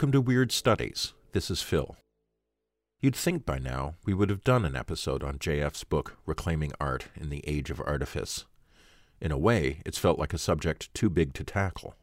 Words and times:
welcome 0.00 0.12
to 0.12 0.20
Weird 0.22 0.50
Studies. 0.50 1.12
This 1.32 1.50
is 1.50 1.60
Phil. 1.60 1.94
You'd 3.02 3.14
think 3.14 3.44
by 3.44 3.58
now 3.58 3.96
we 4.06 4.14
would 4.14 4.30
have 4.30 4.42
done 4.42 4.64
an 4.64 4.74
episode 4.74 5.22
on 5.22 5.36
JF's 5.36 5.84
book, 5.84 6.16
Reclaiming 6.24 6.72
Art 6.80 7.08
in 7.14 7.28
the 7.28 7.44
Age 7.46 7.68
of 7.68 7.82
Artifice. 7.84 8.46
In 9.20 9.30
a 9.30 9.36
way, 9.36 9.82
it's 9.84 9.98
felt 9.98 10.18
like 10.18 10.32
a 10.32 10.38
subject 10.38 10.88
too 10.94 11.10
big 11.10 11.34
to 11.34 11.44
tackle. 11.44 11.96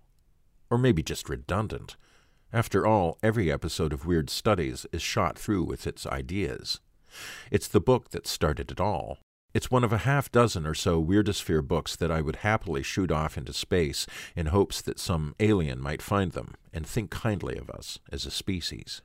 Or 0.69 0.77
maybe 0.77 1.01
just 1.01 1.27
redundant. 1.27 1.95
After 2.53 2.85
all, 2.85 3.17
every 3.23 3.51
episode 3.51 3.91
of 3.91 4.05
Weird 4.05 4.29
Studies 4.29 4.85
is 4.91 5.01
shot 5.01 5.35
through 5.35 5.63
with 5.63 5.87
its 5.87 6.05
ideas. 6.05 6.79
It's 7.49 7.67
the 7.67 7.81
book 7.81 8.11
that 8.11 8.27
started 8.27 8.69
it 8.69 8.79
all, 8.79 9.17
it's 9.53 9.71
one 9.71 9.83
of 9.83 9.93
a 9.93 9.99
half 9.99 10.31
dozen 10.31 10.67
or 10.67 10.73
so 10.73 11.03
Weirdosphere 11.03 11.67
books 11.67 11.95
that 11.95 12.11
I 12.11 12.21
would 12.21 12.37
happily 12.37 12.83
shoot 12.83 13.11
off 13.11 13.37
into 13.37 13.53
space 13.53 14.05
in 14.35 14.47
hopes 14.47 14.81
that 14.81 14.99
some 14.99 15.35
alien 15.39 15.81
might 15.81 16.01
find 16.01 16.33
them 16.33 16.55
and 16.73 16.85
think 16.85 17.09
kindly 17.09 17.57
of 17.57 17.69
us 17.69 17.99
as 18.11 18.25
a 18.25 18.31
species. 18.31 19.01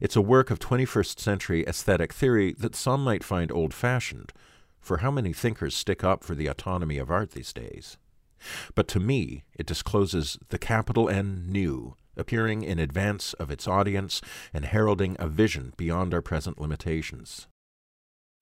It's 0.00 0.16
a 0.16 0.22
work 0.22 0.50
of 0.50 0.58
21st 0.58 1.18
century 1.20 1.66
aesthetic 1.66 2.12
theory 2.12 2.54
that 2.58 2.74
some 2.74 3.04
might 3.04 3.24
find 3.24 3.52
old 3.52 3.74
fashioned, 3.74 4.32
for 4.80 4.98
how 4.98 5.10
many 5.10 5.32
thinkers 5.32 5.74
stick 5.74 6.02
up 6.02 6.24
for 6.24 6.34
the 6.34 6.46
autonomy 6.46 6.96
of 6.98 7.10
art 7.10 7.32
these 7.32 7.52
days? 7.52 7.98
But 8.74 8.88
to 8.88 9.00
me, 9.00 9.44
it 9.54 9.66
discloses 9.66 10.38
the 10.48 10.58
capital 10.58 11.10
N 11.10 11.44
new, 11.48 11.96
appearing 12.16 12.62
in 12.62 12.78
advance 12.78 13.34
of 13.34 13.50
its 13.50 13.68
audience 13.68 14.22
and 14.54 14.64
heralding 14.64 15.16
a 15.18 15.28
vision 15.28 15.74
beyond 15.76 16.14
our 16.14 16.22
present 16.22 16.60
limitations. 16.60 17.48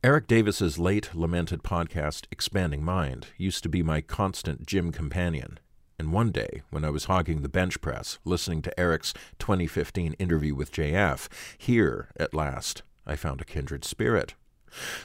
Erik 0.07 0.29
Davis's 0.29 0.79
late 0.79 1.17
lamented 1.17 1.65
podcast, 1.65 2.27
Expanding 2.31 2.85
Mind, 2.85 3.27
used 3.37 3.65
to 3.65 3.69
be 3.69 3.83
my 3.83 4.01
constant 4.01 4.65
gym 4.65 4.93
companion. 4.93 5.59
And 5.99 6.13
one 6.13 6.31
day, 6.31 6.63
when 6.71 6.85
I 6.85 6.91
was 6.91 7.07
hogging 7.07 7.43
the 7.43 7.49
bench 7.49 7.81
press, 7.81 8.21
listening 8.25 8.63
to 8.63 8.79
Erik's 8.79 9.15
2015 9.41 10.13
interview 10.13 10.55
with 10.55 10.71
JF, 10.71 11.27
here, 11.59 12.11
at 12.17 12.35
last, 12.35 12.85
I 13.05 13.17
found 13.17 13.41
a 13.41 13.45
kindred 13.45 13.85
spirit. 13.85 14.35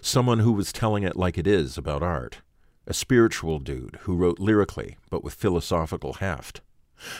Someone 0.01 0.37
who 0.37 0.51
was 0.51 0.71
telling 0.71 1.01
it 1.01 1.15
like 1.15 1.39
it 1.39 1.47
is 1.47 1.79
about 1.79 2.03
art. 2.03 2.41
A 2.85 2.93
spiritual 2.93 3.57
dude 3.57 3.97
who 4.01 4.15
wrote 4.15 4.37
lyrically, 4.37 4.97
but 5.09 5.23
with 5.23 5.33
philosophical 5.33 6.13
heft. 6.13 6.61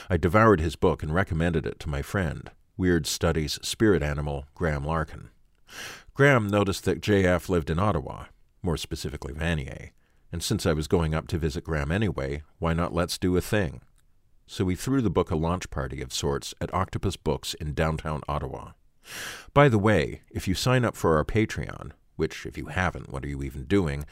I 0.08 0.18
devoured 0.18 0.60
his 0.60 0.76
book 0.76 1.02
and 1.02 1.12
recommended 1.12 1.66
it 1.66 1.80
to 1.80 1.88
my 1.88 2.02
friend, 2.02 2.48
Weird 2.76 3.08
Studies 3.08 3.58
spirit 3.60 4.04
animal 4.04 4.44
Graham 4.54 4.84
Larkin. 4.84 5.30
Graham 6.14 6.46
noticed 6.46 6.84
that 6.84 7.00
JF 7.00 7.48
lived 7.48 7.70
in 7.70 7.78
Ottawa, 7.78 8.26
more 8.62 8.76
specifically 8.76 9.32
Vanier, 9.32 9.92
and 10.30 10.42
since 10.42 10.66
I 10.66 10.74
was 10.74 10.86
going 10.86 11.14
up 11.14 11.26
to 11.28 11.38
visit 11.38 11.64
Graham 11.64 11.90
anyway, 11.90 12.42
why 12.58 12.74
not 12.74 12.92
let's 12.92 13.16
do 13.16 13.34
a 13.34 13.40
thing? 13.40 13.80
So 14.46 14.66
we 14.66 14.74
threw 14.74 15.00
the 15.00 15.08
book 15.08 15.30
a 15.30 15.36
launch 15.36 15.70
party 15.70 16.02
of 16.02 16.12
sorts 16.12 16.52
at 16.60 16.72
Octopus 16.74 17.16
Books 17.16 17.54
in 17.54 17.72
downtown 17.72 18.20
Ottawa. 18.28 18.72
By 19.54 19.70
the 19.70 19.78
way, 19.78 20.20
if 20.30 20.46
you 20.46 20.54
sign 20.54 20.84
up 20.84 20.96
for 20.96 21.16
our 21.16 21.24
Patreon, 21.24 21.92
which 22.16 22.44
if 22.44 22.58
you 22.58 22.66
haven't, 22.66 23.10
what 23.10 23.24
are 23.24 23.28
you 23.28 23.42
even 23.42 23.64
doing? 23.64 24.04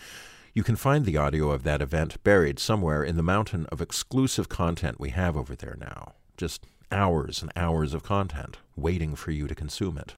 You 0.54 0.62
can 0.62 0.76
find 0.76 1.04
the 1.04 1.18
audio 1.18 1.50
of 1.50 1.64
that 1.64 1.82
event 1.82 2.24
buried 2.24 2.58
somewhere 2.58 3.04
in 3.04 3.18
the 3.18 3.22
mountain 3.22 3.66
of 3.66 3.82
exclusive 3.82 4.48
content 4.48 4.98
we 4.98 5.10
have 5.10 5.36
over 5.36 5.54
there 5.54 5.76
now. 5.78 6.14
Just 6.38 6.66
hours 6.90 7.42
and 7.42 7.52
hours 7.54 7.92
of 7.92 8.02
content 8.02 8.56
waiting 8.74 9.14
for 9.14 9.32
you 9.32 9.46
to 9.46 9.54
consume 9.54 9.98
it. 9.98 10.14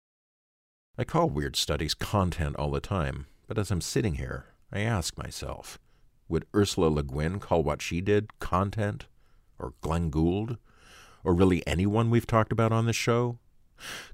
I 0.99 1.05
call 1.05 1.31
Weird 1.31 1.57
Studies 1.57 1.95
content 1.95 2.55
all 2.57 2.71
the 2.71 2.79
time, 2.79 3.25
but 3.49 3.57
as 3.57 3.71
I'm 3.71 3.81
sitting 3.81 4.17
here, 4.17 4.49
I 4.71 4.81
ask 4.81 5.17
myself 5.17 5.79
would 6.29 6.45
Ursula 6.55 6.89
Le 6.89 7.03
Guin 7.03 7.41
call 7.41 7.63
what 7.63 7.81
she 7.81 8.03
did 8.03 8.39
content? 8.41 9.07
Or 9.59 9.73
Glenn 9.81 10.11
Gould? 10.11 10.59
Or 11.25 11.33
really 11.33 11.67
anyone 11.67 12.11
we've 12.11 12.27
talked 12.27 12.53
about 12.53 12.73
on 12.73 12.85
this 12.85 12.97
show? 12.97 13.39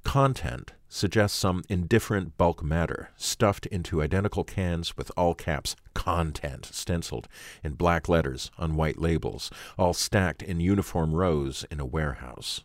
Content 0.05 0.73
suggests 0.89 1.37
some 1.37 1.65
indifferent 1.69 2.39
bulk 2.39 2.63
matter 2.63 3.11
stuffed 3.17 3.67
into 3.67 4.01
identical 4.01 4.45
cans 4.45 4.97
with 4.97 5.11
all 5.17 5.35
caps 5.35 5.75
content 5.95 6.65
stenciled 6.67 7.27
in 7.65 7.73
black 7.73 8.09
letters 8.09 8.53
on 8.57 8.77
white 8.77 8.99
labels, 8.99 9.51
all 9.77 9.95
stacked 9.95 10.43
in 10.43 10.61
uniform 10.61 11.13
rows 11.13 11.67
in 11.73 11.81
a 11.81 11.87
warehouse. 11.87 12.63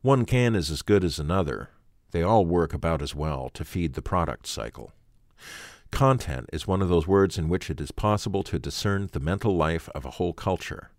One 0.00 0.26
can 0.26 0.54
is 0.54 0.70
as 0.70 0.82
good 0.82 1.02
as 1.02 1.18
another, 1.18 1.70
they 2.12 2.22
all 2.22 2.46
work 2.46 2.72
about 2.72 3.02
as 3.02 3.14
well 3.14 3.50
to 3.50 3.64
feed 3.64 3.94
the 3.94 4.02
product 4.02 4.46
cycle. 4.46 4.92
Content 5.90 6.48
is 6.52 6.66
one 6.66 6.80
of 6.80 6.88
those 6.88 7.06
words 7.06 7.36
in 7.36 7.48
which 7.48 7.68
it 7.68 7.80
is 7.80 7.90
possible 7.90 8.42
to 8.44 8.58
discern 8.58 9.10
the 9.12 9.20
mental 9.20 9.54
life 9.54 9.88
of 9.94 10.06
a 10.06 10.12
whole 10.12 10.32
culture. 10.32 10.90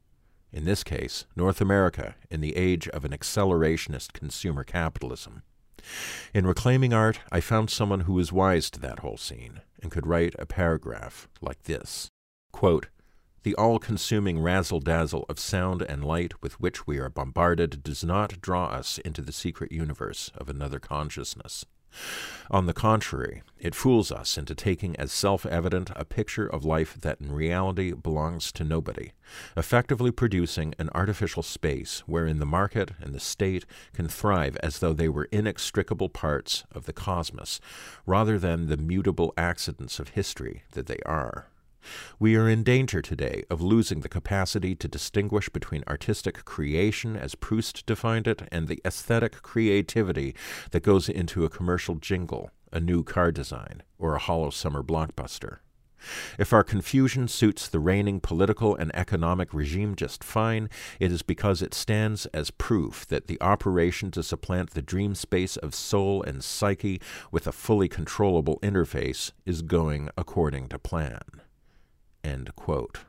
In 0.51 0.65
this 0.65 0.83
case, 0.83 1.25
North 1.35 1.61
America 1.61 2.15
in 2.29 2.41
the 2.41 2.55
age 2.55 2.87
of 2.89 3.03
an 3.03 3.11
accelerationist 3.11 4.13
consumer 4.13 4.63
capitalism. 4.63 5.41
In 6.33 6.45
reclaiming 6.45 6.93
art, 6.93 7.19
I 7.31 7.41
found 7.41 7.69
someone 7.69 8.01
who 8.01 8.13
was 8.13 8.31
wise 8.31 8.69
to 8.71 8.79
that 8.81 8.99
whole 8.99 9.17
scene 9.17 9.61
and 9.81 9.91
could 9.91 10.05
write 10.05 10.35
a 10.37 10.45
paragraph 10.45 11.27
like 11.41 11.63
this 11.63 12.09
Quote, 12.51 12.87
the 13.43 13.55
all 13.55 13.79
consuming 13.79 14.39
razzle 14.39 14.79
dazzle 14.79 15.25
of 15.29 15.39
sound 15.39 15.81
and 15.81 16.03
light 16.03 16.41
with 16.41 16.59
which 16.59 16.87
we 16.87 16.97
are 16.97 17.09
bombarded 17.09 17.83
does 17.83 18.03
not 18.03 18.41
draw 18.41 18.67
us 18.67 18.97
into 18.99 19.21
the 19.21 19.31
secret 19.31 19.71
universe 19.71 20.31
of 20.35 20.49
another 20.49 20.79
consciousness. 20.79 21.65
On 22.49 22.65
the 22.65 22.73
contrary, 22.73 23.43
it 23.59 23.75
fools 23.75 24.11
us 24.11 24.37
into 24.37 24.55
taking 24.55 24.95
as 24.95 25.11
self 25.11 25.45
evident 25.45 25.91
a 25.95 26.05
picture 26.05 26.47
of 26.47 26.65
life 26.65 26.99
that 27.01 27.21
in 27.21 27.31
reality 27.31 27.93
belongs 27.93 28.51
to 28.53 28.63
nobody, 28.63 29.11
effectively 29.55 30.11
producing 30.11 30.73
an 30.79 30.89
artificial 30.95 31.43
space 31.43 31.99
wherein 32.07 32.39
the 32.39 32.45
market 32.45 32.91
and 32.99 33.13
the 33.13 33.19
state 33.19 33.65
can 33.93 34.07
thrive 34.07 34.57
as 34.63 34.79
though 34.79 34.93
they 34.93 35.09
were 35.09 35.29
inextricable 35.31 36.09
parts 36.09 36.63
of 36.71 36.85
the 36.85 36.93
cosmos, 36.93 37.59
rather 38.05 38.39
than 38.39 38.67
the 38.67 38.77
mutable 38.77 39.33
accidents 39.37 39.99
of 39.99 40.09
history 40.09 40.63
that 40.71 40.87
they 40.87 40.99
are. 41.05 41.47
We 42.19 42.35
are 42.35 42.49
in 42.49 42.63
danger 42.63 43.01
today 43.01 43.43
of 43.49 43.61
losing 43.61 44.01
the 44.01 44.09
capacity 44.09 44.75
to 44.75 44.87
distinguish 44.87 45.49
between 45.49 45.83
artistic 45.87 46.45
creation, 46.45 47.15
as 47.15 47.35
Proust 47.35 47.85
defined 47.85 48.27
it, 48.27 48.43
and 48.51 48.67
the 48.67 48.81
aesthetic 48.85 49.41
creativity 49.41 50.35
that 50.71 50.83
goes 50.83 51.09
into 51.09 51.45
a 51.45 51.49
commercial 51.49 51.95
jingle, 51.95 52.51
a 52.71 52.79
new 52.79 53.03
car 53.03 53.31
design, 53.31 53.83
or 53.97 54.15
a 54.15 54.19
hollow 54.19 54.49
summer 54.49 54.83
blockbuster. 54.83 55.59
If 56.37 56.51
our 56.51 56.63
confusion 56.63 57.27
suits 57.27 57.67
the 57.67 57.79
reigning 57.79 58.19
political 58.19 58.75
and 58.75 58.93
economic 58.95 59.53
regime 59.53 59.95
just 59.95 60.23
fine, 60.23 60.69
it 60.99 61.11
is 61.11 61.21
because 61.21 61.61
it 61.61 61.73
stands 61.73 62.25
as 62.27 62.51
proof 62.51 63.07
that 63.07 63.27
the 63.27 63.39
operation 63.41 64.11
to 64.11 64.23
supplant 64.23 64.71
the 64.71 64.81
dream 64.81 65.15
space 65.15 65.55
of 65.55 65.73
soul 65.73 66.21
and 66.23 66.43
psyche 66.43 67.01
with 67.31 67.47
a 67.47 67.51
fully 67.51 67.87
controllable 67.87 68.59
interface 68.61 69.31
is 69.45 69.61
going 69.61 70.09
according 70.17 70.67
to 70.69 70.79
plan. 70.79 71.42
End 72.23 72.55
quote. 72.55 72.99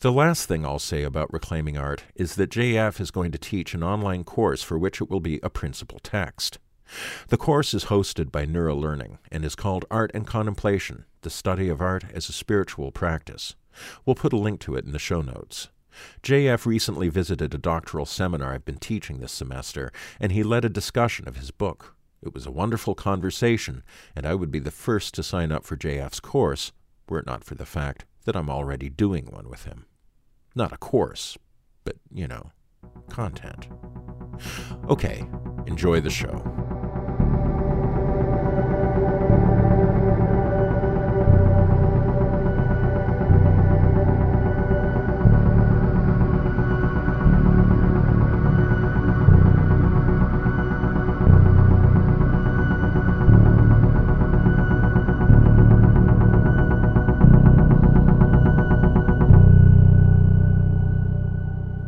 The 0.00 0.12
last 0.12 0.46
thing 0.46 0.64
I'll 0.64 0.78
say 0.78 1.02
about 1.02 1.32
reclaiming 1.32 1.78
art 1.78 2.04
is 2.14 2.34
that 2.36 2.50
JF 2.50 3.00
is 3.00 3.10
going 3.10 3.32
to 3.32 3.38
teach 3.38 3.74
an 3.74 3.82
online 3.82 4.24
course 4.24 4.62
for 4.62 4.78
which 4.78 5.00
it 5.00 5.10
will 5.10 5.20
be 5.20 5.40
a 5.42 5.50
principal 5.50 5.98
text. 6.00 6.58
The 7.28 7.38
course 7.38 7.72
is 7.72 7.86
hosted 7.86 8.30
by 8.30 8.44
Nura 8.44 8.78
Learning 8.78 9.18
and 9.32 9.44
is 9.44 9.54
called 9.54 9.86
Art 9.90 10.10
and 10.14 10.26
Contemplation 10.26 11.06
The 11.22 11.30
Study 11.30 11.68
of 11.68 11.80
Art 11.80 12.04
as 12.12 12.28
a 12.28 12.32
Spiritual 12.32 12.92
Practice. 12.92 13.56
We'll 14.04 14.14
put 14.14 14.34
a 14.34 14.38
link 14.38 14.60
to 14.60 14.76
it 14.76 14.84
in 14.84 14.92
the 14.92 14.98
show 14.98 15.22
notes. 15.22 15.68
JF 16.22 16.66
recently 16.66 17.08
visited 17.08 17.54
a 17.54 17.58
doctoral 17.58 18.04
seminar 18.04 18.52
I've 18.52 18.64
been 18.64 18.78
teaching 18.78 19.20
this 19.20 19.32
semester, 19.32 19.92
and 20.20 20.32
he 20.32 20.42
led 20.42 20.64
a 20.64 20.68
discussion 20.68 21.26
of 21.26 21.36
his 21.36 21.50
book. 21.50 21.94
It 22.20 22.34
was 22.34 22.46
a 22.46 22.50
wonderful 22.50 22.94
conversation, 22.94 23.82
and 24.14 24.26
I 24.26 24.34
would 24.34 24.50
be 24.50 24.58
the 24.58 24.70
first 24.70 25.14
to 25.14 25.22
sign 25.22 25.52
up 25.52 25.64
for 25.64 25.76
JF's 25.76 26.20
course 26.20 26.72
were 27.08 27.18
it 27.18 27.26
not 27.26 27.44
for 27.44 27.54
the 27.54 27.66
fact 27.66 28.04
that 28.24 28.36
I'm 28.36 28.50
already 28.50 28.88
doing 28.88 29.26
one 29.26 29.48
with 29.48 29.64
him. 29.64 29.86
Not 30.54 30.72
a 30.72 30.76
course, 30.76 31.36
but, 31.84 31.96
you 32.12 32.26
know, 32.26 32.50
content. 33.08 33.68
Okay, 34.88 35.26
enjoy 35.66 36.00
the 36.00 36.10
show. 36.10 36.73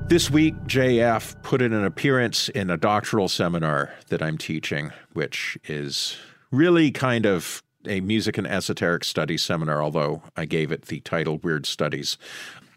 This 0.09 0.31
week, 0.31 0.55
JF 0.67 1.43
put 1.43 1.61
in 1.61 1.73
an 1.73 1.85
appearance 1.85 2.49
in 2.51 2.71
a 2.71 2.77
doctoral 2.77 3.29
seminar 3.29 3.93
that 4.09 4.23
I'm 4.23 4.39
teaching, 4.39 4.93
which 5.15 5.59
is 5.65 6.17
really 6.53 6.93
kind 6.93 7.27
of 7.27 7.61
a 7.87 8.01
music 8.01 8.39
and 8.39 8.47
esoteric 8.47 9.03
studies 9.03 9.43
seminar, 9.43 9.83
although 9.83 10.23
I 10.37 10.45
gave 10.45 10.71
it 10.71 10.83
the 10.83 11.01
title 11.01 11.39
Weird 11.39 11.67
Studies. 11.67 12.19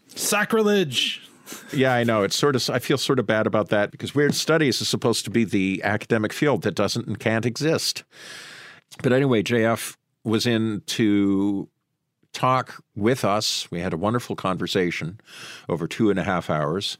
Sacrilege. 0.08 1.22
Yeah, 1.72 1.94
I 1.94 2.02
know. 2.02 2.24
It's 2.24 2.34
sort 2.34 2.56
of 2.56 2.68
I 2.68 2.80
feel 2.80 2.98
sort 2.98 3.20
of 3.20 3.28
bad 3.28 3.46
about 3.46 3.68
that 3.68 3.92
because 3.92 4.12
weird 4.12 4.34
studies 4.34 4.80
is 4.80 4.88
supposed 4.88 5.24
to 5.24 5.30
be 5.30 5.44
the 5.44 5.82
academic 5.84 6.32
field 6.32 6.62
that 6.62 6.74
doesn't 6.74 7.06
and 7.06 7.18
can't 7.18 7.46
exist. 7.46 8.02
But 9.04 9.12
anyway, 9.12 9.44
JF 9.44 9.96
was 10.24 10.46
in 10.46 10.82
to 10.86 11.68
talk 12.32 12.82
with 12.96 13.24
us. 13.24 13.70
We 13.70 13.80
had 13.80 13.92
a 13.92 13.96
wonderful 13.96 14.36
conversation 14.36 15.20
over 15.68 15.86
two 15.86 16.10
and 16.10 16.18
a 16.18 16.24
half 16.24 16.50
hours. 16.50 16.98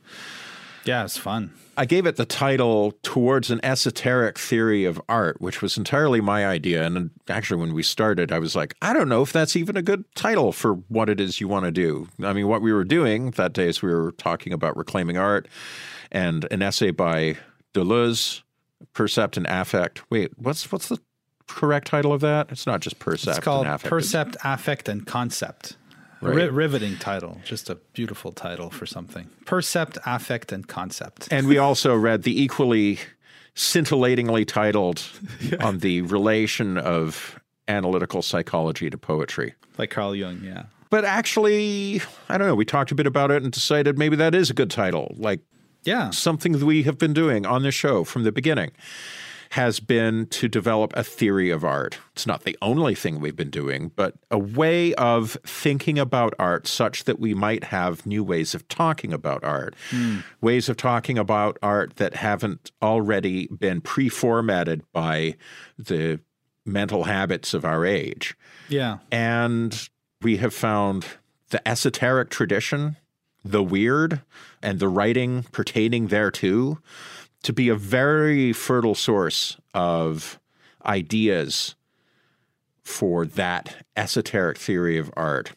Yeah, 0.84 1.04
it's 1.04 1.18
fun. 1.18 1.52
I 1.76 1.84
gave 1.84 2.06
it 2.06 2.16
the 2.16 2.26
title 2.26 2.92
Towards 3.02 3.50
an 3.50 3.60
Esoteric 3.62 4.38
Theory 4.38 4.84
of 4.84 5.00
Art, 5.08 5.40
which 5.40 5.62
was 5.62 5.78
entirely 5.78 6.20
my 6.20 6.46
idea. 6.46 6.84
And 6.84 7.10
actually, 7.28 7.60
when 7.60 7.74
we 7.74 7.82
started, 7.82 8.32
I 8.32 8.38
was 8.38 8.56
like, 8.56 8.74
I 8.82 8.92
don't 8.92 9.08
know 9.08 9.22
if 9.22 9.32
that's 9.32 9.56
even 9.56 9.76
a 9.76 9.82
good 9.82 10.04
title 10.14 10.52
for 10.52 10.74
what 10.88 11.08
it 11.08 11.20
is 11.20 11.40
you 11.40 11.48
want 11.48 11.66
to 11.66 11.70
do. 11.70 12.08
I 12.22 12.32
mean, 12.32 12.48
what 12.48 12.62
we 12.62 12.72
were 12.72 12.84
doing 12.84 13.32
that 13.32 13.52
day 13.52 13.68
is 13.68 13.82
we 13.82 13.92
were 13.92 14.12
talking 14.12 14.52
about 14.52 14.76
reclaiming 14.76 15.16
art 15.16 15.48
and 16.10 16.46
an 16.50 16.62
essay 16.62 16.90
by 16.90 17.36
Deleuze, 17.74 18.42
Percept 18.92 19.36
and 19.36 19.46
Affect. 19.46 20.02
Wait, 20.10 20.32
what's 20.36 20.70
what's 20.72 20.88
the 20.88 20.98
correct 21.54 21.86
title 21.88 22.12
of 22.12 22.20
that? 22.20 22.48
It's 22.50 22.66
not 22.66 22.80
just 22.80 22.98
Percept. 22.98 23.36
It's 23.38 23.44
called 23.44 23.66
and 23.66 23.74
affect. 23.74 23.90
Percept, 23.90 24.36
Affect, 24.44 24.88
and 24.88 25.06
Concept. 25.06 25.76
Right. 26.22 26.34
Ri- 26.34 26.48
riveting 26.50 26.96
title. 26.98 27.40
Just 27.44 27.70
a 27.70 27.76
beautiful 27.94 28.32
title 28.32 28.68
for 28.70 28.84
something. 28.86 29.30
Percept, 29.46 29.96
Affect, 30.04 30.52
and 30.52 30.66
Concept. 30.68 31.28
And 31.30 31.46
we 31.48 31.56
also 31.58 31.94
read 31.96 32.24
the 32.24 32.42
equally 32.42 32.98
scintillatingly 33.54 34.44
titled 34.44 35.02
on 35.60 35.78
the 35.78 36.02
relation 36.02 36.78
of 36.78 37.38
analytical 37.68 38.22
psychology 38.22 38.90
to 38.90 38.98
poetry. 38.98 39.54
Like 39.78 39.90
Carl 39.90 40.14
Jung, 40.14 40.40
yeah. 40.44 40.64
But 40.90 41.04
actually, 41.04 42.02
I 42.28 42.36
don't 42.36 42.48
know. 42.48 42.54
We 42.54 42.64
talked 42.64 42.90
a 42.90 42.94
bit 42.94 43.06
about 43.06 43.30
it 43.30 43.42
and 43.42 43.52
decided 43.52 43.96
maybe 43.98 44.16
that 44.16 44.34
is 44.34 44.50
a 44.50 44.54
good 44.54 44.70
title. 44.70 45.14
Like 45.16 45.40
Yeah. 45.84 46.10
something 46.10 46.52
that 46.52 46.64
we 46.64 46.82
have 46.82 46.98
been 46.98 47.12
doing 47.12 47.46
on 47.46 47.62
the 47.62 47.70
show 47.70 48.02
from 48.04 48.24
the 48.24 48.32
beginning 48.32 48.72
has 49.50 49.80
been 49.80 50.26
to 50.26 50.46
develop 50.46 50.92
a 50.94 51.02
theory 51.02 51.50
of 51.50 51.64
art. 51.64 51.98
It's 52.12 52.26
not 52.26 52.44
the 52.44 52.56
only 52.62 52.94
thing 52.94 53.18
we've 53.18 53.34
been 53.34 53.50
doing, 53.50 53.90
but 53.96 54.14
a 54.30 54.38
way 54.38 54.94
of 54.94 55.36
thinking 55.44 55.98
about 55.98 56.34
art 56.38 56.68
such 56.68 57.02
that 57.04 57.18
we 57.18 57.34
might 57.34 57.64
have 57.64 58.06
new 58.06 58.22
ways 58.22 58.54
of 58.54 58.68
talking 58.68 59.12
about 59.12 59.42
art, 59.42 59.74
hmm. 59.90 60.18
ways 60.40 60.68
of 60.68 60.76
talking 60.76 61.18
about 61.18 61.58
art 61.64 61.96
that 61.96 62.14
haven't 62.14 62.70
already 62.80 63.48
been 63.48 63.80
pre 63.80 64.08
formatted 64.08 64.84
by 64.92 65.34
the 65.76 66.20
mental 66.64 67.04
habits 67.04 67.52
of 67.52 67.64
our 67.64 67.84
age. 67.84 68.36
Yeah. 68.68 68.98
And 69.10 69.88
we 70.22 70.36
have 70.36 70.54
found 70.54 71.06
the 71.48 71.66
esoteric 71.66 72.30
tradition, 72.30 72.96
the 73.44 73.64
weird, 73.64 74.20
and 74.62 74.78
the 74.78 74.88
writing 74.88 75.44
pertaining 75.50 76.06
thereto 76.06 76.78
to 77.42 77.52
be 77.52 77.68
a 77.68 77.74
very 77.74 78.52
fertile 78.52 78.94
source 78.94 79.56
of 79.74 80.38
ideas 80.84 81.74
for 82.82 83.24
that 83.24 83.84
esoteric 83.96 84.58
theory 84.58 84.98
of 84.98 85.10
art. 85.16 85.52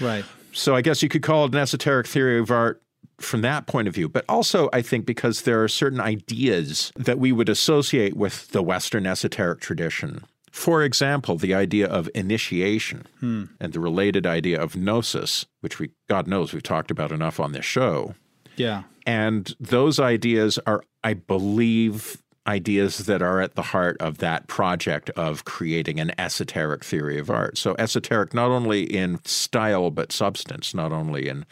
Right. 0.00 0.24
So 0.52 0.74
I 0.74 0.82
guess 0.82 1.02
you 1.02 1.08
could 1.08 1.22
call 1.22 1.44
it 1.44 1.52
an 1.52 1.60
esoteric 1.60 2.06
theory 2.06 2.38
of 2.38 2.50
art 2.50 2.82
from 3.18 3.40
that 3.42 3.66
point 3.66 3.88
of 3.88 3.94
view. 3.94 4.08
But 4.08 4.24
also, 4.28 4.68
I 4.72 4.82
think 4.82 5.06
because 5.06 5.42
there 5.42 5.62
are 5.62 5.68
certain 5.68 6.00
ideas 6.00 6.92
that 6.96 7.18
we 7.18 7.32
would 7.32 7.48
associate 7.48 8.16
with 8.16 8.48
the 8.48 8.62
Western 8.62 9.06
esoteric 9.06 9.60
tradition. 9.60 10.24
For 10.50 10.82
example, 10.82 11.36
the 11.36 11.54
idea 11.54 11.86
of 11.86 12.08
initiation 12.14 13.06
hmm. 13.20 13.44
and 13.60 13.72
the 13.72 13.80
related 13.80 14.26
idea 14.26 14.60
of 14.60 14.76
gnosis, 14.76 15.44
which 15.60 15.78
we, 15.78 15.90
God 16.08 16.26
knows, 16.26 16.52
we've 16.52 16.62
talked 16.62 16.90
about 16.90 17.12
enough 17.12 17.38
on 17.38 17.52
this 17.52 17.64
show. 17.64 18.14
Yeah. 18.56 18.82
And 19.06 19.54
those 19.60 20.00
ideas 20.00 20.58
are, 20.66 20.82
I 21.04 21.14
believe, 21.14 22.22
ideas 22.46 22.98
that 22.98 23.22
are 23.22 23.40
at 23.40 23.54
the 23.54 23.62
heart 23.62 23.96
of 24.00 24.18
that 24.18 24.46
project 24.46 25.10
of 25.10 25.44
creating 25.44 25.98
an 26.00 26.12
esoteric 26.18 26.84
theory 26.84 27.18
of 27.18 27.28
art. 27.30 27.58
So, 27.58 27.74
esoteric 27.78 28.34
not 28.34 28.50
only 28.50 28.82
in 28.84 29.20
style 29.24 29.90
but 29.90 30.12
substance, 30.12 30.72
not 30.74 30.92
only 30.92 31.28
in 31.28 31.44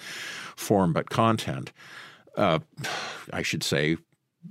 form 0.56 0.92
but 0.92 1.10
content. 1.10 1.72
Uh, 2.36 2.60
I 3.32 3.42
should 3.42 3.62
say, 3.62 3.96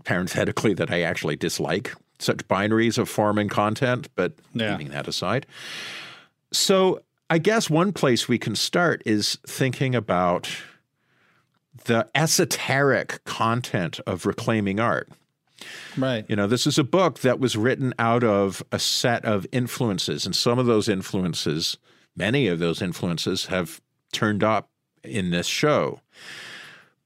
parenthetically, 0.05 0.73
that 0.73 0.91
I 0.91 1.01
actually 1.01 1.35
dislike 1.35 1.93
such 2.19 2.47
binaries 2.47 2.97
of 2.97 3.09
form 3.09 3.37
and 3.37 3.49
content, 3.49 4.07
but 4.15 4.33
Yeah. 4.53 4.71
leaving 4.71 4.89
that 4.89 5.07
aside. 5.07 5.45
So, 6.51 7.01
I 7.29 7.37
guess 7.39 7.69
one 7.69 7.91
place 7.93 8.27
we 8.27 8.37
can 8.37 8.55
start 8.55 9.01
is 9.05 9.37
thinking 9.47 9.95
about 9.95 10.49
the 11.85 12.07
esoteric 12.15 13.23
content 13.25 13.99
of 14.05 14.25
reclaiming 14.25 14.79
art. 14.79 15.09
Right. 15.97 16.25
You 16.27 16.35
know, 16.35 16.47
this 16.47 16.67
is 16.67 16.77
a 16.77 16.83
book 16.83 17.19
that 17.19 17.39
was 17.39 17.55
written 17.55 17.93
out 17.97 18.23
of 18.23 18.63
a 18.71 18.79
set 18.79 19.23
of 19.25 19.47
influences, 19.51 20.25
and 20.25 20.35
some 20.35 20.59
of 20.59 20.65
those 20.65 20.89
influences, 20.89 21.77
many 22.15 22.47
of 22.47 22.59
those 22.59 22.81
influences, 22.81 23.45
have 23.47 23.81
turned 24.11 24.43
up 24.43 24.69
in 25.03 25.31
this 25.31 25.47
show. 25.47 26.01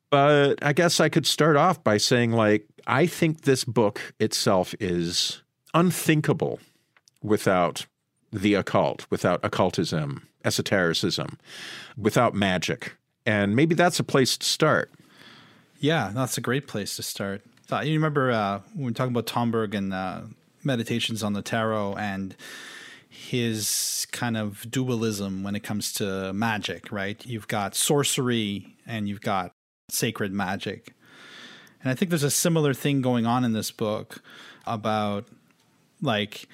But 0.10 0.56
I 0.62 0.74
guess 0.74 1.00
I 1.00 1.10
could 1.10 1.28
start 1.28 1.56
off 1.56 1.84
by 1.84 1.98
saying, 1.98 2.32
like, 2.32 2.66
I 2.88 3.06
think 3.06 3.42
this 3.42 3.64
book 3.64 4.14
itself 4.20 4.74
is 4.80 5.44
unthinkable 5.74 6.60
without 7.22 7.86
the 8.32 8.54
occult, 8.54 9.06
without 9.10 9.44
occultism, 9.44 10.28
esotericism, 10.46 11.38
without 11.98 12.34
magic. 12.34 12.96
And 13.28 13.58
maybe 13.58 13.76
that's 13.76 14.00
a 14.00 14.06
place 14.06 14.38
to 14.38 14.46
start. 14.46 14.90
Yeah, 15.80 16.12
that's 16.16 16.38
a 16.38 16.42
great 16.42 16.66
place 16.66 16.96
to 16.96 17.04
start. 17.04 17.42
You 17.70 17.94
remember 17.94 18.32
uh, 18.32 18.62
when 18.74 18.86
we 18.86 18.86
were 18.86 18.92
talking 18.92 19.14
about 19.14 19.28
Tomberg 19.28 19.76
and 19.76 19.94
uh, 19.94 20.22
meditations 20.64 21.22
on 21.22 21.34
the 21.34 21.42
tarot 21.42 21.96
and 21.96 22.36
his 23.10 24.08
kind 24.12 24.38
of 24.38 24.66
dualism 24.72 25.44
when 25.44 25.56
it 25.56 25.60
comes 25.60 25.92
to 25.94 26.32
magic, 26.32 26.90
right? 26.90 27.24
You've 27.26 27.50
got 27.50 27.76
sorcery 27.76 28.78
and 28.88 29.10
you've 29.10 29.22
got 29.22 29.52
sacred 29.90 30.32
magic. 30.32 30.94
And 31.82 31.92
I 31.92 31.96
think 31.96 32.10
there's 32.10 32.24
a 32.24 32.32
similar 32.32 32.74
thing 32.74 33.02
going 33.02 33.26
on 33.26 33.44
in 33.44 33.52
this 33.52 33.72
book 33.72 34.22
about 34.66 35.26
like 36.02 36.48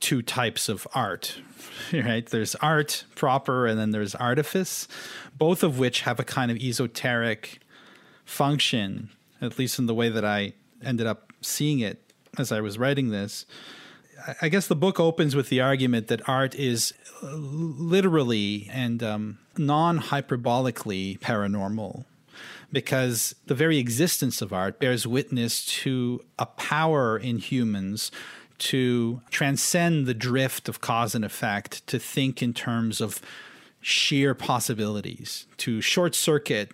two 0.00 0.22
types 0.22 0.70
of 0.70 0.86
art, 0.94 1.40
right? 1.92 2.26
There's 2.26 2.54
art 2.56 3.04
proper 3.14 3.66
and 3.66 3.78
then 3.78 3.90
there's 3.90 4.14
artifice, 4.14 4.88
both 5.36 5.62
of 5.62 5.78
which 5.78 6.02
have 6.02 6.18
a 6.20 6.24
kind 6.24 6.50
of 6.50 6.56
esoteric 6.58 7.58
function, 8.24 9.10
at 9.40 9.58
least 9.58 9.78
in 9.78 9.86
the 9.86 9.94
way 9.94 10.08
that 10.08 10.24
I 10.24 10.54
ended 10.82 11.06
up 11.06 11.32
seeing 11.40 11.80
it 11.80 12.12
as 12.38 12.52
I 12.52 12.60
was 12.60 12.78
writing 12.78 13.10
this. 13.10 13.46
I- 14.40 14.48
guess 14.48 14.66
the 14.66 14.76
book 14.76 14.98
opens 14.98 15.36
with 15.36 15.48
the 15.48 15.60
argument 15.60 16.08
that 16.08 16.26
art 16.28 16.54
is 16.54 16.92
literally 17.22 18.68
and 18.72 19.02
um, 19.02 19.38
non 19.56 20.00
hyperbolically 20.00 21.18
paranormal 21.20 22.04
because 22.72 23.34
the 23.46 23.54
very 23.54 23.78
existence 23.78 24.42
of 24.42 24.52
art 24.52 24.78
bears 24.78 25.06
witness 25.06 25.64
to 25.64 26.24
a 26.38 26.46
power 26.46 27.16
in 27.16 27.38
humans 27.38 28.10
to 28.58 29.20
transcend 29.30 30.06
the 30.06 30.14
drift 30.14 30.68
of 30.68 30.80
cause 30.80 31.14
and 31.14 31.24
effect, 31.24 31.86
to 31.86 31.98
think 31.98 32.42
in 32.42 32.54
terms 32.54 33.00
of 33.00 33.20
sheer 33.80 34.34
possibilities, 34.34 35.46
to 35.58 35.80
short 35.80 36.14
circuit 36.14 36.72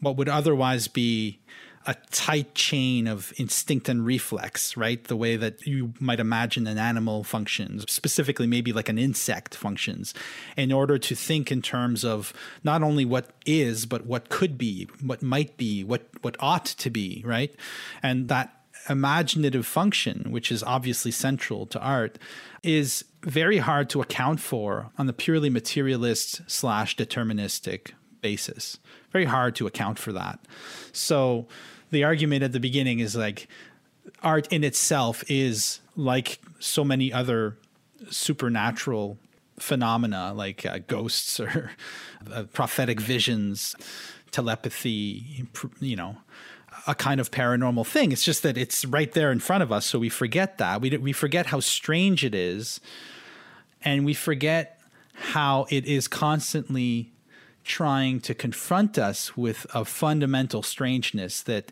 what 0.00 0.16
would 0.16 0.28
otherwise 0.28 0.88
be 0.88 1.38
a 1.86 1.94
tight 2.10 2.54
chain 2.54 3.06
of 3.06 3.32
instinct 3.38 3.88
and 3.88 4.04
reflex, 4.04 4.76
right? 4.76 5.02
The 5.04 5.16
way 5.16 5.36
that 5.36 5.66
you 5.66 5.94
might 5.98 6.20
imagine 6.20 6.66
an 6.66 6.76
animal 6.76 7.24
functions, 7.24 7.90
specifically 7.90 8.46
maybe 8.46 8.72
like 8.72 8.90
an 8.90 8.98
insect 8.98 9.54
functions, 9.54 10.12
in 10.58 10.72
order 10.72 10.98
to 10.98 11.14
think 11.14 11.50
in 11.50 11.62
terms 11.62 12.04
of 12.04 12.34
not 12.62 12.82
only 12.82 13.06
what 13.06 13.30
is, 13.46 13.86
but 13.86 14.04
what 14.04 14.28
could 14.28 14.58
be, 14.58 14.88
what 15.02 15.22
might 15.22 15.56
be, 15.56 15.82
what 15.82 16.02
what 16.20 16.36
ought 16.38 16.66
to 16.66 16.90
be, 16.90 17.22
right? 17.24 17.54
And 18.02 18.28
that 18.28 18.59
imaginative 18.90 19.64
function, 19.64 20.26
which 20.30 20.50
is 20.52 20.62
obviously 20.62 21.10
central 21.10 21.64
to 21.66 21.80
art, 21.80 22.18
is 22.62 23.04
very 23.22 23.58
hard 23.58 23.88
to 23.90 24.02
account 24.02 24.40
for 24.40 24.90
on 24.98 25.06
the 25.06 25.12
purely 25.12 25.48
materialist 25.48 26.42
slash 26.46 26.96
deterministic 26.96 27.92
basis. 28.20 28.78
Very 29.12 29.24
hard 29.24 29.54
to 29.56 29.66
account 29.66 29.98
for 29.98 30.12
that. 30.12 30.40
So 30.92 31.46
the 31.90 32.04
argument 32.04 32.42
at 32.42 32.52
the 32.52 32.60
beginning 32.60 32.98
is 32.98 33.16
like 33.16 33.48
art 34.22 34.52
in 34.52 34.64
itself 34.64 35.24
is 35.28 35.80
like 35.96 36.40
so 36.58 36.84
many 36.84 37.12
other 37.12 37.56
supernatural 38.10 39.18
phenomena 39.58 40.32
like 40.34 40.64
uh, 40.66 40.78
ghosts 40.86 41.38
or 41.38 41.70
uh, 42.32 42.44
prophetic 42.52 43.00
visions, 43.00 43.76
telepathy, 44.30 45.46
you 45.80 45.96
know, 45.96 46.16
a 46.86 46.94
kind 46.94 47.20
of 47.20 47.30
paranormal 47.30 47.86
thing. 47.86 48.12
It's 48.12 48.24
just 48.24 48.42
that 48.42 48.56
it's 48.56 48.84
right 48.84 49.10
there 49.12 49.30
in 49.32 49.40
front 49.40 49.62
of 49.62 49.72
us, 49.72 49.86
so 49.86 49.98
we 49.98 50.08
forget 50.08 50.58
that. 50.58 50.80
We 50.80 50.96
we 50.96 51.12
forget 51.12 51.46
how 51.46 51.60
strange 51.60 52.24
it 52.24 52.34
is, 52.34 52.80
and 53.82 54.04
we 54.04 54.14
forget 54.14 54.80
how 55.14 55.66
it 55.70 55.84
is 55.86 56.08
constantly 56.08 57.12
trying 57.64 58.20
to 58.20 58.34
confront 58.34 58.98
us 58.98 59.36
with 59.36 59.66
a 59.74 59.84
fundamental 59.84 60.62
strangeness 60.62 61.42
that 61.42 61.70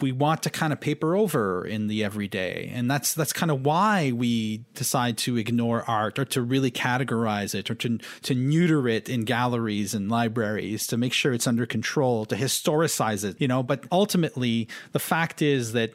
we 0.00 0.12
want 0.12 0.42
to 0.42 0.50
kind 0.50 0.72
of 0.72 0.80
paper 0.80 1.16
over 1.16 1.64
in 1.66 1.86
the 1.86 2.04
everyday. 2.04 2.70
And 2.72 2.90
that's 2.90 3.14
that's 3.14 3.32
kind 3.32 3.50
of 3.50 3.64
why 3.64 4.12
we 4.12 4.64
decide 4.74 5.16
to 5.18 5.36
ignore 5.36 5.82
art 5.88 6.18
or 6.18 6.24
to 6.26 6.42
really 6.42 6.70
categorize 6.70 7.54
it 7.54 7.70
or 7.70 7.74
to 7.76 7.98
to 8.22 8.34
neuter 8.34 8.88
it 8.88 9.08
in 9.08 9.24
galleries 9.24 9.94
and 9.94 10.10
libraries 10.10 10.86
to 10.88 10.96
make 10.96 11.12
sure 11.12 11.32
it's 11.32 11.46
under 11.46 11.66
control 11.66 12.24
to 12.26 12.36
historicize 12.36 13.24
it 13.24 13.40
you 13.40 13.48
know? 13.48 13.62
But 13.62 13.84
ultimately 13.90 14.68
the 14.92 14.98
fact 14.98 15.42
is 15.42 15.72
that 15.72 15.92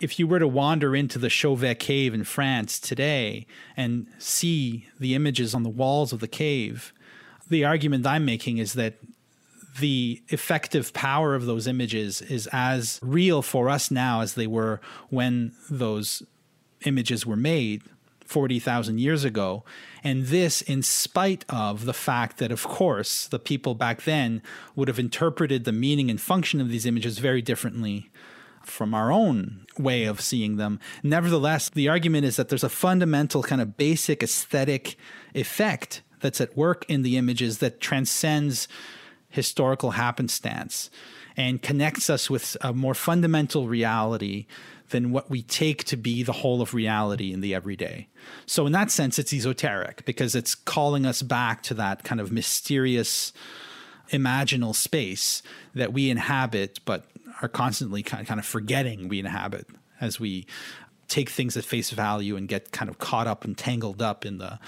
if 0.00 0.18
you 0.18 0.26
were 0.26 0.38
to 0.38 0.48
wander 0.48 0.96
into 0.96 1.18
the 1.18 1.30
Chauvet 1.30 1.78
cave 1.78 2.14
in 2.14 2.24
France 2.24 2.78
today 2.78 3.46
and 3.76 4.06
see 4.18 4.88
the 4.98 5.14
images 5.14 5.54
on 5.54 5.62
the 5.62 5.68
walls 5.68 6.12
of 6.12 6.20
the 6.20 6.28
cave 6.28 6.92
the 7.48 7.64
argument 7.64 8.06
I'm 8.06 8.24
making 8.24 8.58
is 8.58 8.74
that 8.74 8.94
the 9.80 10.22
effective 10.28 10.92
power 10.92 11.34
of 11.34 11.46
those 11.46 11.66
images 11.66 12.22
is 12.22 12.48
as 12.52 13.00
real 13.02 13.42
for 13.42 13.68
us 13.68 13.90
now 13.90 14.20
as 14.20 14.34
they 14.34 14.46
were 14.46 14.80
when 15.08 15.52
those 15.68 16.22
images 16.84 17.26
were 17.26 17.36
made 17.36 17.82
40,000 18.24 18.98
years 18.98 19.24
ago. 19.24 19.64
And 20.02 20.26
this, 20.26 20.62
in 20.62 20.82
spite 20.82 21.44
of 21.48 21.84
the 21.84 21.92
fact 21.92 22.38
that, 22.38 22.52
of 22.52 22.62
course, 22.64 23.26
the 23.26 23.38
people 23.38 23.74
back 23.74 24.02
then 24.02 24.42
would 24.76 24.88
have 24.88 24.98
interpreted 24.98 25.64
the 25.64 25.72
meaning 25.72 26.10
and 26.10 26.20
function 26.20 26.60
of 26.60 26.68
these 26.68 26.86
images 26.86 27.18
very 27.18 27.42
differently 27.42 28.10
from 28.62 28.94
our 28.94 29.12
own 29.12 29.66
way 29.78 30.04
of 30.04 30.20
seeing 30.20 30.56
them. 30.56 30.80
Nevertheless, 31.02 31.68
the 31.68 31.88
argument 31.88 32.24
is 32.24 32.36
that 32.36 32.48
there's 32.48 32.64
a 32.64 32.68
fundamental 32.68 33.42
kind 33.42 33.60
of 33.60 33.76
basic 33.76 34.22
aesthetic 34.22 34.96
effect 35.34 36.02
that's 36.20 36.40
at 36.40 36.56
work 36.56 36.86
in 36.88 37.02
the 37.02 37.18
images 37.18 37.58
that 37.58 37.80
transcends 37.80 38.68
historical 39.34 39.92
happenstance 39.92 40.90
and 41.36 41.60
connects 41.60 42.08
us 42.08 42.30
with 42.30 42.56
a 42.60 42.72
more 42.72 42.94
fundamental 42.94 43.66
reality 43.66 44.46
than 44.90 45.10
what 45.10 45.28
we 45.28 45.42
take 45.42 45.82
to 45.82 45.96
be 45.96 46.22
the 46.22 46.32
whole 46.32 46.62
of 46.62 46.72
reality 46.72 47.32
in 47.32 47.40
the 47.40 47.52
everyday. 47.52 48.06
So, 48.46 48.64
in 48.64 48.72
that 48.72 48.92
sense, 48.92 49.18
it's 49.18 49.32
esoteric 49.32 50.04
because 50.04 50.36
it's 50.36 50.54
calling 50.54 51.04
us 51.04 51.20
back 51.22 51.62
to 51.64 51.74
that 51.74 52.04
kind 52.04 52.20
of 52.20 52.30
mysterious 52.30 53.32
imaginal 54.10 54.74
space 54.74 55.42
that 55.74 55.92
we 55.92 56.10
inhabit, 56.10 56.78
but 56.84 57.06
are 57.42 57.48
constantly 57.48 58.04
kind 58.04 58.38
of 58.38 58.46
forgetting 58.46 59.08
we 59.08 59.18
inhabit 59.18 59.66
as 60.00 60.20
we 60.20 60.46
take 61.08 61.28
things 61.28 61.56
at 61.56 61.64
face 61.64 61.90
value 61.90 62.36
and 62.36 62.46
get 62.46 62.70
kind 62.70 62.88
of 62.88 62.98
caught 62.98 63.26
up 63.26 63.44
and 63.44 63.58
tangled 63.58 64.00
up 64.00 64.24
in 64.24 64.38
the 64.38 64.60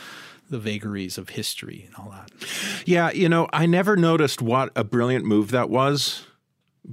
the 0.50 0.58
vagaries 0.58 1.18
of 1.18 1.30
history 1.30 1.84
and 1.86 1.94
all 1.96 2.10
that. 2.10 2.30
Yeah, 2.84 3.10
you 3.10 3.28
know, 3.28 3.48
I 3.52 3.66
never 3.66 3.96
noticed 3.96 4.40
what 4.40 4.70
a 4.76 4.84
brilliant 4.84 5.24
move 5.24 5.50
that 5.50 5.70
was 5.70 6.26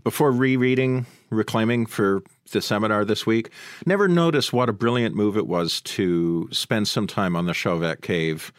before 0.03 0.31
rereading 0.31 1.05
Reclaiming 1.33 1.85
for 1.85 2.23
the 2.51 2.61
seminar 2.61 3.03
this 3.05 3.25
week. 3.25 3.49
Never 3.85 4.07
noticed 4.07 4.53
what 4.53 4.69
a 4.69 4.73
brilliant 4.73 5.15
move 5.15 5.35
it 5.35 5.47
was 5.47 5.81
to 5.81 6.47
spend 6.51 6.87
some 6.87 7.07
time 7.07 7.35
on 7.35 7.45
the 7.45 7.53
Chauvet 7.53 8.01
cave 8.01 8.53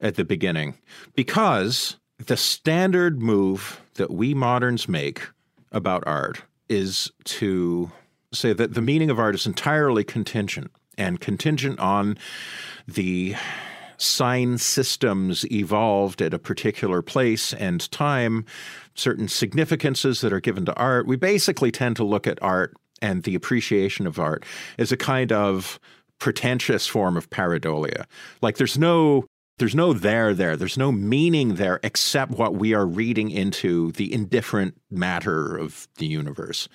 at 0.00 0.16
the 0.16 0.24
beginning 0.24 0.78
because 1.14 1.96
the 2.18 2.36
standard 2.36 3.20
move 3.20 3.80
that 3.94 4.10
we 4.10 4.34
moderns 4.34 4.88
make 4.88 5.28
about 5.70 6.02
art 6.06 6.42
is 6.68 7.10
to 7.24 7.90
say 8.32 8.52
that 8.52 8.74
the 8.74 8.82
meaning 8.82 9.10
of 9.10 9.18
art 9.18 9.34
is 9.34 9.46
entirely 9.46 10.04
contingent 10.04 10.70
and 10.96 11.20
contingent 11.20 11.78
on 11.78 12.16
the 12.88 13.34
sign 14.02 14.58
systems 14.58 15.50
evolved 15.50 16.20
at 16.20 16.34
a 16.34 16.38
particular 16.38 17.02
place 17.02 17.54
and 17.54 17.90
time, 17.90 18.44
certain 18.94 19.28
significances 19.28 20.20
that 20.20 20.32
are 20.32 20.40
given 20.40 20.64
to 20.66 20.74
art. 20.74 21.06
We 21.06 21.16
basically 21.16 21.70
tend 21.70 21.96
to 21.96 22.04
look 22.04 22.26
at 22.26 22.42
art 22.42 22.74
and 23.00 23.22
the 23.22 23.34
appreciation 23.34 24.06
of 24.06 24.18
art 24.18 24.44
as 24.78 24.92
a 24.92 24.96
kind 24.96 25.32
of 25.32 25.78
pretentious 26.18 26.86
form 26.86 27.16
of 27.16 27.30
pareidolia. 27.30 28.04
Like 28.40 28.56
there's 28.56 28.78
no 28.78 29.26
there's 29.58 29.74
no 29.74 29.92
there 29.92 30.34
there. 30.34 30.56
There's 30.56 30.78
no 30.78 30.90
meaning 30.90 31.56
there 31.56 31.78
except 31.82 32.32
what 32.32 32.54
we 32.54 32.74
are 32.74 32.86
reading 32.86 33.30
into 33.30 33.92
the 33.92 34.12
indifferent 34.12 34.76
matter 34.90 35.56
of 35.56 35.88
the 35.98 36.06
universe. 36.06 36.68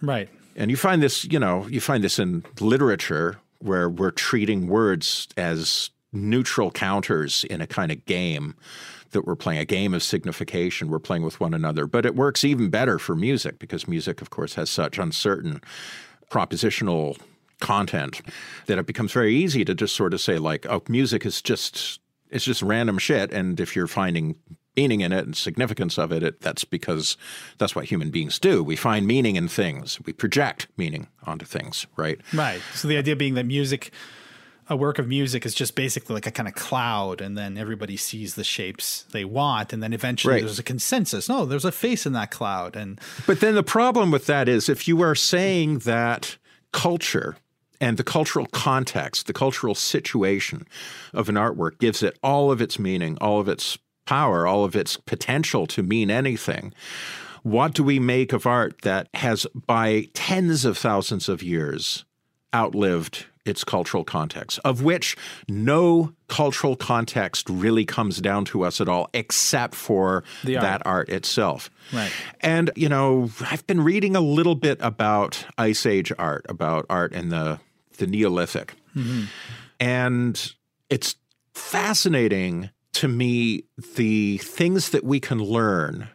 Right. 0.00 0.28
And 0.56 0.70
you 0.70 0.76
find 0.76 1.02
this, 1.02 1.24
you 1.26 1.38
know, 1.38 1.66
you 1.68 1.80
find 1.80 2.02
this 2.02 2.18
in 2.18 2.44
literature 2.58 3.38
where 3.58 3.88
we're 3.88 4.10
treating 4.10 4.66
words 4.66 5.28
as 5.36 5.90
neutral 6.12 6.70
counters 6.70 7.44
in 7.44 7.60
a 7.60 7.66
kind 7.66 7.92
of 7.92 8.04
game 8.04 8.54
that 9.12 9.26
we're 9.26 9.36
playing, 9.36 9.60
a 9.60 9.64
game 9.64 9.94
of 9.94 10.02
signification 10.02 10.88
we're 10.88 10.98
playing 10.98 11.22
with 11.22 11.40
one 11.40 11.54
another. 11.54 11.86
But 11.86 12.06
it 12.06 12.14
works 12.14 12.44
even 12.44 12.70
better 12.70 12.98
for 12.98 13.16
music 13.16 13.58
because 13.58 13.88
music, 13.88 14.20
of 14.20 14.30
course, 14.30 14.54
has 14.54 14.70
such 14.70 14.98
uncertain 14.98 15.60
propositional 16.30 17.18
content 17.60 18.22
that 18.66 18.78
it 18.78 18.86
becomes 18.86 19.12
very 19.12 19.34
easy 19.34 19.64
to 19.64 19.74
just 19.74 19.94
sort 19.94 20.14
of 20.14 20.20
say 20.20 20.38
like, 20.38 20.66
oh, 20.66 20.82
music 20.88 21.26
is 21.26 21.42
just 21.42 22.00
it's 22.30 22.44
just 22.44 22.62
random 22.62 22.98
shit, 22.98 23.32
and 23.32 23.58
if 23.58 23.74
you're 23.74 23.88
finding 23.88 24.36
meaning 24.76 25.00
in 25.00 25.12
it 25.12 25.26
and 25.26 25.36
significance 25.36 25.98
of 25.98 26.12
it, 26.12 26.22
it, 26.22 26.40
that's 26.40 26.64
because 26.64 27.16
that's 27.58 27.74
what 27.74 27.86
human 27.86 28.10
beings 28.10 28.38
do. 28.38 28.62
We 28.62 28.76
find 28.76 29.06
meaning 29.06 29.34
in 29.36 29.48
things. 29.48 30.00
We 30.06 30.12
project 30.12 30.68
meaning 30.76 31.08
onto 31.24 31.44
things, 31.44 31.86
right? 31.96 32.20
Right. 32.32 32.62
So 32.74 32.86
the 32.86 32.96
idea 32.96 33.16
being 33.16 33.34
that 33.34 33.46
music 33.46 33.92
a 34.70 34.76
work 34.76 35.00
of 35.00 35.08
music 35.08 35.44
is 35.44 35.52
just 35.52 35.74
basically 35.74 36.14
like 36.14 36.26
a 36.26 36.30
kind 36.30 36.48
of 36.48 36.54
cloud 36.54 37.20
and 37.20 37.36
then 37.36 37.58
everybody 37.58 37.96
sees 37.96 38.36
the 38.36 38.44
shapes 38.44 39.04
they 39.10 39.24
want 39.24 39.72
and 39.72 39.82
then 39.82 39.92
eventually 39.92 40.34
right. 40.34 40.44
there's 40.44 40.60
a 40.60 40.62
consensus 40.62 41.28
no 41.28 41.44
there's 41.44 41.64
a 41.64 41.72
face 41.72 42.06
in 42.06 42.12
that 42.12 42.30
cloud 42.30 42.76
and 42.76 43.00
but 43.26 43.40
then 43.40 43.56
the 43.56 43.62
problem 43.64 44.10
with 44.10 44.26
that 44.26 44.48
is 44.48 44.68
if 44.68 44.86
you 44.86 45.02
are 45.02 45.16
saying 45.16 45.80
that 45.80 46.38
culture 46.72 47.36
and 47.80 47.96
the 47.96 48.04
cultural 48.04 48.46
context 48.46 49.26
the 49.26 49.32
cultural 49.32 49.74
situation 49.74 50.64
of 51.12 51.28
an 51.28 51.34
artwork 51.34 51.78
gives 51.78 52.02
it 52.02 52.16
all 52.22 52.52
of 52.52 52.62
its 52.62 52.78
meaning 52.78 53.18
all 53.20 53.40
of 53.40 53.48
its 53.48 53.76
power 54.06 54.46
all 54.46 54.64
of 54.64 54.76
its 54.76 54.96
potential 54.96 55.66
to 55.66 55.82
mean 55.82 56.10
anything 56.10 56.72
what 57.42 57.74
do 57.74 57.82
we 57.82 57.98
make 57.98 58.32
of 58.32 58.46
art 58.46 58.82
that 58.82 59.08
has 59.14 59.46
by 59.66 60.06
tens 60.14 60.64
of 60.64 60.78
thousands 60.78 61.28
of 61.28 61.42
years 61.42 62.04
outlived 62.54 63.26
its 63.44 63.64
cultural 63.64 64.04
context, 64.04 64.58
of 64.64 64.82
which 64.82 65.16
no 65.48 66.12
cultural 66.28 66.76
context 66.76 67.48
really 67.48 67.84
comes 67.84 68.20
down 68.20 68.44
to 68.44 68.64
us 68.64 68.80
at 68.80 68.88
all, 68.88 69.08
except 69.14 69.74
for 69.74 70.24
art. 70.44 70.60
that 70.60 70.82
art 70.86 71.08
itself. 71.08 71.70
Right. 71.92 72.12
And, 72.40 72.70
you 72.76 72.88
know, 72.88 73.30
I've 73.50 73.66
been 73.66 73.80
reading 73.82 74.14
a 74.14 74.20
little 74.20 74.54
bit 74.54 74.78
about 74.80 75.44
Ice 75.58 75.86
Age 75.86 76.12
art, 76.18 76.46
about 76.48 76.86
art 76.90 77.12
in 77.12 77.30
the, 77.30 77.60
the 77.96 78.06
Neolithic. 78.06 78.74
Mm-hmm. 78.94 79.24
And 79.80 80.54
it's 80.88 81.16
fascinating 81.54 82.70
to 82.92 83.08
me 83.08 83.64
the 83.96 84.38
things 84.38 84.90
that 84.90 85.04
we 85.04 85.20
can 85.20 85.42
learn 85.42 86.08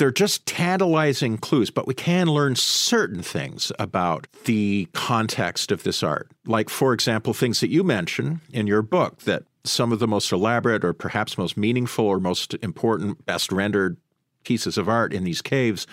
they're 0.00 0.10
just 0.10 0.46
tantalizing 0.46 1.36
clues, 1.36 1.70
but 1.70 1.86
we 1.86 1.92
can 1.92 2.26
learn 2.26 2.56
certain 2.56 3.22
things 3.22 3.70
about 3.78 4.26
the 4.46 4.88
context 4.94 5.70
of 5.70 5.82
this 5.82 6.02
art. 6.02 6.30
Like, 6.46 6.70
for 6.70 6.94
example, 6.94 7.34
things 7.34 7.60
that 7.60 7.68
you 7.68 7.84
mention 7.84 8.40
in 8.50 8.66
your 8.66 8.80
book 8.80 9.20
that 9.20 9.42
some 9.64 9.92
of 9.92 9.98
the 9.98 10.08
most 10.08 10.32
elaborate 10.32 10.86
or 10.86 10.94
perhaps 10.94 11.36
most 11.36 11.58
meaningful 11.58 12.06
or 12.06 12.18
most 12.18 12.54
important, 12.62 13.26
best 13.26 13.52
rendered 13.52 13.98
pieces 14.42 14.78
of 14.78 14.88
art 14.88 15.12
in 15.12 15.24
these 15.24 15.42
caves 15.42 15.86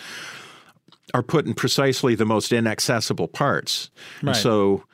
are 1.14 1.22
put 1.22 1.46
in 1.46 1.54
precisely 1.54 2.16
the 2.16 2.26
most 2.26 2.54
inaccessible 2.54 3.28
parts. 3.28 3.90
Right. 4.24 4.30
And 4.30 4.38
so 4.38 4.86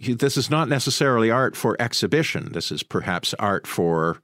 this 0.00 0.36
is 0.36 0.50
not 0.50 0.68
necessarily 0.68 1.30
art 1.30 1.54
for 1.54 1.80
exhibition. 1.80 2.50
This 2.52 2.72
is 2.72 2.82
perhaps 2.82 3.34
art 3.34 3.68
for 3.68 4.20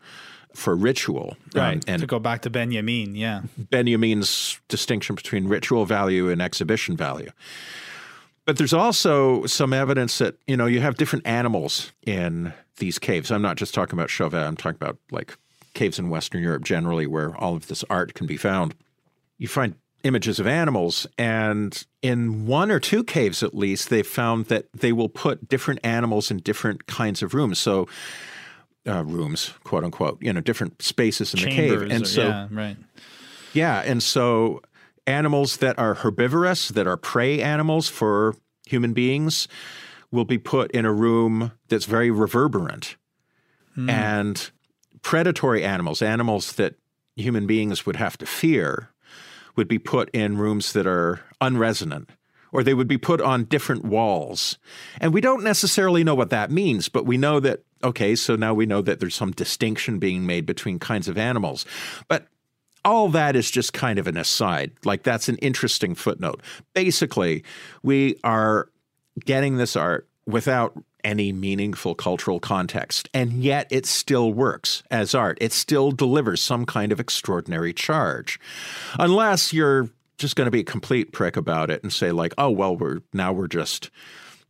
for 0.54 0.74
ritual. 0.74 1.36
Um, 1.54 1.60
right. 1.60 1.74
Um, 1.74 1.80
and 1.86 2.00
to 2.00 2.06
go 2.06 2.18
back 2.18 2.42
to 2.42 2.50
Benjamin, 2.50 3.14
yeah. 3.14 3.42
Benjamin's 3.56 4.60
distinction 4.68 5.14
between 5.14 5.48
ritual 5.48 5.84
value 5.84 6.28
and 6.30 6.42
exhibition 6.42 6.96
value. 6.96 7.30
But 8.44 8.56
there's 8.56 8.72
also 8.72 9.44
some 9.46 9.72
evidence 9.72 10.18
that, 10.18 10.36
you 10.46 10.56
know, 10.56 10.66
you 10.66 10.80
have 10.80 10.96
different 10.96 11.26
animals 11.26 11.92
in 12.06 12.54
these 12.78 12.98
caves. 12.98 13.30
I'm 13.30 13.42
not 13.42 13.56
just 13.56 13.74
talking 13.74 13.98
about 13.98 14.08
Chauvet, 14.08 14.46
I'm 14.46 14.56
talking 14.56 14.78
about 14.80 14.96
like 15.10 15.36
caves 15.74 15.98
in 15.98 16.08
Western 16.08 16.42
Europe 16.42 16.64
generally 16.64 17.06
where 17.06 17.36
all 17.36 17.54
of 17.54 17.68
this 17.68 17.84
art 17.90 18.14
can 18.14 18.26
be 18.26 18.36
found. 18.36 18.74
You 19.36 19.48
find 19.48 19.74
images 20.04 20.40
of 20.40 20.46
animals, 20.46 21.06
and 21.18 21.84
in 22.02 22.46
one 22.46 22.70
or 22.70 22.80
two 22.80 23.04
caves 23.04 23.42
at 23.42 23.54
least, 23.54 23.90
they've 23.90 24.06
found 24.06 24.46
that 24.46 24.66
they 24.72 24.92
will 24.92 25.08
put 25.08 25.48
different 25.48 25.80
animals 25.84 26.30
in 26.30 26.38
different 26.38 26.86
kinds 26.86 27.22
of 27.22 27.34
rooms. 27.34 27.58
So 27.58 27.88
uh, 28.88 29.04
rooms, 29.04 29.52
quote 29.64 29.84
unquote, 29.84 30.22
you 30.22 30.32
know, 30.32 30.40
different 30.40 30.80
spaces 30.82 31.34
in 31.34 31.40
Chambers 31.40 31.80
the 31.80 31.86
cave. 31.86 31.90
And 31.94 32.02
or, 32.04 32.06
so, 32.06 32.22
yeah, 32.22 32.48
right. 32.50 32.76
Yeah. 33.52 33.80
And 33.80 34.02
so 34.02 34.62
animals 35.06 35.58
that 35.58 35.78
are 35.78 35.94
herbivorous, 35.94 36.68
that 36.68 36.86
are 36.86 36.96
prey 36.96 37.42
animals 37.42 37.88
for 37.88 38.34
human 38.66 38.92
beings, 38.92 39.48
will 40.10 40.24
be 40.24 40.38
put 40.38 40.70
in 40.72 40.84
a 40.84 40.92
room 40.92 41.52
that's 41.68 41.84
very 41.84 42.10
reverberant. 42.10 42.96
Mm. 43.76 43.90
And 43.90 44.50
predatory 45.02 45.64
animals, 45.64 46.02
animals 46.02 46.52
that 46.52 46.74
human 47.16 47.46
beings 47.46 47.84
would 47.86 47.96
have 47.96 48.16
to 48.18 48.26
fear, 48.26 48.90
would 49.56 49.68
be 49.68 49.78
put 49.78 50.08
in 50.10 50.38
rooms 50.38 50.72
that 50.72 50.86
are 50.86 51.20
unresonant 51.40 52.08
or 52.52 52.62
they 52.62 52.74
would 52.74 52.88
be 52.88 52.98
put 52.98 53.20
on 53.20 53.44
different 53.44 53.84
walls. 53.84 54.58
And 55.00 55.12
we 55.12 55.20
don't 55.20 55.44
necessarily 55.44 56.04
know 56.04 56.14
what 56.14 56.30
that 56.30 56.50
means, 56.50 56.88
but 56.88 57.04
we 57.04 57.18
know 57.18 57.40
that, 57.40 57.60
okay, 57.82 58.14
so 58.14 58.36
now 58.36 58.54
we 58.54 58.66
know 58.66 58.82
that 58.82 59.00
there's 59.00 59.14
some 59.14 59.32
distinction 59.32 59.98
being 59.98 60.26
made 60.26 60.46
between 60.46 60.78
kinds 60.78 61.08
of 61.08 61.18
animals. 61.18 61.64
But 62.08 62.26
all 62.84 63.08
that 63.10 63.36
is 63.36 63.50
just 63.50 63.72
kind 63.72 63.98
of 63.98 64.06
an 64.06 64.16
aside. 64.16 64.72
Like, 64.84 65.02
that's 65.02 65.28
an 65.28 65.36
interesting 65.38 65.94
footnote. 65.94 66.40
Basically, 66.74 67.44
we 67.82 68.18
are 68.24 68.68
getting 69.24 69.56
this 69.56 69.76
art 69.76 70.08
without 70.26 70.74
any 71.04 71.32
meaningful 71.32 71.94
cultural 71.94 72.40
context. 72.40 73.08
And 73.14 73.32
yet 73.42 73.66
it 73.70 73.86
still 73.86 74.32
works 74.32 74.82
as 74.90 75.14
art. 75.14 75.38
It 75.40 75.52
still 75.52 75.90
delivers 75.90 76.42
some 76.42 76.66
kind 76.66 76.92
of 76.92 77.00
extraordinary 77.00 77.72
charge. 77.72 78.38
Unless 78.98 79.52
you're 79.52 79.90
just 80.18 80.36
going 80.36 80.46
to 80.46 80.50
be 80.50 80.60
a 80.60 80.64
complete 80.64 81.12
prick 81.12 81.36
about 81.36 81.70
it 81.70 81.82
and 81.82 81.92
say, 81.92 82.10
like, 82.10 82.34
oh, 82.36 82.50
well, 82.50 82.76
we're 82.76 83.00
now 83.12 83.32
we're 83.32 83.48
just 83.48 83.90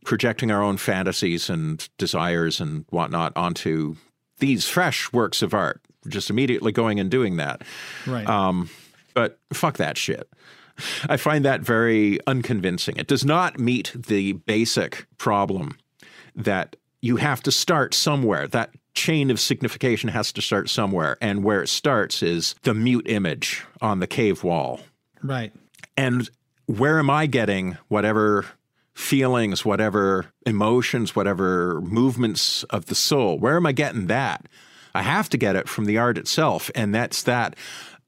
projecting 0.05 0.51
our 0.51 0.63
own 0.63 0.77
fantasies 0.77 1.49
and 1.49 1.87
desires 1.97 2.59
and 2.59 2.85
whatnot 2.89 3.33
onto 3.35 3.95
these 4.39 4.67
fresh 4.67 5.11
works 5.11 5.41
of 5.41 5.53
art. 5.53 5.81
Just 6.07 6.29
immediately 6.29 6.71
going 6.71 6.99
and 6.99 7.11
doing 7.11 7.37
that. 7.37 7.63
Right. 8.07 8.27
Um, 8.27 8.69
but 9.13 9.39
fuck 9.51 9.77
that 9.77 9.97
shit. 9.97 10.29
I 11.09 11.17
find 11.17 11.43
that 11.43 11.61
very 11.61 12.19
unconvincing. 12.25 12.95
It 12.97 13.07
does 13.07 13.25
not 13.25 13.59
meet 13.59 13.91
the 13.93 14.33
basic 14.33 15.05
problem 15.17 15.77
that 16.35 16.77
you 17.01 17.17
have 17.17 17.43
to 17.43 17.51
start 17.51 17.93
somewhere. 17.93 18.47
That 18.47 18.71
chain 18.93 19.29
of 19.29 19.39
signification 19.39 20.09
has 20.09 20.31
to 20.33 20.41
start 20.41 20.69
somewhere. 20.69 21.17
And 21.21 21.43
where 21.43 21.61
it 21.61 21.67
starts 21.67 22.23
is 22.23 22.55
the 22.63 22.73
mute 22.73 23.07
image 23.09 23.65
on 23.81 23.99
the 23.99 24.07
cave 24.07 24.43
wall. 24.43 24.81
Right. 25.21 25.51
And 25.97 26.29
where 26.65 26.99
am 26.99 27.09
I 27.09 27.25
getting 27.25 27.77
whatever 27.87 28.45
feelings, 28.99 29.63
whatever 29.63 30.25
emotions, 30.45 31.15
whatever 31.15 31.79
movements 31.81 32.63
of 32.65 32.87
the 32.87 32.95
soul? 32.95 33.39
Where 33.39 33.55
am 33.55 33.65
I 33.65 33.71
getting 33.71 34.07
that? 34.07 34.45
I 34.93 35.03
have 35.03 35.29
to 35.29 35.37
get 35.37 35.55
it 35.55 35.69
from 35.69 35.85
the 35.85 35.97
art 35.97 36.17
itself. 36.17 36.69
And 36.75 36.93
that's 36.93 37.23
that 37.23 37.55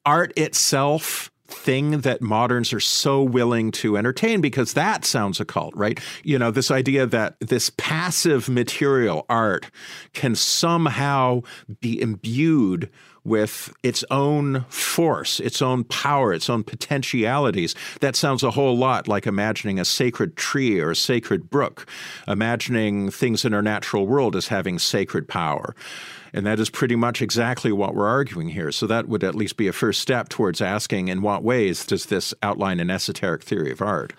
art 0.05 0.33
itself 0.35 1.31
thing 1.47 2.01
that 2.01 2.21
moderns 2.21 2.73
are 2.73 2.79
so 2.79 3.23
willing 3.23 3.71
to 3.71 3.97
entertain 3.97 4.41
because 4.41 4.73
that 4.73 5.05
sounds 5.05 5.39
occult, 5.39 5.75
right? 5.75 5.99
You 6.23 6.37
know, 6.39 6.51
this 6.51 6.71
idea 6.71 7.05
that 7.05 7.35
this 7.39 7.71
passive 7.77 8.49
material 8.49 9.25
art 9.29 9.69
can 10.13 10.35
somehow 10.35 11.41
be 11.79 12.01
imbued 12.01 12.89
with 13.23 13.71
its 13.83 14.03
own 14.09 14.61
force, 14.69 15.39
its 15.39 15.61
own 15.61 15.83
power, 15.83 16.33
its 16.33 16.49
own 16.49 16.63
potentialities. 16.63 17.75
That 17.99 18.15
sounds 18.15 18.43
a 18.43 18.51
whole 18.51 18.75
lot 18.75 19.07
like 19.07 19.27
imagining 19.27 19.79
a 19.79 19.85
sacred 19.85 20.35
tree 20.35 20.79
or 20.79 20.91
a 20.91 20.95
sacred 20.95 21.49
brook, 21.49 21.85
imagining 22.27 23.11
things 23.11 23.45
in 23.45 23.53
our 23.53 23.61
natural 23.61 24.07
world 24.07 24.35
as 24.35 24.47
having 24.47 24.79
sacred 24.79 25.27
power. 25.27 25.75
And 26.33 26.45
that 26.45 26.59
is 26.59 26.69
pretty 26.69 26.95
much 26.95 27.21
exactly 27.21 27.71
what 27.71 27.93
we're 27.93 28.07
arguing 28.07 28.49
here. 28.49 28.71
So 28.71 28.87
that 28.87 29.07
would 29.07 29.23
at 29.23 29.35
least 29.35 29.57
be 29.57 29.67
a 29.67 29.73
first 29.73 29.99
step 29.99 30.29
towards 30.29 30.61
asking 30.61 31.09
in 31.09 31.21
what 31.21 31.43
ways 31.43 31.85
does 31.85 32.05
this 32.05 32.33
outline 32.41 32.79
an 32.79 32.89
esoteric 32.89 33.43
theory 33.43 33.71
of 33.71 33.81
art? 33.81 34.13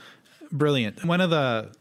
Brilliant. 0.50 1.04
One 1.04 1.20
of 1.20 1.30
the 1.30 1.72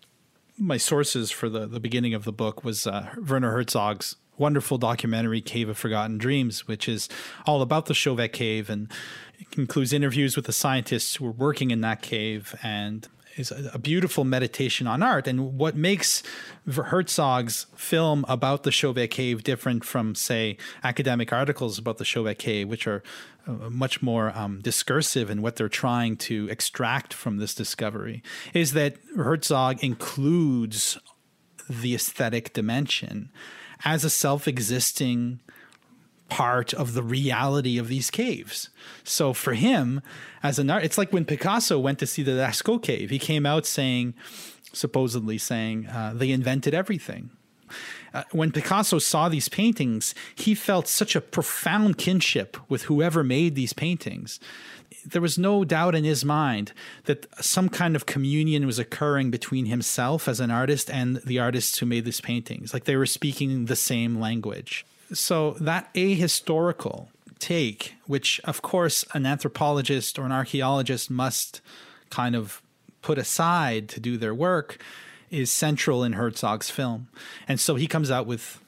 my 0.58 0.78
sources 0.78 1.32
for 1.32 1.50
the, 1.50 1.66
the 1.66 1.80
beginning 1.80 2.14
of 2.14 2.24
the 2.24 2.32
book 2.32 2.64
was 2.64 2.86
uh, 2.86 3.10
Werner 3.28 3.52
Herzog's 3.52 4.16
wonderful 4.38 4.78
documentary 4.78 5.42
Cave 5.42 5.70
of 5.70 5.78
Forgotten 5.78 6.18
Dreams, 6.18 6.68
which 6.68 6.88
is 6.88 7.10
all 7.46 7.62
about 7.62 7.86
the 7.86 7.94
Chauvet 7.94 8.34
Cave 8.34 8.70
and 8.70 8.92
includes 9.58 9.94
interviews 9.94 10.36
with 10.36 10.46
the 10.46 10.54
scientists 10.54 11.16
who 11.16 11.26
were 11.26 11.32
working 11.32 11.72
in 11.72 11.82
that 11.82 12.02
cave 12.02 12.56
and 12.64 13.08
is 13.38 13.52
a, 13.52 13.80
beautiful 13.80 14.24
meditation 14.24 14.88
on 14.88 15.02
art. 15.02 15.28
And 15.28 15.58
what 15.58 15.76
makes 15.76 16.24
Herzog's 16.68 17.68
film 17.76 18.26
about 18.28 18.64
the 18.64 18.72
Chauvet 18.72 19.12
Cave 19.12 19.44
different 19.44 19.84
from, 19.86 20.16
say, 20.16 20.58
academic 20.84 21.32
articles 21.32 21.78
about 21.78 21.98
the 21.98 22.06
Chauvet 22.06 22.40
Cave, 22.40 22.68
which 22.68 22.88
are 22.88 23.04
uh, 23.48 23.52
much 23.70 24.02
more 24.02 24.36
um, 24.38 24.60
discursive 24.62 25.30
in 25.30 25.42
what 25.42 25.56
they're 25.56 25.70
trying 25.70 26.18
to 26.18 26.48
extract 26.50 27.14
from 27.14 27.38
this 27.38 27.56
discovery, 27.56 28.22
is 28.54 28.74
that 28.74 28.98
Herzog 29.16 29.84
includes 29.84 30.98
the 31.70 31.96
aesthetic 31.96 32.54
dimension 32.54 33.32
as 33.86 34.04
a 34.04 34.10
self 34.10 34.48
existing 34.48 35.40
part 36.30 36.74
of 36.74 36.94
the 36.94 37.04
reality 37.04 37.78
of 37.78 37.90
these 37.90 38.10
caves. 38.10 38.70
So 39.04 39.34
for 39.34 39.54
him, 39.54 40.02
as 40.42 40.60
an 40.60 40.70
art, 40.70 40.86
it's 40.86 40.98
like 40.98 41.12
when 41.12 41.26
Picasso 41.26 41.78
went 41.78 42.00
to 42.00 42.08
see 42.08 42.24
the 42.24 42.32
Lascaux 42.32 42.82
cave. 42.82 43.10
He 43.10 43.20
came 43.20 43.46
out 43.46 43.66
saying, 43.66 44.14
supposedly 44.72 45.38
saying, 45.38 45.88
uh, 45.88 46.14
they 46.16 46.32
invented 46.32 46.74
everything. 46.74 47.32
Uh, 48.14 48.24
when 48.32 48.52
Picasso 48.52 48.98
saw 48.98 49.30
these 49.30 49.50
paintings, 49.50 50.16
he 50.34 50.56
felt 50.56 50.88
such 50.88 51.16
a 51.16 51.22
profound 51.22 51.98
kinship 51.98 52.58
with 52.70 52.84
whoever 52.84 53.24
made 53.24 53.56
these 53.56 53.74
paintings. 53.74 54.40
There 55.06 55.22
was 55.22 55.38
no 55.38 55.64
doubt 55.64 55.96
in 55.96 56.04
his 56.04 56.24
mind 56.24 56.74
that 57.06 57.26
some 57.44 57.70
kind 57.70 57.96
of 57.96 58.06
communion 58.06 58.66
was 58.66 58.80
occurring 58.80 59.32
between 59.32 59.66
himself 59.66 60.28
as 60.28 60.40
an 60.40 60.52
artist 60.52 60.90
and 60.90 61.18
the 61.18 61.40
artists 61.40 61.80
who 61.80 61.86
made 61.86 62.06
these 62.06 62.22
paintings. 62.22 62.74
Like 62.74 62.86
they 62.86 62.96
were 62.96 63.06
speaking 63.06 63.66
the 63.66 63.76
same 63.76 64.20
language. 64.20 64.86
So 65.14 65.52
that 65.60 65.94
ahistorical 65.94 67.08
take, 67.40 67.96
which 68.06 68.40
of 68.44 68.62
course 68.62 69.04
an 69.14 69.26
anthropologist 69.26 70.18
or 70.20 70.26
an 70.26 70.32
archaeologist 70.32 71.10
must 71.10 71.62
kind 72.10 72.36
of 72.36 72.62
put 73.02 73.18
aside 73.18 73.90
to 73.90 74.00
do 74.00 74.18
their 74.18 74.34
work, 74.34 74.78
is 75.32 75.52
central 75.52 76.04
in 76.04 76.14
Herzog's 76.14 76.70
film. 76.70 77.08
And 77.48 77.60
so 77.60 77.76
he 77.76 77.88
comes 77.88 78.12
out 78.12 78.28
with 78.28 78.62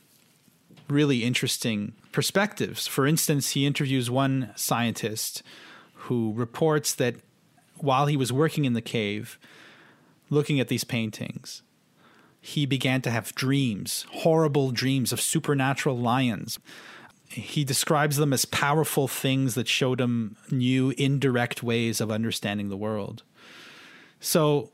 really 0.88 1.24
interesting 1.24 1.94
perspectives. 2.12 2.88
For 2.88 3.06
instance, 3.06 3.52
he 3.52 3.66
interviews 3.66 4.10
one 4.10 4.52
scientist 4.56 5.44
who 6.04 6.34
reports 6.34 6.94
that 6.96 7.16
while 7.78 8.08
he 8.08 8.18
was 8.18 8.32
working 8.32 8.66
in 8.66 8.74
the 8.74 8.82
cave, 8.82 9.40
looking 10.30 10.60
at 10.60 10.68
these 10.68 10.84
paintings, 10.84 11.62
he 12.42 12.66
began 12.66 13.02
to 13.02 13.10
have 13.10 13.34
dreams, 13.36 14.06
horrible 14.12 14.72
dreams 14.72 15.14
of 15.14 15.22
supernatural 15.22 15.98
lions. 15.98 16.60
He 17.30 17.64
describes 17.64 18.18
them 18.18 18.34
as 18.34 18.44
powerful 18.44 19.08
things 19.08 19.56
that 19.56 19.68
showed 19.68 20.02
him 20.02 20.36
new, 20.52 20.94
indirect 20.98 21.64
ways 21.64 22.02
of 22.02 22.12
understanding 22.12 22.68
the 22.68 22.78
world. 22.78 23.24
So 24.20 24.72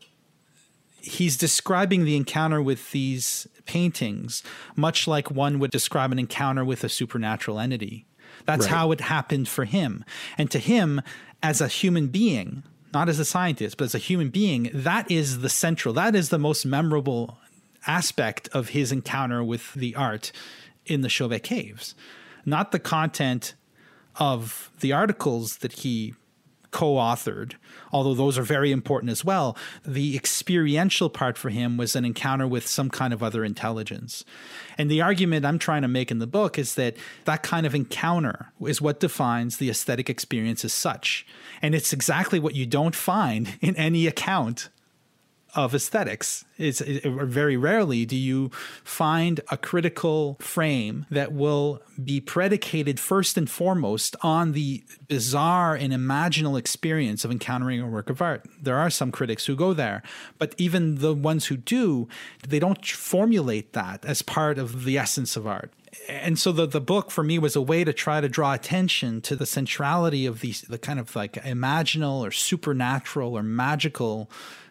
he's 1.00 1.38
describing 1.38 2.06
the 2.06 2.16
encounter 2.16 2.62
with 2.62 2.92
these 2.92 3.48
paintings 3.66 4.44
much 4.76 5.08
like 5.08 5.30
one 5.30 5.60
would 5.60 5.72
describe 5.72 6.12
an 6.12 6.20
encounter 6.20 6.66
with 6.66 6.84
a 6.84 6.90
supernatural 6.90 7.60
entity. 7.60 8.08
That's 8.46 8.66
right. 8.66 8.76
how 8.76 8.92
it 8.92 9.02
happened 9.02 9.48
for 9.48 9.66
him. 9.66 10.04
And 10.38 10.50
to 10.52 10.60
him, 10.60 11.02
as 11.42 11.62
a 11.62 11.68
human 11.68 12.08
being, 12.08 12.64
not 12.94 13.10
as 13.10 13.20
a 13.20 13.26
scientist, 13.26 13.78
but 13.78 13.86
as 13.86 13.96
a 13.96 14.00
human 14.00 14.30
being, 14.30 14.70
that 14.74 15.10
is 15.10 15.40
the 15.40 15.50
central, 15.50 15.94
that 15.94 16.16
is 16.16 16.30
the 16.30 16.40
most 16.40 16.66
memorable 16.66 17.38
aspect 17.88 18.50
of 18.50 18.70
his 18.70 18.92
encounter 18.92 19.44
with 19.44 19.74
the 19.74 19.96
art 19.96 20.32
in 20.86 21.02
the 21.02 21.10
Chauvet 21.10 21.44
Caves, 21.44 21.96
not 22.46 22.72
the 22.72 22.80
content 22.80 23.54
of 24.16 24.72
the 24.80 24.92
articles 24.92 25.58
that 25.58 25.74
he 25.74 26.14
co 26.72 26.96
authored, 26.96 27.54
although 27.92 28.14
those 28.14 28.38
are 28.38 28.44
very 28.44 28.72
important 28.72 29.12
as 29.12 29.26
well. 29.26 29.58
The 29.86 30.16
experiential 30.16 31.10
part 31.10 31.38
for 31.38 31.50
him 31.50 31.78
was 31.78 31.96
an 31.96 32.06
encounter 32.06 32.48
with 32.48 32.68
some 32.68 32.90
kind 32.90 33.14
of 33.14 33.24
other 33.24 33.44
intelligence. 33.44 34.24
And 34.78 34.90
the 34.90 35.02
argument 35.02 35.46
I'm 35.46 35.60
trying 35.60 35.82
to 35.82 35.88
make 35.88 36.12
in 36.12 36.20
the 36.20 36.28
book 36.28 36.58
is 36.58 36.76
that 36.76 36.96
that 37.26 37.44
kind 37.44 37.66
of 37.66 37.76
encounter 37.76 38.52
is 38.62 38.82
what 38.82 39.00
defines 39.00 39.58
the 39.58 39.70
aesthetic 39.70 40.10
experience 40.10 40.64
as 40.64 40.74
such. 40.74 41.26
And 41.62 41.76
it's 41.76 41.94
exactly 41.94 42.40
what 42.40 42.56
you 42.56 42.66
don't 42.66 42.96
find 42.96 43.58
in 43.62 43.76
any 43.76 44.08
account 44.08 44.70
of 45.56 45.74
aesthetics. 45.74 46.46
It's 46.58 46.82
it, 46.82 47.06
very 47.06 47.58
rarely 47.58 48.06
do 48.06 48.16
you 48.16 48.52
find 48.84 49.42
a 49.50 49.58
critical 49.58 50.38
frame 50.40 51.06
that 51.10 51.32
will 51.32 51.82
be 52.04 52.22
predicated 52.22 53.00
first 53.00 53.38
and 53.38 53.50
foremost 53.50 54.16
on 54.22 54.52
the 54.52 54.84
bizarre 55.08 55.76
and 55.76 55.94
imaginal 55.94 56.58
experience 56.58 57.26
of 57.26 57.32
encountering 57.32 57.82
a 57.82 57.88
work 57.88 58.10
of 58.10 58.22
art. 58.22 58.46
There 58.62 58.78
are 58.78 58.90
some 58.90 59.12
critics 59.12 59.46
who 59.46 59.56
go 59.56 59.74
there, 59.74 60.04
but 60.38 60.54
even 60.58 60.96
the 60.96 61.14
ones 61.14 61.48
who 61.48 61.58
do, 61.58 62.08
they 62.48 62.60
don't 62.60 62.86
formulate 62.86 63.74
that 63.74 64.06
as 64.06 64.22
part 64.22 64.58
of 64.58 64.86
the 64.86 64.98
essence 64.98 65.36
of 65.36 65.48
art. 65.48 65.74
and 66.08 66.38
so 66.38 66.52
the 66.52 66.68
the 66.68 66.82
book 66.82 67.10
for 67.10 67.24
me 67.24 67.40
was 67.40 67.56
a 67.56 67.62
way 67.62 67.84
to 67.84 67.92
try 67.92 68.22
to 68.22 68.30
draw 68.30 68.54
attention 68.54 69.22
to 69.22 69.36
the 69.36 69.46
centrality 69.46 70.28
of 70.28 70.40
these 70.40 70.62
the 70.62 70.78
kind 70.78 71.00
of 71.00 71.16
like 71.16 71.34
imaginal 71.44 72.20
or 72.20 72.32
supernatural 72.32 73.34
or 73.34 73.44
magical 73.44 74.30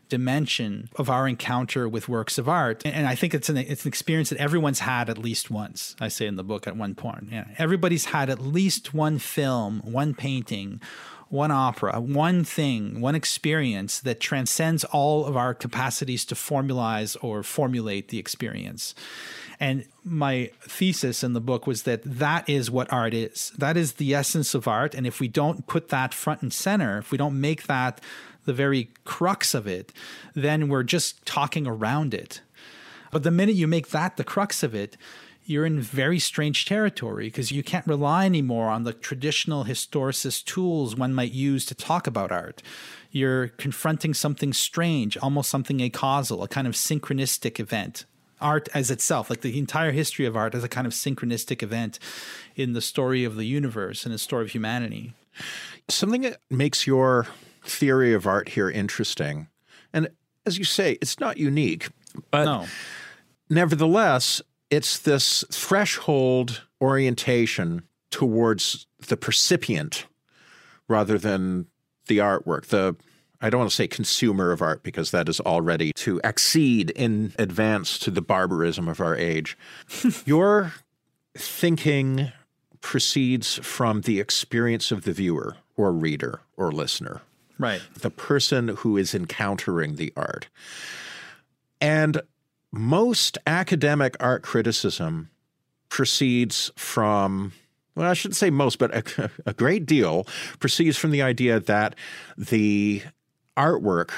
dimension 0.09 0.89
of 0.97 1.11
our 1.11 1.29
encounter 1.29 1.89
with 1.89 2.09
works 2.09 2.39
of 2.39 2.49
art. 2.49 2.83
And 2.85 3.07
I 3.07 3.15
think 3.15 3.35
it's 3.35 3.49
an 3.49 3.57
it's 3.57 3.85
an 3.85 3.89
experience 3.89 4.31
that 4.31 4.39
everyone's 4.39 4.81
had 4.81 5.09
at 5.11 5.19
least 5.19 5.51
once. 5.51 5.97
I 6.01 6.09
say 6.09 6.27
in 6.27 6.37
the 6.37 6.45
book 6.45 6.67
at 6.67 6.77
one 6.77 6.95
point. 6.95 7.29
Yeah. 7.31 7.47
Everybody's 7.59 8.07
had 8.07 8.31
at 8.31 8.41
least 8.41 8.95
one 8.95 9.19
film, 9.19 9.81
one 9.85 10.15
painting, 10.15 10.81
one 11.29 11.51
opera, 11.51 12.01
one 12.01 12.45
thing, 12.45 13.01
one 13.01 13.15
experience 13.15 14.01
that 14.01 14.21
transcends 14.21 14.85
all 14.85 15.27
of 15.27 15.37
our 15.37 15.55
capacities 15.55 16.25
to 16.27 16.35
formalize 16.35 17.17
or 17.23 17.43
formulate 17.43 18.09
the 18.09 18.19
experience. 18.19 18.95
And 19.61 19.87
my 20.05 20.51
thesis 20.61 21.25
in 21.25 21.33
the 21.33 21.41
book 21.41 21.67
was 21.67 21.83
that 21.83 22.03
that 22.05 22.49
is 22.49 22.71
what 22.71 22.93
art 22.93 23.13
is. 23.13 23.53
That 23.59 23.77
is 23.77 23.95
the 23.95 24.15
essence 24.15 24.55
of 24.55 24.69
art. 24.69 24.95
And 24.95 25.07
if 25.07 25.21
we 25.21 25.29
don't 25.29 25.67
put 25.67 25.89
that 25.89 26.15
front 26.15 26.43
and 26.43 26.53
center, 26.53 26.99
if 26.99 27.11
we 27.11 27.19
don't 27.19 27.41
make 27.41 27.65
that 27.67 28.01
the 28.49 28.55
very 28.55 28.89
crux 29.05 29.53
of 29.53 29.67
it, 29.67 29.93
then 30.35 30.69
we're 30.69 30.83
just 30.83 31.25
talking 31.27 31.67
around 31.67 32.15
it. 32.15 32.41
But 33.13 33.23
the 33.23 33.31
minute 33.31 33.57
you 33.57 33.69
make 33.69 33.91
that 33.91 34.17
the 34.17 34.25
crux 34.25 34.63
of 34.63 34.75
it, 34.75 34.97
you're 35.45 35.67
in 35.67 35.81
very 35.81 36.19
strange 36.19 36.65
territory 36.65 37.27
because 37.27 37.53
you 37.53 37.63
can't 37.63 37.87
rely 37.87 38.25
anymore 38.25 38.69
on 38.69 38.85
the 38.85 38.95
traditional 38.95 39.67
historicist 39.67 40.47
tools 40.47 40.97
one 40.97 41.13
might 41.13 41.33
use 41.33 41.67
to 41.67 41.75
talk 41.75 42.07
about 42.07 42.33
art. 42.33 42.63
You're 43.11 43.49
confronting 43.49 44.15
something 44.15 44.55
strange, 44.55 45.19
almost 45.19 45.51
something 45.51 45.83
acausal, 45.83 46.43
a 46.43 46.49
kind 46.49 46.67
of 46.67 46.73
synchronistic 46.73 47.61
event. 47.61 48.07
Art 48.41 48.71
as 48.73 48.91
itself, 48.91 49.29
like 49.29 49.43
the 49.43 49.59
entire 49.59 49.93
history 49.93 50.25
of 50.25 50.37
art, 50.37 50.55
as 50.55 50.65
a 50.65 50.69
kind 50.69 50.87
of 50.87 50.95
synchronistic 50.95 51.63
event 51.63 51.99
in 52.57 52.73
the 52.73 52.81
story 52.81 53.25
of 53.25 53.37
the 53.37 53.45
universe 53.45 54.07
and 54.07 54.15
the 54.15 54.19
story 54.19 54.45
of 54.45 54.53
humanity. 54.53 55.13
Something 55.89 56.23
that 56.23 56.41
makes 56.51 56.87
your 56.87 57.27
theory 57.69 58.13
of 58.13 58.27
art 58.27 58.51
here 58.51 58.71
interesting, 58.71 59.49
and 59.93 60.09
as 60.47 60.59
you 60.59 60.65
say, 60.65 60.99
it's 61.01 61.21
not 61.21 61.37
unique, 61.37 61.89
but 62.31 62.45
no. 62.45 62.67
nevertheless, 63.51 64.43
it's 64.71 64.99
this 64.99 65.45
threshold 65.51 66.63
orientation 66.81 67.83
towards 68.11 68.87
the 69.09 69.17
percipient 69.17 70.07
rather 70.89 71.19
than 71.19 71.67
the 72.07 72.19
artwork, 72.19 72.67
the 72.67 72.97
I 73.41 73.51
don't 73.51 73.61
want 73.61 73.71
to 73.71 73.77
say 73.77 73.87
consumer 73.87 74.51
of 74.51 74.63
art 74.63 74.83
because 74.83 75.13
that 75.13 75.29
is 75.29 75.41
already 75.41 75.93
to 75.93 76.21
accede 76.25 76.91
in 76.91 77.35
advance 77.39 77.99
to 78.01 78.11
the 78.11 78.21
barbarism 78.21 78.89
of 78.89 79.01
our 79.01 79.17
age. 79.17 79.57
Your 80.25 80.75
thinking 81.37 82.33
proceeds 82.81 83.57
from 83.57 84.01
the 84.03 84.19
experience 84.19 84.91
of 84.91 85.03
the 85.03 85.13
viewer 85.13 85.57
or 85.77 85.93
reader 85.93 86.41
or 86.57 86.73
listener. 86.73 87.23
Right. 87.59 87.81
The 87.95 88.11
person 88.11 88.69
who 88.69 88.97
is 88.97 89.15
encountering 89.15 89.97
the 89.97 90.13
art. 90.17 90.49
And 91.81 92.21
most 92.73 93.39
academic 93.47 94.17
art 94.21 94.43
criticism 94.43 95.31
proceeds 95.89 96.71
from 96.77 97.53
well, 97.95 98.09
I 98.09 98.15
shouldn't 98.15 98.37
say 98.37 98.51
most, 98.51 98.79
but 98.79 98.95
a, 98.95 99.31
a, 99.47 99.53
great 99.53 99.85
deal 99.85 100.25
proceeds 100.61 100.97
from 100.97 101.11
the 101.11 101.21
idea 101.21 101.59
that 101.59 101.97
the 102.37 103.03
artwork 103.57 104.11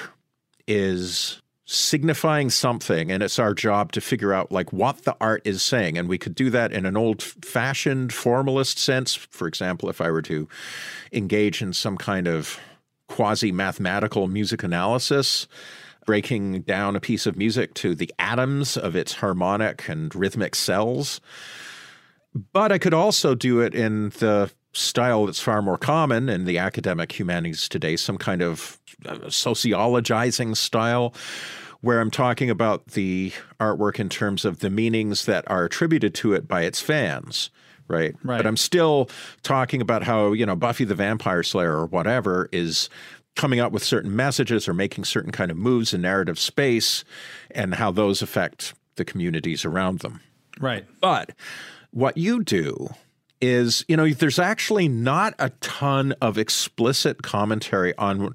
is 0.66 1.40
signifying 1.64 2.50
something 2.50 3.10
and 3.10 3.22
it's 3.22 3.38
our 3.38 3.54
job 3.54 3.92
to 3.92 4.00
figure 4.00 4.34
out 4.34 4.52
like 4.52 4.72
what 4.72 5.04
the 5.04 5.16
art 5.20 5.40
is 5.44 5.62
saying 5.62 5.96
and 5.96 6.08
we 6.08 6.18
could 6.18 6.34
do 6.34 6.50
that 6.50 6.72
in 6.72 6.84
an 6.84 6.96
old 6.96 7.22
fashioned 7.22 8.12
formalist 8.12 8.76
sense 8.76 9.14
for 9.14 9.46
example 9.46 9.88
if 9.88 10.00
i 10.00 10.10
were 10.10 10.20
to 10.20 10.48
engage 11.12 11.62
in 11.62 11.72
some 11.72 11.96
kind 11.96 12.26
of 12.26 12.58
quasi 13.10 13.50
mathematical 13.50 14.28
music 14.28 14.62
analysis 14.62 15.48
breaking 16.06 16.62
down 16.62 16.96
a 16.96 17.00
piece 17.00 17.26
of 17.26 17.36
music 17.36 17.74
to 17.74 17.94
the 17.94 18.12
atoms 18.18 18.76
of 18.76 18.96
its 18.96 19.14
harmonic 19.14 19.88
and 19.88 20.14
rhythmic 20.14 20.54
cells. 20.54 21.20
But 22.52 22.72
I 22.72 22.78
could 22.78 22.94
also 22.94 23.34
do 23.34 23.60
it 23.60 23.74
in 23.74 24.10
the 24.10 24.50
style 24.72 25.26
that's 25.26 25.40
far 25.40 25.60
more 25.60 25.76
common 25.76 26.28
in 26.28 26.44
the 26.44 26.58
academic 26.58 27.18
humanities 27.18 27.68
today, 27.68 27.96
some 27.96 28.16
kind 28.16 28.40
of 28.42 28.78
uh, 29.04 29.16
sociologizing 29.26 30.56
style, 30.56 31.12
where 31.80 32.00
I'm 32.00 32.10
talking 32.10 32.48
about 32.48 32.86
the 32.92 33.32
artwork 33.58 33.98
in 33.98 34.08
terms 34.08 34.44
of 34.44 34.60
the 34.60 34.70
meanings 34.70 35.24
that 35.26 35.44
are 35.50 35.64
attributed 35.64 36.14
to 36.16 36.32
it 36.32 36.46
by 36.46 36.62
its 36.62 36.80
fans. 36.80 37.50
Right? 37.90 38.14
right. 38.22 38.38
But 38.38 38.46
I'm 38.46 38.56
still 38.56 39.10
talking 39.42 39.80
about 39.82 40.02
how, 40.02 40.32
you 40.32 40.46
know, 40.46 40.56
Buffy 40.56 40.84
the 40.84 40.94
Vampire 40.94 41.42
Slayer 41.42 41.76
or 41.76 41.86
whatever 41.86 42.48
is 42.52 42.88
coming 43.36 43.60
up 43.60 43.72
with 43.72 43.84
certain 43.84 44.14
messages 44.14 44.68
or 44.68 44.74
making 44.74 45.04
certain 45.04 45.32
kind 45.32 45.50
of 45.50 45.56
moves 45.56 45.94
in 45.94 46.02
narrative 46.02 46.38
space 46.38 47.04
and 47.50 47.74
how 47.74 47.90
those 47.90 48.22
affect 48.22 48.74
the 48.96 49.04
communities 49.04 49.64
around 49.64 50.00
them. 50.00 50.20
Right. 50.60 50.84
But 51.00 51.32
what 51.90 52.16
you 52.16 52.42
do 52.42 52.88
is, 53.40 53.84
you 53.88 53.96
know, 53.96 54.08
there's 54.08 54.38
actually 54.38 54.88
not 54.88 55.34
a 55.38 55.50
ton 55.60 56.14
of 56.20 56.36
explicit 56.36 57.22
commentary 57.22 57.96
on 57.96 58.34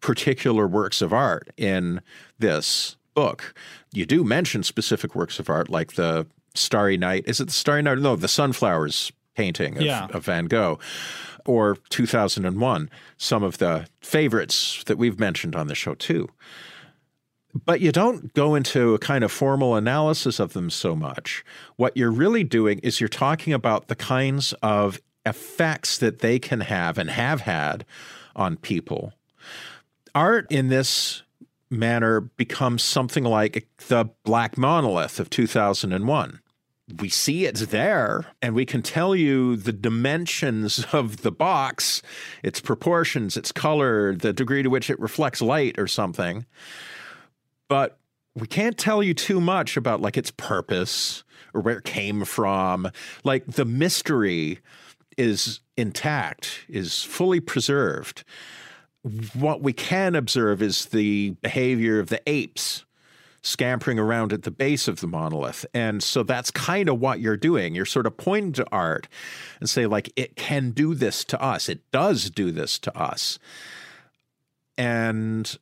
particular 0.00 0.66
works 0.66 1.02
of 1.02 1.12
art 1.12 1.50
in 1.56 2.00
this 2.38 2.96
book. 3.14 3.54
You 3.92 4.06
do 4.06 4.24
mention 4.24 4.62
specific 4.62 5.14
works 5.14 5.38
of 5.38 5.48
art 5.48 5.68
like 5.68 5.92
the 5.92 6.26
Starry 6.54 6.96
Night. 6.96 7.24
Is 7.26 7.40
it 7.40 7.46
the 7.46 7.52
Starry 7.52 7.82
Night? 7.82 7.98
No, 7.98 8.16
the 8.16 8.28
Sunflowers 8.28 9.12
painting 9.34 9.76
of, 9.76 9.82
yeah. 9.82 10.08
of 10.12 10.24
Van 10.24 10.46
Gogh 10.46 10.78
or 11.46 11.78
2001, 11.88 12.90
some 13.16 13.42
of 13.42 13.58
the 13.58 13.86
favorites 14.00 14.84
that 14.84 14.98
we've 14.98 15.18
mentioned 15.18 15.56
on 15.56 15.66
the 15.66 15.74
show 15.74 15.94
too. 15.94 16.28
But 17.52 17.80
you 17.80 17.90
don't 17.90 18.32
go 18.34 18.54
into 18.54 18.94
a 18.94 18.98
kind 18.98 19.24
of 19.24 19.32
formal 19.32 19.74
analysis 19.74 20.38
of 20.38 20.52
them 20.52 20.70
so 20.70 20.94
much. 20.94 21.44
What 21.76 21.96
you're 21.96 22.12
really 22.12 22.44
doing 22.44 22.78
is 22.80 23.00
you're 23.00 23.08
talking 23.08 23.52
about 23.52 23.88
the 23.88 23.96
kinds 23.96 24.52
of 24.62 25.00
effects 25.26 25.98
that 25.98 26.20
they 26.20 26.38
can 26.38 26.60
have 26.60 26.96
and 26.96 27.10
have 27.10 27.40
had 27.40 27.84
on 28.36 28.56
people. 28.56 29.14
Art 30.14 30.46
in 30.50 30.68
this 30.68 31.22
manner 31.70 32.20
becomes 32.20 32.82
something 32.82 33.24
like 33.24 33.68
the 33.88 34.10
Black 34.24 34.58
Monolith 34.58 35.20
of 35.20 35.30
2001 35.30 36.40
we 36.98 37.08
see 37.08 37.44
it's 37.44 37.66
there 37.66 38.26
and 38.42 38.54
we 38.54 38.66
can 38.66 38.82
tell 38.82 39.14
you 39.14 39.56
the 39.56 39.72
dimensions 39.72 40.84
of 40.92 41.18
the 41.18 41.30
box, 41.30 42.02
its 42.42 42.60
proportions, 42.60 43.36
its 43.36 43.52
color, 43.52 44.14
the 44.14 44.32
degree 44.32 44.62
to 44.62 44.70
which 44.70 44.90
it 44.90 44.98
reflects 44.98 45.40
light 45.40 45.78
or 45.78 45.86
something. 45.86 46.46
But 47.68 47.98
we 48.34 48.46
can't 48.46 48.78
tell 48.78 49.02
you 49.02 49.14
too 49.14 49.40
much 49.40 49.76
about 49.76 50.00
like 50.00 50.16
its 50.16 50.30
purpose 50.30 51.24
or 51.54 51.60
where 51.60 51.78
it 51.78 51.84
came 51.84 52.24
from. 52.24 52.90
Like 53.24 53.46
the 53.46 53.64
mystery 53.64 54.60
is 55.16 55.60
intact, 55.76 56.60
is 56.68 57.02
fully 57.02 57.40
preserved. 57.40 58.24
What 59.34 59.62
we 59.62 59.72
can 59.72 60.14
observe 60.14 60.60
is 60.60 60.86
the 60.86 61.30
behavior 61.42 61.98
of 61.98 62.08
the 62.08 62.20
apes 62.26 62.84
scampering 63.42 63.98
around 63.98 64.32
at 64.32 64.42
the 64.42 64.50
base 64.50 64.86
of 64.86 65.00
the 65.00 65.06
monolith. 65.06 65.64
And 65.72 66.02
so 66.02 66.22
that's 66.22 66.50
kind 66.50 66.88
of 66.90 67.00
what 67.00 67.20
you're 67.20 67.38
doing. 67.38 67.74
You're 67.74 67.86
sort 67.86 68.06
of 68.06 68.16
pointing 68.16 68.52
to 68.52 68.66
art 68.70 69.08
and 69.60 69.70
say, 69.70 69.86
like, 69.86 70.12
it 70.16 70.36
can 70.36 70.72
do 70.72 70.94
this 70.94 71.24
to 71.24 71.40
us. 71.40 71.68
It 71.68 71.80
does 71.90 72.28
do 72.28 72.50
this 72.50 72.78
to 72.80 72.98
us. 72.98 73.38
And 74.76 75.58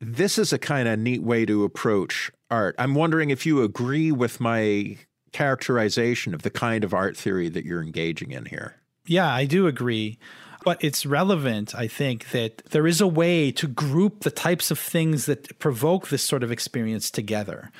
this 0.00 0.36
is 0.36 0.52
a 0.52 0.58
kind 0.58 0.88
of 0.88 0.98
neat 0.98 1.22
way 1.22 1.46
to 1.46 1.62
approach 1.62 2.32
art. 2.50 2.74
I'm 2.78 2.96
wondering 2.96 3.30
if 3.30 3.46
you 3.46 3.62
agree 3.62 4.10
with 4.10 4.40
my 4.40 4.98
characterization 5.30 6.34
of 6.34 6.42
the 6.42 6.50
kind 6.50 6.82
of 6.82 6.92
art 6.92 7.16
theory 7.16 7.48
that 7.48 7.64
you're 7.64 7.82
engaging 7.82 8.32
in 8.32 8.46
here. 8.46 8.74
Yeah, 9.06 9.32
I 9.32 9.46
do 9.46 9.66
agree. 9.66 10.18
But 10.64 10.82
it's 10.82 11.04
relevant, 11.04 11.74
I 11.74 11.88
think, 11.88 12.30
that 12.30 12.58
there 12.70 12.86
is 12.86 13.00
a 13.00 13.06
way 13.06 13.50
to 13.52 13.66
group 13.66 14.20
the 14.20 14.30
types 14.30 14.70
of 14.70 14.78
things 14.78 15.26
that 15.26 15.58
provoke 15.58 16.08
this 16.08 16.22
sort 16.22 16.42
of 16.42 16.52
experience 16.52 17.10
together. 17.10 17.70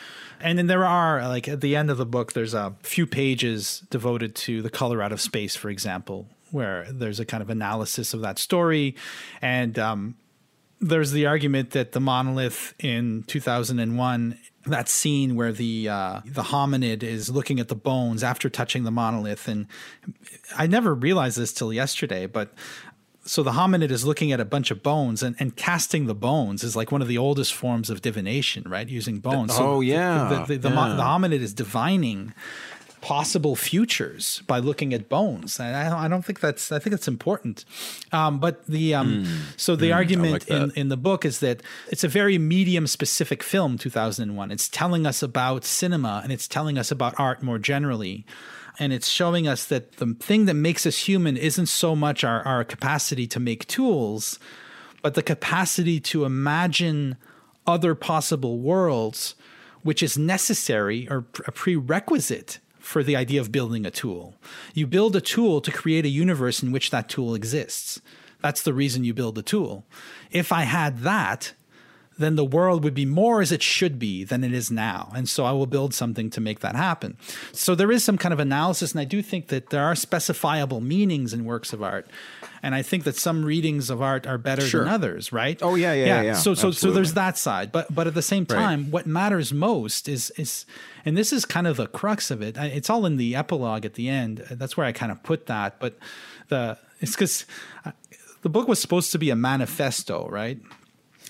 And 0.40 0.58
then 0.58 0.66
there 0.66 0.84
are, 0.84 1.26
like 1.28 1.48
at 1.48 1.60
the 1.60 1.76
end 1.76 1.90
of 1.90 1.98
the 1.98 2.06
book, 2.06 2.32
there's 2.32 2.54
a 2.54 2.74
few 2.82 3.06
pages 3.06 3.84
devoted 3.90 4.34
to 4.36 4.62
the 4.62 4.70
color 4.70 5.00
out 5.00 5.12
of 5.12 5.20
space, 5.20 5.54
for 5.54 5.70
example, 5.70 6.26
where 6.50 6.90
there's 6.90 7.20
a 7.20 7.24
kind 7.24 7.42
of 7.42 7.50
analysis 7.50 8.14
of 8.14 8.20
that 8.22 8.38
story. 8.38 8.96
And 9.40 9.78
um, 9.78 10.16
there's 10.80 11.12
the 11.12 11.26
argument 11.26 11.70
that 11.70 11.92
the 11.92 12.00
monolith 12.00 12.74
in 12.80 13.22
2001 13.28 14.38
that 14.66 14.88
scene 14.88 15.34
where 15.34 15.52
the 15.52 15.88
uh, 15.88 16.20
the 16.24 16.42
hominid 16.42 17.02
is 17.02 17.30
looking 17.30 17.60
at 17.60 17.68
the 17.68 17.74
bones 17.74 18.22
after 18.22 18.48
touching 18.48 18.84
the 18.84 18.90
monolith, 18.90 19.48
and 19.48 19.66
I 20.56 20.66
never 20.66 20.94
realized 20.94 21.38
this 21.38 21.52
till 21.52 21.72
yesterday, 21.72 22.26
but 22.26 22.52
so 23.24 23.42
the 23.42 23.52
hominid 23.52 23.90
is 23.90 24.04
looking 24.04 24.32
at 24.32 24.40
a 24.40 24.44
bunch 24.44 24.70
of 24.70 24.82
bones 24.82 25.22
and, 25.22 25.36
and 25.38 25.54
casting 25.56 26.06
the 26.06 26.14
bones 26.14 26.64
is 26.64 26.74
like 26.74 26.90
one 26.90 27.00
of 27.00 27.08
the 27.08 27.18
oldest 27.18 27.54
forms 27.54 27.88
of 27.88 28.02
divination, 28.02 28.64
right? 28.66 28.88
Using 28.88 29.20
bones. 29.20 29.54
So 29.54 29.74
oh 29.74 29.80
yeah, 29.80 30.28
the, 30.28 30.54
the, 30.54 30.68
the, 30.68 30.74
yeah. 30.74 30.94
the 30.96 31.02
hominid 31.02 31.40
is 31.40 31.54
divining 31.54 32.34
possible 33.02 33.56
futures 33.56 34.42
by 34.46 34.60
looking 34.60 34.94
at 34.94 35.08
bones. 35.08 35.60
And 35.60 35.76
I 35.76 35.90
don't, 35.90 35.98
I 35.98 36.08
don't 36.08 36.24
think 36.24 36.40
that's 36.40 36.72
I 36.72 36.78
think 36.78 36.92
that's 36.92 37.08
important. 37.08 37.66
Um, 38.12 38.38
but 38.38 38.66
the 38.66 38.94
um, 38.94 39.24
mm. 39.24 39.60
so 39.60 39.76
the 39.76 39.90
mm, 39.90 39.94
argument 39.96 40.32
like 40.32 40.48
in 40.48 40.70
in 40.74 40.88
the 40.88 40.96
book 40.96 41.26
is 41.26 41.40
that 41.40 41.62
it's 41.90 42.04
a 42.04 42.08
very 42.08 42.38
medium 42.38 42.86
specific 42.86 43.42
film. 43.42 43.76
2001. 43.76 44.50
It's 44.50 44.68
telling 44.68 45.04
us 45.04 45.22
about 45.22 45.64
cinema 45.64 46.20
and 46.22 46.32
it's 46.32 46.48
telling 46.48 46.78
us 46.78 46.90
about 46.90 47.18
art 47.18 47.42
more 47.42 47.58
generally. 47.58 48.24
And 48.78 48.92
it's 48.92 49.08
showing 49.08 49.46
us 49.46 49.66
that 49.66 49.96
the 49.96 50.14
thing 50.18 50.46
that 50.46 50.54
makes 50.54 50.86
us 50.86 51.06
human 51.08 51.36
isn't 51.36 51.66
so 51.66 51.94
much 51.94 52.24
our, 52.24 52.42
our 52.42 52.64
capacity 52.64 53.26
to 53.26 53.40
make 53.40 53.66
tools, 53.66 54.38
but 55.02 55.14
the 55.14 55.22
capacity 55.22 56.00
to 56.00 56.24
imagine 56.24 57.16
other 57.66 57.94
possible 57.94 58.60
worlds, 58.60 59.34
which 59.82 60.02
is 60.02 60.16
necessary 60.16 61.06
or 61.10 61.26
a 61.46 61.52
prerequisite 61.52 62.60
for 62.82 63.02
the 63.02 63.16
idea 63.16 63.40
of 63.40 63.52
building 63.52 63.86
a 63.86 63.90
tool. 63.90 64.34
You 64.74 64.86
build 64.86 65.16
a 65.16 65.20
tool 65.20 65.60
to 65.60 65.70
create 65.70 66.04
a 66.04 66.08
universe 66.08 66.62
in 66.62 66.72
which 66.72 66.90
that 66.90 67.08
tool 67.08 67.34
exists. 67.34 68.00
That's 68.42 68.62
the 68.62 68.74
reason 68.74 69.04
you 69.04 69.14
build 69.14 69.38
a 69.38 69.42
tool. 69.42 69.84
If 70.30 70.52
I 70.52 70.62
had 70.62 71.00
that, 71.00 71.54
then 72.22 72.36
the 72.36 72.44
world 72.44 72.84
would 72.84 72.94
be 72.94 73.06
more 73.06 73.40
as 73.40 73.52
it 73.52 73.62
should 73.62 73.98
be 73.98 74.24
than 74.24 74.44
it 74.44 74.52
is 74.52 74.70
now. 74.70 75.10
And 75.14 75.28
so 75.28 75.44
I 75.44 75.52
will 75.52 75.66
build 75.66 75.94
something 75.94 76.30
to 76.30 76.40
make 76.40 76.60
that 76.60 76.76
happen. 76.76 77.16
So 77.52 77.74
there 77.74 77.90
is 77.90 78.04
some 78.04 78.18
kind 78.18 78.32
of 78.32 78.40
analysis, 78.40 78.92
and 78.92 79.00
I 79.00 79.04
do 79.04 79.22
think 79.22 79.48
that 79.48 79.70
there 79.70 79.84
are 79.84 79.94
specifiable 79.94 80.82
meanings 80.82 81.32
in 81.32 81.44
works 81.44 81.72
of 81.72 81.82
art. 81.82 82.08
And 82.62 82.76
I 82.76 82.82
think 82.82 83.02
that 83.04 83.16
some 83.16 83.44
readings 83.44 83.90
of 83.90 84.00
art 84.00 84.24
are 84.26 84.38
better 84.38 84.62
sure. 84.62 84.84
than 84.84 84.92
others, 84.92 85.32
right? 85.32 85.60
Oh 85.62 85.74
yeah, 85.74 85.92
yeah, 85.94 86.06
yeah. 86.06 86.22
yeah 86.22 86.32
so 86.34 86.54
so 86.54 86.70
so 86.70 86.92
there's 86.92 87.14
that 87.14 87.36
side. 87.36 87.72
But 87.72 87.92
but 87.92 88.06
at 88.06 88.14
the 88.14 88.22
same 88.22 88.46
time, 88.46 88.84
right. 88.84 88.92
what 88.92 89.06
matters 89.06 89.52
most 89.52 90.08
is 90.08 90.30
is 90.36 90.64
and 91.04 91.16
this 91.16 91.32
is 91.32 91.44
kind 91.44 91.66
of 91.66 91.76
the 91.76 91.88
crux 91.88 92.30
of 92.30 92.40
it. 92.40 92.56
It's 92.56 92.88
all 92.88 93.04
in 93.04 93.16
the 93.16 93.34
epilogue 93.34 93.84
at 93.84 93.94
the 93.94 94.08
end. 94.08 94.46
That's 94.48 94.76
where 94.76 94.86
I 94.86 94.92
kind 94.92 95.10
of 95.10 95.20
put 95.24 95.46
that. 95.46 95.80
But 95.80 95.98
the 96.48 96.78
it's 97.00 97.12
because 97.12 97.46
uh, 97.84 97.90
the 98.42 98.48
book 98.48 98.68
was 98.68 98.78
supposed 98.78 99.10
to 99.12 99.18
be 99.18 99.30
a 99.30 99.36
manifesto, 99.36 100.28
right? 100.28 100.60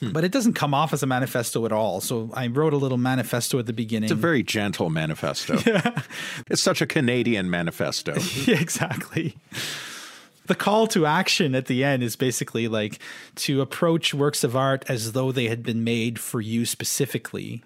Hmm. 0.03 0.11
But 0.11 0.25
it 0.25 0.33
doesn't 0.33 0.55
come 0.55 0.75
off 0.75 0.93
as 0.93 1.05
a 1.05 1.07
manifesto 1.07 1.65
at 1.65 1.71
all. 1.71 2.01
So 2.01 2.31
I 2.35 2.49
wrote 2.49 2.73
a 2.73 2.77
little 2.77 2.99
manifesto 2.99 3.61
at 3.61 3.67
the 3.67 3.73
beginning. 3.73 4.05
It's 4.05 4.13
a 4.13 4.17
very 4.17 4.43
gentle 4.43 4.91
manifesto. 4.91 5.59
yeah. 5.67 6.03
It's 6.49 6.61
such 6.61 6.83
a 6.83 6.87
Canadian 6.87 7.49
manifesto. 7.49 8.15
yeah, 8.45 8.61
exactly. 8.61 9.37
The 10.47 10.57
call 10.57 10.89
to 10.89 11.07
action 11.07 11.55
at 11.55 11.67
the 11.67 11.85
end 11.85 12.03
is 12.03 12.17
basically 12.17 12.67
like 12.67 12.99
to 13.37 13.61
approach 13.61 14.13
works 14.13 14.43
of 14.43 14.57
art 14.57 14.85
as 14.89 15.13
though 15.13 15.31
they 15.31 15.47
had 15.47 15.63
been 15.63 15.85
made 15.85 16.19
for 16.19 16.41
you 16.41 16.67
specifically. 16.67 17.63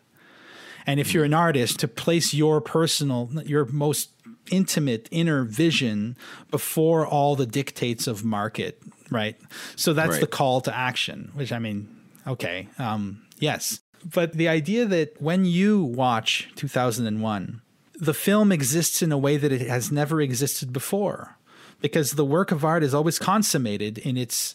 And 0.86 1.00
if 1.00 1.14
you're 1.14 1.24
an 1.24 1.34
artist, 1.34 1.80
to 1.80 1.88
place 1.88 2.34
your 2.34 2.60
personal, 2.60 3.30
your 3.46 3.64
most 3.64 4.10
intimate 4.50 5.08
inner 5.10 5.42
vision 5.42 6.16
before 6.50 7.06
all 7.06 7.34
the 7.34 7.46
dictates 7.46 8.06
of 8.06 8.24
market, 8.24 8.80
right? 9.10 9.36
So 9.74 9.94
that's 9.94 10.12
right. 10.12 10.20
the 10.20 10.26
call 10.26 10.60
to 10.60 10.76
action, 10.76 11.30
which 11.34 11.50
I 11.50 11.58
mean, 11.58 11.95
Okay. 12.26 12.68
Um, 12.78 13.22
yes. 13.38 13.80
But 14.04 14.32
the 14.32 14.48
idea 14.48 14.84
that 14.86 15.20
when 15.20 15.44
you 15.44 15.82
watch 15.82 16.48
2001, 16.56 17.62
the 17.98 18.14
film 18.14 18.52
exists 18.52 19.02
in 19.02 19.12
a 19.12 19.18
way 19.18 19.36
that 19.36 19.52
it 19.52 19.62
has 19.62 19.90
never 19.90 20.20
existed 20.20 20.72
before, 20.72 21.38
because 21.80 22.12
the 22.12 22.24
work 22.24 22.52
of 22.52 22.64
art 22.64 22.82
is 22.82 22.94
always 22.94 23.18
consummated 23.18 23.98
in 23.98 24.16
its 24.16 24.54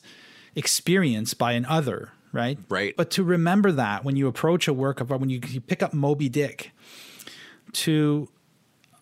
experience 0.55 1.33
by 1.33 1.53
an 1.53 1.65
other, 1.65 2.11
right? 2.31 2.59
Right. 2.69 2.95
But 2.95 3.09
to 3.11 3.23
remember 3.23 3.71
that 3.71 4.03
when 4.03 4.15
you 4.15 4.27
approach 4.27 4.67
a 4.67 4.73
work 4.73 5.01
of 5.01 5.11
art, 5.11 5.19
when 5.19 5.29
you, 5.29 5.39
you 5.47 5.61
pick 5.61 5.81
up 5.81 5.93
Moby 5.93 6.29
Dick, 6.29 6.71
to 7.73 8.29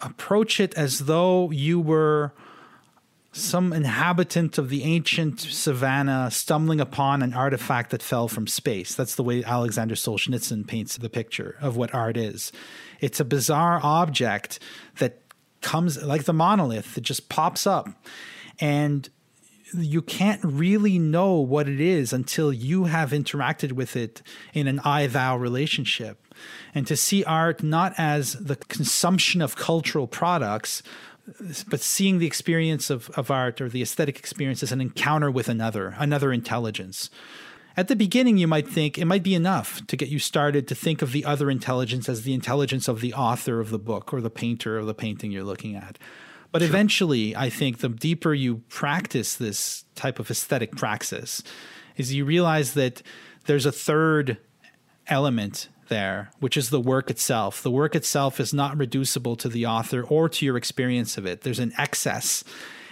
approach 0.02 0.60
it 0.60 0.74
as 0.76 1.00
though 1.00 1.52
you 1.52 1.80
were 1.80 2.34
some 3.32 3.74
inhabitant 3.74 4.58
of 4.58 4.70
the 4.70 4.84
ancient 4.84 5.40
savannah 5.40 6.30
stumbling 6.32 6.82
upon 6.82 7.22
an 7.22 7.34
artifact 7.34 7.92
that 7.92 8.02
fell 8.02 8.28
from 8.28 8.48
space. 8.48 8.96
That's 8.96 9.16
the 9.16 9.24
way 9.24 9.44
Alexander 9.44 9.96
Solzhenitsyn 9.96 10.68
paints 10.68 10.98
the 10.98 11.10
picture 11.10 11.56
of 11.62 11.78
what 11.78 11.94
art 11.94 12.18
is. 12.18 12.52
It's 13.00 13.20
a 13.20 13.26
bizarre 13.26 13.80
object 13.84 14.60
that 14.98 15.22
comes 15.62 16.02
like 16.02 16.24
the 16.24 16.34
monolith, 16.34 16.98
it 16.98 17.02
just 17.02 17.30
pops 17.30 17.68
up. 17.68 17.88
And 18.60 19.08
you 19.78 20.02
can't 20.02 20.44
really 20.44 20.98
know 20.98 21.36
what 21.36 21.70
it 21.70 21.80
is 21.80 22.12
until 22.12 22.52
you 22.52 22.86
have 22.86 23.12
interacted 23.12 23.74
with 23.74 23.96
it 23.96 24.22
in 24.54 24.68
an 24.68 24.80
I 24.84 25.08
thou 25.08 25.38
relationship. 25.38 26.26
And 26.74 26.88
to 26.88 26.96
see 26.96 27.24
art 27.24 27.62
not 27.62 27.94
as 27.98 28.34
the 28.34 28.56
consumption 28.56 29.42
of 29.42 29.56
cultural 29.56 30.08
products, 30.08 30.82
but 31.68 31.80
seeing 31.80 32.20
the 32.20 32.28
experience 32.28 32.90
of, 32.90 33.10
of 33.12 33.32
art 33.32 33.62
or 33.62 33.70
the 33.70 33.82
aesthetic 33.82 34.20
experience 34.20 34.64
as 34.64 34.72
an 34.72 34.82
encounter 34.82 35.30
with 35.32 35.50
another, 35.50 35.96
another 35.98 36.32
intelligence. 36.32 37.10
At 37.78 37.88
the 37.88 37.96
beginning, 37.96 38.38
you 38.38 38.48
might 38.48 38.68
think 38.68 38.98
it 38.98 39.06
might 39.06 39.24
be 39.24 39.36
enough 39.36 39.86
to 39.88 39.96
get 39.96 40.10
you 40.10 40.20
started 40.20 40.68
to 40.68 40.76
think 40.76 41.02
of 41.02 41.12
the 41.12 41.24
other 41.24 41.50
intelligence 41.50 42.10
as 42.10 42.24
the 42.24 42.34
intelligence 42.34 42.88
of 42.88 43.00
the 43.00 43.14
author 43.14 43.60
of 43.60 43.70
the 43.70 43.80
book 43.80 44.14
or 44.14 44.22
the 44.22 44.30
painter 44.30 44.78
of 44.78 44.86
the 44.86 44.94
painting 44.94 45.32
you're 45.32 45.44
looking 45.44 45.76
at. 45.76 45.98
But 46.52 46.62
sure. 46.62 46.70
eventually, 46.70 47.36
I 47.36 47.50
think 47.50 47.78
the 47.78 47.90
deeper 47.90 48.34
you 48.34 48.64
practice 48.70 49.36
this 49.36 49.86
type 49.96 50.20
of 50.20 50.30
aesthetic 50.30 50.76
praxis, 50.76 51.44
is 51.96 52.14
you 52.14 52.26
realize 52.26 52.74
that 52.74 53.02
there's 53.46 53.66
a 53.66 53.72
third 53.72 54.38
element 55.08 55.70
there, 55.90 56.32
which 56.40 56.56
is 56.56 56.70
the 56.70 56.80
work 56.80 57.10
itself. 57.10 57.62
The 57.62 57.72
work 57.72 57.96
itself 57.96 58.40
is 58.40 58.54
not 58.54 58.78
reducible 58.78 59.36
to 59.38 59.50
the 59.50 59.66
author 59.66 60.04
or 60.04 60.30
to 60.30 60.46
your 60.46 60.58
experience 60.58 61.18
of 61.18 61.26
it. 61.26 61.42
There's 61.42 61.60
an 61.60 61.74
excess. 61.78 62.44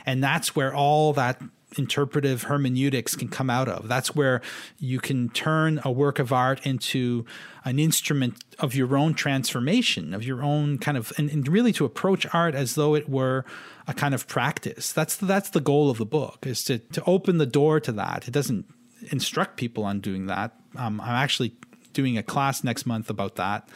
And 0.06 0.24
that's 0.24 0.56
where 0.56 0.74
all 0.74 1.14
that 1.14 1.42
interpretive 1.78 2.44
hermeneutics 2.44 3.16
can 3.16 3.28
come 3.28 3.50
out 3.50 3.68
of. 3.68 3.88
That's 3.88 4.16
where 4.16 4.42
you 4.80 5.00
can 5.00 5.30
turn 5.30 5.82
a 5.84 5.92
work 5.92 6.18
of 6.18 6.32
art 6.32 6.66
into 6.66 7.26
an 7.66 7.78
instrument 7.78 8.44
of 8.60 8.74
your 8.74 8.96
own 8.98 9.14
transformation, 9.14 10.14
of 10.14 10.24
your 10.24 10.42
own 10.42 10.78
kind 10.78 10.98
of, 10.98 11.12
and, 11.18 11.30
and, 11.30 11.48
really 11.48 11.74
to 11.74 11.84
approach 11.84 12.26
art 12.34 12.56
as 12.56 12.76
though 12.76 12.96
it 12.96 13.10
were 13.10 13.44
a 13.86 13.94
kind 13.94 14.14
of 14.14 14.28
practice. 14.28 14.94
That's 14.94 15.18
the, 15.18 15.26
that's 15.26 15.50
the 15.50 15.60
goal 15.60 15.90
of 15.90 15.98
the 15.98 16.06
book 16.06 16.46
is 16.48 16.64
to 16.66 16.80
to 16.80 17.04
open 17.06 17.38
the 17.38 17.46
door 17.46 17.80
to 17.82 17.92
that. 17.94 18.28
It 18.28 18.32
doesn't 18.32 18.66
instruct 19.12 19.58
people 19.58 19.84
on 19.84 20.00
doing 20.00 20.28
that. 20.28 20.54
Um, 20.76 21.02
I'm 21.02 21.16
actually 21.16 21.54
doing 21.98 22.16
a 22.16 22.22
class 22.22 22.64
next 22.64 22.86
month 22.86 23.10
about 23.10 23.38
that. 23.38 23.68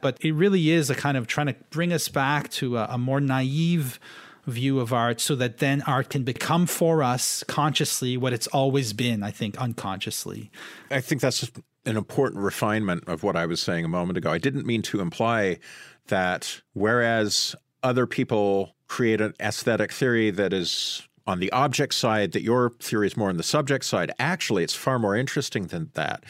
But 0.00 0.16
it 0.24 0.32
really 0.32 0.70
is 0.70 0.88
a 0.88 0.94
kind 0.94 1.18
of 1.18 1.26
trying 1.26 1.48
to 1.48 1.56
bring 1.68 1.92
us 1.92 2.08
back 2.08 2.48
to 2.52 2.78
a, 2.78 2.86
a 2.92 2.98
more 2.98 3.20
naive 3.20 4.00
view 4.46 4.80
of 4.80 4.94
art 4.94 5.20
so 5.20 5.34
that 5.36 5.58
then 5.58 5.82
art 5.82 6.08
can 6.08 6.22
become 6.22 6.64
for 6.66 7.02
us 7.02 7.44
consciously 7.44 8.16
what 8.16 8.32
it's 8.32 8.46
always 8.46 8.94
been, 8.94 9.22
I 9.22 9.30
think, 9.30 9.60
unconsciously. 9.60 10.50
I 10.90 11.02
think 11.02 11.20
that's 11.20 11.50
an 11.84 11.98
important 11.98 12.42
refinement 12.42 13.04
of 13.08 13.22
what 13.22 13.36
I 13.36 13.44
was 13.44 13.60
saying 13.60 13.84
a 13.84 13.88
moment 13.88 14.16
ago. 14.16 14.30
I 14.30 14.38
didn't 14.38 14.64
mean 14.64 14.80
to 14.82 15.00
imply 15.00 15.58
that 16.06 16.62
whereas 16.72 17.54
other 17.82 18.06
people 18.06 18.74
create 18.88 19.20
an 19.20 19.34
aesthetic 19.38 19.92
theory 19.92 20.30
that 20.30 20.54
is 20.54 21.06
on 21.26 21.40
the 21.40 21.50
object 21.52 21.94
side, 21.94 22.32
that 22.32 22.42
your 22.42 22.70
theory 22.80 23.06
is 23.06 23.16
more 23.16 23.28
on 23.28 23.36
the 23.36 23.42
subject 23.42 23.84
side. 23.84 24.12
Actually, 24.18 24.62
it's 24.62 24.74
far 24.74 24.98
more 24.98 25.16
interesting 25.16 25.66
than 25.66 25.90
that. 25.94 26.24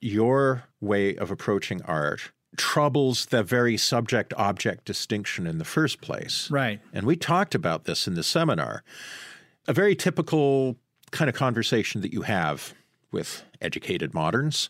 Your 0.00 0.64
way 0.80 1.16
of 1.16 1.30
approaching 1.30 1.82
art 1.82 2.32
troubles 2.56 3.26
the 3.26 3.42
very 3.42 3.76
subject 3.76 4.34
object 4.36 4.84
distinction 4.84 5.46
in 5.46 5.58
the 5.58 5.64
first 5.64 6.00
place. 6.00 6.50
Right. 6.50 6.80
And 6.92 7.06
we 7.06 7.16
talked 7.16 7.54
about 7.54 7.84
this 7.84 8.06
in 8.06 8.14
the 8.14 8.22
seminar. 8.22 8.82
A 9.68 9.72
very 9.72 9.94
typical 9.94 10.76
kind 11.12 11.28
of 11.28 11.34
conversation 11.36 12.00
that 12.00 12.12
you 12.12 12.22
have 12.22 12.74
with 13.12 13.44
educated 13.60 14.14
moderns 14.14 14.68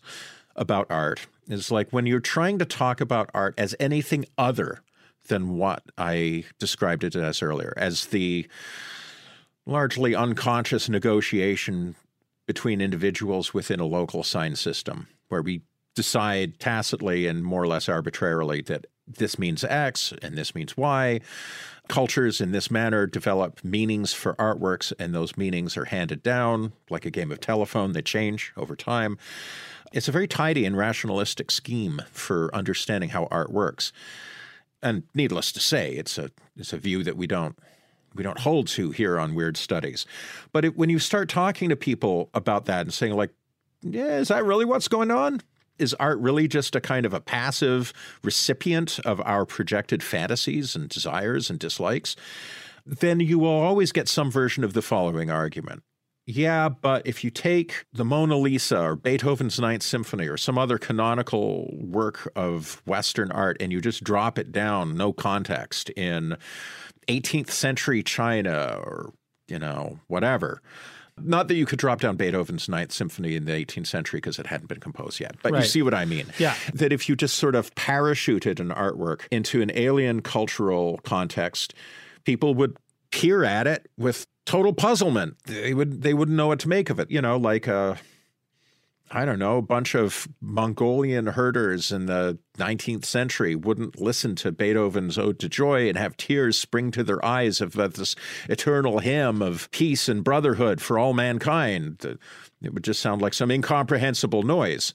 about 0.55 0.85
art 0.89 1.27
is 1.47 1.71
like 1.71 1.91
when 1.91 2.05
you're 2.05 2.19
trying 2.19 2.59
to 2.59 2.65
talk 2.65 3.01
about 3.01 3.29
art 3.33 3.53
as 3.57 3.75
anything 3.79 4.25
other 4.37 4.81
than 5.27 5.57
what 5.57 5.83
I 5.97 6.45
described 6.59 7.03
it 7.03 7.15
as 7.15 7.41
earlier, 7.41 7.73
as 7.77 8.07
the 8.07 8.47
largely 9.65 10.15
unconscious 10.15 10.89
negotiation 10.89 11.95
between 12.47 12.81
individuals 12.81 13.53
within 13.53 13.79
a 13.79 13.85
local 13.85 14.23
sign 14.23 14.55
system 14.55 15.07
where 15.29 15.41
we 15.41 15.61
decide 15.95 16.59
tacitly 16.59 17.27
and 17.27 17.43
more 17.43 17.61
or 17.61 17.67
less 17.67 17.87
arbitrarily 17.87 18.61
that 18.61 18.85
this 19.07 19.37
means 19.37 19.63
X 19.63 20.13
and 20.21 20.37
this 20.37 20.55
means 20.55 20.77
Y. 20.77 21.19
Cultures 21.87 22.39
in 22.39 22.51
this 22.51 22.71
manner 22.71 23.05
develop 23.05 23.63
meanings 23.63 24.13
for 24.13 24.35
artworks, 24.35 24.93
and 24.97 25.13
those 25.13 25.35
meanings 25.35 25.75
are 25.75 25.85
handed 25.85 26.23
down 26.23 26.71
like 26.89 27.05
a 27.05 27.11
game 27.11 27.31
of 27.31 27.39
telephone. 27.39 27.91
They 27.91 28.01
change 28.01 28.53
over 28.55 28.75
time. 28.75 29.17
It's 29.91 30.07
a 30.07 30.11
very 30.11 30.27
tidy 30.27 30.65
and 30.65 30.77
rationalistic 30.77 31.51
scheme 31.51 32.01
for 32.11 32.53
understanding 32.55 33.09
how 33.09 33.27
art 33.29 33.51
works. 33.51 33.91
And 34.81 35.03
needless 35.13 35.51
to 35.51 35.59
say, 35.59 35.93
it's 35.93 36.17
a 36.17 36.31
it's 36.55 36.71
a 36.71 36.77
view 36.77 37.03
that 37.03 37.17
we 37.17 37.27
don't 37.27 37.57
we 38.13 38.23
don't 38.23 38.39
hold 38.39 38.67
to 38.69 38.91
here 38.91 39.19
on 39.19 39.35
Weird 39.35 39.57
Studies. 39.57 40.05
But 40.51 40.65
it, 40.65 40.77
when 40.77 40.89
you 40.89 40.99
start 40.99 41.29
talking 41.29 41.69
to 41.69 41.75
people 41.75 42.29
about 42.33 42.65
that 42.65 42.81
and 42.81 42.93
saying 42.93 43.13
like, 43.13 43.31
"Yeah, 43.81 44.17
is 44.17 44.29
that 44.29 44.45
really 44.45 44.65
what's 44.65 44.87
going 44.87 45.11
on?" 45.11 45.41
is 45.81 45.95
art 45.95 46.19
really 46.19 46.47
just 46.47 46.75
a 46.75 46.81
kind 46.81 47.05
of 47.05 47.13
a 47.13 47.19
passive 47.19 47.91
recipient 48.23 48.99
of 48.99 49.19
our 49.21 49.45
projected 49.45 50.03
fantasies 50.03 50.75
and 50.75 50.87
desires 50.87 51.49
and 51.49 51.59
dislikes? 51.59 52.15
Then 52.85 53.19
you 53.19 53.39
will 53.39 53.49
always 53.49 53.91
get 53.91 54.07
some 54.07 54.31
version 54.31 54.63
of 54.63 54.73
the 54.73 54.81
following 54.81 55.31
argument. 55.31 55.83
Yeah, 56.27 56.69
but 56.69 57.05
if 57.07 57.23
you 57.23 57.31
take 57.31 57.85
the 57.91 58.05
Mona 58.05 58.37
Lisa 58.37 58.79
or 58.79 58.95
Beethoven's 58.95 59.59
Ninth 59.59 59.81
Symphony 59.81 60.27
or 60.27 60.37
some 60.37 60.57
other 60.57 60.77
canonical 60.77 61.67
work 61.73 62.31
of 62.35 62.81
Western 62.85 63.31
art 63.31 63.57
and 63.59 63.71
you 63.71 63.81
just 63.81 64.03
drop 64.03 64.37
it 64.37 64.51
down, 64.51 64.95
no 64.95 65.13
context, 65.13 65.89
in 65.91 66.37
18th 67.19 67.49
century 67.51 68.03
China 68.03 68.79
or, 68.83 69.11
you 69.47 69.59
know, 69.59 69.99
whatever. 70.07 70.61
Not 71.23 71.47
that 71.49 71.55
you 71.55 71.65
could 71.65 71.77
drop 71.77 71.99
down 72.01 72.15
Beethoven's 72.15 72.67
Ninth 72.69 72.91
Symphony 72.91 73.35
in 73.35 73.45
the 73.45 73.51
18th 73.51 73.87
century 73.87 74.17
because 74.17 74.39
it 74.39 74.47
hadn't 74.47 74.67
been 74.67 74.79
composed 74.79 75.19
yet, 75.19 75.35
but 75.43 75.51
Right. 75.51 75.61
you 75.61 75.67
see 75.67 75.81
what 75.81 75.93
I 75.93 76.05
mean. 76.05 76.25
Yeah. 76.39 76.55
That 76.73 76.91
if 76.91 77.07
you 77.09 77.15
just 77.15 77.35
sort 77.35 77.53
of 77.53 77.73
parachuted 77.75 78.59
an 78.59 78.69
artwork 78.69 79.21
into 79.29 79.61
an 79.61 79.71
alien 79.75 80.21
cultural 80.21 80.99
context, 81.03 81.73
people 82.23 82.55
would 82.55 82.77
peer 83.11 83.43
at 83.43 83.67
it 83.67 83.89
with 83.97 84.25
total 84.45 84.73
puzzlement. 84.73 85.35
They 85.45 85.73
would 85.73 86.01
they 86.01 86.13
wouldn't 86.13 86.37
know 86.37 86.47
what 86.47 86.59
to 86.61 86.69
make 86.69 86.89
of 86.89 86.99
it. 86.99 87.11
You 87.11 87.21
know, 87.21 87.37
like 87.37 87.67
a 87.67 87.97
I 89.13 89.25
don't 89.25 89.39
know, 89.39 89.57
a 89.57 89.61
bunch 89.61 89.93
of 89.93 90.27
Mongolian 90.39 91.27
herders 91.27 91.91
in 91.91 92.05
the 92.05 92.39
19th 92.57 93.03
century 93.03 93.55
wouldn't 93.55 93.99
listen 93.99 94.35
to 94.35 94.53
Beethoven's 94.53 95.17
Ode 95.17 95.37
to 95.39 95.49
Joy 95.49 95.89
and 95.89 95.97
have 95.97 96.15
tears 96.15 96.57
spring 96.57 96.91
to 96.91 97.03
their 97.03 97.23
eyes 97.23 97.59
of 97.59 97.73
this 97.73 98.15
eternal 98.47 98.99
hymn 98.99 99.41
of 99.41 99.69
peace 99.71 100.07
and 100.07 100.23
brotherhood 100.23 100.81
for 100.81 100.97
all 100.97 101.13
mankind. 101.13 102.17
It 102.61 102.73
would 102.73 102.85
just 102.85 103.01
sound 103.01 103.21
like 103.21 103.33
some 103.33 103.51
incomprehensible 103.51 104.43
noise. 104.43 104.93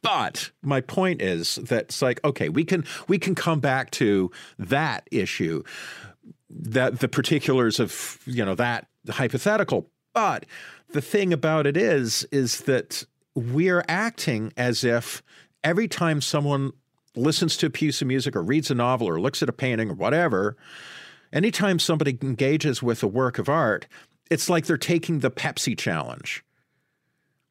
But 0.00 0.50
my 0.62 0.80
point 0.80 1.20
is 1.20 1.56
that 1.56 1.84
it's 1.84 2.02
like, 2.02 2.18
okay, 2.24 2.48
we 2.48 2.64
can 2.64 2.84
we 3.08 3.18
can 3.18 3.34
come 3.34 3.60
back 3.60 3.90
to 3.92 4.30
that 4.58 5.06
issue, 5.12 5.62
that 6.50 7.00
the 7.00 7.08
particulars 7.08 7.78
of 7.78 8.18
you 8.24 8.44
know 8.44 8.54
that 8.56 8.88
hypothetical. 9.08 9.90
But 10.12 10.44
the 10.92 11.02
thing 11.02 11.32
about 11.32 11.66
it 11.66 11.76
is, 11.76 12.24
is 12.30 12.62
that 12.62 13.04
we're 13.34 13.84
acting 13.88 14.52
as 14.56 14.84
if 14.84 15.22
every 15.64 15.88
time 15.88 16.20
someone 16.20 16.72
listens 17.14 17.56
to 17.58 17.66
a 17.66 17.70
piece 17.70 18.00
of 18.00 18.08
music 18.08 18.34
or 18.36 18.42
reads 18.42 18.70
a 18.70 18.74
novel 18.74 19.08
or 19.08 19.20
looks 19.20 19.42
at 19.42 19.48
a 19.48 19.52
painting 19.52 19.90
or 19.90 19.94
whatever, 19.94 20.56
anytime 21.32 21.78
somebody 21.78 22.18
engages 22.22 22.82
with 22.82 23.02
a 23.02 23.08
work 23.08 23.38
of 23.38 23.48
art, 23.48 23.86
it's 24.30 24.48
like 24.48 24.66
they're 24.66 24.76
taking 24.76 25.18
the 25.18 25.30
Pepsi 25.30 25.76
challenge. 25.76 26.44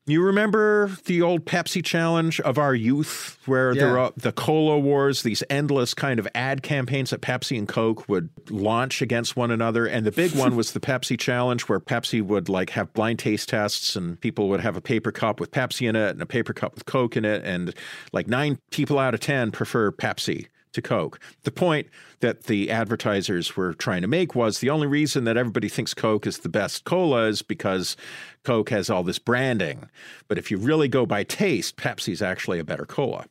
You 0.07 0.23
remember 0.23 0.89
the 1.05 1.21
old 1.21 1.45
Pepsi 1.45 1.85
challenge 1.85 2.39
of 2.41 2.57
our 2.57 2.73
youth, 2.73 3.37
where 3.45 3.75
there 3.75 3.89
Yeah. 3.95 4.05
were 4.05 4.11
the 4.17 4.31
cola 4.31 4.79
wars, 4.79 5.21
these 5.21 5.43
endless 5.47 5.93
kind 5.93 6.19
of 6.19 6.27
ad 6.33 6.63
campaigns 6.63 7.11
that 7.11 7.21
Pepsi 7.21 7.55
and 7.57 7.67
Coke 7.67 8.09
would 8.09 8.29
launch 8.49 9.03
against 9.03 9.35
one 9.35 9.51
another. 9.51 9.85
And 9.85 10.03
the 10.05 10.11
big 10.11 10.31
one 10.33 10.55
was 10.57 10.71
the 10.71 10.79
Pepsi 10.79 11.19
challenge, 11.19 11.63
where 11.69 11.79
Pepsi 11.79 12.19
would 12.21 12.49
like 12.49 12.71
have 12.71 12.91
blind 12.93 13.19
taste 13.19 13.49
tests, 13.49 13.95
and 13.95 14.19
people 14.19 14.49
would 14.49 14.61
have 14.61 14.75
a 14.75 14.81
paper 14.81 15.11
cup 15.11 15.39
with 15.39 15.51
Pepsi 15.51 15.87
in 15.87 15.95
it 15.95 16.09
and 16.09 16.21
a 16.21 16.25
paper 16.25 16.53
cup 16.53 16.73
with 16.73 16.85
Coke 16.85 17.15
in 17.15 17.23
it, 17.23 17.43
and 17.45 17.73
like 18.11 18.27
nine 18.27 18.57
people 18.71 18.97
out 18.97 19.13
of 19.13 19.19
ten 19.19 19.51
prefer 19.51 19.91
Pepsi 19.91 20.47
to 20.73 20.81
Coke. 20.81 21.19
The 21.43 21.51
point 21.51 21.87
that 22.19 22.43
the 22.43 22.71
advertisers 22.71 23.55
were 23.55 23.73
trying 23.73 24.01
to 24.01 24.07
make 24.07 24.35
was 24.35 24.59
the 24.59 24.69
only 24.69 24.87
reason 24.87 25.23
that 25.25 25.37
everybody 25.37 25.69
thinks 25.69 25.93
Coke 25.93 26.27
is 26.27 26.39
the 26.39 26.49
best 26.49 26.83
cola 26.83 27.27
is 27.27 27.41
because 27.41 27.97
Coke 28.43 28.69
has 28.69 28.89
all 28.89 29.03
this 29.03 29.19
branding. 29.19 29.89
But 30.27 30.37
if 30.37 30.51
you 30.51 30.57
really 30.57 30.87
go 30.87 31.05
by 31.05 31.23
taste, 31.23 31.77
Pepsi's 31.77 32.21
actually 32.21 32.59
a 32.59 32.63
better 32.63 32.85
cola. 32.85 33.25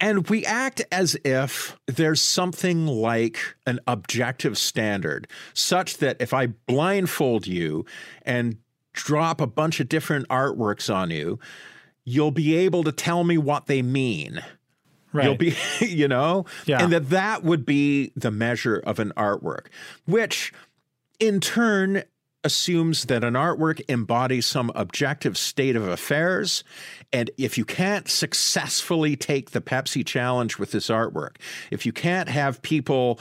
And 0.00 0.28
we 0.28 0.44
act 0.44 0.82
as 0.90 1.16
if 1.24 1.78
there's 1.86 2.20
something 2.20 2.88
like 2.88 3.38
an 3.66 3.78
objective 3.86 4.58
standard, 4.58 5.28
such 5.54 5.98
that 5.98 6.16
if 6.18 6.34
I 6.34 6.48
blindfold 6.48 7.46
you 7.46 7.86
and 8.22 8.56
drop 8.92 9.40
a 9.40 9.46
bunch 9.46 9.78
of 9.78 9.88
different 9.88 10.26
artworks 10.28 10.92
on 10.92 11.10
you, 11.10 11.38
you'll 12.04 12.32
be 12.32 12.56
able 12.56 12.82
to 12.82 12.90
tell 12.90 13.22
me 13.22 13.38
what 13.38 13.66
they 13.66 13.80
mean. 13.80 14.42
Right. 15.12 15.26
You'll 15.26 15.36
be, 15.36 15.54
you 15.80 16.08
know, 16.08 16.46
Yeah. 16.66 16.82
and 16.82 16.92
that 16.92 17.10
that 17.10 17.44
would 17.44 17.66
be 17.66 18.12
the 18.16 18.30
measure 18.30 18.76
of 18.78 18.98
an 18.98 19.12
artwork, 19.16 19.66
which 20.06 20.52
in 21.20 21.40
turn 21.40 22.02
assumes 22.44 23.04
that 23.04 23.22
an 23.22 23.34
artwork 23.34 23.80
embodies 23.88 24.46
some 24.46 24.72
objective 24.74 25.38
state 25.38 25.76
of 25.76 25.86
affairs. 25.86 26.64
And 27.12 27.30
if 27.38 27.56
you 27.56 27.64
can't 27.64 28.08
successfully 28.08 29.14
take 29.14 29.50
the 29.52 29.60
Pepsi 29.60 30.04
challenge 30.04 30.58
with 30.58 30.72
this 30.72 30.88
artwork, 30.88 31.36
if 31.70 31.86
you 31.86 31.92
can't 31.92 32.28
have 32.28 32.60
people 32.62 33.20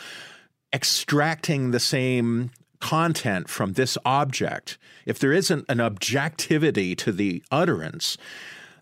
extracting 0.73 1.71
the 1.71 1.79
same 1.79 2.49
content 2.79 3.47
from 3.47 3.73
this 3.73 3.97
object, 4.05 4.77
if 5.05 5.19
there 5.19 5.33
isn't 5.33 5.65
an 5.69 5.79
objectivity 5.79 6.95
to 6.95 7.11
the 7.11 7.43
utterance, 7.51 8.17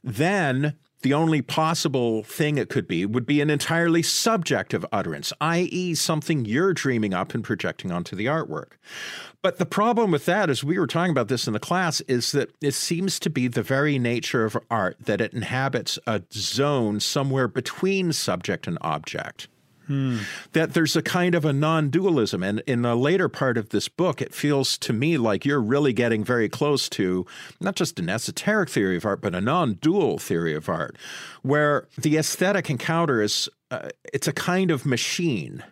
then 0.04 0.76
the 1.02 1.14
only 1.14 1.42
possible 1.42 2.24
thing 2.24 2.58
it 2.58 2.70
could 2.70 2.88
be 2.88 3.06
would 3.06 3.26
be 3.26 3.42
an 3.42 3.50
entirely 3.50 4.04
subjective 4.04 4.86
utterance, 4.92 5.32
i.e., 5.42 5.96
something 5.96 6.46
you're 6.46 6.74
dreaming 6.74 7.14
up 7.14 7.34
and 7.34 7.44
projecting 7.44 7.92
onto 7.92 8.16
the 8.16 8.26
artwork. 8.26 8.74
But 9.42 9.58
the 9.58 9.66
problem 9.66 10.12
with 10.12 10.26
that, 10.26 10.50
as 10.50 10.64
we 10.64 10.78
were 10.78 10.88
talking 10.88 11.12
about 11.12 11.30
this 11.30 11.48
in 11.48 11.54
the 11.54 11.60
class, 11.60 12.02
is 12.02 12.34
that 12.34 12.52
it 12.62 12.74
seems 12.74 13.20
to 13.20 13.30
be 13.30 13.48
the 13.48 13.64
very 13.64 13.98
nature 13.98 14.44
of 14.44 14.58
art 14.70 14.98
that 15.00 15.22
it 15.22 15.34
inhabits 15.34 15.98
a 16.06 16.22
zone 16.34 17.00
somewhere 17.00 17.48
between 17.48 18.12
subject 18.12 18.68
and 18.68 18.78
object 18.82 19.48
that 20.54 20.74
there's 20.74 20.96
a 20.96 21.02
kind 21.02 21.36
of 21.36 21.46
a 21.46 21.54
non-dualism 21.54 22.44
and 22.44 22.60
in 22.68 22.84
the 22.84 22.96
later 22.96 23.28
part 23.28 23.58
of 23.58 23.70
this 23.70 23.88
book 23.88 24.22
it 24.22 24.34
feels 24.34 24.78
to 24.78 24.94
me 24.94 25.18
like 25.18 25.46
you're 25.46 25.62
really 25.62 25.94
getting 25.94 26.24
very 26.24 26.48
close 26.48 26.88
to 26.88 27.26
not 27.60 27.76
just 27.76 28.00
an 28.00 28.10
esoteric 28.10 28.70
theory 28.70 28.98
of 28.98 29.06
art 29.06 29.22
but 29.22 29.34
a 29.34 29.42
non-dual 29.42 30.20
theory 30.20 30.54
of 30.54 30.70
art 30.70 30.96
where 31.42 31.88
the 31.98 32.18
aesthetic 32.18 32.70
encounter 32.70 33.22
is 33.22 33.50
uh, 33.72 33.90
it's 34.14 34.28
a 34.28 34.34
kind 34.34 34.72
of 34.72 34.86
machine 34.86 35.64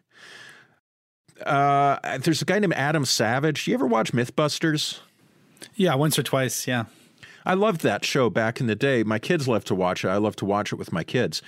uh, 1.45 2.17
there's 2.19 2.41
a 2.41 2.45
guy 2.45 2.57
named 2.59 2.73
Adam 2.73 3.05
Savage. 3.05 3.65
Do 3.65 3.71
You 3.71 3.75
ever 3.75 3.85
watch 3.85 4.11
Mythbusters? 4.11 4.99
Yeah, 5.75 5.95
once 5.95 6.17
or 6.17 6.23
twice. 6.23 6.67
Yeah. 6.67 6.85
I 7.45 7.53
loved 7.53 7.81
that 7.81 8.03
show 8.03 8.29
back 8.29 8.59
in 8.59 8.67
the 8.67 8.75
day. 8.75 9.03
My 9.03 9.19
kids 9.19 9.47
love 9.47 9.63
to 9.65 9.75
watch 9.75 10.03
it. 10.03 10.09
I 10.09 10.17
love 10.17 10.35
to 10.37 10.45
watch 10.45 10.73
it 10.73 10.75
with 10.75 10.91
my 10.91 11.03
kids. 11.03 11.41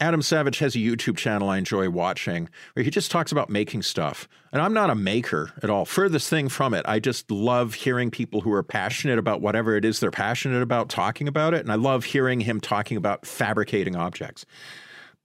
Adam 0.00 0.22
Savage 0.22 0.58
has 0.60 0.76
a 0.76 0.78
YouTube 0.78 1.16
channel 1.16 1.48
I 1.48 1.58
enjoy 1.58 1.90
watching 1.90 2.48
where 2.74 2.84
he 2.84 2.90
just 2.90 3.10
talks 3.10 3.32
about 3.32 3.50
making 3.50 3.82
stuff. 3.82 4.28
And 4.52 4.62
I'm 4.62 4.72
not 4.72 4.90
a 4.90 4.94
maker 4.94 5.52
at 5.62 5.70
all. 5.70 5.84
Furthest 5.84 6.30
thing 6.30 6.48
from 6.48 6.72
it. 6.72 6.86
I 6.86 7.00
just 7.00 7.30
love 7.30 7.74
hearing 7.74 8.10
people 8.10 8.40
who 8.40 8.52
are 8.52 8.62
passionate 8.62 9.18
about 9.18 9.40
whatever 9.40 9.76
it 9.76 9.84
is 9.84 9.98
they're 9.98 10.12
passionate 10.12 10.62
about 10.62 10.88
talking 10.88 11.26
about 11.26 11.52
it. 11.52 11.62
And 11.62 11.72
I 11.72 11.74
love 11.74 12.04
hearing 12.04 12.40
him 12.40 12.60
talking 12.60 12.96
about 12.96 13.26
fabricating 13.26 13.96
objects. 13.96 14.46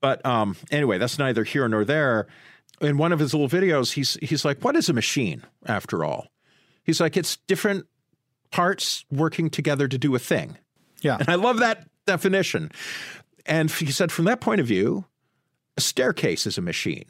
But 0.01 0.25
um, 0.25 0.57
anyway, 0.71 0.97
that's 0.97 1.19
neither 1.19 1.43
here 1.43 1.67
nor 1.67 1.85
there. 1.85 2.27
In 2.81 2.97
one 2.97 3.13
of 3.13 3.19
his 3.19 3.33
little 3.33 3.47
videos, 3.47 3.93
he's 3.93 4.15
he's 4.21 4.43
like, 4.43 4.61
"What 4.61 4.75
is 4.75 4.89
a 4.89 4.93
machine 4.93 5.43
after 5.65 6.03
all?" 6.03 6.27
He's 6.83 6.99
like, 6.99 7.15
"It's 7.15 7.37
different 7.47 7.85
parts 8.51 9.05
working 9.09 9.49
together 9.49 9.87
to 9.87 9.97
do 9.97 10.13
a 10.15 10.19
thing." 10.19 10.57
Yeah. 11.01 11.17
And 11.19 11.29
I 11.29 11.35
love 11.35 11.59
that 11.59 11.87
definition. 12.05 12.71
And 13.45 13.69
he 13.69 13.91
said, 13.91 14.11
from 14.11 14.25
that 14.25 14.41
point 14.41 14.61
of 14.61 14.67
view, 14.67 15.05
a 15.77 15.81
staircase 15.81 16.45
is 16.45 16.57
a 16.57 16.61
machine. 16.61 17.05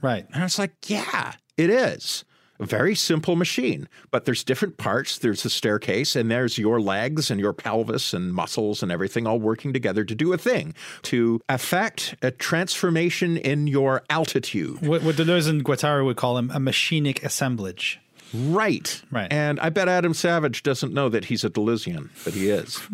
Right. 0.00 0.26
And 0.32 0.42
I 0.42 0.44
was 0.44 0.58
like, 0.58 0.72
yeah, 0.86 1.34
it 1.56 1.70
is. 1.70 2.24
A 2.60 2.66
very 2.66 2.96
simple 2.96 3.36
machine, 3.36 3.88
but 4.10 4.24
there's 4.24 4.42
different 4.42 4.78
parts. 4.78 5.18
There's 5.18 5.44
the 5.44 5.50
staircase, 5.50 6.16
and 6.16 6.28
there's 6.28 6.58
your 6.58 6.80
legs 6.80 7.30
and 7.30 7.38
your 7.38 7.52
pelvis 7.52 8.12
and 8.12 8.34
muscles 8.34 8.82
and 8.82 8.90
everything 8.90 9.28
all 9.28 9.38
working 9.38 9.72
together 9.72 10.04
to 10.04 10.14
do 10.14 10.32
a 10.32 10.38
thing, 10.38 10.74
to 11.02 11.40
affect 11.48 12.16
a 12.20 12.32
transformation 12.32 13.36
in 13.36 13.68
your 13.68 14.02
altitude. 14.10 14.84
What, 14.84 15.04
what 15.04 15.14
Deleuze 15.14 15.48
and 15.48 15.64
Guattari 15.64 16.04
would 16.04 16.16
call 16.16 16.36
him 16.36 16.50
a 16.50 16.58
machinic 16.58 17.22
assemblage. 17.22 18.00
Right. 18.34 19.02
Right. 19.10 19.32
And 19.32 19.58
I 19.60 19.70
bet 19.70 19.88
Adam 19.88 20.14
Savage 20.14 20.62
doesn't 20.62 20.92
know 20.92 21.08
that 21.08 21.26
he's 21.26 21.44
a 21.44 21.50
Deleuzian, 21.50 22.10
but 22.24 22.34
he 22.34 22.50
is. 22.50 22.80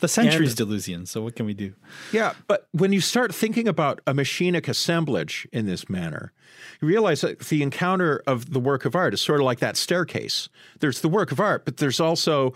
The 0.00 0.08
century's 0.08 0.56
Deleuzian. 0.56 1.06
So 1.06 1.22
what 1.22 1.36
can 1.36 1.46
we 1.46 1.54
do? 1.54 1.74
Yeah, 2.10 2.32
but 2.48 2.66
when 2.72 2.92
you 2.92 3.00
start 3.00 3.32
thinking 3.32 3.68
about 3.68 4.00
a 4.06 4.12
machinic 4.12 4.66
assemblage 4.66 5.46
in 5.52 5.66
this 5.66 5.88
manner, 5.88 6.32
you 6.80 6.88
realize 6.88 7.20
that 7.20 7.38
the 7.38 7.62
encounter 7.62 8.22
of 8.26 8.52
the 8.52 8.58
work 8.58 8.84
of 8.84 8.96
art 8.96 9.14
is 9.14 9.20
sort 9.20 9.38
of 9.38 9.44
like 9.44 9.60
that 9.60 9.76
staircase. 9.76 10.48
There's 10.80 11.00
the 11.00 11.08
work 11.08 11.30
of 11.30 11.38
art, 11.38 11.64
but 11.64 11.76
there's 11.76 12.00
also 12.00 12.52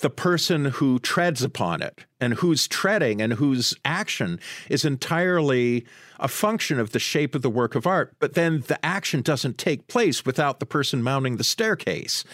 the 0.00 0.10
person 0.10 0.66
who 0.66 0.98
treads 0.98 1.42
upon 1.42 1.82
it 1.82 2.04
and 2.20 2.34
whose 2.34 2.68
treading 2.68 3.22
and 3.22 3.34
whose 3.34 3.74
action 3.84 4.38
is 4.68 4.84
entirely 4.84 5.86
a 6.18 6.28
function 6.28 6.78
of 6.78 6.92
the 6.92 6.98
shape 6.98 7.34
of 7.34 7.42
the 7.42 7.50
work 7.50 7.74
of 7.74 7.86
art. 7.86 8.14
But 8.18 8.34
then 8.34 8.64
the 8.66 8.84
action 8.84 9.22
doesn't 9.22 9.58
take 9.58 9.88
place 9.88 10.24
without 10.24 10.60
the 10.60 10.66
person 10.66 11.02
mounting 11.02 11.36
the 11.36 11.44
staircase. 11.44 12.24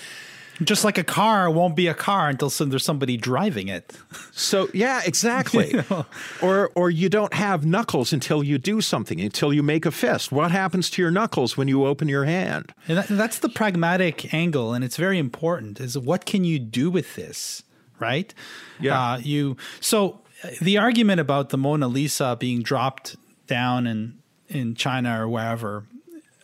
Just 0.62 0.84
like 0.84 0.96
a 0.96 1.04
car 1.04 1.50
won't 1.50 1.76
be 1.76 1.86
a 1.86 1.94
car 1.94 2.28
until 2.28 2.48
some, 2.48 2.70
there's 2.70 2.84
somebody 2.84 3.16
driving 3.16 3.68
it. 3.68 3.92
So 4.32 4.68
yeah, 4.72 5.02
exactly. 5.04 5.70
you 5.72 5.84
know? 5.90 6.06
Or 6.40 6.70
or 6.74 6.90
you 6.90 7.08
don't 7.08 7.34
have 7.34 7.66
knuckles 7.66 8.12
until 8.12 8.42
you 8.42 8.58
do 8.58 8.80
something, 8.80 9.20
until 9.20 9.52
you 9.52 9.62
make 9.62 9.84
a 9.84 9.90
fist. 9.90 10.32
What 10.32 10.50
happens 10.50 10.88
to 10.90 11.02
your 11.02 11.10
knuckles 11.10 11.56
when 11.56 11.68
you 11.68 11.84
open 11.86 12.08
your 12.08 12.24
hand? 12.24 12.72
And, 12.88 12.98
that, 12.98 13.08
that's 13.08 13.38
the 13.38 13.48
pragmatic 13.48 14.32
angle, 14.32 14.72
and 14.72 14.84
it's 14.84 14.96
very 14.96 15.18
important. 15.18 15.80
Is 15.80 15.98
what 15.98 16.24
can 16.24 16.44
you 16.44 16.58
do 16.58 16.90
with 16.90 17.14
this, 17.16 17.62
right? 17.98 18.32
Yeah. 18.80 19.12
Uh, 19.12 19.18
you 19.18 19.56
so 19.80 20.20
the 20.60 20.78
argument 20.78 21.20
about 21.20 21.50
the 21.50 21.58
Mona 21.58 21.88
Lisa 21.88 22.36
being 22.38 22.62
dropped 22.62 23.16
down 23.46 23.86
in 23.86 24.18
in 24.48 24.74
China 24.74 25.22
or 25.22 25.28
wherever 25.28 25.84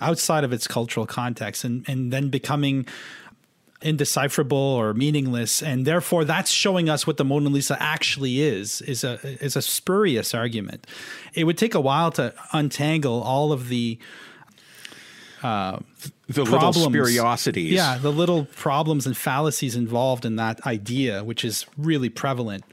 outside 0.02 0.44
of 0.44 0.52
its 0.52 0.66
cultural 0.66 1.06
context 1.06 1.64
and, 1.64 1.88
and 1.88 2.12
then 2.12 2.28
becoming 2.28 2.86
indecipherable 3.82 4.56
or 4.56 4.94
meaningless 4.94 5.62
and 5.62 5.86
therefore 5.86 6.24
that's 6.24 6.50
showing 6.50 6.88
us 6.88 7.06
what 7.06 7.16
the 7.16 7.24
Mona 7.24 7.48
Lisa 7.48 7.76
actually 7.82 8.40
is 8.40 8.80
is 8.82 9.04
a 9.04 9.18
is 9.44 9.56
a 9.56 9.62
spurious 9.62 10.34
argument. 10.34 10.86
It 11.34 11.44
would 11.44 11.58
take 11.58 11.74
a 11.74 11.80
while 11.80 12.10
to 12.12 12.34
untangle 12.52 13.22
all 13.22 13.52
of 13.52 13.68
the 13.68 13.98
uh, 15.42 15.80
the 16.28 16.44
problems, 16.44 16.76
little 16.76 16.92
spuriosities. 16.92 17.72
Yeah, 17.72 17.98
the 17.98 18.12
little 18.12 18.44
problems 18.44 19.06
and 19.06 19.16
fallacies 19.16 19.74
involved 19.74 20.24
in 20.24 20.36
that 20.36 20.64
idea, 20.66 21.24
which 21.24 21.44
is 21.44 21.66
really 21.76 22.08
prevalent. 22.08 22.64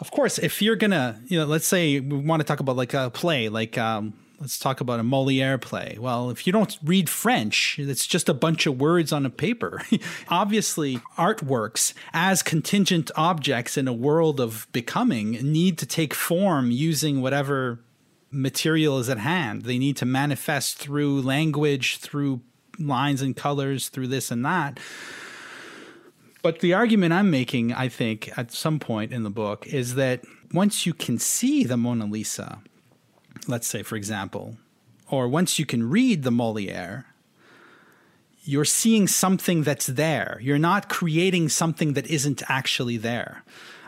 Of 0.00 0.10
course, 0.10 0.38
if 0.38 0.62
you're 0.62 0.76
gonna, 0.76 1.20
you 1.26 1.38
know, 1.38 1.44
let's 1.44 1.66
say 1.66 2.00
we 2.00 2.18
want 2.18 2.40
to 2.40 2.44
talk 2.44 2.60
about 2.60 2.76
like 2.76 2.94
a 2.94 3.10
play, 3.10 3.48
like 3.48 3.76
um, 3.78 4.14
let's 4.40 4.58
talk 4.58 4.80
about 4.80 5.00
a 5.00 5.02
Moliere 5.02 5.58
play. 5.58 5.96
Well, 5.98 6.30
if 6.30 6.46
you 6.46 6.52
don't 6.52 6.76
read 6.82 7.08
French, 7.08 7.78
it's 7.78 8.06
just 8.06 8.28
a 8.28 8.34
bunch 8.34 8.66
of 8.66 8.80
words 8.80 9.12
on 9.12 9.24
a 9.24 9.30
paper. 9.30 9.82
Obviously, 10.28 10.96
artworks 11.16 11.94
as 12.12 12.42
contingent 12.42 13.10
objects 13.16 13.76
in 13.76 13.88
a 13.88 13.92
world 13.92 14.40
of 14.40 14.66
becoming 14.72 15.32
need 15.32 15.78
to 15.78 15.86
take 15.86 16.14
form 16.14 16.70
using 16.70 17.22
whatever 17.22 17.80
material 18.30 18.98
is 18.98 19.08
at 19.08 19.18
hand. 19.18 19.62
They 19.62 19.78
need 19.78 19.96
to 19.98 20.06
manifest 20.06 20.78
through 20.78 21.22
language, 21.22 21.98
through 21.98 22.42
lines 22.78 23.22
and 23.22 23.36
colors, 23.36 23.88
through 23.88 24.08
this 24.08 24.30
and 24.30 24.44
that. 24.44 24.78
But 26.42 26.60
the 26.60 26.74
argument 26.74 27.14
I'm 27.14 27.30
making, 27.30 27.72
I 27.72 27.88
think, 27.88 28.36
at 28.36 28.52
some 28.52 28.78
point 28.78 29.12
in 29.12 29.22
the 29.22 29.30
book, 29.30 29.66
is 29.66 29.94
that 29.94 30.24
once 30.52 30.84
you 30.84 30.92
can 30.92 31.18
see 31.18 31.64
the 31.64 31.76
Mona 31.78 32.04
Lisa, 32.04 32.60
let's 33.46 33.66
say, 33.66 33.82
for 33.82 33.96
example, 33.96 34.56
or 35.10 35.28
once 35.28 35.58
you 35.58 35.66
can 35.66 35.88
read 35.88 36.22
the 36.22 36.30
Moliere, 36.30 37.06
you're 38.44 38.64
seeing 38.64 39.06
something 39.08 39.62
that's 39.62 39.86
there. 39.86 40.38
You're 40.42 40.58
not 40.58 40.88
creating 40.88 41.48
something 41.48 41.94
that 41.94 42.06
isn't 42.06 42.42
actually 42.48 42.96
there. 42.96 43.42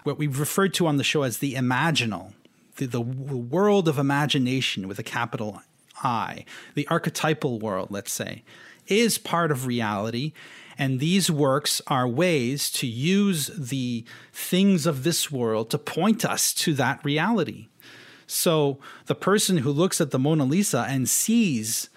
What 0.05 0.19
we've 0.19 0.39
referred 0.39 0.73
to 0.75 0.87
on 0.87 0.97
the 0.97 1.05
show 1.05 1.23
as 1.23 1.39
the 1.39 1.55
imaginal, 1.55 2.33
the, 2.77 2.87
the 2.87 3.01
world 3.01 3.89
of 3.89 3.99
imagination 3.99 4.89
with 4.89 4.99
a 4.99 5.03
capital 5.03 5.63
I, 6.03 6.45
the 6.75 6.87
archetypal 6.89 7.59
world, 7.59 7.91
let's 7.91 8.13
say, 8.13 8.45
is 8.87 9.19
part 9.19 9.51
of 9.51 9.67
reality. 9.67 10.33
And 10.79 11.01
these 11.01 11.31
works 11.31 11.81
are 11.87 12.07
ways 12.07 12.71
to 12.73 12.87
use 12.87 13.51
the 13.57 14.05
things 14.33 14.87
of 14.87 15.05
this 15.05 15.31
world 15.31 15.71
to 15.71 15.79
point 15.79 16.25
us 16.25 16.53
to 16.55 16.75
that 16.75 17.05
reality. 17.05 17.69
So 18.27 18.79
the 19.07 19.15
person 19.15 19.59
who 19.59 19.71
looks 19.71 20.01
at 20.01 20.11
the 20.11 20.19
Mona 20.19 20.45
Lisa 20.45 20.87
and 20.89 21.09
sees 21.09 21.89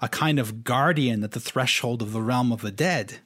a 0.00 0.08
kind 0.08 0.38
of 0.38 0.64
guardian 0.64 1.24
at 1.24 1.32
the 1.32 1.40
threshold 1.40 2.02
of 2.02 2.12
the 2.12 2.22
realm 2.22 2.52
of 2.52 2.60
the 2.60 2.70
dead 2.70 3.18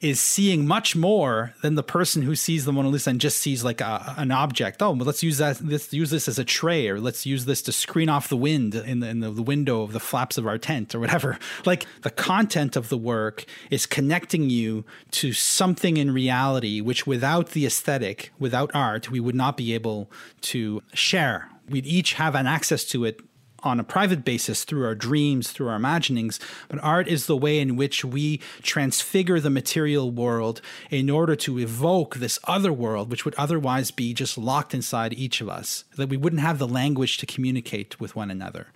is 0.00 0.18
seeing 0.18 0.66
much 0.66 0.96
more 0.96 1.52
than 1.60 1.74
the 1.74 1.82
person 1.82 2.22
who 2.22 2.34
sees 2.34 2.64
the 2.64 2.72
Mona 2.72 2.88
Lisa 2.88 3.10
and 3.10 3.20
just 3.20 3.36
sees 3.36 3.62
like 3.62 3.82
a, 3.82 4.14
an 4.16 4.30
object. 4.30 4.82
Oh, 4.82 4.94
but 4.94 5.06
let's 5.06 5.22
use 5.22 5.38
that. 5.38 5.60
Let's 5.62 5.92
use 5.92 6.10
this 6.10 6.26
as 6.26 6.38
a 6.38 6.44
tray, 6.44 6.88
or 6.88 6.98
let's 6.98 7.26
use 7.26 7.44
this 7.44 7.60
to 7.62 7.72
screen 7.72 8.08
off 8.08 8.28
the 8.28 8.36
wind 8.36 8.74
in 8.74 9.00
the, 9.00 9.08
in 9.08 9.20
the, 9.20 9.30
the 9.30 9.42
window 9.42 9.82
of 9.82 9.92
the 9.92 10.00
flaps 10.00 10.38
of 10.38 10.46
our 10.46 10.58
tent, 10.58 10.94
or 10.94 11.00
whatever. 11.00 11.38
Like 11.66 11.86
the 12.02 12.10
content 12.10 12.74
of 12.74 12.88
the 12.88 12.96
work 12.96 13.44
is 13.70 13.84
connecting 13.84 14.48
you 14.48 14.84
to 15.12 15.32
something 15.32 15.98
in 15.98 16.10
reality, 16.10 16.80
which 16.80 17.06
without 17.06 17.50
the 17.50 17.66
aesthetic, 17.66 18.32
without 18.38 18.70
art, 18.72 19.10
we 19.10 19.20
would 19.20 19.34
not 19.34 19.56
be 19.56 19.74
able 19.74 20.10
to 20.42 20.82
share 20.94 21.50
we'd 21.70 21.86
each 21.86 22.14
have 22.14 22.34
an 22.34 22.46
access 22.46 22.84
to 22.86 23.04
it 23.04 23.20
on 23.62 23.78
a 23.78 23.84
private 23.84 24.24
basis 24.24 24.64
through 24.64 24.84
our 24.84 24.94
dreams, 24.94 25.50
through 25.50 25.68
our 25.68 25.76
imaginings, 25.76 26.40
but 26.68 26.82
art 26.82 27.06
is 27.06 27.26
the 27.26 27.36
way 27.36 27.60
in 27.60 27.76
which 27.76 28.04
we 28.04 28.38
transfigure 28.62 29.38
the 29.38 29.50
material 29.50 30.10
world 30.10 30.60
in 30.90 31.10
order 31.10 31.36
to 31.36 31.58
evoke 31.58 32.16
this 32.16 32.38
other 32.44 32.72
world, 32.72 33.10
which 33.10 33.24
would 33.24 33.34
otherwise 33.34 33.90
be 33.90 34.14
just 34.14 34.38
locked 34.38 34.74
inside 34.74 35.12
each 35.12 35.40
of 35.40 35.48
us, 35.48 35.84
that 35.96 36.08
we 36.08 36.16
wouldn't 36.16 36.42
have 36.42 36.58
the 36.58 36.68
language 36.68 37.18
to 37.18 37.26
communicate 37.26 38.00
with 38.00 38.16
one 38.16 38.30
another. 38.30 38.68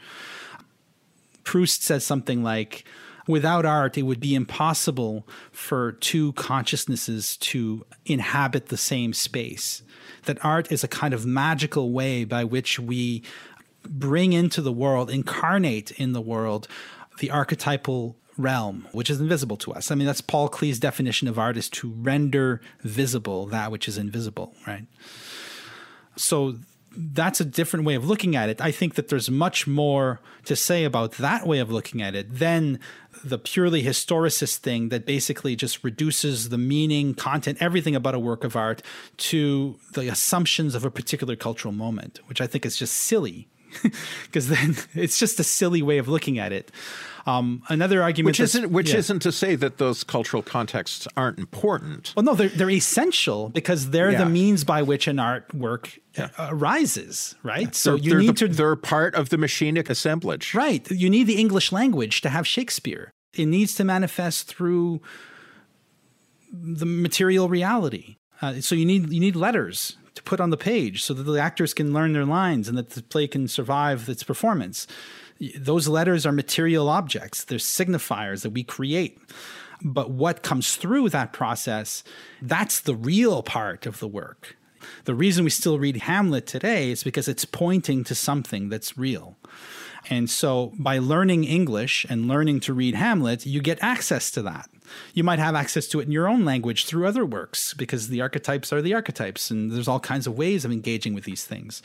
Proust 1.45 1.83
says 1.83 2.05
something 2.05 2.43
like, 2.43 2.85
Without 3.27 3.65
art, 3.65 3.97
it 3.97 4.03
would 4.03 4.21
be 4.21 4.35
impossible 4.35 5.27
for 5.51 5.93
two 5.93 6.33
consciousnesses 6.35 7.37
to 7.39 7.87
inhabit 8.05 8.67
the 8.67 8.77
same 8.77 9.13
space 9.13 9.83
that 10.25 10.43
art 10.45 10.71
is 10.71 10.85
a 10.85 10.89
kind 10.89 11.15
of 11.15 11.25
magical 11.25 11.93
way 11.93 12.25
by 12.25 12.45
which 12.45 12.79
we 12.79 13.23
bring 13.87 14.33
into 14.33 14.63
the 14.63 14.73
world, 14.73 15.11
incarnate 15.11 15.91
in 15.93 16.13
the 16.13 16.21
world, 16.21 16.69
the 17.19 17.31
archetypal 17.31 18.17
realm, 18.37 18.89
which 18.93 19.11
is 19.11 19.21
invisible 19.21 19.57
to 19.59 19.73
us. 19.73 19.91
I 19.91 19.95
mean, 19.95 20.07
that's 20.07 20.21
Paul 20.21 20.49
Klee's 20.49 20.79
definition 20.79 21.29
of 21.29 21.39
art 21.39 21.57
is 21.57 21.69
to 21.71 21.91
render 21.91 22.61
visible 22.81 23.47
that 23.47 23.71
which 23.71 23.87
is 23.87 23.97
invisible, 23.99 24.55
right? 24.67 24.87
So 26.17 26.57
that's 26.97 27.41
a 27.41 27.45
different 27.45 27.85
way 27.85 27.95
of 27.95 28.05
looking 28.05 28.37
at 28.37 28.49
it. 28.49 28.61
I 28.61 28.71
think 28.71 28.95
that 28.95 29.09
there's 29.09 29.31
much 29.31 29.67
more 29.67 30.21
to 30.45 30.57
say 30.57 30.85
about 30.85 31.13
that 31.13 31.47
way 31.47 31.59
of 31.59 31.71
looking 31.71 32.03
at 32.03 32.15
it 32.15 32.35
than 32.35 32.81
the 33.25 33.39
purely 33.39 33.83
historicist 33.83 34.59
thing 34.59 34.91
that 34.91 35.07
basically 35.07 35.57
just 35.57 35.83
reduces 35.83 36.51
the 36.51 36.59
meaning, 36.59 37.15
content, 37.15 37.59
everything 37.61 37.97
about 37.97 38.15
a 38.15 38.19
work 38.19 38.45
of 38.45 38.57
art 38.57 38.83
to 39.17 39.79
the 39.95 40.09
assumptions 40.09 40.75
of 40.75 40.85
a 40.85 40.91
particular 40.91 41.37
cultural 41.37 41.73
moment, 41.73 42.21
which 42.27 42.41
I 42.41 42.47
think 42.47 42.67
is 42.67 42.77
just 42.77 42.95
silly 42.95 43.49
because 44.25 44.49
then 44.49 44.77
it's 44.95 45.19
just 45.19 45.41
a 45.41 45.45
silly 45.45 45.83
way 45.83 45.99
of 45.99 46.09
looking 46.09 46.39
at 46.39 46.53
it. 46.53 46.71
Um, 47.27 47.63
another 47.71 48.03
argument, 48.03 48.35
which 48.35 48.41
isn't 48.41 48.71
which 48.71 48.93
yeah. 48.93 48.99
isn't 48.99 49.21
to 49.21 49.33
say 49.33 49.57
that 49.57 49.79
those 49.79 50.05
cultural 50.05 50.43
contexts 50.43 51.09
aren't 51.17 51.39
important. 51.39 52.13
Well, 52.15 52.25
no, 52.25 52.35
they're 52.35 52.51
they're 52.51 52.69
essential 52.69 53.49
because 53.49 53.91
they're 53.91 54.13
yeah. 54.13 54.25
the 54.25 54.31
means 54.31 54.63
by 54.63 54.83
which 54.83 55.07
an 55.07 55.17
artwork 55.17 55.99
yeah. 56.19 56.29
arises, 56.39 57.35
right? 57.43 57.75
So 57.75 57.93
they're, 57.93 58.05
you 58.05 58.11
they're 58.11 58.19
need 58.19 58.37
the, 58.37 58.49
to 58.49 58.49
they're 58.49 58.77
part 58.77 59.15
of 59.15 59.31
the 59.31 59.39
machinic 59.39 59.89
assemblage, 59.89 60.55
right? 60.55 60.89
You 60.91 61.09
need 61.09 61.27
the 61.27 61.41
English 61.41 61.73
language 61.73 62.21
to 62.23 62.29
have 62.29 62.47
Shakespeare. 62.47 63.14
It 63.37 63.47
needs 63.47 63.75
to 63.77 63.85
manifest 63.85 64.49
through 64.49 65.01
the 66.53 66.87
material 66.87 67.49
reality. 67.49 68.17
Uh, 68.41 68.61
so 68.61 68.75
you 68.75 68.85
need 68.85 69.13
you 69.13 69.21
need 69.21 69.37
letters 69.37 69.97
to 70.15 70.23
put 70.23 70.41
on 70.41 70.51
the 70.51 70.57
page 70.57 71.03
so 71.03 71.13
that 71.15 71.25
the 71.25 71.41
actors 71.41 71.75
can 71.75 71.93
learn 71.93 72.13
their 72.13 72.25
lines 72.25 72.69
and 72.69 72.79
that 72.79 72.91
the 72.91 73.03
play 73.03 73.27
can 73.27 73.49
survive 73.49 74.09
its 74.09 74.23
performance 74.23 74.87
those 75.57 75.89
letters 75.89 76.27
are 76.27 76.33
material 76.33 76.89
objects, 76.89 77.45
they're 77.45 77.59
signifiers 77.59 78.43
that 78.43 78.51
we 78.51 78.63
create. 78.63 79.19
But 79.83 80.11
what 80.11 80.43
comes 80.43 80.77
through 80.77 81.11
that 81.11 81.33
process, 81.33 82.05
that's 82.41 82.81
the 82.81 82.95
real 82.95 83.43
part 83.43 83.87
of 83.87 83.99
the 83.99 84.09
work. 84.09 84.57
The 85.05 85.15
reason 85.15 85.45
we 85.45 85.51
still 85.51 85.79
read 85.79 85.97
Hamlet 85.97 86.47
today 86.47 86.91
is 86.91 87.03
because 87.03 87.29
it's 87.29 87.45
pointing 87.45 88.05
to 88.05 88.15
something 88.15 88.69
that's 88.69 88.97
real. 88.97 89.37
And 90.11 90.29
so 90.29 90.73
by 90.79 90.99
learning 90.99 91.45
English 91.45 92.05
and 92.09 92.29
learning 92.29 92.61
to 92.61 92.75
read 92.75 92.95
Hamlet, 92.95 93.47
you 93.47 93.61
get 93.61 93.79
access 93.83 94.31
to 94.33 94.43
that. 94.43 94.69
You 95.15 95.25
might 95.25 95.39
have 95.39 95.55
access 95.55 95.87
to 95.89 96.01
it 96.01 96.07
in 96.07 96.13
your 96.13 96.29
own 96.29 96.45
language 96.45 96.85
through 96.85 97.07
other 97.07 97.25
works 97.25 97.75
because 97.75 98.09
the 98.09 98.21
archetypes 98.21 98.73
are 98.73 98.83
the 98.83 98.95
archetypes 98.95 99.51
and 99.51 99.73
there's 99.73 99.89
all 99.89 100.01
kinds 100.01 100.27
of 100.27 100.37
ways 100.37 100.65
of 100.65 100.73
engaging 100.73 101.15
with 101.15 101.25
these 101.25 101.45
things. 101.45 101.83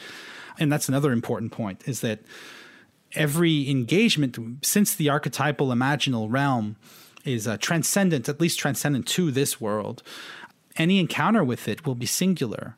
And 0.59 0.71
that's 0.71 0.89
another 0.89 1.11
important 1.11 1.51
point 1.51 1.87
is 1.87 2.01
that 2.01 2.19
every 3.13 3.69
engagement 3.69 4.37
since 4.61 4.93
the 4.93 5.09
archetypal 5.09 5.69
imaginal 5.69 6.27
realm 6.29 6.75
is 7.25 7.47
uh, 7.47 7.57
transcendent, 7.57 8.29
at 8.29 8.41
least 8.41 8.59
transcendent 8.59 9.07
to 9.07 9.31
this 9.31 9.59
world, 9.59 10.03
any 10.77 10.99
encounter 10.99 11.43
with 11.43 11.67
it 11.67 11.85
will 11.85 11.95
be 11.95 12.05
singular. 12.05 12.75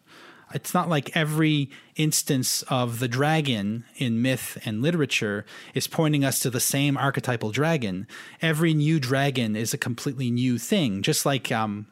It's 0.54 0.74
not 0.74 0.90
like 0.90 1.16
every 1.16 1.70
instance 1.96 2.64
of 2.64 3.00
the 3.00 3.08
dragon 3.08 3.86
in 3.98 4.22
myth 4.22 4.58
and 4.66 4.82
literature 4.82 5.46
is 5.74 5.88
pointing 5.88 6.24
us 6.24 6.40
to 6.40 6.50
the 6.50 6.60
same 6.60 6.98
archetypal 6.98 7.52
dragon. 7.52 8.08
Every 8.42 8.74
new 8.74 9.00
dragon 9.00 9.56
is 9.56 9.74
a 9.74 9.78
completely 9.78 10.32
new 10.32 10.58
thing, 10.58 11.02
just 11.02 11.26
like 11.26 11.52
um, 11.52 11.88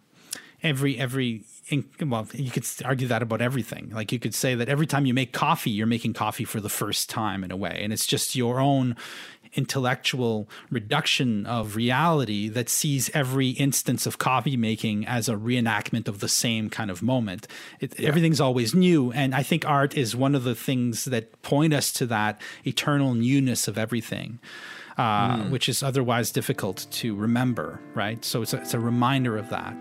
every 0.64 0.97
every 0.97 1.43
well 2.01 2.28
you 2.34 2.49
could 2.49 2.66
argue 2.84 3.07
that 3.07 3.22
about 3.22 3.41
everything 3.41 3.91
like 3.91 4.12
you 4.12 4.18
could 4.18 4.34
say 4.34 4.55
that 4.55 4.70
every 4.70 4.88
time 4.88 5.05
you 5.05 5.14
make 5.14 5.32
coffee 5.32 5.70
you're 5.70 5.86
making 5.86 6.14
coffee 6.14 6.43
for 6.43 6.60
the 6.60 6.70
first 6.70 7.10
time 7.10 7.43
in 7.43 7.51
a 7.51 7.55
way 7.55 7.80
and 7.84 7.93
it's 7.93 8.07
just 8.07 8.36
your 8.36 8.60
own 8.60 8.95
intellectual 9.54 10.50
reduction 10.70 11.45
of 11.45 11.76
reality 11.76 12.47
that 12.50 12.70
sees 12.70 13.10
every 13.14 13.50
instance 13.50 14.06
of 14.06 14.18
coffee 14.18 14.58
making 14.58 15.06
as 15.06 15.30
a 15.30 15.36
reenactment 15.36 16.08
of 16.08 16.20
the 16.20 16.28
same 16.28 16.70
kind 16.70 16.91
of 16.91 17.02
moment. 17.02 17.47
It, 17.80 18.00
yeah. 18.00 18.08
Everything's 18.08 18.41
always 18.41 18.74
new. 18.76 19.12
And 19.12 19.34
I 19.34 19.43
think 19.43 19.68
art 19.68 19.95
is 19.95 20.16
one 20.16 20.36
of 20.36 20.43
the 20.43 20.56
things 20.56 21.06
that 21.06 21.41
point 21.41 21.74
us 21.74 21.91
to 21.93 22.06
that 22.08 22.41
eternal 22.66 23.14
newness 23.14 23.68
of 23.68 23.78
everything. 23.78 24.39
Uh, 24.97 25.38
mm. 25.38 25.50
Which 25.50 25.70
is 25.70 25.82
otherwise 25.82 26.30
difficult 26.30 26.86
to 26.91 27.16
remember, 27.16 27.80
right? 27.95 28.26
So 28.26 28.41
it's 28.41 28.54
a, 28.54 28.58
it's 28.58 28.74
a 28.74 28.80
reminder 28.82 29.38
of 29.38 29.50
that. 29.50 29.74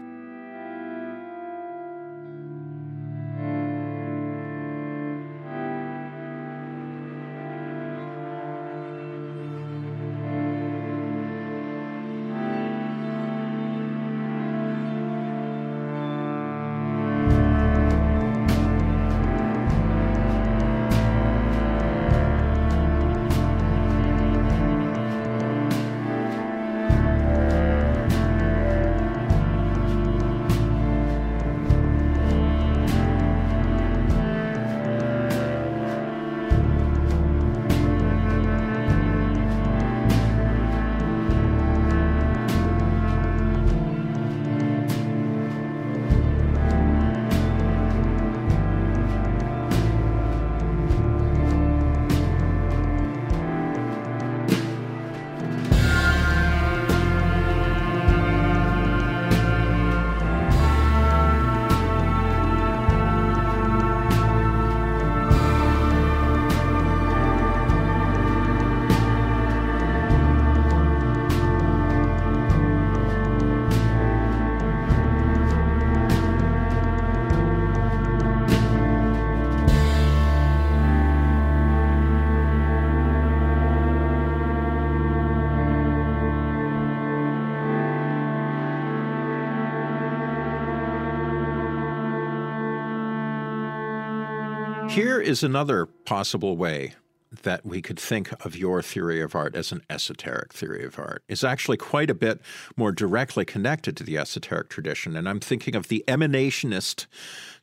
Is 95.28 95.42
another 95.42 95.84
possible 95.84 96.56
way 96.56 96.94
that 97.42 97.66
we 97.66 97.82
could 97.82 98.00
think 98.00 98.32
of 98.46 98.56
your 98.56 98.80
theory 98.80 99.20
of 99.20 99.34
art 99.34 99.54
as 99.54 99.70
an 99.70 99.82
esoteric 99.90 100.54
theory 100.54 100.86
of 100.86 100.98
art 100.98 101.22
is 101.28 101.44
actually 101.44 101.76
quite 101.76 102.08
a 102.08 102.14
bit 102.14 102.40
more 102.78 102.92
directly 102.92 103.44
connected 103.44 103.94
to 103.94 104.02
the 104.02 104.16
esoteric 104.16 104.70
tradition. 104.70 105.14
And 105.14 105.28
I'm 105.28 105.38
thinking 105.38 105.76
of 105.76 105.88
the 105.88 106.02
emanationist 106.08 107.06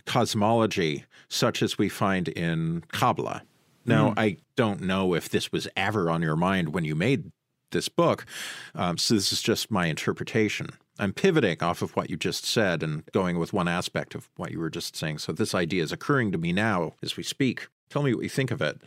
cosmology, 0.05 1.05
such 1.27 1.63
as 1.63 1.79
we 1.79 1.89
find 1.89 2.27
in 2.27 2.83
Kabbalah. 2.91 3.41
Now, 3.83 4.11
mm. 4.11 4.13
I 4.17 4.37
don't 4.55 4.81
know 4.81 5.15
if 5.15 5.29
this 5.29 5.51
was 5.51 5.67
ever 5.75 6.11
on 6.11 6.21
your 6.21 6.35
mind 6.35 6.71
when 6.71 6.83
you 6.83 6.93
made 6.93 7.31
this 7.71 7.89
book, 7.89 8.27
um, 8.75 8.99
so 8.99 9.15
this 9.15 9.33
is 9.33 9.41
just 9.41 9.71
my 9.71 9.87
interpretation. 9.87 10.69
I'm 10.97 11.13
pivoting 11.13 11.61
off 11.61 11.81
of 11.81 11.95
what 11.95 12.09
you 12.09 12.17
just 12.17 12.45
said 12.45 12.81
and 12.81 13.05
going 13.11 13.37
with 13.37 13.53
one 13.53 13.67
aspect 13.67 14.15
of 14.15 14.29
what 14.37 14.51
you 14.51 14.59
were 14.59 14.69
just 14.69 14.95
saying. 14.95 15.17
So 15.17 15.33
this 15.33 15.53
idea 15.53 15.83
is 15.83 15.91
occurring 15.91 16.31
to 16.31 16.37
me 16.37 16.53
now 16.53 16.93
as 17.03 17.17
we 17.17 17.23
speak. 17.23 17.67
Tell 17.89 18.03
me 18.03 18.13
what 18.13 18.23
you 18.23 18.29
think 18.29 18.51
of 18.51 18.61
it. 18.61 18.81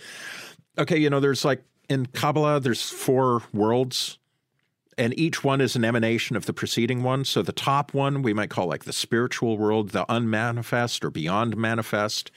Okay, 0.78 0.96
you 0.96 1.10
know, 1.10 1.20
there's 1.20 1.44
like 1.44 1.62
in 1.88 2.06
Kabbalah, 2.06 2.60
there's 2.60 2.88
four 2.88 3.42
worlds, 3.52 4.18
and 4.96 5.18
each 5.18 5.44
one 5.44 5.60
is 5.60 5.76
an 5.76 5.84
emanation 5.84 6.34
of 6.34 6.46
the 6.46 6.52
preceding 6.52 7.02
one. 7.02 7.24
So 7.24 7.42
the 7.42 7.52
top 7.52 7.94
one 7.94 8.22
we 8.22 8.32
might 8.32 8.50
call 8.50 8.66
like 8.66 8.84
the 8.84 8.92
spiritual 8.92 9.56
world, 9.56 9.90
the 9.90 10.06
unmanifest 10.12 11.04
or 11.04 11.10
beyond 11.10 11.56
manifest. 11.56 12.30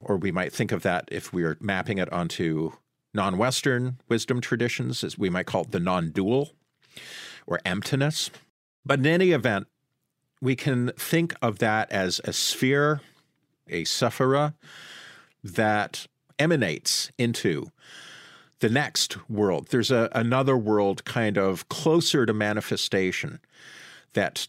Or 0.00 0.16
we 0.16 0.30
might 0.30 0.52
think 0.52 0.70
of 0.70 0.82
that 0.82 1.08
if 1.10 1.32
we 1.32 1.42
are 1.42 1.56
mapping 1.60 1.98
it 1.98 2.12
onto 2.12 2.72
non 3.14 3.38
Western 3.38 3.98
wisdom 4.08 4.40
traditions, 4.40 5.02
as 5.02 5.18
we 5.18 5.30
might 5.30 5.46
call 5.46 5.62
it 5.62 5.72
the 5.72 5.80
non 5.80 6.10
dual 6.10 6.52
or 7.46 7.58
emptiness. 7.64 8.30
But 8.86 9.00
in 9.00 9.06
any 9.06 9.32
event, 9.32 9.66
we 10.40 10.54
can 10.54 10.92
think 10.96 11.34
of 11.42 11.58
that 11.58 11.90
as 11.90 12.20
a 12.24 12.32
sphere, 12.32 13.00
a 13.68 13.82
sephira, 13.82 14.54
that 15.42 16.06
emanates 16.38 17.10
into 17.18 17.72
the 18.60 18.68
next 18.68 19.28
world. 19.28 19.68
There's 19.70 19.90
a, 19.90 20.08
another 20.12 20.56
world 20.56 21.04
kind 21.04 21.36
of 21.36 21.68
closer 21.68 22.24
to 22.26 22.32
manifestation 22.32 23.40
that 24.12 24.46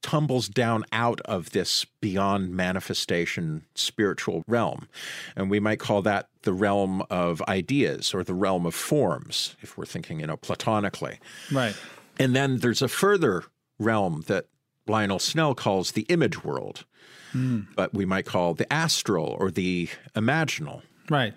tumbles 0.00 0.48
down 0.48 0.84
out 0.92 1.20
of 1.22 1.50
this 1.50 1.84
beyond 2.00 2.54
manifestation 2.54 3.64
spiritual 3.74 4.42
realm. 4.46 4.88
And 5.36 5.50
we 5.50 5.60
might 5.60 5.78
call 5.78 6.02
that 6.02 6.28
the 6.42 6.52
realm 6.52 7.02
of 7.10 7.40
ideas 7.42 8.14
or 8.14 8.24
the 8.24 8.34
realm 8.34 8.66
of 8.66 8.74
forms, 8.74 9.56
if 9.60 9.76
we're 9.76 9.86
thinking, 9.86 10.20
you 10.20 10.26
know, 10.26 10.36
platonically. 10.36 11.18
Right. 11.52 11.76
And 12.18 12.34
then 12.34 12.58
there's 12.58 12.82
a 12.82 12.88
further 12.88 13.44
realm 13.82 14.24
that 14.26 14.46
Lionel 14.86 15.18
Snell 15.18 15.54
calls 15.54 15.92
the 15.92 16.02
image 16.02 16.44
world, 16.44 16.84
mm. 17.32 17.66
but 17.76 17.94
we 17.94 18.04
might 18.04 18.26
call 18.26 18.54
the 18.54 18.70
astral 18.72 19.36
or 19.38 19.50
the 19.50 19.88
imaginal. 20.14 20.82
Right. 21.08 21.34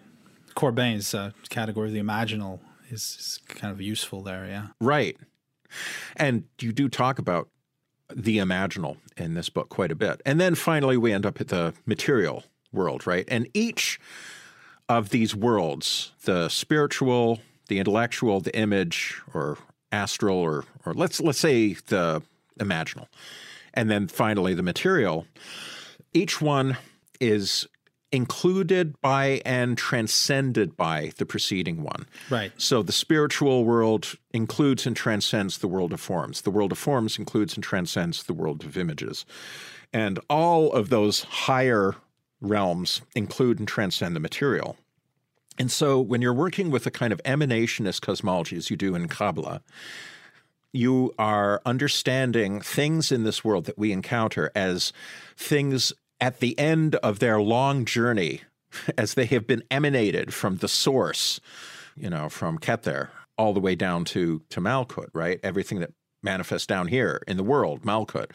Corbin's 0.55 1.13
uh, 1.13 1.31
category, 1.49 1.87
of 1.87 1.93
the 1.93 2.01
imaginal, 2.01 2.59
is, 2.89 3.01
is 3.19 3.39
kind 3.47 3.71
of 3.71 3.81
useful 3.81 4.21
there. 4.21 4.45
Yeah. 4.45 4.67
Right. 4.79 5.17
And 6.15 6.45
you 6.59 6.71
do 6.71 6.87
talk 6.89 7.19
about 7.19 7.49
the 8.13 8.37
imaginal 8.37 8.97
in 9.17 9.33
this 9.33 9.49
book 9.49 9.69
quite 9.69 9.91
a 9.91 9.95
bit. 9.95 10.21
And 10.25 10.39
then 10.39 10.55
finally, 10.55 10.97
we 10.97 11.11
end 11.11 11.25
up 11.25 11.41
at 11.41 11.49
the 11.49 11.73
material 11.85 12.43
world, 12.71 13.07
right? 13.07 13.25
And 13.27 13.47
each 13.53 13.99
of 14.87 15.09
these 15.09 15.35
worlds, 15.35 16.11
the 16.23 16.49
spiritual, 16.49 17.39
the 17.67 17.79
intellectual, 17.79 18.39
the 18.39 18.55
image, 18.55 19.21
or 19.33 19.57
astral, 19.91 20.37
or 20.37 20.65
or 20.85 20.93
let's 20.93 21.19
let's 21.19 21.39
say 21.39 21.73
the 21.73 22.21
imaginal. 22.59 23.07
And 23.73 23.89
then 23.89 24.07
finally, 24.07 24.53
the 24.53 24.63
material. 24.63 25.27
Each 26.13 26.41
one 26.41 26.77
is 27.19 27.67
included 28.11 28.99
by 29.01 29.41
and 29.45 29.77
transcended 29.77 30.77
by 30.77 31.11
the 31.17 31.25
preceding 31.25 31.83
one. 31.83 32.05
Right. 32.29 32.51
So 32.57 32.81
the 32.81 32.93
spiritual 32.93 33.65
world 33.65 34.13
includes 34.31 34.87
and 34.87 34.95
transcends 34.95 35.57
the 35.57 35.67
world 35.67 35.91
of 35.91 35.99
forms. 35.99 36.41
The 36.41 36.51
world 36.51 36.71
of 36.71 36.77
forms 36.77 37.19
includes 37.19 37.55
and 37.55 37.63
transcends 37.63 38.23
the 38.23 38.33
world 38.33 38.63
of 38.63 38.77
images. 38.77 39.25
And 39.91 40.19
all 40.29 40.71
of 40.71 40.89
those 40.89 41.23
higher 41.23 41.95
realms 42.39 43.01
include 43.15 43.59
and 43.59 43.67
transcend 43.67 44.15
the 44.15 44.19
material. 44.21 44.77
And 45.57 45.71
so 45.71 45.99
when 45.99 46.21
you're 46.21 46.33
working 46.33 46.69
with 46.69 46.85
a 46.85 46.91
kind 46.91 47.13
of 47.13 47.21
emanationist 47.23 48.01
cosmology, 48.01 48.57
as 48.57 48.69
you 48.69 48.77
do 48.77 48.95
in 48.95 49.07
Kabbalah, 49.07 49.61
you 50.75 51.13
are 51.17 51.61
understanding 51.65 52.61
things 52.61 53.11
in 53.11 53.23
this 53.23 53.43
world 53.43 53.65
that 53.65 53.77
we 53.77 53.91
encounter 53.91 54.51
as 54.55 54.91
things 55.37 55.93
at 56.19 56.39
the 56.39 56.57
end 56.59 56.95
of 56.95 57.19
their 57.19 57.41
long 57.41 57.85
journey, 57.85 58.41
as 58.97 59.13
they 59.13 59.25
have 59.25 59.47
been 59.47 59.63
emanated 59.71 60.33
from 60.33 60.57
the 60.57 60.67
source, 60.67 61.39
you 61.95 62.09
know, 62.09 62.29
from 62.29 62.57
Keter 62.57 63.09
all 63.37 63.53
the 63.53 63.59
way 63.59 63.75
down 63.75 64.05
to, 64.05 64.41
to 64.49 64.61
Malkut, 64.61 65.09
right? 65.13 65.39
Everything 65.43 65.79
that 65.79 65.93
manifests 66.23 66.67
down 66.67 66.87
here 66.87 67.21
in 67.27 67.37
the 67.37 67.43
world, 67.43 67.83
Malkut, 67.83 68.31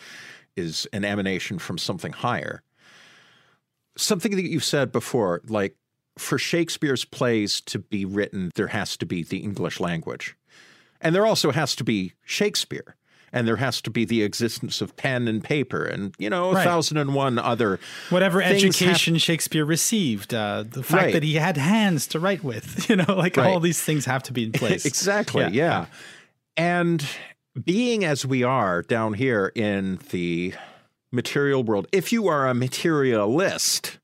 is 0.56 0.86
an 0.92 1.04
emanation 1.04 1.58
from 1.58 1.78
something 1.78 2.12
higher. 2.12 2.62
Something 3.96 4.36
that 4.36 4.48
you've 4.48 4.64
said 4.64 4.92
before, 4.92 5.40
like 5.48 5.76
for 6.18 6.38
Shakespeare's 6.38 7.04
plays 7.04 7.60
to 7.62 7.78
be 7.78 8.04
written, 8.04 8.50
there 8.54 8.68
has 8.68 8.96
to 8.98 9.06
be 9.06 9.22
the 9.22 9.38
English 9.38 9.80
language. 9.80 10.36
And 11.00 11.14
there 11.14 11.26
also 11.26 11.50
has 11.52 11.74
to 11.76 11.84
be 11.84 12.12
Shakespeare. 12.24 12.96
and 13.32 13.46
there 13.46 13.56
has 13.58 13.80
to 13.80 13.90
be 13.90 14.04
the 14.04 14.24
existence 14.24 14.80
of 14.80 14.96
pen 14.96 15.28
and 15.28 15.44
paper 15.44 15.84
and 15.84 16.12
you 16.18 16.28
know 16.28 16.50
a 16.50 16.54
Right. 16.54 16.64
thousand 16.64 16.96
and 16.96 17.14
one 17.14 17.38
other 17.38 17.78
Whatever 18.08 18.40
have- 18.40 18.56
education 18.56 19.18
Shakespeare 19.18 19.64
received, 19.64 20.34
uh, 20.34 20.64
the 20.68 20.82
fact 20.82 21.02
Right. 21.04 21.12
that 21.12 21.22
he 21.22 21.34
had 21.34 21.56
hands 21.56 22.08
to 22.08 22.18
write 22.18 22.42
with, 22.42 22.86
you 22.90 22.96
know, 22.96 23.14
like 23.16 23.36
Right. 23.36 23.46
all 23.46 23.60
these 23.60 23.80
things 23.80 24.04
have 24.06 24.24
to 24.24 24.32
be 24.32 24.42
in 24.42 24.50
place. 24.62 24.84
exactly 24.84 25.46
yeah. 25.52 25.86
and 26.56 27.06
being 27.64 28.04
as 28.04 28.26
we 28.26 28.42
are 28.42 28.82
down 28.82 29.14
here 29.14 29.52
in 29.54 30.00
the 30.10 30.54
material 31.12 31.62
world 31.62 31.86
if 31.92 32.10
you 32.12 32.26
are 32.26 32.48
a 32.48 32.54
materialist 32.54 33.99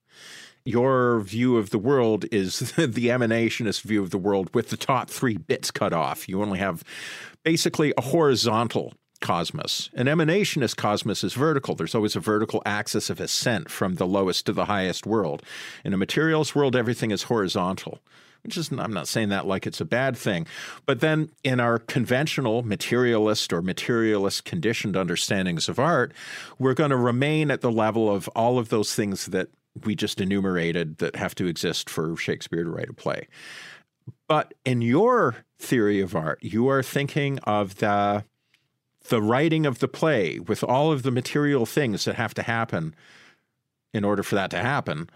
your 0.67 1.21
view 1.21 1.57
of 1.57 1.71
the 1.71 1.79
world 1.79 2.27
is 2.33 2.59
the 2.77 3.09
emanationist 3.09 3.83
view 3.83 4.03
of 4.03 4.11
the 4.11 4.19
world 4.19 4.53
with 4.53 4.71
the 4.71 4.77
top 4.77 5.09
three 5.09 5.37
bits 5.37 5.71
cut 5.71 5.93
off. 5.93 6.29
You 6.29 6.43
only 6.43 6.59
have 6.59 6.83
basically 7.45 7.95
a 7.97 8.03
horizontal 8.03 8.93
cosmos. 9.21 9.91
An 9.95 10.07
emanationist 10.07 10.77
cosmos 10.77 11.25
is 11.25 11.35
vertical. 11.35 11.75
There's 11.75 11.95
always 11.95 12.17
a 12.17 12.21
vertical 12.21 12.63
axis 12.67 13.09
of 13.09 13.21
ascent 13.21 13.71
from 13.71 13.95
the 13.95 14.07
lowest 14.07 14.47
to 14.47 14.53
the 14.53 14.67
highest 14.67 15.07
world. 15.07 15.43
In 15.85 15.95
a 15.95 15.97
materialist 15.97 16.55
world, 16.57 16.77
everything 16.77 17.13
is 17.13 17.25
horizontal. 17.25 18.01
Which 18.43 18.57
is, 18.57 18.71
I'm 18.71 18.93
not 18.93 19.09
saying 19.09 19.31
that 19.31 19.47
like 19.47 19.67
it's 19.67 19.81
a 19.81 19.85
bad 19.85 20.17
thing. 20.17 20.47
But 20.85 21.01
then 21.01 21.31
in 21.43 21.59
our 21.59 21.81
conventional 21.81 22.63
materialist 22.63 23.53
or 23.53 23.63
materialist 23.63 24.45
conditioned 24.45 24.97
understandings 24.97 25.69
of 25.69 25.81
art, 25.81 26.13
we're 26.59 26.75
going 26.75 26.91
to 26.91 26.97
remain 26.97 27.51
at 27.51 27.61
the 27.61 27.73
level 27.73 28.13
of 28.13 28.29
all 28.37 28.59
of 28.59 28.69
those 28.69 28.95
things 28.95 29.27
that 29.27 29.49
we 29.85 29.95
just 29.95 30.21
enumerated 30.21 30.99
that 30.99 31.17
have 31.17 31.35
to 31.37 31.47
exist 31.47 31.91
for 31.91 32.17
Shakespeare 32.17 32.65
to 32.65 32.71
write 32.71 32.91
a 32.91 32.95
play. 32.95 33.29
But 34.29 34.55
in 34.65 34.83
your 34.83 35.37
theory 35.59 36.01
of 36.01 36.15
art, 36.15 36.39
you 36.43 36.69
are 36.69 36.83
thinking 36.83 37.39
of 37.41 37.77
the 37.77 38.25
the 39.09 39.23
writing 39.23 39.67
of 39.67 39.79
the 39.79 39.87
play 39.87 40.41
with 40.41 40.65
all 40.65 40.91
of 40.91 41.05
the 41.05 41.13
material 41.13 41.65
things 41.65 42.05
that 42.05 42.17
have 42.17 42.35
to 42.35 42.43
happen 42.43 42.93
in 43.95 44.05
order 44.05 44.25
for 44.25 44.35
that 44.35 44.51
to 44.51 44.59
happen 44.59 45.09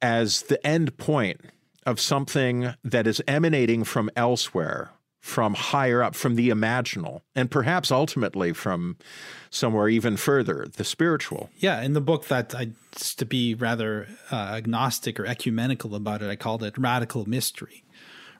as 0.00 0.42
the 0.42 0.64
end 0.64 0.96
point 0.96 1.40
of 1.84 2.00
something 2.00 2.74
that 2.84 3.06
is 3.06 3.22
emanating 3.26 3.84
from 3.84 4.10
elsewhere, 4.16 4.90
from 5.26 5.54
higher 5.54 6.04
up, 6.04 6.14
from 6.14 6.36
the 6.36 6.50
imaginal, 6.50 7.20
and 7.34 7.50
perhaps 7.50 7.90
ultimately 7.90 8.52
from 8.52 8.96
somewhere 9.50 9.88
even 9.88 10.16
further, 10.16 10.68
the 10.76 10.84
spiritual. 10.84 11.50
Yeah, 11.56 11.82
in 11.82 11.94
the 11.94 12.00
book 12.00 12.28
that 12.28 12.54
I 12.54 12.70
to 12.92 13.26
be 13.26 13.52
rather 13.52 14.06
uh, 14.30 14.36
agnostic 14.36 15.18
or 15.18 15.26
ecumenical 15.26 15.96
about 15.96 16.22
it, 16.22 16.30
I 16.30 16.36
called 16.36 16.62
it 16.62 16.78
radical 16.78 17.28
mystery. 17.28 17.82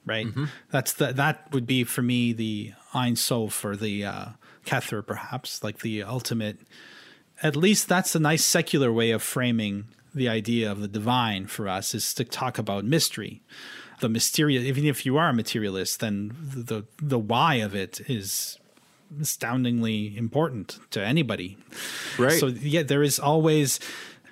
Right. 0.05 0.29
That's 0.71 0.93
the 0.93 1.13
that 1.15 1.53
would 1.53 1.67
be 1.67 1.83
for 1.83 2.03
me 2.03 2.33
the 2.33 2.75
Ein 2.95 3.17
Sof 3.17 3.65
or 3.65 3.75
the 3.75 4.05
uh, 4.05 4.27
Kether, 4.65 5.05
perhaps 5.05 5.65
like 5.65 5.81
the 5.81 6.05
ultimate. 6.05 6.61
At 7.43 7.57
least 7.57 7.89
that's 7.89 8.15
a 8.15 8.21
nice 8.21 8.45
secular 8.45 8.93
way 8.93 9.11
of 9.11 9.25
framing 9.25 9.87
the 10.15 10.29
idea 10.29 10.71
of 10.71 10.81
the 10.81 10.89
divine 10.89 11.49
for 11.49 11.69
us 11.69 11.97
is 11.97 12.15
to 12.15 12.25
talk 12.25 12.59
about 12.59 12.85
mystery. 12.85 13.43
The 14.01 14.09
mysterious, 14.09 14.65
even 14.65 14.85
if 14.85 15.07
you 15.07 15.17
are 15.17 15.29
a 15.31 15.33
materialist, 15.33 16.01
then 16.01 16.33
the 16.55 16.85
the 16.99 17.19
why 17.19 17.55
of 17.57 17.75
it 17.75 18.01
is 18.09 18.59
astoundingly 19.21 20.17
important 20.17 20.79
to 20.91 21.05
anybody. 21.05 21.57
Right. 22.19 22.33
So 22.39 22.49
yeah, 22.49 22.83
there 22.83 23.03
is 23.03 23.19
always 23.19 23.81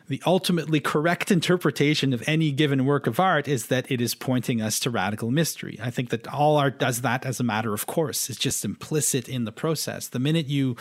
the 0.08 0.20
ultimately 0.26 0.80
correct 0.80 1.30
interpretation 1.30 2.12
of 2.12 2.22
any 2.26 2.50
given 2.52 2.84
work 2.84 3.06
of 3.06 3.18
art 3.18 3.48
is 3.48 3.68
that 3.68 3.90
it 3.90 4.02
is 4.02 4.14
pointing 4.14 4.60
us 4.60 4.78
to 4.80 4.90
radical 4.90 5.30
mystery. 5.30 5.78
I 5.82 5.90
think 5.90 6.10
that 6.10 6.28
all 6.28 6.58
art 6.58 6.78
does 6.78 7.00
that 7.00 7.24
as 7.24 7.40
a 7.40 7.42
matter 7.44 7.72
of 7.72 7.86
course. 7.86 8.28
It's 8.28 8.38
just 8.38 8.64
implicit 8.66 9.28
in 9.30 9.44
the 9.46 9.52
process. 9.52 10.08
The 10.08 10.18
minute 10.18 10.46
you 10.46 10.76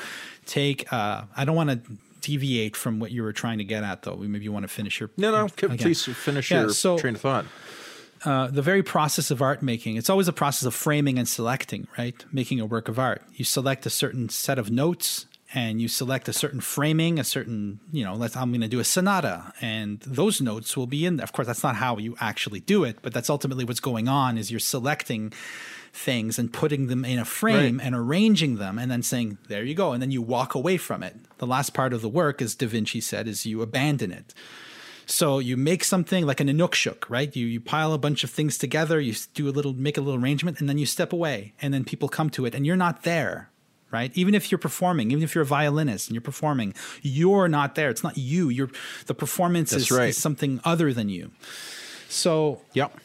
take, 0.45 0.91
uh, 0.91 1.23
I 1.38 1.45
don't 1.45 1.55
want 1.55 1.69
to 1.69 1.79
deviate 2.19 2.75
from 2.75 2.99
what 2.99 3.11
you 3.11 3.23
were 3.23 3.31
trying 3.34 3.59
to 3.59 3.63
get 3.63 3.84
at, 3.84 4.01
though. 4.01 4.17
Maybe 4.17 4.43
you 4.43 4.51
want 4.51 4.63
to 4.63 4.67
finish 4.69 4.99
your 4.99 5.09
No, 5.15 5.31
no, 5.31 5.45
again. 5.45 5.77
please 5.77 6.03
finish 6.03 6.51
Yeah, 6.51 6.61
your 6.61 6.69
so- 6.71 6.97
train 6.97 7.15
of 7.15 7.21
thought. 7.21 7.45
Uh, 8.26 8.47
the 8.47 8.61
very 8.61 8.84
process 8.84 9.32
of 9.32 9.41
art 9.41 9.61
making, 9.61 9.97
it's 9.97 10.09
always 10.09 10.28
a 10.28 10.34
process 10.34 10.65
of 10.65 10.74
framing 10.74 11.17
and 11.19 11.28
selecting, 11.28 11.88
right? 11.97 12.24
Making 12.32 12.59
a 12.59 12.65
work 12.65 12.88
of 12.88 12.97
art. 12.99 13.21
You 13.36 13.45
select 13.45 13.86
a 13.86 13.89
certain 13.89 14.30
set 14.30 14.57
of 14.59 14.71
notes 14.71 15.26
and 15.53 15.80
you 15.82 15.88
select 15.88 16.28
a 16.28 16.34
certain 16.34 16.61
framing, 16.61 17.19
a 17.19 17.24
certain, 17.24 17.80
you 17.91 18.03
know, 18.03 18.15
let's, 18.15 18.36
I'm 18.36 18.49
going 18.49 18.61
to 18.61 18.67
do 18.67 18.80
a 18.80 18.84
sonata 18.84 19.53
and 19.61 19.99
those 20.01 20.41
notes 20.41 20.76
will 20.76 20.88
be 20.88 21.05
in 21.05 21.17
there. 21.17 21.24
Of 21.24 21.32
course, 21.34 21.45
that's 21.47 21.63
not 21.63 21.76
how 21.76 21.97
you 21.97 22.15
actually 22.19 22.59
do 22.61 22.84
it, 22.84 22.97
but 23.01 23.13
that's 23.13 23.30
ultimately 23.30 23.63
what's 23.65 23.80
going 23.80 24.07
on 24.07 24.38
is 24.38 24.49
you're 24.49 24.59
selecting 24.59 25.32
things 25.95 26.39
and 26.39 26.51
putting 26.51 26.88
them 26.88 27.05
in 27.05 27.19
a 27.19 27.26
frame 27.26 27.78
Right. 27.78 27.86
and 27.86 27.93
arranging 27.95 28.55
them 28.55 28.80
and 28.80 28.89
then 28.89 29.03
saying, 29.03 29.38
there 29.47 29.63
you 29.63 29.76
go. 29.76 29.91
And 29.93 30.01
then 30.01 30.09
you 30.09 30.24
walk 30.24 30.55
away 30.55 30.78
from 30.78 31.03
it. 31.03 31.15
The 31.38 31.45
last 31.45 31.76
part 31.76 31.93
of 31.93 32.01
the 32.01 32.09
work, 32.09 32.41
as 32.41 32.55
Da 32.55 32.65
Vinci 32.67 32.99
said, 32.99 33.28
is 33.28 33.45
you 33.45 33.61
abandon 33.61 34.11
it. 34.11 34.34
So 35.05 35.39
you 35.39 35.57
make 35.57 35.83
something 35.83 36.25
like 36.25 36.39
an 36.39 36.47
inukshuk, 36.47 37.09
right? 37.09 37.35
You 37.35 37.45
you 37.45 37.59
pile 37.59 37.93
a 37.93 37.97
bunch 37.97 38.23
of 38.23 38.29
things 38.29 38.57
together, 38.57 38.99
you 38.99 39.13
do 39.33 39.47
a 39.47 39.51
little 39.51 39.73
make 39.73 39.97
a 39.97 40.01
little 40.01 40.21
arrangement, 40.21 40.59
and 40.59 40.69
then 40.69 40.77
you 40.77 40.85
step 40.85 41.13
away, 41.13 41.53
and 41.61 41.73
then 41.73 41.83
people 41.83 42.09
come 42.09 42.29
to 42.31 42.45
it, 42.45 42.55
and 42.55 42.65
you're 42.65 42.75
not 42.77 43.03
there, 43.03 43.49
right? 43.91 44.11
Even 44.15 44.33
if 44.33 44.51
you're 44.51 44.59
performing, 44.59 45.11
even 45.11 45.23
if 45.23 45.35
you're 45.35 45.43
a 45.43 45.45
violinist 45.45 46.07
and 46.07 46.15
you're 46.15 46.21
performing, 46.21 46.73
you're 47.01 47.47
not 47.47 47.75
there. 47.75 47.89
It's 47.89 48.03
not 48.03 48.17
you. 48.17 48.49
You're 48.49 48.71
the 49.05 49.13
performance 49.13 49.73
is, 49.73 49.91
right. 49.91 50.09
is 50.09 50.17
something 50.17 50.61
other 50.63 50.93
than 50.93 51.09
you. 51.09 51.31
So 52.09 52.61
Yep. 52.73 52.97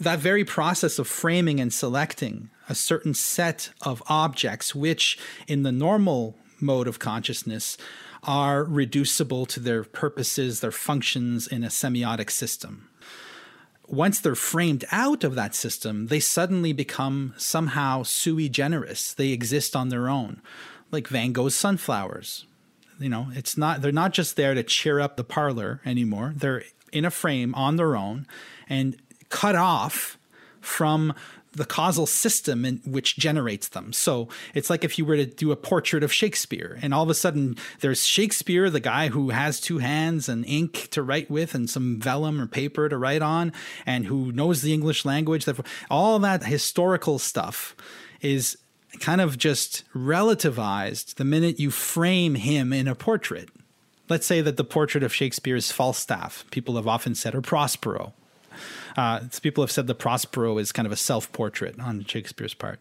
that 0.00 0.18
very 0.18 0.44
process 0.44 0.98
of 0.98 1.06
framing 1.06 1.60
and 1.60 1.72
selecting 1.72 2.50
a 2.68 2.74
certain 2.74 3.14
set 3.14 3.70
of 3.82 4.02
objects, 4.08 4.74
which 4.74 5.18
in 5.46 5.62
the 5.62 5.72
normal 5.72 6.34
mode 6.60 6.88
of 6.88 6.98
consciousness 6.98 7.76
are 8.26 8.64
reducible 8.64 9.46
to 9.46 9.60
their 9.60 9.84
purposes, 9.84 10.60
their 10.60 10.72
functions 10.72 11.46
in 11.46 11.64
a 11.64 11.68
semiotic 11.68 12.30
system. 12.30 12.88
Once 13.86 14.18
they're 14.18 14.34
framed 14.34 14.84
out 14.90 15.22
of 15.22 15.36
that 15.36 15.54
system, 15.54 16.08
they 16.08 16.18
suddenly 16.18 16.72
become 16.72 17.32
somehow 17.36 18.02
sui 18.02 18.48
generis. 18.48 19.14
They 19.14 19.28
exist 19.28 19.76
on 19.76 19.88
their 19.88 20.08
own, 20.08 20.42
like 20.90 21.06
Van 21.06 21.32
Gogh's 21.32 21.54
sunflowers. 21.54 22.46
You 22.98 23.08
know, 23.08 23.28
it's 23.32 23.56
not 23.56 23.82
they're 23.82 23.92
not 23.92 24.12
just 24.12 24.36
there 24.36 24.54
to 24.54 24.62
cheer 24.62 24.98
up 25.00 25.16
the 25.16 25.24
parlor 25.24 25.80
anymore. 25.84 26.34
They're 26.36 26.64
in 26.92 27.04
a 27.04 27.10
frame 27.10 27.54
on 27.54 27.76
their 27.76 27.94
own 27.94 28.26
and 28.68 28.96
cut 29.28 29.54
off 29.54 30.18
from 30.66 31.14
the 31.52 31.64
causal 31.64 32.04
system 32.04 32.66
in 32.66 32.82
which 32.84 33.16
generates 33.16 33.68
them. 33.68 33.92
So 33.92 34.28
it's 34.52 34.68
like 34.68 34.84
if 34.84 34.98
you 34.98 35.06
were 35.06 35.16
to 35.16 35.24
do 35.24 35.52
a 35.52 35.56
portrait 35.56 36.02
of 36.02 36.12
Shakespeare, 36.12 36.78
and 36.82 36.92
all 36.92 37.02
of 37.02 37.08
a 37.08 37.14
sudden 37.14 37.56
there's 37.80 38.04
Shakespeare, 38.04 38.68
the 38.68 38.80
guy 38.80 39.08
who 39.08 39.30
has 39.30 39.58
two 39.58 39.78
hands 39.78 40.28
and 40.28 40.44
ink 40.44 40.88
to 40.90 41.02
write 41.02 41.30
with, 41.30 41.54
and 41.54 41.70
some 41.70 41.98
vellum 41.98 42.40
or 42.40 42.46
paper 42.46 42.90
to 42.90 42.98
write 42.98 43.22
on, 43.22 43.52
and 43.86 44.04
who 44.06 44.32
knows 44.32 44.60
the 44.60 44.74
English 44.74 45.06
language. 45.06 45.46
Therefore, 45.46 45.64
all 45.90 46.18
that 46.18 46.44
historical 46.44 47.18
stuff 47.18 47.74
is 48.20 48.58
kind 49.00 49.20
of 49.20 49.38
just 49.38 49.84
relativized 49.94 51.14
the 51.14 51.24
minute 51.24 51.58
you 51.58 51.70
frame 51.70 52.34
him 52.34 52.72
in 52.72 52.86
a 52.86 52.94
portrait. 52.94 53.48
Let's 54.08 54.26
say 54.26 54.40
that 54.42 54.56
the 54.56 54.64
portrait 54.64 55.02
of 55.02 55.14
Shakespeare 55.14 55.56
is 55.56 55.72
Falstaff. 55.72 56.44
People 56.50 56.76
have 56.76 56.86
often 56.86 57.14
said, 57.14 57.34
or 57.34 57.40
Prospero. 57.40 58.12
Uh, 58.96 59.20
people 59.42 59.62
have 59.62 59.70
said 59.70 59.86
the 59.86 59.94
Prospero 59.94 60.58
is 60.58 60.72
kind 60.72 60.86
of 60.86 60.92
a 60.92 60.96
self 60.96 61.30
portrait 61.32 61.78
on 61.78 62.04
Shakespeare's 62.04 62.54
part. 62.54 62.80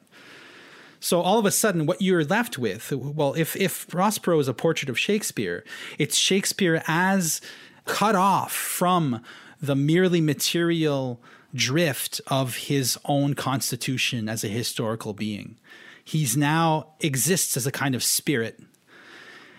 So 0.99 1.21
all 1.21 1.37
of 1.37 1.45
a 1.45 1.51
sudden, 1.51 1.85
what 1.85 2.01
you're 2.01 2.23
left 2.23 2.57
with, 2.57 2.91
well, 2.91 3.33
if 3.35 3.55
if 3.55 3.87
Prospero 3.87 4.39
is 4.39 4.47
a 4.47 4.53
portrait 4.53 4.89
of 4.89 4.97
Shakespeare, 4.97 5.63
it's 5.99 6.15
Shakespeare 6.15 6.81
as 6.87 7.41
cut 7.85 8.15
off 8.15 8.53
from 8.53 9.21
the 9.61 9.75
merely 9.75 10.21
material 10.21 11.21
drift 11.53 12.19
of 12.27 12.55
his 12.55 12.97
own 13.05 13.33
constitution 13.33 14.27
as 14.27 14.43
a 14.43 14.47
historical 14.49 15.13
being. 15.13 15.57
He's 16.03 16.35
now 16.35 16.87
exists 16.99 17.55
as 17.57 17.65
a 17.65 17.71
kind 17.71 17.95
of 17.95 18.03
spirit. 18.03 18.59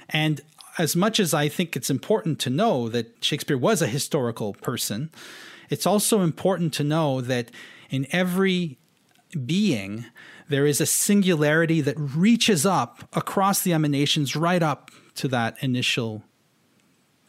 And 0.09 0.41
as 0.79 0.95
much 0.95 1.19
as 1.19 1.33
I 1.33 1.49
think 1.49 1.75
it's 1.75 1.91
important 1.91 2.39
to 2.41 2.51
know 2.51 2.89
that 2.91 3.25
Shakespeare 3.25 3.59
was 3.59 3.83
a 3.83 3.87
historical 3.87 4.53
person, 4.55 5.11
it's 5.71 5.87
also 5.87 6.21
important 6.21 6.73
to 6.75 6.85
know 6.85 7.21
that 7.21 7.51
in 7.91 8.07
every 8.11 8.79
being, 9.45 10.07
there 10.49 10.67
is 10.67 10.81
a 10.81 10.87
singularity 10.87 11.81
that 11.81 11.97
reaches 11.99 12.65
up 12.65 13.09
across 13.13 13.63
the 13.63 13.73
emanations 13.73 14.37
right 14.37 14.63
up 14.63 14.91
to 15.17 15.29
that 15.29 15.57
initial 15.63 16.23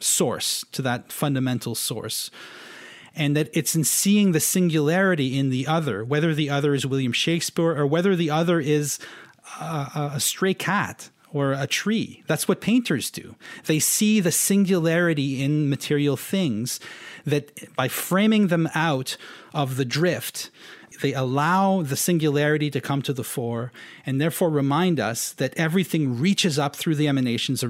source, 0.00 0.64
to 0.72 0.82
that 0.82 1.12
fundamental 1.12 1.74
source. 1.74 2.30
And 3.14 3.36
that 3.36 3.50
it's 3.52 3.74
in 3.74 3.82
seeing 3.82 4.32
the 4.32 4.40
singularity 4.40 5.36
in 5.36 5.50
the 5.50 5.66
other, 5.66 6.04
whether 6.04 6.34
the 6.34 6.50
other 6.50 6.74
is 6.74 6.86
William 6.86 7.12
Shakespeare 7.12 7.76
or 7.76 7.86
whether 7.86 8.14
the 8.14 8.30
other 8.30 8.60
is 8.60 9.00
a, 9.60 10.12
a, 10.14 10.20
stray 10.20 10.54
cat 10.54 11.10
or 11.32 11.52
a 11.52 11.66
tree. 11.66 12.22
That's 12.26 12.48
what 12.48 12.60
painters 12.60 13.10
do. 13.10 13.36
They 13.66 13.78
see 13.78 14.20
the 14.20 14.32
singularity 14.32 15.42
in 15.42 15.68
material 15.68 16.16
things 16.16 16.80
that 17.24 17.74
by 17.76 17.88
framing 17.88 18.48
them 18.48 18.68
out 18.74 19.16
of 19.52 19.76
the 19.76 19.84
drift, 19.84 20.50
they 21.02 21.12
allow 21.12 21.82
the 21.82 21.96
singularity 21.96 22.70
to 22.70 22.80
come 22.80 23.02
to 23.02 23.12
the 23.12 23.24
fore 23.24 23.72
and 24.04 24.20
therefore 24.20 24.50
remind 24.50 24.98
us 24.98 25.32
that 25.32 25.54
everything 25.56 26.18
reaches 26.18 26.58
up 26.58 26.74
through 26.74 26.96
the 26.96 27.08
emanations 27.08 27.62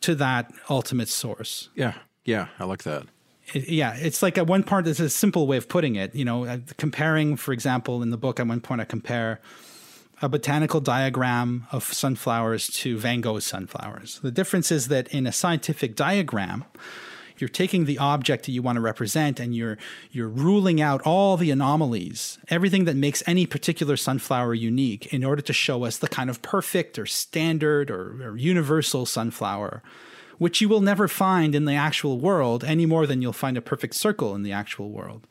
to 0.00 0.14
that 0.14 0.52
ultimate 0.68 1.08
source. 1.08 1.70
Yeah. 1.74 1.94
Yeah. 2.24 2.48
I 2.58 2.64
like 2.64 2.82
that. 2.82 3.06
Yeah. 3.54 3.94
It's 3.94 4.22
like 4.22 4.36
at 4.36 4.46
one 4.46 4.64
part, 4.64 4.86
it's 4.88 5.00
a 5.00 5.08
simple 5.08 5.46
way 5.46 5.56
of 5.56 5.68
putting 5.68 5.94
it. 5.94 6.14
You 6.14 6.24
know, 6.24 6.44
uh, 6.44 6.58
comparing, 6.76 7.36
for 7.36 7.52
example, 7.52 8.02
in 8.02 8.10
the 8.10 8.16
book, 8.18 8.40
at 8.40 8.46
one 8.46 8.60
point, 8.60 8.80
I 8.80 8.84
compare 8.84 9.40
a 10.22 10.28
botanical 10.28 10.80
diagram 10.80 11.66
of 11.72 11.84
sunflowers 11.84 12.68
to 12.68 12.98
Van 12.98 13.20
Gogh's 13.20 13.44
sunflowers. 13.44 14.20
The 14.22 14.30
difference 14.30 14.72
is 14.72 14.88
that 14.88 15.08
in 15.08 15.26
a 15.26 15.32
scientific 15.32 15.94
diagram, 15.94 16.64
you're 17.38 17.48
taking 17.48 17.84
the 17.84 17.98
object 17.98 18.46
that 18.46 18.52
you 18.52 18.62
want 18.62 18.76
to 18.76 18.80
represent 18.80 19.38
and 19.38 19.54
you're 19.54 19.76
you're 20.10 20.28
ruling 20.28 20.80
out 20.80 21.02
all 21.02 21.36
the 21.36 21.50
anomalies, 21.50 22.38
everything 22.48 22.86
that 22.86 22.96
makes 22.96 23.22
any 23.26 23.44
particular 23.44 23.96
sunflower 23.96 24.54
unique 24.54 25.12
in 25.12 25.22
order 25.22 25.42
to 25.42 25.52
show 25.52 25.84
us 25.84 25.98
the 25.98 26.08
kind 26.08 26.30
of 26.30 26.40
perfect 26.40 26.98
or 26.98 27.04
standard 27.04 27.90
or, 27.90 28.22
or 28.22 28.36
universal 28.36 29.04
sunflower 29.04 29.82
which 30.38 30.60
you 30.60 30.68
will 30.68 30.80
never 30.80 31.08
find 31.08 31.54
in 31.54 31.64
the 31.64 31.74
actual 31.74 32.18
world 32.18 32.64
any 32.64 32.86
more 32.86 33.06
than 33.06 33.22
you'll 33.22 33.32
find 33.32 33.56
a 33.56 33.62
perfect 33.62 33.94
circle 33.94 34.34
in 34.34 34.42
the 34.42 34.52
actual 34.52 34.90
world. 34.90 35.26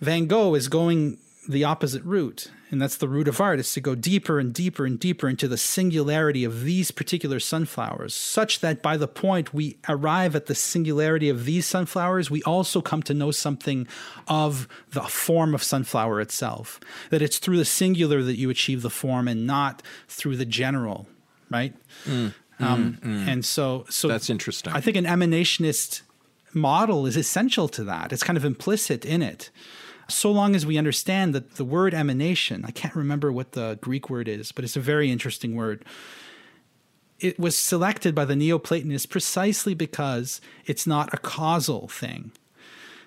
Van 0.00 0.26
Gogh 0.26 0.54
is 0.54 0.68
going 0.68 1.18
the 1.48 1.64
opposite 1.64 2.04
route 2.04 2.50
and 2.70 2.80
that's 2.80 2.96
the 2.96 3.08
root 3.08 3.28
of 3.28 3.40
art 3.40 3.58
is 3.58 3.72
to 3.72 3.80
go 3.80 3.94
deeper 3.94 4.38
and 4.38 4.54
deeper 4.54 4.86
and 4.86 5.00
deeper 5.00 5.28
into 5.28 5.48
the 5.48 5.56
singularity 5.56 6.44
of 6.44 6.62
these 6.62 6.90
particular 6.90 7.40
sunflowers 7.40 8.14
such 8.14 8.60
that 8.60 8.80
by 8.80 8.96
the 8.96 9.08
point 9.08 9.52
we 9.52 9.76
arrive 9.88 10.36
at 10.36 10.46
the 10.46 10.54
singularity 10.54 11.28
of 11.28 11.44
these 11.44 11.66
sunflowers 11.66 12.30
we 12.30 12.42
also 12.44 12.80
come 12.80 13.02
to 13.02 13.12
know 13.12 13.30
something 13.30 13.88
of 14.28 14.68
the 14.90 15.02
form 15.02 15.54
of 15.54 15.62
sunflower 15.62 16.20
itself 16.20 16.78
that 17.10 17.22
it's 17.22 17.38
through 17.38 17.58
the 17.58 17.64
singular 17.64 18.22
that 18.22 18.36
you 18.36 18.48
achieve 18.48 18.82
the 18.82 18.90
form 18.90 19.26
and 19.26 19.46
not 19.46 19.82
through 20.08 20.36
the 20.36 20.46
general 20.46 21.06
right? 21.52 21.74
Mm, 22.04 22.34
um, 22.58 22.94
mm, 22.94 23.00
mm. 23.00 23.28
and 23.28 23.44
so 23.44 23.84
so 23.88 24.08
that's 24.08 24.30
interesting. 24.30 24.72
I 24.72 24.80
think 24.80 24.96
an 24.96 25.04
emanationist 25.04 26.02
model 26.54 27.06
is 27.06 27.16
essential 27.16 27.68
to 27.68 27.84
that. 27.84 28.12
It's 28.12 28.22
kind 28.22 28.36
of 28.36 28.44
implicit 28.44 29.04
in 29.04 29.22
it 29.22 29.50
so 30.12 30.30
long 30.30 30.54
as 30.54 30.66
we 30.66 30.78
understand 30.78 31.34
that 31.34 31.56
the 31.56 31.64
word 31.64 31.94
emanation, 31.94 32.64
I 32.64 32.70
can't 32.70 32.94
remember 32.94 33.32
what 33.32 33.52
the 33.52 33.78
Greek 33.80 34.10
word 34.10 34.28
is, 34.28 34.52
but 34.52 34.64
it's 34.64 34.76
a 34.76 34.80
very 34.80 35.10
interesting 35.10 35.54
word. 35.54 35.84
It 37.20 37.38
was 37.38 37.56
selected 37.56 38.14
by 38.14 38.24
the 38.24 38.34
Neoplatonists 38.34 39.06
precisely 39.06 39.74
because 39.74 40.40
it's 40.66 40.86
not 40.86 41.14
a 41.14 41.18
causal 41.18 41.88
thing. 41.88 42.32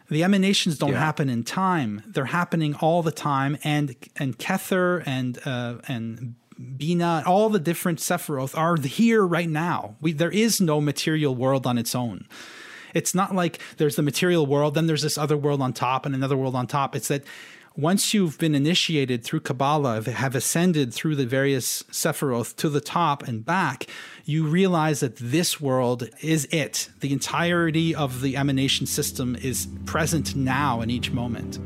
The 0.10 0.24
emanations 0.24 0.78
don't 0.78 0.92
yeah. 0.92 1.00
happen 1.00 1.30
in 1.30 1.44
time; 1.44 2.04
they're 2.06 2.26
happening 2.26 2.76
all 2.76 3.02
the 3.02 3.12
time. 3.12 3.58
And 3.64 3.96
and 4.18 4.38
Kether 4.38 5.02
and 5.06 5.40
uh, 5.46 5.78
and 5.88 6.36
Bina, 6.78 7.24
all 7.26 7.50
the 7.50 7.60
different 7.60 8.00
Sephiroth 8.00 8.58
are 8.58 8.78
here 8.78 9.26
right 9.26 9.50
now. 9.50 9.96
We, 10.00 10.14
there 10.14 10.32
is 10.32 10.62
no 10.62 10.80
material 10.80 11.36
world 11.36 11.66
on 11.68 11.78
its 11.78 11.96
own. 11.96 12.28
It's 12.96 13.14
not 13.14 13.36
like 13.36 13.60
there's 13.78 13.98
the 13.98 14.02
material 14.02 14.48
world, 14.48 14.74
then 14.74 14.88
there's 14.88 15.04
this 15.04 15.18
other 15.18 15.38
world 15.38 15.62
on 15.62 15.74
top 15.74 16.06
and 16.08 16.16
another 16.16 16.38
world 16.38 16.56
on 16.56 16.66
top. 16.66 16.96
It's 16.96 17.10
that 17.10 17.24
once 17.78 18.14
you've 18.14 18.38
been 18.38 18.56
initiated 18.56 19.24
through 19.24 19.42
Kabbalah, 19.42 20.02
have 20.10 20.34
ascended 20.34 20.94
through 20.94 21.18
the 21.18 21.26
various 21.26 21.84
Sephiroth 21.92 22.56
to 22.56 22.70
the 22.70 22.80
top 22.80 23.24
and 23.24 23.46
back, 23.46 23.86
you 24.24 24.48
realize 24.48 25.02
that 25.02 25.18
this 25.18 25.60
world 25.60 26.10
is 26.22 26.46
it. 26.52 26.88
The 27.02 27.12
entirety 27.12 27.94
of 27.94 28.22
the 28.22 28.38
emanation 28.38 28.86
system 28.86 29.36
is 29.36 29.68
present 29.86 30.38
now 30.38 30.80
in 30.80 30.90
each 30.90 31.12
moment. 31.12 31.60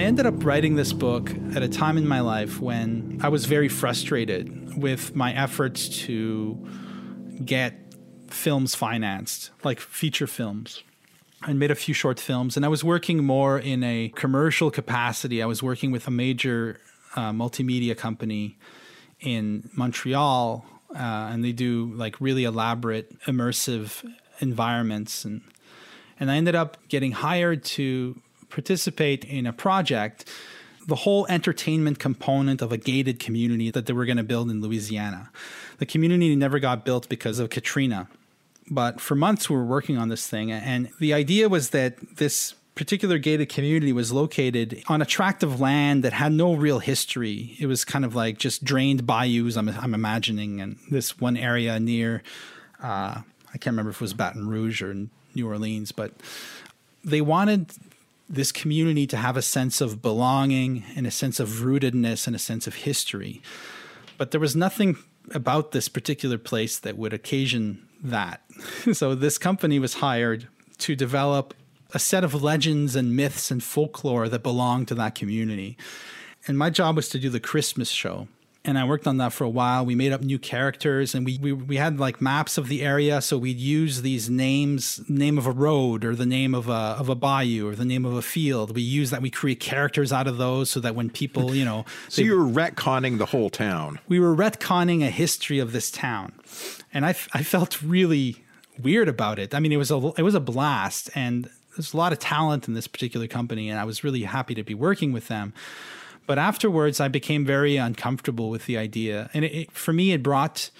I 0.00 0.04
ended 0.04 0.24
up 0.24 0.46
writing 0.46 0.76
this 0.76 0.94
book 0.94 1.30
at 1.54 1.62
a 1.62 1.68
time 1.68 1.98
in 1.98 2.08
my 2.08 2.20
life 2.20 2.58
when 2.58 3.20
I 3.22 3.28
was 3.28 3.44
very 3.44 3.68
frustrated 3.68 4.74
with 4.74 5.14
my 5.14 5.34
efforts 5.34 5.90
to 6.06 6.66
get 7.44 7.74
films 8.28 8.74
financed, 8.74 9.50
like 9.62 9.78
feature 9.78 10.26
films. 10.26 10.82
I 11.42 11.52
made 11.52 11.70
a 11.70 11.74
few 11.74 11.92
short 11.92 12.18
films, 12.18 12.56
and 12.56 12.64
I 12.64 12.68
was 12.68 12.82
working 12.82 13.22
more 13.22 13.58
in 13.58 13.84
a 13.84 14.10
commercial 14.16 14.70
capacity. 14.70 15.42
I 15.42 15.46
was 15.46 15.62
working 15.62 15.92
with 15.92 16.06
a 16.06 16.10
major 16.10 16.80
uh, 17.14 17.32
multimedia 17.32 17.94
company 17.94 18.56
in 19.20 19.68
Montreal, 19.74 20.64
uh, 20.94 20.98
and 20.98 21.44
they 21.44 21.52
do 21.52 21.92
like 21.94 22.18
really 22.22 22.44
elaborate, 22.44 23.20
immersive 23.26 24.02
environments, 24.38 25.26
and 25.26 25.42
and 26.18 26.30
I 26.30 26.36
ended 26.36 26.54
up 26.54 26.78
getting 26.88 27.12
hired 27.12 27.64
to 27.76 28.18
participate 28.50 29.24
in 29.24 29.46
a 29.46 29.52
project, 29.52 30.28
the 30.86 30.96
whole 30.96 31.26
entertainment 31.28 31.98
component 31.98 32.62
of 32.62 32.72
a 32.72 32.76
gated 32.76 33.18
community 33.18 33.70
that 33.70 33.86
they 33.86 33.92
were 33.92 34.04
going 34.04 34.16
to 34.16 34.24
build 34.24 34.50
in 34.50 34.60
Louisiana. 34.60 35.30
The 35.78 35.86
community 35.86 36.34
never 36.36 36.58
got 36.58 36.84
built 36.84 37.08
because 37.08 37.38
of 37.38 37.50
Katrina. 37.50 38.08
But 38.70 39.00
for 39.00 39.14
months, 39.14 39.50
we 39.50 39.56
were 39.56 39.64
working 39.64 39.98
on 39.98 40.08
this 40.08 40.26
thing. 40.26 40.52
And 40.52 40.90
the 41.00 41.12
idea 41.12 41.48
was 41.48 41.70
that 41.70 42.16
this 42.16 42.54
particular 42.74 43.18
gated 43.18 43.48
community 43.48 43.92
was 43.92 44.12
located 44.12 44.82
on 44.88 45.02
a 45.02 45.04
tract 45.04 45.42
of 45.42 45.60
land 45.60 46.02
that 46.04 46.12
had 46.12 46.32
no 46.32 46.54
real 46.54 46.78
history. 46.78 47.56
It 47.58 47.66
was 47.66 47.84
kind 47.84 48.04
of 48.04 48.14
like 48.14 48.38
just 48.38 48.64
drained 48.64 49.06
bayous, 49.06 49.56
I'm, 49.56 49.68
I'm 49.68 49.92
imagining, 49.92 50.60
and 50.60 50.78
this 50.90 51.18
one 51.20 51.36
area 51.36 51.78
near, 51.78 52.22
uh, 52.82 53.20
I 53.52 53.58
can't 53.58 53.74
remember 53.74 53.90
if 53.90 53.96
it 53.96 54.00
was 54.00 54.14
Baton 54.14 54.48
Rouge 54.48 54.82
or 54.82 54.94
New 55.34 55.46
Orleans, 55.46 55.92
but 55.92 56.12
they 57.04 57.20
wanted 57.20 57.72
this 58.30 58.52
community 58.52 59.08
to 59.08 59.16
have 59.16 59.36
a 59.36 59.42
sense 59.42 59.80
of 59.80 60.00
belonging 60.00 60.84
and 60.94 61.04
a 61.06 61.10
sense 61.10 61.40
of 61.40 61.48
rootedness 61.48 62.28
and 62.28 62.36
a 62.36 62.38
sense 62.38 62.68
of 62.68 62.76
history. 62.76 63.42
But 64.16 64.30
there 64.30 64.40
was 64.40 64.54
nothing 64.54 64.96
about 65.34 65.72
this 65.72 65.88
particular 65.88 66.38
place 66.38 66.78
that 66.78 66.96
would 66.96 67.12
occasion 67.12 67.86
that. 68.02 68.42
so 68.92 69.16
this 69.16 69.36
company 69.36 69.80
was 69.80 69.94
hired 69.94 70.46
to 70.78 70.94
develop 70.94 71.54
a 71.92 71.98
set 71.98 72.22
of 72.22 72.40
legends 72.40 72.94
and 72.94 73.16
myths 73.16 73.50
and 73.50 73.62
folklore 73.62 74.28
that 74.28 74.44
belonged 74.44 74.86
to 74.88 74.94
that 74.94 75.16
community. 75.16 75.76
And 76.46 76.56
my 76.56 76.70
job 76.70 76.96
was 76.96 77.08
to 77.10 77.18
do 77.18 77.30
the 77.30 77.40
Christmas 77.40 77.90
show 77.90 78.28
and 78.64 78.78
I 78.78 78.84
worked 78.84 79.06
on 79.06 79.16
that 79.16 79.32
for 79.32 79.44
a 79.44 79.48
while. 79.48 79.86
We 79.86 79.94
made 79.94 80.12
up 80.12 80.20
new 80.20 80.38
characters, 80.38 81.14
and 81.14 81.24
we, 81.24 81.38
we 81.38 81.52
we 81.52 81.76
had 81.76 81.98
like 81.98 82.20
maps 82.20 82.58
of 82.58 82.68
the 82.68 82.82
area, 82.82 83.22
so 83.22 83.38
we'd 83.38 83.58
use 83.58 84.02
these 84.02 84.28
names, 84.28 85.00
name 85.08 85.38
of 85.38 85.46
a 85.46 85.50
road, 85.50 86.04
or 86.04 86.14
the 86.14 86.26
name 86.26 86.54
of 86.54 86.68
a 86.68 86.96
of 86.98 87.08
a 87.08 87.14
bayou, 87.14 87.68
or 87.68 87.74
the 87.74 87.86
name 87.86 88.04
of 88.04 88.12
a 88.14 88.22
field. 88.22 88.74
We 88.74 88.82
use 88.82 89.10
that. 89.10 89.22
We 89.22 89.30
create 89.30 89.60
characters 89.60 90.12
out 90.12 90.26
of 90.26 90.36
those, 90.36 90.68
so 90.70 90.80
that 90.80 90.94
when 90.94 91.08
people, 91.08 91.54
you 91.54 91.64
know, 91.64 91.86
so 92.08 92.20
you 92.22 92.36
were 92.36 92.44
retconning 92.44 93.18
the 93.18 93.26
whole 93.26 93.48
town. 93.48 93.98
We 94.08 94.20
were 94.20 94.36
retconning 94.36 95.02
a 95.02 95.10
history 95.10 95.58
of 95.58 95.72
this 95.72 95.90
town, 95.90 96.32
and 96.92 97.06
I 97.06 97.10
I 97.32 97.42
felt 97.42 97.82
really 97.82 98.44
weird 98.78 99.08
about 99.08 99.38
it. 99.38 99.54
I 99.54 99.60
mean, 99.60 99.72
it 99.72 99.78
was 99.78 99.90
a 99.90 100.12
it 100.18 100.22
was 100.22 100.34
a 100.34 100.40
blast, 100.40 101.08
and 101.14 101.48
there's 101.76 101.94
a 101.94 101.96
lot 101.96 102.12
of 102.12 102.18
talent 102.18 102.68
in 102.68 102.74
this 102.74 102.86
particular 102.86 103.26
company, 103.26 103.70
and 103.70 103.78
I 103.78 103.84
was 103.84 104.04
really 104.04 104.22
happy 104.24 104.54
to 104.54 104.62
be 104.62 104.74
working 104.74 105.12
with 105.12 105.28
them. 105.28 105.54
But 106.30 106.38
afterwards, 106.38 107.00
I 107.00 107.08
became 107.08 107.44
very 107.44 107.76
uncomfortable 107.76 108.50
with 108.50 108.66
the 108.66 108.78
idea. 108.78 109.30
And 109.34 109.44
it, 109.44 109.52
it, 109.52 109.72
for 109.72 109.92
me, 109.92 110.12
it 110.12 110.22
brought 110.22 110.70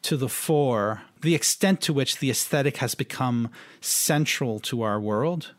to 0.00 0.16
the 0.16 0.26
fore 0.26 1.02
the 1.20 1.34
extent 1.34 1.82
to 1.82 1.92
which 1.92 2.16
the 2.16 2.30
aesthetic 2.30 2.78
has 2.78 2.94
become 2.94 3.50
central 3.82 4.58
to 4.60 4.80
our 4.80 4.98
world 4.98 5.52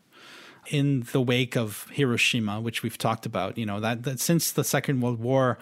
in 0.69 1.05
the 1.11 1.21
wake 1.21 1.55
of 1.55 1.85
Hiroshima, 1.91 2.61
which 2.61 2.81
we've 2.81 2.97
talked 2.97 3.27
about. 3.27 3.59
You 3.59 3.67
know, 3.67 3.79
that, 3.79 4.01
that 4.05 4.19
since 4.19 4.51
the 4.51 4.63
Second 4.63 5.01
World 5.01 5.19
War, 5.19 5.59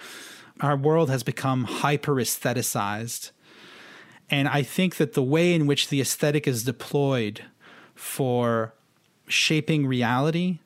our 0.61 0.77
world 0.77 1.09
has 1.09 1.23
become 1.23 1.65
hyper 1.65 2.15
aestheticized. 2.15 3.31
And 4.29 4.47
I 4.47 4.63
think 4.63 4.95
that 4.95 5.15
the 5.15 5.21
way 5.21 5.53
in 5.53 5.67
which 5.67 5.89
the 5.89 5.99
aesthetic 5.99 6.47
is 6.47 6.63
deployed 6.63 7.43
for 7.93 8.73
shaping 9.27 9.85
reality 9.85 10.59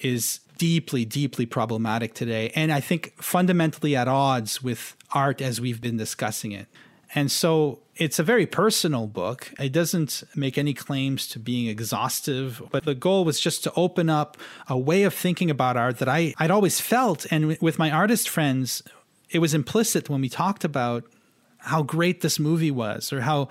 is 0.00 0.38
deeply, 0.58 1.04
deeply 1.04 1.46
problematic 1.46 2.14
today. 2.14 2.50
And 2.54 2.72
I 2.72 2.80
think 2.80 3.14
fundamentally 3.22 3.96
at 3.96 4.08
odds 4.08 4.62
with 4.62 4.96
art 5.12 5.40
as 5.40 5.60
we've 5.60 5.80
been 5.80 5.96
discussing 5.96 6.52
it. 6.52 6.66
And 7.14 7.32
so 7.32 7.80
it's 7.96 8.18
a 8.18 8.22
very 8.22 8.46
personal 8.46 9.06
book. 9.06 9.52
It 9.58 9.72
doesn't 9.72 10.24
make 10.36 10.58
any 10.58 10.74
claims 10.74 11.26
to 11.28 11.38
being 11.38 11.66
exhaustive, 11.66 12.62
but 12.70 12.84
the 12.84 12.94
goal 12.94 13.24
was 13.24 13.40
just 13.40 13.64
to 13.64 13.72
open 13.74 14.10
up 14.10 14.36
a 14.68 14.76
way 14.76 15.04
of 15.04 15.14
thinking 15.14 15.50
about 15.50 15.76
art 15.76 15.98
that 15.98 16.08
I, 16.08 16.34
I'd 16.38 16.50
always 16.50 16.80
felt. 16.80 17.26
And 17.30 17.58
with 17.60 17.78
my 17.78 17.90
artist 17.90 18.28
friends, 18.28 18.82
it 19.30 19.38
was 19.38 19.54
implicit 19.54 20.10
when 20.10 20.20
we 20.20 20.28
talked 20.28 20.64
about 20.64 21.04
how 21.58 21.82
great 21.82 22.20
this 22.20 22.38
movie 22.38 22.70
was 22.70 23.12
or 23.12 23.22
how 23.22 23.48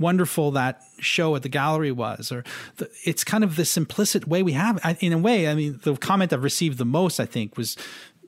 wonderful 0.00 0.50
that 0.52 0.82
show 0.98 1.36
at 1.36 1.42
the 1.42 1.48
gallery 1.48 1.92
was, 1.92 2.32
or 2.32 2.42
the, 2.78 2.90
it's 3.04 3.22
kind 3.22 3.44
of 3.44 3.54
this 3.54 3.76
implicit 3.76 4.26
way 4.26 4.42
we 4.42 4.52
have. 4.52 4.80
in 5.00 5.12
a 5.12 5.18
way, 5.18 5.46
I 5.46 5.54
mean, 5.54 5.78
the 5.82 5.96
comment 5.96 6.32
I've 6.32 6.42
received 6.42 6.78
the 6.78 6.84
most, 6.84 7.20
I 7.20 7.26
think, 7.26 7.56
was 7.56 7.76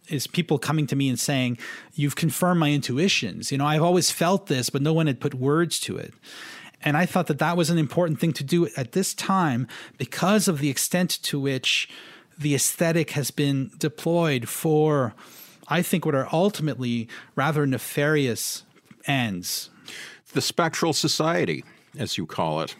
is 0.09 0.27
people 0.27 0.59
coming 0.59 0.87
to 0.89 0.97
me 0.97 1.09
and 1.09 1.19
saying, 1.19 1.59
You've 1.95 2.17
confirmed 2.17 2.61
my 2.61 2.71
intuitions. 2.71 3.51
You 3.51 3.59
know, 3.59 3.67
I've 3.67 3.83
always 3.83 4.11
felt 4.11 4.47
this, 4.47 4.71
but 4.71 4.83
no 4.83 4.93
one 4.93 5.07
had 5.07 5.21
put 5.21 5.35
words 5.35 5.81
to 5.81 5.97
it. 5.97 6.13
And 6.85 6.97
I 6.97 7.07
thought 7.07 7.29
that 7.29 7.39
that 7.39 7.57
was 7.57 7.71
an 7.71 7.79
important 7.79 8.19
thing 8.19 8.33
to 8.35 8.45
do 8.45 8.69
at 8.77 8.93
this 8.93 9.15
time 9.15 9.69
because 9.99 10.49
of 10.49 10.59
the 10.59 10.69
extent 10.69 11.11
to 11.23 11.39
which 11.39 11.89
the 12.37 12.55
aesthetic 12.55 13.11
has 13.11 13.31
been 13.31 13.71
deployed 13.79 14.49
for, 14.49 15.15
I 15.69 15.83
think, 15.83 16.05
what 16.05 16.15
are 16.15 16.29
ultimately 16.33 17.09
rather 17.37 17.67
nefarious 17.67 18.65
ends. 19.07 19.71
The 20.33 20.41
spectral 20.41 20.93
society, 20.93 21.65
as 21.99 22.17
you 22.17 22.27
call 22.27 22.61
it. 22.61 22.75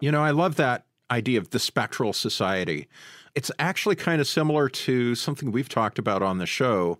You 0.00 0.10
know, 0.10 0.22
I 0.22 0.30
love 0.30 0.56
that 0.56 0.84
idea 1.10 1.38
of 1.38 1.50
the 1.50 1.58
spectral 1.58 2.12
society. 2.12 2.88
It's 3.34 3.50
actually 3.58 3.96
kind 3.96 4.20
of 4.20 4.26
similar 4.26 4.68
to 4.68 5.14
something 5.14 5.52
we've 5.52 5.68
talked 5.68 5.98
about 5.98 6.22
on 6.22 6.38
the 6.38 6.46
show 6.46 6.98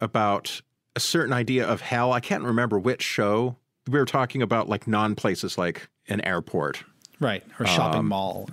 about 0.00 0.60
a 0.96 1.00
certain 1.00 1.32
idea 1.32 1.66
of 1.66 1.80
hell. 1.80 2.12
I 2.12 2.20
can't 2.20 2.44
remember 2.44 2.78
which 2.78 3.02
show. 3.02 3.56
We 3.88 3.98
were 3.98 4.04
talking 4.04 4.42
about 4.42 4.68
like 4.68 4.86
non 4.86 5.14
places 5.14 5.58
like 5.58 5.88
an 6.08 6.20
airport. 6.22 6.84
Right. 7.20 7.44
Or 7.58 7.66
shopping 7.66 8.00
um, 8.00 8.08
mall. 8.08 8.48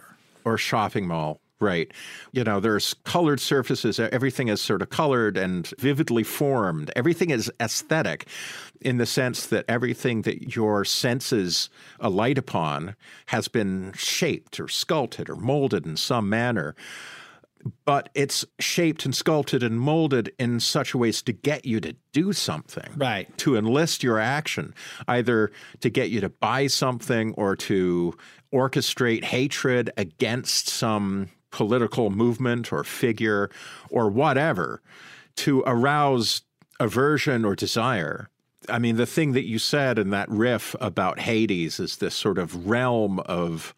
Or 0.46 0.58
shopping 0.58 1.08
mall. 1.08 1.41
Right. 1.62 1.92
You 2.32 2.44
know, 2.44 2.60
there's 2.60 2.96
colored 3.06 3.40
surfaces. 3.40 4.00
Everything 4.00 4.48
is 4.48 4.60
sort 4.60 4.82
of 4.82 4.90
colored 4.90 5.38
and 5.38 5.68
vividly 5.78 6.24
formed. 6.24 6.92
Everything 6.96 7.30
is 7.30 7.52
aesthetic 7.62 8.28
in 8.82 8.98
the 8.98 9.06
sense 9.06 9.46
that 9.46 9.66
everything 9.70 10.24
that 10.24 10.56
your 10.56 10.84
senses 10.84 11.70
alight 12.00 12.40
upon 12.40 12.96
has 13.28 13.48
been 13.48 13.94
shaped 13.96 14.60
or 14.60 14.68
sculpted 14.68 15.30
or 15.30 15.36
molded 15.36 15.86
in 15.86 15.98
some 15.98 16.28
manner. 16.28 16.76
But 17.86 18.10
it's 18.16 18.44
shaped 18.58 19.06
and 19.06 19.16
sculpted 19.16 19.62
and 19.62 19.80
molded 19.80 20.34
in 20.40 20.60
such 20.60 20.96
a 20.96 20.98
ways 20.98 21.22
to 21.22 21.32
get 21.32 21.64
you 21.64 21.80
to 21.82 21.96
do 22.12 22.34
something. 22.34 22.92
Right. 22.98 23.38
To 23.38 23.56
enlist 23.56 24.02
your 24.02 24.18
action, 24.18 24.74
either 25.08 25.52
to 25.82 25.92
get 25.92 26.10
you 26.10 26.22
to 26.22 26.30
buy 26.30 26.66
something 26.66 27.36
or 27.36 27.56
to 27.58 28.18
orchestrate 28.52 29.26
hatred 29.26 29.92
against 29.96 30.70
some 30.70 31.30
political 31.52 32.10
movement 32.10 32.72
or 32.72 32.84
figure 32.84 33.50
or 33.90 34.10
whatever 34.10 34.82
to 35.36 35.64
arouse 35.66 36.42
aversion 36.80 37.46
or 37.46 37.56
desire. 37.56 38.30
I 38.70 38.80
mean, 38.80 38.98
the 38.98 39.06
thing 39.06 39.34
that 39.34 39.46
you 39.46 39.60
said 39.60 39.98
in 39.98 40.10
that 40.12 40.30
riff 40.30 40.76
about 40.80 41.20
Hades 41.20 41.80
is 41.80 41.98
this 41.98 42.16
sort 42.16 42.38
of 42.38 42.68
realm 42.68 43.20
of 43.22 43.74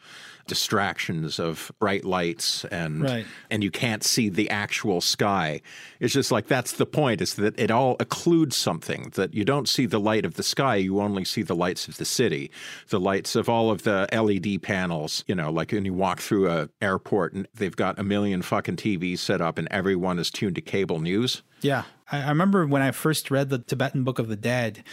distractions 0.48 1.39
of 1.39 1.72
bright 1.80 2.04
lights 2.04 2.66
and 2.66 3.04
right. 3.04 3.26
and 3.50 3.64
you 3.64 3.72
can't 3.72 4.04
see 4.04 4.30
the 4.30 4.50
actual 4.50 5.02
sky. 5.02 5.62
It's 6.00 6.14
just 6.14 6.32
like 6.32 6.48
that's 6.48 6.74
the 6.74 6.86
point 6.86 7.22
is 7.22 7.36
that 7.36 7.58
it 7.60 7.72
all 7.72 7.98
occludes 7.98 8.54
something 8.54 9.12
that 9.16 9.34
you 9.34 9.46
don't 9.46 9.70
see 9.70 9.86
the 9.86 10.00
light 10.00 10.26
of 10.26 10.36
the 10.36 10.44
sky, 10.44 10.76
you 10.76 11.00
only 11.00 11.26
see 11.26 11.44
the 11.44 11.56
lights 11.56 11.88
of 11.88 11.98
the 11.98 12.06
city, 12.06 12.52
the 12.89 13.00
lights 13.00 13.36
of 13.36 13.48
all 13.48 13.72
of 13.72 13.84
the 13.84 14.08
LED 14.12 14.62
panels, 14.62 15.24
you 15.28 15.36
know, 15.36 15.52
like 15.52 15.72
when 15.72 15.86
you 15.86 15.94
walk 15.94 16.20
through 16.20 16.50
a 16.50 16.70
airport 16.82 17.34
and 17.34 17.48
they've 17.54 17.76
got 17.76 17.98
a 17.98 18.04
million 18.04 18.41
fucking 18.41 18.76
TVs 18.76 19.20
set 19.20 19.41
up 19.41 19.58
and 19.58 19.68
everyone 19.72 20.20
is 20.20 20.30
tuned 20.30 20.56
to 20.56 20.62
cable 20.62 21.00
news. 21.00 21.41
Yeah. 21.62 21.84
I, 22.12 22.24
I 22.24 22.30
remember 22.30 22.66
when 22.68 22.82
I 22.82 22.91
first 22.91 23.32
read 23.32 23.50
the 23.50 23.60
Tibetan 23.60 24.04
Book 24.04 24.20
of 24.20 24.28
the 24.28 24.36
Dead, 24.36 24.84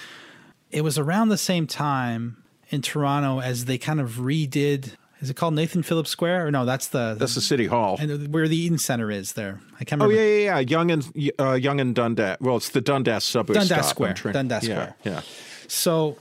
it 0.71 0.83
was 0.83 0.99
around 0.99 1.29
the 1.29 1.39
same 1.39 1.67
time 1.67 2.43
in 2.69 2.83
Toronto 2.83 3.41
as 3.41 3.65
they 3.65 3.79
kind 3.79 4.01
of 4.01 4.13
redid 4.13 4.95
is 5.21 5.29
it 5.29 5.37
called 5.37 5.55
Nathan 5.55 5.83
Phillips 5.83 6.11
Square? 6.11 6.47
Or 6.47 6.51
no, 6.51 6.65
that's 6.65 6.89
the 6.89 7.15
that's 7.19 7.35
the 7.35 7.41
city 7.41 7.67
hall 7.67 7.97
and 8.01 8.33
where 8.33 8.49
the 8.49 8.57
Eaton 8.57 8.79
Center 8.79 9.11
is. 9.11 9.35
There, 9.35 9.61
I 9.79 9.85
can't 9.85 10.01
oh, 10.01 10.07
remember. 10.07 10.23
Oh 10.23 10.27
yeah, 10.27 10.37
yeah, 10.37 10.59
yeah. 10.59 10.67
Yonge 10.69 10.91
and 10.91 11.33
uh, 11.39 11.53
Yonge 11.53 11.81
and 11.81 11.95
Dundas. 11.95 12.39
Well, 12.41 12.57
it's 12.57 12.71
the 12.71 12.81
Dundas 12.81 13.25
subway 13.25 13.55
Dundas. 13.55 13.89
Square. 13.89 14.15
Dundas 14.33 14.67
yeah, 14.67 14.75
Square. 14.75 14.97
Yeah. 15.05 15.21
So, 15.69 16.17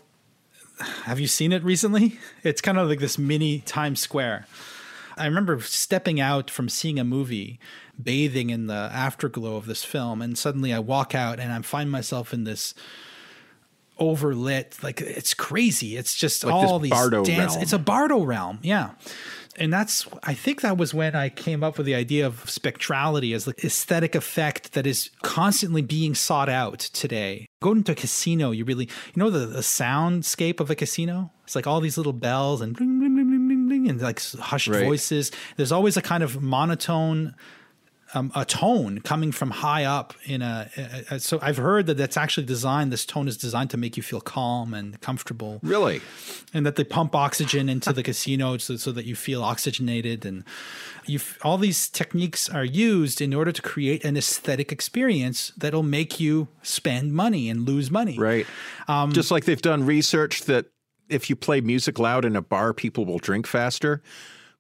have 1.04 1.20
you 1.20 1.28
seen 1.28 1.52
it 1.52 1.64
recently? 1.64 2.20
It's 2.44 2.62
kind 2.62 2.78
of 2.78 2.88
like 2.88 3.00
this 3.00 3.18
mini 3.18 3.60
Times 3.60 4.00
Square. 4.00 4.46
I 5.18 5.26
remember 5.26 5.60
stepping 5.60 6.22
out 6.22 6.50
from 6.50 6.70
seeing 6.70 7.00
a 7.00 7.04
movie, 7.04 7.60
bathing 8.02 8.50
in 8.50 8.68
the 8.68 8.90
afterglow 8.94 9.58
of 9.58 9.66
this 9.66 9.84
film, 9.84 10.22
and 10.22 10.38
suddenly 10.38 10.74
I 10.74 10.80
walk 10.80 11.14
out 11.14 11.40
and 11.40 11.52
I 11.52 11.62
find 11.62 11.92
myself 11.92 12.34
in 12.34 12.46
this 12.46 12.74
overlit. 14.00 14.82
Like 14.84 15.02
it's 15.02 15.34
crazy. 15.34 15.98
It's 15.98 16.16
just 16.16 16.44
like 16.44 16.54
all 16.54 16.80
these 16.80 16.92
Bardo 16.92 17.24
dance. 17.24 17.54
realm. 17.54 17.64
It's 17.64 17.74
a 17.74 17.80
Bardo 17.80 18.24
realm. 18.24 18.60
Yeah. 18.62 18.92
And 19.60 19.74
that's, 19.74 20.08
I 20.24 20.36
think 20.36 20.62
that 20.62 20.78
was 20.78 20.94
when 20.94 21.16
I 21.16 21.28
came 21.28 21.66
up 21.66 21.78
with 21.78 21.86
the 21.86 21.94
idea 21.94 22.26
of 22.26 22.46
spectrality 22.46 23.36
as 23.36 23.44
the 23.44 23.54
aesthetic 23.62 24.16
effect 24.16 24.72
that 24.72 24.88
is 24.88 25.10
constantly 25.22 25.82
being 25.82 26.16
sought 26.16 26.48
out 26.48 26.80
today. 26.80 27.46
Going 27.62 27.84
to 27.84 27.92
a 27.92 27.96
casino, 27.96 28.52
you 28.52 28.64
really, 28.64 28.86
you 28.86 29.14
know, 29.18 29.30
the, 29.30 29.46
the 29.46 29.60
soundscape 29.60 30.62
of 30.62 30.70
a 30.70 30.76
casino? 30.76 31.32
It's 31.44 31.56
like 31.56 31.68
all 31.68 31.82
these 31.82 31.98
little 31.98 32.14
bells 32.14 32.62
and 32.62 32.74
bling, 32.74 33.00
bling, 33.00 33.16
bling, 33.16 33.48
bling, 33.48 33.68
bling, 33.68 33.90
and 33.90 34.02
like 34.02 34.22
hushed 34.22 34.70
right. 34.70 34.86
voices. 34.86 35.32
There's 35.58 35.74
always 35.74 35.98
a 35.98 36.02
kind 36.02 36.24
of 36.24 36.42
monotone 36.42 37.36
um, 38.14 38.32
a 38.36 38.44
tone 38.44 39.02
coming 39.02 39.32
from 39.32 39.52
high 39.52 39.86
up 39.86 40.14
in 40.26 40.42
a, 40.42 40.70
a, 40.76 41.16
a, 41.16 41.20
so 41.20 41.38
I've 41.42 41.58
heard 41.58 41.86
that 41.88 41.98
that's 41.98 42.18
actually 42.18 42.48
designed 42.48 42.92
this 42.92 43.06
tone 43.06 43.28
is 43.28 43.38
designed 43.38 43.70
to 43.72 43.78
make 43.78 43.98
you 43.98 44.04
feel 44.04 44.20
calm 44.20 44.74
and 44.74 45.00
comfortable. 45.00 45.60
Really? 45.62 46.02
And 46.54 46.66
that 46.66 46.76
they 46.76 46.84
pump 46.84 47.14
oxygen 47.14 47.70
into 47.70 47.94
the 47.94 48.02
casino 48.10 48.58
so, 48.58 48.78
so 48.78 48.92
that 48.92 49.06
you 49.06 49.16
feel 49.16 49.44
oxygenated. 49.44 50.26
And 50.26 50.44
you 51.06 51.20
all 51.44 51.58
these 51.58 51.88
techniques 51.88 52.50
are 52.50 52.66
used 52.66 53.22
in 53.22 53.34
order 53.34 53.52
to 53.52 53.62
create 53.62 54.04
an 54.04 54.18
aesthetic 54.18 54.72
experience 54.72 55.52
that'll 55.58 55.84
make 55.84 56.20
you 56.20 56.48
spend 56.64 57.14
money 57.14 57.50
and 57.50 57.68
lose 57.68 57.92
money. 57.92 58.18
Right. 58.18 58.48
Um, 58.88 59.12
just 59.14 59.30
like 59.30 59.46
they've 59.46 59.62
done 59.62 59.86
research 59.86 60.44
that 60.46 60.66
if 61.10 61.30
you 61.30 61.36
play 61.36 61.62
music 61.62 62.00
loud 62.00 62.26
in 62.26 62.36
a 62.36 62.42
bar 62.42 62.74
people 62.74 63.06
will 63.06 63.20
drink 63.20 63.46
faster 63.48 64.02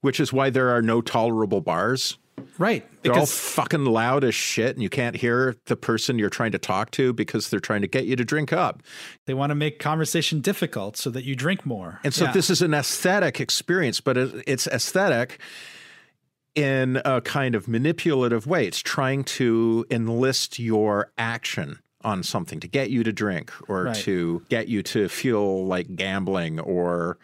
which 0.02 0.20
is 0.20 0.32
why 0.32 0.50
there 0.50 0.70
are 0.70 0.82
no 0.82 1.02
tolerable 1.02 1.62
bars 1.62 2.18
Right. 2.58 2.86
They're 3.02 3.14
all 3.14 3.26
fucking 3.26 3.86
loud 3.86 4.24
as 4.24 4.36
shit, 4.36 4.76
and 4.76 4.84
you 4.84 4.90
can't 4.90 5.16
hear 5.16 5.56
the 5.66 5.76
person 5.76 6.20
you're 6.20 6.30
trying 6.30 6.52
to 6.52 6.58
talk 6.58 6.92
to 6.92 7.14
because 7.14 7.50
they're 7.50 7.60
trying 7.60 7.82
to 7.82 7.88
get 7.88 8.06
you 8.06 8.16
to 8.16 8.26
drink 8.26 8.52
up. 8.52 8.84
They 9.26 9.34
want 9.34 9.52
to 9.52 9.56
make 9.56 9.80
conversation 9.80 10.42
difficult 10.42 10.98
so 10.98 11.10
that 11.12 11.24
you 11.24 11.36
drink 11.36 11.66
more. 11.66 12.00
And 12.04 12.14
so 12.14 12.26
yeah. 12.26 12.32
this 12.32 12.50
is 12.50 12.62
an 12.62 12.74
aesthetic 12.74 13.40
experience, 13.40 14.02
but 14.02 14.18
it's 14.18 14.68
aesthetic 14.68 15.40
in 16.56 17.02
a 17.06 17.22
kind 17.22 17.56
of 17.56 17.68
manipulative 17.68 18.48
way. 18.48 18.68
It's 18.68 18.82
trying 18.82 19.24
to 19.26 19.86
enlist 19.90 20.60
your 20.60 21.12
action 21.18 21.80
on 22.04 22.24
something 22.24 22.60
to 22.60 22.68
get 22.68 22.90
you 22.90 23.04
to 23.04 23.12
drink 23.12 23.52
or 23.70 23.86
right. 23.86 23.96
to 23.98 24.44
get 24.50 24.68
you 24.68 24.82
to 24.84 25.10
feel 25.10 25.66
like 25.66 25.96
gambling 25.96 26.60
or 26.60 27.18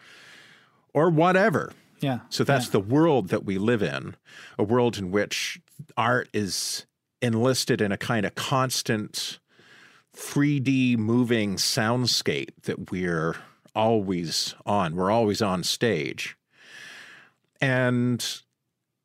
or 0.92 1.10
whatever. 1.10 1.72
Yeah. 2.00 2.20
So 2.28 2.44
that's 2.44 2.66
yeah. 2.66 2.72
the 2.72 2.80
world 2.80 3.28
that 3.28 3.44
we 3.44 3.58
live 3.58 3.82
in, 3.82 4.16
a 4.58 4.64
world 4.64 4.98
in 4.98 5.10
which 5.10 5.60
art 5.96 6.28
is 6.32 6.86
enlisted 7.22 7.80
in 7.80 7.92
a 7.92 7.96
kind 7.96 8.26
of 8.26 8.34
constant 8.34 9.38
3D 10.14 10.96
moving 10.96 11.56
soundscape 11.56 12.62
that 12.62 12.90
we're 12.90 13.36
always 13.74 14.54
on. 14.64 14.94
We're 14.94 15.10
always 15.10 15.42
on 15.42 15.62
stage. 15.62 16.36
And 17.60 18.24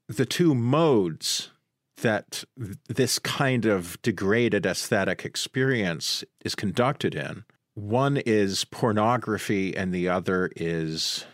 the 0.07 0.25
two 0.25 0.53
modes 0.53 1.51
that 1.97 2.43
this 2.87 3.19
kind 3.19 3.65
of 3.65 4.01
degraded 4.01 4.65
aesthetic 4.65 5.23
experience 5.23 6.23
is 6.43 6.55
conducted 6.55 7.13
in 7.15 7.43
one 7.73 8.17
is 8.17 8.65
pornography 8.65 9.75
and 9.75 9.93
the 9.93 10.09
other 10.09 10.51
is 10.55 11.25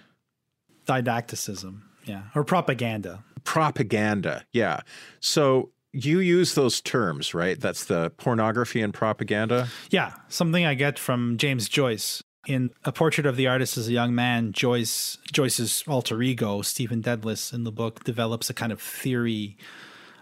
didacticism, 0.88 1.83
yeah, 2.05 2.23
or 2.33 2.43
propaganda. 2.43 3.23
Propaganda, 3.43 4.43
yeah. 4.51 4.81
So 5.19 5.69
you 5.93 6.19
use 6.19 6.55
those 6.55 6.81
terms, 6.81 7.33
right? 7.33 7.59
That's 7.59 7.85
the 7.85 8.11
pornography 8.17 8.81
and 8.81 8.93
propaganda. 8.93 9.67
Yeah, 9.89 10.13
something 10.27 10.65
I 10.65 10.73
get 10.73 10.99
from 10.99 11.38
James 11.38 11.69
Joyce 11.69 12.23
in 12.47 12.71
A 12.85 12.91
Portrait 12.91 13.25
of 13.25 13.35
the 13.35 13.47
Artist 13.47 13.77
as 13.77 13.88
a 13.88 13.91
Young 13.91 14.15
Man. 14.15 14.51
Joyce 14.51 15.17
Joyce's 15.31 15.83
alter 15.88 16.21
ego, 16.21 16.61
Stephen 16.61 17.01
Dedalus, 17.01 17.53
in 17.53 17.63
the 17.63 17.71
book 17.71 18.03
develops 18.03 18.49
a 18.49 18.53
kind 18.53 18.71
of 18.71 18.81
theory 18.81 19.57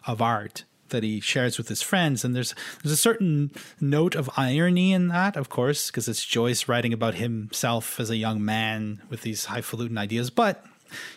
of 0.07 0.21
art 0.21 0.65
that 0.89 1.03
he 1.03 1.19
shares 1.19 1.57
with 1.57 1.67
his 1.67 1.81
friends. 1.81 2.23
And 2.23 2.35
there's 2.35 2.53
there's 2.83 2.93
a 2.93 2.97
certain 2.97 3.51
note 3.79 4.15
of 4.15 4.29
irony 4.37 4.93
in 4.93 5.07
that 5.09 5.35
of 5.35 5.49
course 5.49 5.87
because 5.87 6.07
it's 6.07 6.25
Joyce 6.25 6.67
writing 6.67 6.93
about 6.93 7.15
himself 7.15 7.99
as 7.99 8.09
a 8.09 8.17
young 8.17 8.43
man 8.43 9.01
with 9.09 9.21
these 9.21 9.45
highfalutin 9.45 9.97
ideas. 9.97 10.29
But 10.29 10.65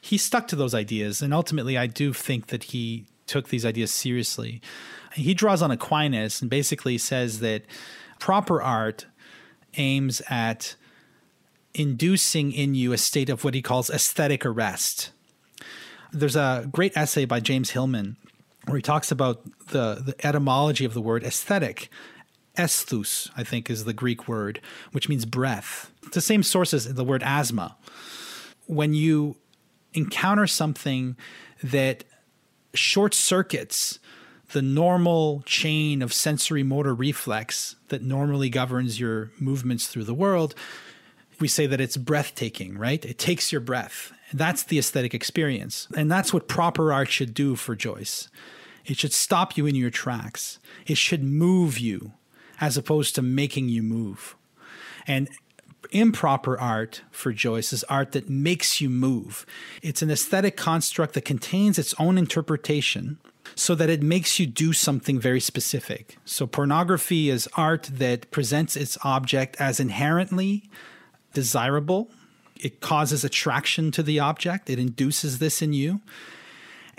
he 0.01 0.19
stuck 0.19 0.49
to 0.49 0.57
those 0.57 0.75
ideas. 0.75 1.23
And 1.23 1.35
ultimately 1.35 1.77
I 1.77 1.87
do 1.87 2.12
think 2.12 2.49
that 2.49 2.64
he 2.64 3.07
took 3.27 3.49
these 3.49 3.66
ideas 3.66 3.91
seriously. 3.91 4.61
He 5.12 5.35
draws 5.35 5.62
on 5.62 5.71
Aquinas 5.71 6.41
and 6.41 6.51
basically 6.51 6.99
says 6.99 7.41
that 7.41 7.62
proper 8.19 8.61
art 8.62 9.07
aims 9.77 10.23
at 10.29 10.77
inducing 11.75 12.53
in 12.53 12.75
you 12.75 12.93
a 12.93 12.99
state 12.99 13.29
of 13.29 13.45
what 13.45 13.55
he 13.55 13.62
calls 13.62 13.91
aesthetic 13.91 14.45
arrest. 14.45 15.11
There's 16.12 16.37
a 16.37 16.69
great 16.73 16.97
essay 16.97 17.27
by 17.27 17.41
James 17.41 17.71
Hillman 17.71 18.16
where 18.69 18.77
he 18.77 18.83
talks 18.83 19.11
about 19.11 19.43
the, 19.69 20.03
the 20.05 20.27
etymology 20.27 20.85
of 20.85 20.95
the 20.95 21.01
word 21.01 21.25
aesthetic. 21.25 21.91
Esthus, 22.57 23.31
I 23.37 23.45
think, 23.45 23.71
is 23.71 23.85
the 23.85 23.93
Greek 23.93 24.27
word, 24.27 24.61
which 24.93 25.09
means 25.09 25.25
breath. 25.25 25.93
It's 26.03 26.14
the 26.14 26.21
same 26.21 26.43
source 26.43 26.75
as 26.75 26.93
the 26.93 27.05
word 27.05 27.23
asthma. 27.23 27.77
When 28.66 28.95
you 28.95 29.37
encounter 29.95 30.47
something 30.47 31.16
that 31.62 32.05
short 32.75 33.14
circuits 33.14 33.99
the 34.53 34.62
normal 34.62 35.43
chain 35.47 36.03
of 36.03 36.12
sensory 36.12 36.62
motor 36.62 36.95
reflex 36.95 37.77
that 37.89 38.03
normally 38.03 38.49
governs 38.49 38.99
your 38.99 39.31
movements 39.39 39.87
through 39.87 40.05
the 40.05 40.14
world, 40.14 40.55
we 41.39 41.49
say 41.49 41.66
that 41.66 41.81
it's 41.81 41.97
breathtaking, 41.97 42.77
right? 42.77 43.05
It 43.05 43.19
takes 43.19 43.53
your 43.53 43.61
breath. 43.61 44.12
That's 44.33 44.62
the 44.62 44.79
aesthetic 44.79 45.14
experience. 45.14 45.87
And 45.97 46.11
that's 46.11 46.33
what 46.33 46.49
proper 46.49 46.93
art 46.93 47.11
should 47.11 47.35
do 47.35 47.57
for 47.57 47.77
Joyce. 47.77 48.29
It 48.89 48.99
should 48.99 49.12
stop 49.12 49.57
you 49.57 49.66
in 49.66 49.74
your 49.74 49.91
tracks. 49.91 50.59
It 50.86 50.97
should 50.97 51.22
move 51.22 51.78
you 51.78 52.12
as 52.61 52.76
opposed 52.76 53.14
to 53.14 53.22
making 53.22 53.68
you 53.68 53.82
move. 53.82 54.34
And 55.07 55.28
improper 55.91 56.59
art 56.59 57.03
for 57.11 57.32
Joyce 57.32 57.72
is 57.72 57.84
art 57.84 58.12
that 58.12 58.28
makes 58.28 58.80
you 58.80 58.89
move. 58.89 59.47
It's 59.82 60.03
an 60.03 60.11
aesthetic 60.11 60.57
construct 60.57 61.14
that 61.14 61.24
contains 61.24 61.78
its 61.78 61.95
own 61.99 62.18
interpretation 62.18 63.18
so 63.55 63.74
that 63.74 63.91
it 63.91 64.03
makes 64.03 64.39
you 64.39 64.47
do 64.47 64.72
something 64.72 65.20
very 65.20 65.41
specific. 65.41 66.16
So, 66.24 66.47
pornography 66.47 67.30
is 67.30 67.49
art 67.57 67.91
that 67.93 68.30
presents 68.30 68.76
its 68.76 68.99
object 69.03 69.57
as 69.61 69.80
inherently 69.80 70.68
desirable. 71.32 72.11
It 72.61 72.80
causes 72.80 73.24
attraction 73.24 73.91
to 73.93 74.03
the 74.03 74.18
object, 74.18 74.70
it 74.70 74.78
induces 74.78 75.39
this 75.39 75.62
in 75.62 75.72
you. 75.72 76.01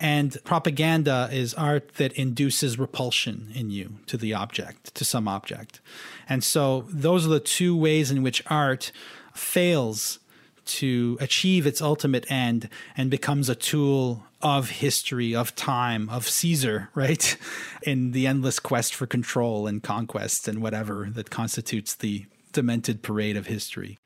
And 0.01 0.37
propaganda 0.45 1.27
is 1.29 1.53
art 1.53 1.95
that 1.95 2.13
induces 2.13 2.79
repulsion 2.79 3.51
in 3.53 3.69
you 3.69 3.97
to 4.07 4.15
the 4.15 4.33
object, 4.33 4.95
to 4.95 5.03
some 5.03 5.27
object. 5.27 5.81
And 6.29 6.41
so 6.41 6.85
those 6.89 7.25
are 7.25 7.29
the 7.29 7.41
two 7.41 7.75
ways 7.75 8.09
in 8.09 8.23
which 8.23 8.41
art 8.47 8.93
fails 9.33 10.19
to 10.65 11.17
achieve 11.19 11.67
its 11.67 11.81
ultimate 11.81 12.31
end 12.31 12.69
and 12.95 13.11
becomes 13.11 13.49
a 13.49 13.55
tool 13.55 14.23
of 14.41 14.69
history, 14.69 15.35
of 15.35 15.53
time, 15.55 16.09
of 16.09 16.29
Caesar, 16.29 16.89
right? 16.95 17.35
In 17.83 18.11
the 18.11 18.25
endless 18.25 18.59
quest 18.59 18.95
for 18.95 19.05
control 19.05 19.67
and 19.67 19.83
conquest 19.83 20.47
and 20.47 20.61
whatever 20.61 21.09
that 21.11 21.29
constitutes 21.29 21.93
the 21.93 22.25
demented 22.53 23.03
parade 23.03 23.35
of 23.35 23.47
history. 23.47 23.97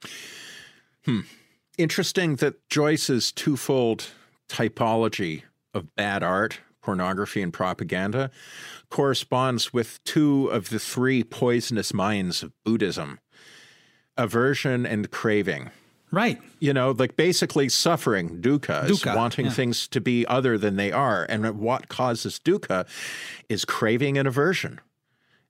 Hmm. 1.06 1.22
Interesting 1.78 2.38
that 2.38 2.68
Joyce's 2.70 3.32
twofold 3.32 4.08
typology 4.50 5.44
of 5.74 5.96
bad 5.96 6.24
art, 6.24 6.60
pornography, 6.82 7.42
and 7.42 7.54
propaganda 7.54 8.30
corresponds 8.90 9.74
with 9.74 10.04
two 10.04 10.48
of 10.48 10.70
the 10.70 10.80
three 10.80 11.24
poisonous 11.24 11.94
minds 11.94 12.44
of 12.44 12.52
Buddhism 12.64 13.20
aversion 14.16 14.86
and 14.86 15.10
craving. 15.10 15.72
Right. 16.12 16.40
You 16.60 16.74
know, 16.74 16.92
like 16.92 17.16
basically 17.16 17.70
suffering, 17.70 18.40
dukkha, 18.40 18.88
dukkha 18.88 19.16
wanting 19.16 19.46
yeah. 19.46 19.52
things 19.52 19.88
to 19.88 20.00
be 20.00 20.28
other 20.28 20.60
than 20.60 20.76
they 20.76 20.92
are. 20.92 21.26
And 21.28 21.58
what 21.60 21.90
causes 21.90 22.40
dukkha 22.40 22.86
is 23.50 23.66
craving 23.66 24.20
and 24.20 24.28
aversion. 24.28 24.80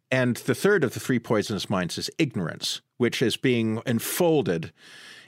And 0.09 0.37
the 0.37 0.55
third 0.55 0.85
of 0.85 0.93
the 0.93 1.01
three 1.01 1.19
poisonous 1.19 1.69
minds 1.69 1.97
is 1.97 2.09
ignorance, 2.17 2.81
which 2.95 3.21
is 3.21 3.35
being 3.35 3.81
enfolded 3.85 4.71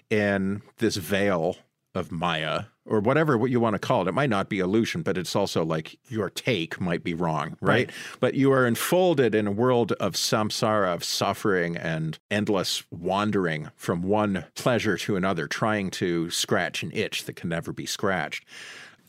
in 0.09 0.61
this 0.77 0.95
veil 0.95 1.57
of 1.95 2.11
Maya 2.11 2.63
or 2.85 2.99
whatever 2.99 3.37
what 3.37 3.49
you 3.49 3.59
want 3.59 3.73
to 3.73 3.79
call 3.79 4.03
it. 4.03 4.07
It 4.07 4.13
might 4.13 4.29
not 4.29 4.49
be 4.49 4.59
illusion, 4.59 5.01
but 5.01 5.17
it's 5.17 5.35
also 5.35 5.65
like 5.65 5.97
your 6.07 6.29
take 6.29 6.79
might 6.79 7.03
be 7.03 7.13
wrong, 7.13 7.57
right? 7.61 7.87
right? 7.87 7.91
But 8.19 8.35
you 8.35 8.51
are 8.51 8.67
enfolded 8.67 9.33
in 9.33 9.47
a 9.47 9.51
world 9.51 9.93
of 9.93 10.13
samsara, 10.13 10.93
of 10.93 11.03
suffering 11.03 11.75
and 11.75 12.19
endless 12.29 12.83
wandering 12.91 13.71
from 13.75 14.03
one 14.03 14.45
pleasure 14.53 14.97
to 14.97 15.15
another, 15.15 15.47
trying 15.47 15.89
to 15.91 16.29
scratch 16.29 16.83
an 16.83 16.91
itch 16.93 17.25
that 17.25 17.35
can 17.35 17.49
never 17.49 17.73
be 17.73 17.85
scratched 17.85 18.45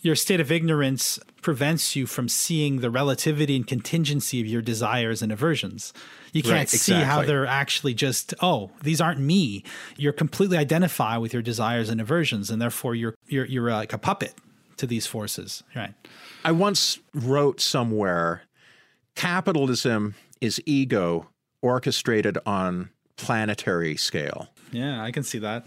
your 0.00 0.14
state 0.14 0.40
of 0.40 0.52
ignorance 0.52 1.18
prevents 1.42 1.96
you 1.96 2.06
from 2.06 2.28
seeing 2.28 2.80
the 2.80 2.90
relativity 2.90 3.56
and 3.56 3.66
contingency 3.66 4.40
of 4.40 4.46
your 4.46 4.62
desires 4.62 5.22
and 5.22 5.32
aversions. 5.32 5.92
You 6.32 6.42
can't 6.42 6.54
right, 6.54 6.68
see 6.68 6.92
how 6.92 7.22
they're 7.22 7.46
actually 7.46 7.94
just, 7.94 8.34
oh, 8.42 8.70
these 8.82 9.00
aren't 9.00 9.20
me. 9.20 9.64
You're 9.96 10.12
completely 10.12 10.58
identify 10.58 11.16
with 11.16 11.32
your 11.32 11.42
desires 11.42 11.88
and 11.88 12.00
aversions, 12.00 12.50
and 12.50 12.60
therefore 12.60 12.94
you're 12.94 13.14
you're 13.26 13.46
you're 13.46 13.70
uh, 13.70 13.76
like 13.76 13.92
a 13.92 13.98
puppet 13.98 14.34
to 14.76 14.86
these 14.86 15.06
forces. 15.06 15.62
Right. 15.74 15.94
I 16.44 16.52
once 16.52 16.98
wrote 17.14 17.60
somewhere 17.60 18.42
capitalism 19.14 20.14
is 20.40 20.60
ego 20.66 21.30
orchestrated 21.62 22.38
on 22.44 22.90
planetary 23.16 23.96
scale. 23.96 24.48
Yeah, 24.72 25.02
I 25.02 25.10
can 25.10 25.22
see 25.22 25.38
that 25.38 25.66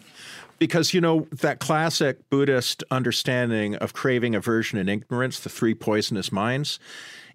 because 0.59 0.93
you 0.93 1.01
know 1.01 1.27
that 1.31 1.59
classic 1.59 2.29
buddhist 2.29 2.83
understanding 2.91 3.75
of 3.75 3.93
craving 3.93 4.35
aversion 4.35 4.77
and 4.77 4.89
ignorance 4.89 5.39
the 5.39 5.49
three 5.49 5.73
poisonous 5.73 6.31
minds 6.31 6.79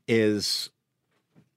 is 0.07 0.71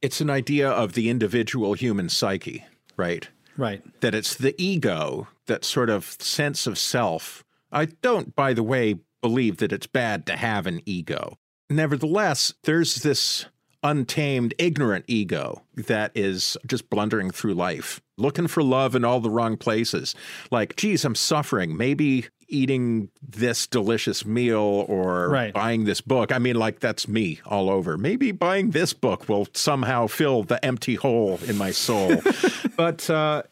it's 0.02 0.22
an 0.22 0.30
idea 0.30 0.70
of 0.70 0.94
the 0.94 1.10
individual 1.10 1.74
human 1.74 2.10
psyche 2.10 2.64
right? 2.98 3.30
Right. 3.56 3.82
That 4.02 4.14
it's 4.14 4.36
the 4.36 4.60
ego 4.62 5.28
that 5.46 5.64
sort 5.64 5.90
of 5.90 6.06
sense 6.20 6.68
of 6.68 6.78
self. 6.78 7.46
I 7.72 7.86
don't 7.86 8.36
by 8.36 8.54
the 8.54 8.64
way 8.64 8.96
believe 9.22 9.58
that 9.58 9.72
it's 9.72 9.88
bad 9.88 10.26
to 10.26 10.36
have 10.36 10.68
an 10.68 10.82
ego. 10.86 11.38
Nevertheless 11.70 12.54
there's 12.64 12.96
this 12.96 13.46
untamed, 13.84 14.54
ignorant 14.58 15.06
ego 15.08 15.62
that 15.76 16.12
is 16.16 16.58
just 16.66 16.90
blundering 16.90 17.32
through 17.32 17.54
life, 17.54 18.02
looking 18.18 18.48
for 18.48 18.64
love 18.64 18.96
in 18.96 19.06
all 19.06 19.20
the 19.20 19.30
wrong 19.30 19.58
places. 19.58 20.16
Like, 20.52 20.76
geez, 20.76 21.06
I'm 21.06 21.16
suffering. 21.16 21.78
Maybe 21.78 22.26
eating 22.50 23.10
this 23.22 23.68
delicious 23.68 24.26
meal 24.26 24.86
or 24.88 25.30
right. 25.30 25.54
buying 25.54 25.84
this 25.84 26.02
book. 26.02 26.32
I 26.32 26.40
mean, 26.40 26.56
like, 26.56 26.80
that's 26.80 27.08
me 27.08 27.40
all 27.46 27.70
over. 27.70 27.98
Maybe 27.98 28.32
buying 28.32 28.72
this 28.72 28.94
book 28.94 29.28
will 29.28 29.48
somehow 29.54 30.08
fill 30.08 30.44
the 30.44 30.64
empty 30.64 30.96
hole 30.96 31.40
in 31.46 31.58
my 31.58 31.72
soul. 31.72 32.22
but, 32.78 33.10
uh, 33.10 33.44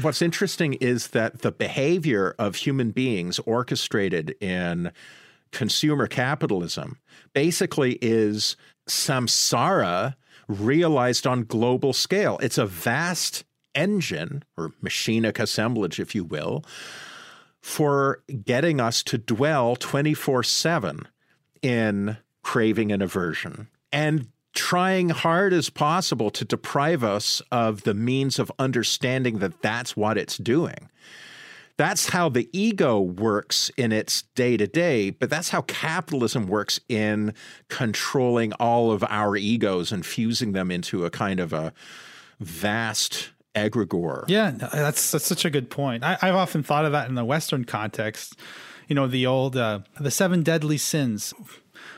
What's 0.00 0.22
interesting 0.22 0.74
is 0.74 1.08
that 1.08 1.40
the 1.40 1.50
behavior 1.50 2.34
of 2.38 2.56
human 2.56 2.90
beings 2.90 3.38
orchestrated 3.40 4.36
in 4.40 4.92
consumer 5.50 6.06
capitalism 6.06 6.98
basically 7.32 7.98
is 8.02 8.56
samsara 8.88 10.14
realized 10.48 11.26
on 11.26 11.44
global 11.44 11.92
scale. 11.92 12.38
It's 12.42 12.58
a 12.58 12.66
vast 12.66 13.44
engine 13.74 14.44
or 14.56 14.70
machinic 14.82 15.38
assemblage, 15.38 16.00
if 16.00 16.14
you 16.14 16.24
will, 16.24 16.64
for 17.60 18.22
getting 18.44 18.80
us 18.80 19.02
to 19.04 19.18
dwell 19.18 19.76
24 19.76 20.42
7 20.42 21.08
in 21.62 22.16
craving 22.42 22.92
and 22.92 23.02
aversion 23.02 23.68
and 23.92 24.28
trying 24.54 25.10
hard 25.10 25.52
as 25.52 25.68
possible 25.68 26.30
to 26.30 26.44
deprive 26.44 27.04
us 27.04 27.42
of 27.52 27.82
the 27.82 27.92
means 27.92 28.38
of 28.38 28.50
understanding 28.58 29.38
that 29.38 29.60
that's 29.62 29.96
what 29.96 30.16
it's 30.16 30.38
doing. 30.38 30.88
That's 31.76 32.08
how 32.08 32.30
the 32.30 32.48
ego 32.52 32.98
works 32.98 33.70
in 33.76 33.92
its 33.92 34.22
day 34.34 34.56
to 34.56 34.66
day, 34.66 35.10
but 35.10 35.28
that's 35.28 35.50
how 35.50 35.62
capitalism 35.62 36.46
works 36.46 36.80
in 36.88 37.34
controlling 37.68 38.54
all 38.54 38.92
of 38.92 39.04
our 39.08 39.36
egos 39.36 39.92
and 39.92 40.04
fusing 40.04 40.52
them 40.52 40.70
into 40.70 41.04
a 41.04 41.10
kind 41.10 41.38
of 41.38 41.52
a 41.52 41.74
vast 42.40 43.30
egregore. 43.54 44.24
Yeah, 44.28 44.52
that's 44.52 45.10
that's 45.10 45.26
such 45.26 45.44
a 45.44 45.50
good 45.50 45.68
point. 45.68 46.02
I, 46.02 46.16
have 46.20 46.34
often 46.34 46.62
thought 46.62 46.86
of 46.86 46.92
that 46.92 47.08
in 47.08 47.14
the 47.14 47.24
Western 47.24 47.64
context. 47.64 48.36
You 48.88 48.94
know, 48.94 49.06
the 49.06 49.26
old 49.26 49.56
uh, 49.56 49.80
the 50.00 50.10
seven 50.10 50.42
deadly 50.42 50.78
sins. 50.78 51.34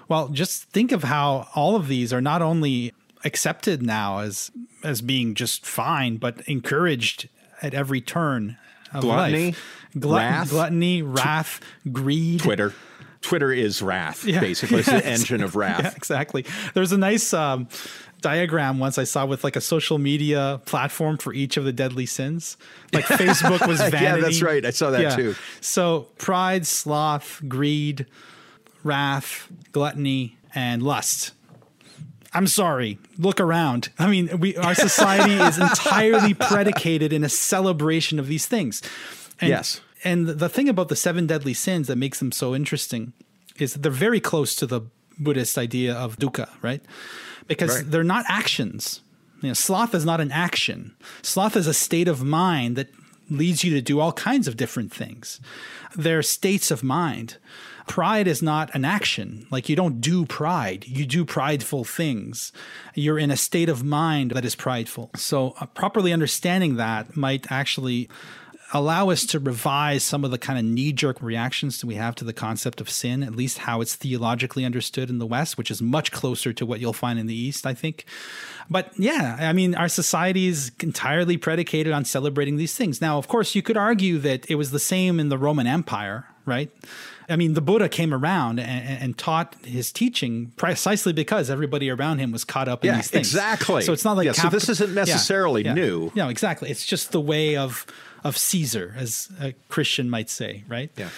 Well, 0.09 0.29
just 0.29 0.65
think 0.71 0.91
of 0.91 1.05
how 1.05 1.49
all 1.55 1.77
of 1.77 1.87
these 1.87 2.13
are 2.13 2.21
not 2.21 2.43
only 2.43 2.93
accepted 3.25 3.83
now 3.83 4.21
as 4.21 4.51
as 4.83 5.03
being 5.03 5.35
just 5.35 5.65
fine, 5.65 6.17
but 6.17 6.41
encouraged 6.49 7.29
at 7.63 7.75
every 7.75 8.01
turn 8.01 8.57
gluttony, 8.93 9.55
life. 9.95 9.95
wrath, 9.95 10.51
gluttony, 10.51 11.03
wrath, 11.03 11.61
greed. 11.91 12.41
Twitter. 12.41 12.75
Twitter 13.21 13.53
is 13.53 13.83
wrath, 13.83 14.25
yeah. 14.25 14.41
basically. 14.41 14.79
It's 14.79 14.89
the 14.89 15.05
engine 15.07 15.43
of 15.43 15.57
wrath. 15.57 15.83
Yeah, 15.83 15.93
exactly. 15.97 16.47
There's 16.75 16.93
a 16.93 16.99
nice 16.99 17.35
um, 17.35 17.69
diagram 18.21 18.79
once 18.79 18.99
I 18.99 19.05
saw 19.05 19.27
with 19.27 19.45
like 19.45 19.57
a 19.57 19.61
social 19.61 19.99
media 19.99 20.61
platform 20.67 21.19
for 21.19 21.33
each 21.33 21.57
of 21.57 21.65
the 21.65 21.73
deadly 21.73 22.07
sins. 22.07 22.57
Like 22.93 23.05
Facebook 23.07 23.67
was 23.67 23.81
vanity. 23.81 24.05
yeah, 24.05 24.17
that's 24.19 24.43
right. 24.43 24.65
I 24.65 24.71
saw 24.71 24.91
that 24.91 25.01
yeah. 25.01 25.17
too. 25.17 25.35
So 25.61 26.09
pride, 26.19 26.67
sloth, 26.67 27.43
greed, 27.49 28.07
wrath, 28.85 29.49
gluttony, 29.73 30.37
and 30.55 30.83
lust. 30.83 31.33
I'm 32.35 32.47
sorry. 32.47 32.99
Look 33.17 33.41
around. 33.41 33.89
I 33.99 34.07
mean, 34.09 34.39
we 34.39 34.57
our 34.57 34.75
society 34.75 35.35
is 35.35 35.59
entirely 35.71 36.35
predicated 36.35 37.13
in 37.13 37.25
a 37.25 37.29
celebration 37.29 38.19
of 38.19 38.27
these 38.29 38.47
things. 38.47 38.83
And, 39.41 39.49
yes. 39.51 39.81
And 40.05 40.29
the 40.29 40.49
thing 40.49 40.69
about 40.69 40.89
the 40.89 40.97
seven 40.97 41.27
deadly 41.27 41.55
sins 41.55 41.87
that 41.89 41.97
makes 41.97 42.19
them 42.19 42.33
so 42.33 42.55
interesting 42.55 43.13
is 43.59 43.73
that 43.73 43.83
they're 43.83 43.91
very 43.93 44.21
close 44.21 44.55
to 44.57 44.67
the 44.67 44.83
Buddhist 45.19 45.59
idea 45.59 45.95
of 45.95 46.17
dukkha, 46.19 46.49
right? 46.63 46.83
Because 47.47 47.75
Right. 47.77 47.91
they're 47.91 48.05
not 48.05 48.25
actions. 48.29 49.01
You 49.43 49.49
know, 49.49 49.55
sloth 49.55 49.95
is 49.95 50.05
not 50.05 50.21
an 50.21 50.31
action. 50.31 50.95
Sloth 51.23 51.57
is 51.57 51.67
a 51.67 51.75
state 51.75 52.09
of 52.09 52.23
mind 52.23 52.77
that 52.77 52.89
leads 53.31 53.65
you 53.65 53.73
to 53.75 53.81
do 53.81 54.01
all 54.01 54.13
kinds 54.13 54.47
of 54.49 54.57
different 54.57 54.93
things. 54.93 55.41
They're 55.97 56.23
states 56.23 56.71
of 56.71 56.83
mind. 56.83 57.37
Pride 57.89 58.29
is 58.29 58.43
not 58.43 58.73
an 58.75 58.85
action. 58.85 59.47
Like 59.51 59.69
you 59.69 59.75
don't 59.75 60.01
do 60.01 60.27
pride, 60.27 60.87
you 60.87 61.07
do 61.07 61.25
prideful 61.25 61.85
things. 61.85 62.53
You're 62.95 63.19
in 63.19 63.31
a 63.31 63.37
state 63.37 63.69
of 63.69 63.83
mind 63.83 64.33
that 64.33 64.45
is 64.45 64.55
prideful. 64.55 65.11
So, 65.17 65.55
uh, 65.61 65.67
properly 65.67 66.13
understanding 66.13 66.77
that 66.77 67.17
might 67.17 67.51
actually 67.51 68.09
allow 68.75 69.09
us 69.09 69.25
to 69.25 69.39
revise 69.39 70.03
some 70.03 70.25
of 70.25 70.31
the 70.31 70.39
kind 70.39 70.59
of 70.59 70.65
knee 70.65 70.93
jerk 70.93 71.23
reactions 71.23 71.81
that 71.81 71.87
we 71.87 71.95
have 71.95 72.15
to 72.17 72.25
the 72.25 72.33
concept 72.33 72.81
of 72.81 72.91
sin, 72.91 73.23
at 73.23 73.35
least 73.35 73.59
how 73.59 73.81
it's 73.81 73.95
theologically 73.95 74.65
understood 74.65 75.09
in 75.09 75.19
the 75.19 75.27
West, 75.27 75.57
which 75.57 75.71
is 75.71 75.81
much 75.81 76.13
closer 76.13 76.53
to 76.53 76.67
what 76.67 76.81
you'll 76.81 76.93
find 76.93 77.19
in 77.19 77.27
the 77.27 77.35
East, 77.35 77.67
I 77.67 77.73
think. 77.73 78.05
But 78.69 78.93
yeah, 78.99 79.39
I 79.41 79.53
mean, 79.55 79.75
our 79.75 79.89
society 79.89 80.47
is 80.49 80.71
entirely 80.83 81.39
predicated 81.39 81.93
on 81.93 82.05
celebrating 82.05 82.57
these 82.57 82.75
things. 82.75 83.01
Now, 83.01 83.17
of 83.17 83.29
course, 83.29 83.55
you 83.55 83.63
could 83.63 83.79
argue 83.79 84.19
that 84.19 84.51
it 84.51 84.57
was 84.57 84.71
the 84.71 84.79
same 84.79 85.19
in 85.19 85.31
the 85.31 85.39
Roman 85.39 85.67
Empire, 85.67 86.27
right? 86.45 86.71
I 87.29 87.37
mean, 87.37 87.55
the 87.55 87.61
Buddha 87.61 87.89
came 87.89 88.15
around 88.15 88.59
and, 88.59 89.03
and 89.03 89.19
taught 89.19 89.55
his 89.65 89.93
teaching 89.93 90.53
precisely 90.57 91.13
because 91.13 91.51
everybody 91.51 91.91
around 91.91 92.19
him 92.21 92.33
was 92.33 92.45
caught 92.45 92.69
up 92.69 92.85
in 92.85 92.89
Yeah, 92.89 92.97
these 92.97 93.11
things. 93.11 93.27
exactly. 93.29 93.83
So 93.83 93.93
it's 93.93 94.05
not 94.05 94.17
like 94.17 94.27
Yeah, 94.27 94.33
so 94.33 94.49
this 94.49 94.69
isn't 94.69 94.95
necessarily 94.95 95.65
yeah. 95.65 95.75
new. 95.75 96.11
No, 96.15 96.29
exactly. 96.29 96.71
It's 96.71 96.87
just 96.87 97.13
the 97.13 97.21
way 97.21 97.57
of 97.57 97.87
of 98.25 98.37
Caesar, 98.37 98.95
as 98.97 99.29
a 99.41 99.53
Christian 99.69 100.11
might 100.11 100.29
say, 100.29 100.65
right? 100.67 100.91
Yeah. 100.97 101.11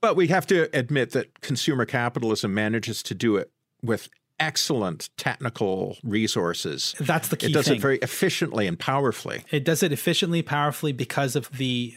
But 0.00 0.16
we 0.16 0.26
have 0.28 0.44
to 0.48 0.68
admit 0.76 1.12
that 1.12 1.40
consumer 1.40 1.84
capitalism 1.86 2.52
manages 2.52 3.00
to 3.04 3.14
do 3.14 3.36
it 3.36 3.48
with 3.80 4.08
excellent 4.40 5.08
technical 5.16 5.96
resources. 6.02 6.96
That's 6.98 7.28
the 7.28 7.36
key 7.36 7.46
It 7.46 7.52
does 7.52 7.66
thing. 7.68 7.76
it 7.76 7.80
very 7.80 7.98
efficiently 7.98 8.66
and 8.66 8.76
powerfully. 8.76 9.44
It 9.52 9.64
does 9.64 9.84
it 9.84 9.92
efficiently, 9.92 10.42
powerfully 10.42 10.92
because 10.92 11.36
of 11.36 11.48
the 11.56 11.94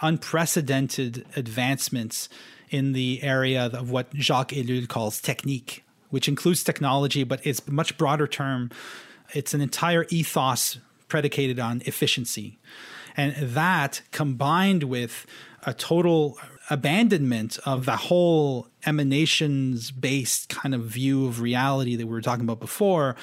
unprecedented 0.00 1.24
advancements 1.36 2.28
in 2.70 2.92
the 2.92 3.22
area 3.22 3.66
of 3.66 3.90
what 3.90 4.14
Jacques 4.14 4.52
Ellul 4.52 4.88
calls 4.88 5.20
technique, 5.20 5.84
which 6.10 6.28
includes 6.28 6.64
technology, 6.64 7.24
but 7.24 7.44
it's 7.46 7.62
a 7.66 7.70
much 7.70 7.96
broader 7.96 8.26
term. 8.26 8.70
It's 9.34 9.54
an 9.54 9.60
entire 9.60 10.06
ethos 10.10 10.78
predicated 11.08 11.58
on 11.58 11.82
efficiency. 11.84 12.58
And 13.16 13.34
that 13.36 14.02
combined 14.12 14.84
with 14.84 15.26
a 15.66 15.74
total 15.74 16.38
abandonment 16.70 17.58
of 17.64 17.84
the 17.84 17.96
whole 17.96 18.68
emanations 18.86 19.90
based 19.90 20.48
kind 20.48 20.74
of 20.74 20.82
view 20.82 21.26
of 21.26 21.40
reality 21.40 21.96
that 21.96 22.06
we 22.06 22.12
were 22.12 22.20
talking 22.20 22.44
about 22.44 22.60
before 22.60 23.16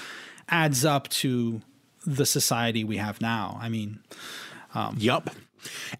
adds 0.49 0.83
up 0.83 1.07
to 1.07 1.61
the 2.05 2.25
society 2.25 2.83
we 2.83 2.97
have 2.97 3.21
now. 3.21 3.57
I 3.61 3.69
mean, 3.69 3.99
um, 4.73 4.95
Yup. 4.99 5.29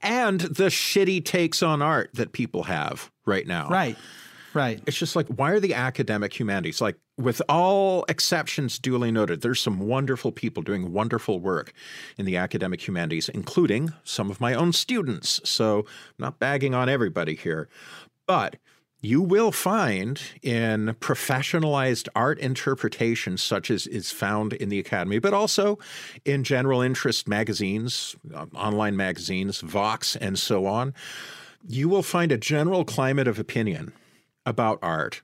And 0.02 0.42
the 0.42 0.66
shitty 0.66 1.24
takes 1.26 1.64
on 1.64 1.82
art 1.82 2.12
that 2.14 2.32
people 2.32 2.64
have 2.64 3.12
right 3.26 3.46
now. 3.48 3.70
right, 3.70 3.98
right. 4.54 4.82
It's 4.86 4.98
just 4.98 5.16
like, 5.16 5.28
why 5.28 5.52
are 5.52 5.60
the 5.60 5.74
academic 5.74 6.38
humanities, 6.38 6.82
like, 6.82 6.98
with 7.18 7.42
all 7.48 8.04
exceptions 8.10 8.78
duly 8.78 9.10
noted, 9.10 9.42
there's 9.42 9.62
some 9.62 9.80
wonderful 9.80 10.34
people 10.34 10.62
doing 10.62 10.92
wonderful 10.92 11.40
work 11.40 11.72
in 12.18 12.26
the 12.26 12.36
academic 12.36 12.86
humanities, 12.86 13.30
including 13.30 13.94
some 14.04 14.30
of 14.30 14.42
my 14.42 14.54
own 14.54 14.74
students. 14.74 15.40
So 15.50 15.80
I'm 15.80 15.86
not 16.20 16.40
bagging 16.40 16.76
on 16.76 16.90
everybody 16.90 17.36
here. 17.36 17.70
But 18.28 18.58
you 19.02 19.22
will 19.22 19.52
find 19.52 20.20
in 20.42 20.96
professionalized 21.00 22.08
art 22.16 22.40
interpretation, 22.40 23.38
such 23.38 23.70
as 23.70 23.86
is 23.88 24.12
found 24.12 24.54
in 24.54 24.70
the 24.70 24.80
Academy, 24.80 25.20
but 25.20 25.34
also 25.34 25.78
in 26.24 26.44
general 26.44 26.82
interest 26.82 27.28
magazines, 27.28 28.16
uh, 28.34 28.46
online 28.56 28.96
magazines, 28.96 29.62
Vox, 29.62 30.16
and 30.16 30.40
so 30.40 30.66
on, 30.66 30.94
you 31.68 31.88
will 31.90 32.04
find 32.04 32.32
a 32.32 32.38
general 32.38 32.84
climate 32.84 33.28
of 33.28 33.40
opinion 33.40 33.94
about 34.46 34.80
art. 34.82 35.22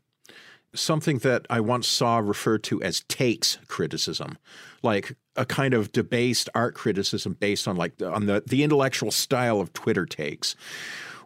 Something 0.74 1.18
that 1.20 1.46
I 1.50 1.60
once 1.60 1.88
saw 1.88 2.20
referred 2.20 2.64
to 2.66 2.82
as 2.82 3.02
takes 3.08 3.58
criticism, 3.68 4.38
like 4.84 5.16
a 5.36 5.46
kind 5.46 5.74
of 5.74 5.92
debased 5.92 6.50
art 6.56 6.76
criticism 6.76 7.36
based 7.40 7.68
on 7.68 7.76
like 7.76 8.02
on 8.02 8.26
the, 8.26 8.44
the 8.46 8.64
intellectual 8.64 9.12
style 9.12 9.60
of 9.60 9.74
Twitter 9.74 10.06
takes 10.06 10.56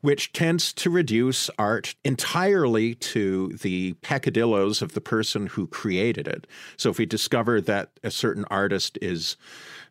which 0.05 0.31
tends 0.33 0.71
to 0.71 0.91
reduce 0.91 1.49
art 1.57 1.95
entirely 2.03 2.93
to 2.93 3.47
the 3.63 3.93
peccadillos 4.03 4.83
of 4.83 4.93
the 4.93 5.01
person 5.01 5.47
who 5.47 5.65
created 5.65 6.27
it. 6.27 6.45
So 6.77 6.91
if 6.91 6.99
we 6.99 7.07
discover 7.07 7.59
that 7.61 7.89
a 8.03 8.11
certain 8.11 8.45
artist 8.51 8.99
is 9.01 9.35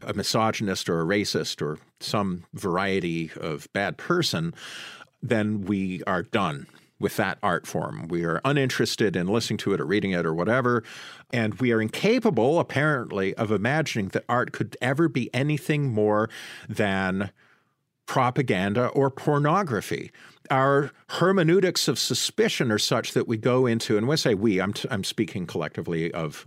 a 0.03 0.15
misogynist 0.15 0.89
or 0.89 1.01
a 1.01 1.05
racist 1.05 1.61
or 1.61 1.81
some 1.99 2.45
variety 2.55 3.33
of 3.41 3.67
bad 3.73 3.97
person, 3.97 4.55
then 5.21 5.62
we 5.62 6.01
are 6.07 6.23
done 6.23 6.69
with 7.01 7.17
that 7.17 7.39
art 7.43 7.67
form. 7.67 8.07
We 8.07 8.25
are 8.25 8.41
uninterested 8.45 9.17
in 9.17 9.27
listening 9.27 9.59
to 9.59 9.73
it 9.75 9.81
or 9.81 9.85
reading 9.85 10.12
it 10.12 10.25
or 10.25 10.33
whatever. 10.33 10.85
And 11.33 11.55
we 11.55 11.73
are 11.73 11.83
incapable, 11.83 12.61
apparently, 12.61 13.35
of 13.35 13.51
imagining 13.51 14.11
that 14.11 14.25
art 14.29 14.53
could 14.53 14.77
ever 14.81 15.09
be 15.09 15.29
anything 15.35 15.93
more 15.93 16.31
than 16.69 17.33
propaganda 18.07 18.88
or 18.88 19.11
pornography. 19.11 20.11
Our 20.50 20.90
hermeneutics 21.09 21.88
of 21.88 21.98
suspicion 21.98 22.70
are 22.70 22.78
such 22.78 23.12
that 23.12 23.26
we 23.26 23.36
go 23.36 23.66
into, 23.66 23.96
and 23.96 24.07
when 24.07 24.14
I 24.14 24.16
say 24.16 24.34
we, 24.34 24.61
I'm, 24.61 24.72
t- 24.72 24.88
I'm 24.90 25.05
speaking 25.05 25.46
collectively 25.46 26.12
of 26.12 26.46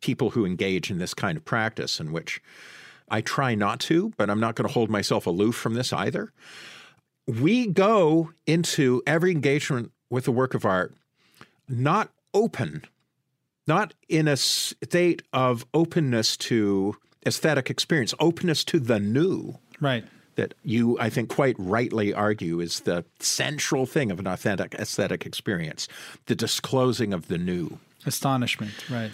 people 0.00 0.30
who 0.30 0.44
engage 0.44 0.90
in 0.90 0.98
this 0.98 1.14
kind 1.14 1.36
of 1.36 1.44
practice, 1.44 1.98
in 1.98 2.12
which 2.12 2.42
I 3.08 3.20
try 3.20 3.54
not 3.54 3.80
to, 3.80 4.12
but 4.16 4.28
I'm 4.28 4.40
not 4.40 4.54
going 4.54 4.68
to 4.68 4.72
hold 4.72 4.90
myself 4.90 5.26
aloof 5.26 5.56
from 5.56 5.74
this 5.74 5.92
either. 5.92 6.32
We 7.26 7.66
go 7.66 8.32
into 8.46 9.02
every 9.06 9.32
engagement 9.32 9.92
with 10.10 10.28
a 10.28 10.32
work 10.32 10.54
of 10.54 10.64
art 10.64 10.94
not 11.68 12.10
open, 12.32 12.84
not 13.66 13.92
in 14.08 14.28
a 14.28 14.36
state 14.36 15.22
of 15.32 15.66
openness 15.74 16.36
to 16.38 16.96
aesthetic 17.26 17.68
experience, 17.68 18.14
openness 18.20 18.64
to 18.64 18.78
the 18.78 18.98
new 18.98 19.58
Right. 19.80 20.04
That 20.38 20.54
you, 20.64 20.96
I 20.98 21.10
think, 21.10 21.28
quite 21.28 21.54
rightly 21.58 22.14
argue 22.14 22.58
is 22.60 22.80
the 22.80 23.04
central 23.20 23.84
thing 23.84 24.10
of 24.10 24.18
an 24.18 24.26
authentic 24.26 24.74
aesthetic 24.74 25.26
experience 25.26 25.86
the 26.26 26.34
disclosing 26.34 27.12
of 27.12 27.28
the 27.28 27.36
new. 27.38 27.78
Astonishment. 28.06 28.72
Right. 28.90 29.10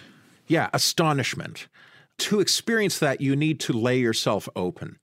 Yeah, 0.47 0.69
astonishment. 0.73 1.67
To 2.19 2.39
experience 2.39 2.99
that, 2.99 3.19
you 3.19 3.35
need 3.35 3.59
to 3.61 3.73
lay 3.73 3.99
yourself 3.99 4.47
open. 4.55 4.97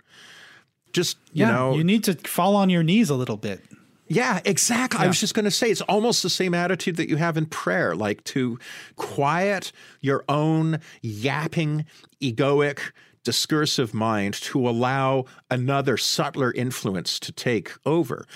Just, 0.92 1.18
you 1.32 1.44
Yeah. 1.44 1.52
know, 1.52 1.74
you 1.76 1.84
need 1.84 2.04
to 2.04 2.14
fall 2.14 2.54
on 2.56 2.70
your 2.70 2.82
knees 2.82 3.10
a 3.10 3.14
little 3.14 3.36
bit. 3.36 3.60
yeah, 4.08 4.40
exactly. 4.44 5.00
I 5.00 5.06
was 5.06 5.18
just 5.18 5.34
going 5.34 5.46
to 5.46 5.50
say 5.50 5.70
it's 5.70 5.80
almost 5.82 6.22
the 6.22 6.28
same 6.30 6.52
attitude 6.54 6.96
that 6.96 7.08
you 7.08 7.16
have 7.16 7.36
in 7.38 7.46
prayer, 7.46 7.94
like 7.96 8.22
to 8.24 8.58
quiet 8.96 9.72
your 10.02 10.22
own 10.28 10.80
yapping, 11.00 11.86
egoic, 12.20 12.78
discursive 13.24 13.94
mind 13.94 14.34
to 14.34 14.68
allow 14.68 15.24
another 15.50 15.96
subtler 15.96 16.52
influence 16.52 17.18
to 17.20 17.32
take 17.32 17.72
over. 17.86 18.26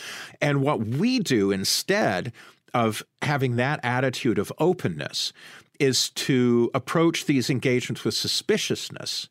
And 0.41 0.63
what 0.63 0.81
we 0.81 1.19
do 1.19 1.51
instead 1.51 2.33
of 2.75 3.03
having 3.23 3.57
that 3.57 3.81
attitude 3.83 4.39
of 4.39 4.53
openness 4.59 5.33
is 5.79 6.11
to 6.11 6.71
approach 6.75 7.27
these 7.27 7.51
engagements 7.51 8.05
with 8.05 8.15
suspiciousness 8.15 9.29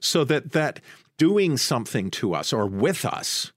so 0.00 0.24
that 0.24 0.52
that 0.52 0.80
doing 1.18 1.56
something 1.56 2.10
to 2.10 2.34
us 2.34 2.52
or 2.52 2.66
with 2.66 3.04
us 3.04 3.52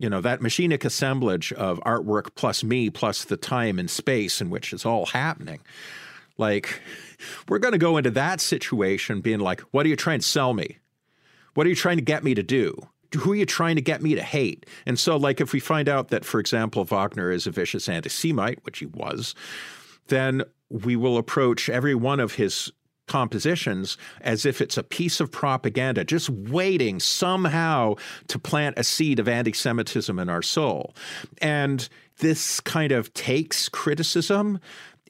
you 0.00 0.08
know, 0.08 0.22
that 0.22 0.40
machinic 0.40 0.82
assemblage 0.86 1.52
of 1.52 1.78
artwork 1.80 2.34
plus 2.34 2.64
me 2.64 2.88
plus 2.88 3.24
the 3.24 3.36
time 3.36 3.78
and 3.78 3.90
space 3.90 4.40
in 4.40 4.48
which 4.48 4.72
it's 4.72 4.86
all 4.86 5.04
happening. 5.04 5.60
Like, 6.38 6.80
we're 7.48 7.58
going 7.58 7.72
to 7.72 7.78
go 7.78 7.98
into 7.98 8.10
that 8.12 8.40
situation 8.40 9.20
being 9.20 9.40
like, 9.40 9.60
what 9.72 9.84
are 9.84 9.90
you 9.90 9.96
trying 9.96 10.20
to 10.20 10.26
sell 10.26 10.54
me? 10.54 10.78
What 11.54 11.66
are 11.66 11.70
you 11.70 11.76
trying 11.76 11.96
to 11.96 12.02
get 12.02 12.24
me 12.24 12.34
to 12.34 12.42
do? 12.42 12.76
Who 13.16 13.32
are 13.32 13.36
you 13.36 13.46
trying 13.46 13.76
to 13.76 13.82
get 13.82 14.02
me 14.02 14.14
to 14.14 14.22
hate? 14.22 14.66
And 14.86 14.98
so, 14.98 15.16
like, 15.16 15.40
if 15.40 15.52
we 15.52 15.60
find 15.60 15.88
out 15.88 16.08
that, 16.08 16.24
for 16.24 16.38
example, 16.38 16.84
Wagner 16.84 17.32
is 17.32 17.46
a 17.46 17.50
vicious 17.50 17.88
anti 17.88 18.08
Semite, 18.08 18.60
which 18.62 18.78
he 18.78 18.86
was, 18.86 19.34
then 20.06 20.42
we 20.68 20.94
will 20.94 21.18
approach 21.18 21.68
every 21.68 21.94
one 21.94 22.20
of 22.20 22.34
his 22.34 22.70
compositions 23.08 23.98
as 24.20 24.46
if 24.46 24.60
it's 24.60 24.78
a 24.78 24.84
piece 24.84 25.18
of 25.18 25.32
propaganda, 25.32 26.04
just 26.04 26.30
waiting 26.30 27.00
somehow 27.00 27.96
to 28.28 28.38
plant 28.38 28.78
a 28.78 28.84
seed 28.84 29.18
of 29.18 29.26
anti 29.26 29.52
Semitism 29.52 30.16
in 30.16 30.28
our 30.28 30.42
soul. 30.42 30.94
And 31.42 31.88
this 32.18 32.60
kind 32.60 32.92
of 32.92 33.12
takes 33.12 33.68
criticism 33.68 34.60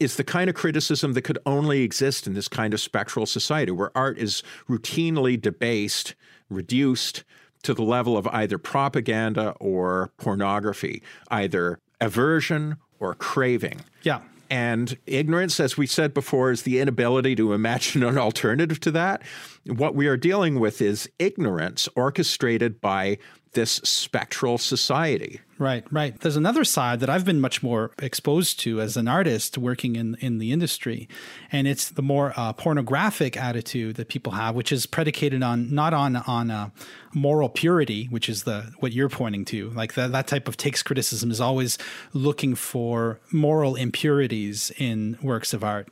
is 0.01 0.17
the 0.17 0.25
kind 0.25 0.49
of 0.49 0.57
criticism 0.57 1.13
that 1.13 1.23
could 1.23 1.39
only 1.45 1.83
exist 1.83 2.27
in 2.27 2.33
this 2.33 2.49
kind 2.49 2.73
of 2.73 2.81
spectral 2.81 3.27
society 3.27 3.71
where 3.71 3.97
art 3.97 4.19
is 4.19 4.43
routinely 4.69 5.39
debased, 5.39 6.15
reduced 6.51 7.25
to 7.63 7.75
the 7.75 7.83
level 7.83 8.17
of 8.17 8.27
either 8.29 8.59
propaganda 8.59 9.55
or 9.61 10.13
pornography, 10.19 11.03
either 11.31 11.79
aversion 12.01 12.77
or 12.99 13.15
craving. 13.15 13.81
Yeah. 14.03 14.21
And 14.51 14.99
ignorance, 15.07 15.61
as 15.61 15.77
we 15.77 15.87
said 15.87 16.13
before, 16.13 16.51
is 16.51 16.63
the 16.63 16.81
inability 16.81 17.37
to 17.37 17.53
imagine 17.53 18.03
an 18.03 18.19
alternative 18.19 18.81
to 18.81 18.91
that. 18.91 19.23
What 19.65 19.95
we 19.95 20.09
are 20.09 20.17
dealing 20.17 20.59
with 20.59 20.83
is 20.83 21.09
ignorance 21.21 21.89
orchestrated 21.95 22.81
by 22.81 23.19
this 23.53 23.73
spectral 23.85 24.59
society. 24.59 25.41
Right, 25.59 25.85
right. 25.91 26.19
There's 26.19 26.37
another 26.37 26.65
side 26.65 27.01
that 27.01 27.11
I've 27.11 27.27
been 27.27 27.39
much 27.39 27.63
more 27.63 27.91
exposed 27.99 28.61
to 28.61 28.81
as 28.81 28.97
an 28.97 29.09
artist 29.09 29.59
working 29.59 29.95
in 29.95 30.17
in 30.21 30.39
the 30.39 30.53
industry, 30.53 31.07
and 31.53 31.69
it's 31.69 31.91
the 31.91 32.01
more 32.01 32.33
uh, 32.35 32.55
pornographic 32.55 33.37
attitude 33.37 33.97
that 33.97 34.09
people 34.09 34.33
have, 34.33 34.55
which 34.55 34.73
is 34.73 34.87
predicated 34.87 35.43
on 35.43 35.75
not 35.75 35.93
on 35.93 36.17
on 36.17 36.51
uh, 36.51 36.71
moral 37.13 37.51
purity, 37.51 38.07
which 38.07 38.31
is 38.31 38.45
the 38.45 38.73
what 38.79 38.93
you're 38.93 39.11
pointing 39.11 39.45
to. 39.47 39.69
Like 39.71 39.93
that 39.95 40.13
that 40.13 40.27
type 40.27 40.49
of 40.49 40.57
takes 40.57 40.83
criticism 40.83 41.31
is 41.31 41.43
always 41.43 41.77
looking 42.15 42.55
for 42.55 43.21
moral 43.31 43.75
impurities 43.75 44.73
in 44.79 45.19
works 45.21 45.53
of 45.53 45.63
art. 45.63 45.89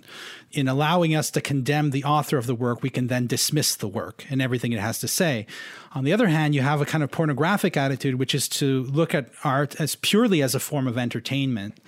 In 0.50 0.66
allowing 0.66 1.14
us 1.14 1.30
to 1.32 1.40
condemn 1.42 1.90
the 1.90 2.04
author 2.04 2.38
of 2.38 2.46
the 2.46 2.54
work, 2.54 2.82
we 2.82 2.88
can 2.88 3.08
then 3.08 3.26
dismiss 3.26 3.76
the 3.76 3.88
work 3.88 4.24
and 4.30 4.40
everything 4.40 4.72
it 4.72 4.80
has 4.80 4.98
to 5.00 5.08
say. 5.08 5.46
On 5.94 6.04
the 6.04 6.12
other 6.12 6.28
hand, 6.28 6.54
you 6.54 6.62
have 6.62 6.80
a 6.80 6.86
kind 6.86 7.04
of 7.04 7.10
pornographic 7.10 7.76
attitude, 7.76 8.14
which 8.14 8.34
is 8.34 8.48
to 8.48 8.84
look 8.84 9.14
at 9.14 9.30
art 9.44 9.78
as 9.78 9.96
purely 9.96 10.42
as 10.42 10.54
a 10.54 10.60
form 10.60 10.88
of 10.88 10.96
entertainment 10.96 11.78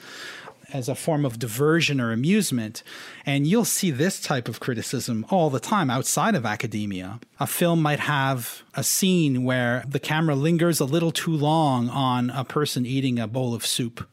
as 0.72 0.88
a 0.88 0.94
form 0.94 1.24
of 1.24 1.38
diversion 1.38 2.00
or 2.00 2.12
amusement. 2.12 2.82
And 3.26 3.46
you'll 3.46 3.64
see 3.64 3.90
this 3.90 4.20
type 4.20 4.48
of 4.48 4.60
criticism 4.60 5.26
all 5.30 5.50
the 5.50 5.60
time 5.60 5.90
outside 5.90 6.34
of 6.34 6.46
academia. 6.46 7.20
A 7.38 7.46
film 7.46 7.82
might 7.82 8.00
have 8.00 8.62
a 8.74 8.82
scene 8.82 9.44
where 9.44 9.84
the 9.88 10.00
camera 10.00 10.34
lingers 10.34 10.80
a 10.80 10.84
little 10.84 11.12
too 11.12 11.32
long 11.32 11.88
on 11.88 12.30
a 12.30 12.44
person 12.44 12.86
eating 12.86 13.18
a 13.18 13.26
bowl 13.26 13.54
of 13.54 13.66
soup. 13.66 14.08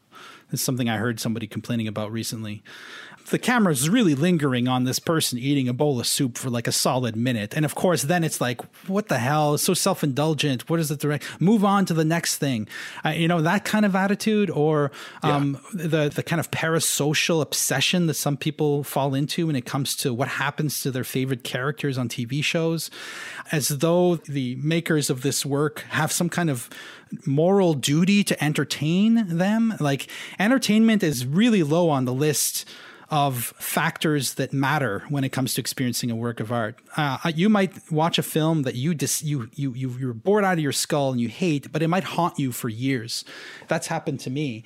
It's 0.50 0.62
something 0.62 0.88
I 0.88 0.96
heard 0.96 1.20
somebody 1.20 1.46
complaining 1.46 1.88
about 1.88 2.10
recently 2.10 2.62
the 3.30 3.38
camera's 3.38 3.88
really 3.88 4.14
lingering 4.14 4.68
on 4.68 4.84
this 4.84 4.98
person 4.98 5.38
eating 5.38 5.68
a 5.68 5.72
bowl 5.72 6.00
of 6.00 6.06
soup 6.06 6.38
for 6.38 6.50
like 6.50 6.66
a 6.66 6.72
solid 6.72 7.16
minute. 7.16 7.54
And 7.54 7.64
of 7.64 7.74
course, 7.74 8.02
then 8.02 8.24
it's 8.24 8.40
like, 8.40 8.60
what 8.88 9.08
the 9.08 9.18
hell? 9.18 9.54
It's 9.54 9.62
so 9.62 9.74
self 9.74 10.02
indulgent. 10.02 10.68
What 10.68 10.80
is 10.80 10.90
it 10.90 11.00
direct? 11.00 11.24
Move 11.40 11.64
on 11.64 11.84
to 11.86 11.94
the 11.94 12.04
next 12.04 12.36
thing. 12.38 12.68
Uh, 13.04 13.10
you 13.10 13.28
know, 13.28 13.42
that 13.42 13.64
kind 13.64 13.84
of 13.84 13.94
attitude 13.94 14.50
or 14.50 14.90
um, 15.22 15.58
yeah. 15.74 15.86
the, 15.86 16.08
the 16.08 16.22
kind 16.22 16.40
of 16.40 16.50
parasocial 16.50 17.42
obsession 17.42 18.06
that 18.06 18.14
some 18.14 18.36
people 18.36 18.84
fall 18.84 19.14
into 19.14 19.46
when 19.46 19.56
it 19.56 19.64
comes 19.66 19.94
to 19.96 20.14
what 20.14 20.28
happens 20.28 20.80
to 20.82 20.90
their 20.90 21.04
favorite 21.04 21.44
characters 21.44 21.98
on 21.98 22.08
TV 22.08 22.42
shows, 22.42 22.90
as 23.52 23.68
though 23.68 24.16
the 24.16 24.56
makers 24.56 25.10
of 25.10 25.22
this 25.22 25.44
work 25.44 25.80
have 25.90 26.12
some 26.12 26.28
kind 26.28 26.50
of 26.50 26.68
moral 27.26 27.74
duty 27.74 28.22
to 28.24 28.44
entertain 28.44 29.38
them. 29.38 29.74
Like, 29.80 30.08
entertainment 30.38 31.02
is 31.02 31.26
really 31.26 31.62
low 31.62 31.90
on 31.90 32.04
the 32.04 32.12
list 32.12 32.68
of 33.10 33.54
factors 33.58 34.34
that 34.34 34.52
matter 34.52 35.04
when 35.08 35.24
it 35.24 35.30
comes 35.30 35.54
to 35.54 35.60
experiencing 35.60 36.10
a 36.10 36.16
work 36.16 36.40
of 36.40 36.52
art. 36.52 36.78
Uh, 36.96 37.18
you 37.34 37.48
might 37.48 37.90
watch 37.90 38.18
a 38.18 38.22
film 38.22 38.62
that 38.62 38.74
you 38.74 38.94
dis- 38.94 39.22
you 39.22 39.48
you 39.54 39.72
you 39.72 39.90
you're 39.98 40.12
bored 40.12 40.44
out 40.44 40.54
of 40.54 40.58
your 40.58 40.72
skull 40.72 41.10
and 41.10 41.20
you 41.20 41.28
hate, 41.28 41.72
but 41.72 41.82
it 41.82 41.88
might 41.88 42.04
haunt 42.04 42.38
you 42.38 42.52
for 42.52 42.68
years. 42.68 43.24
That's 43.66 43.86
happened 43.86 44.20
to 44.20 44.30
me. 44.30 44.64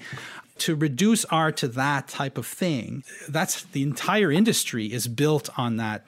To 0.58 0.74
reduce 0.74 1.24
art 1.26 1.56
to 1.58 1.68
that 1.68 2.08
type 2.08 2.36
of 2.36 2.46
thing, 2.46 3.04
that's 3.28 3.62
the 3.62 3.82
entire 3.82 4.30
industry 4.30 4.92
is 4.92 5.08
built 5.08 5.48
on 5.58 5.76
that 5.76 6.04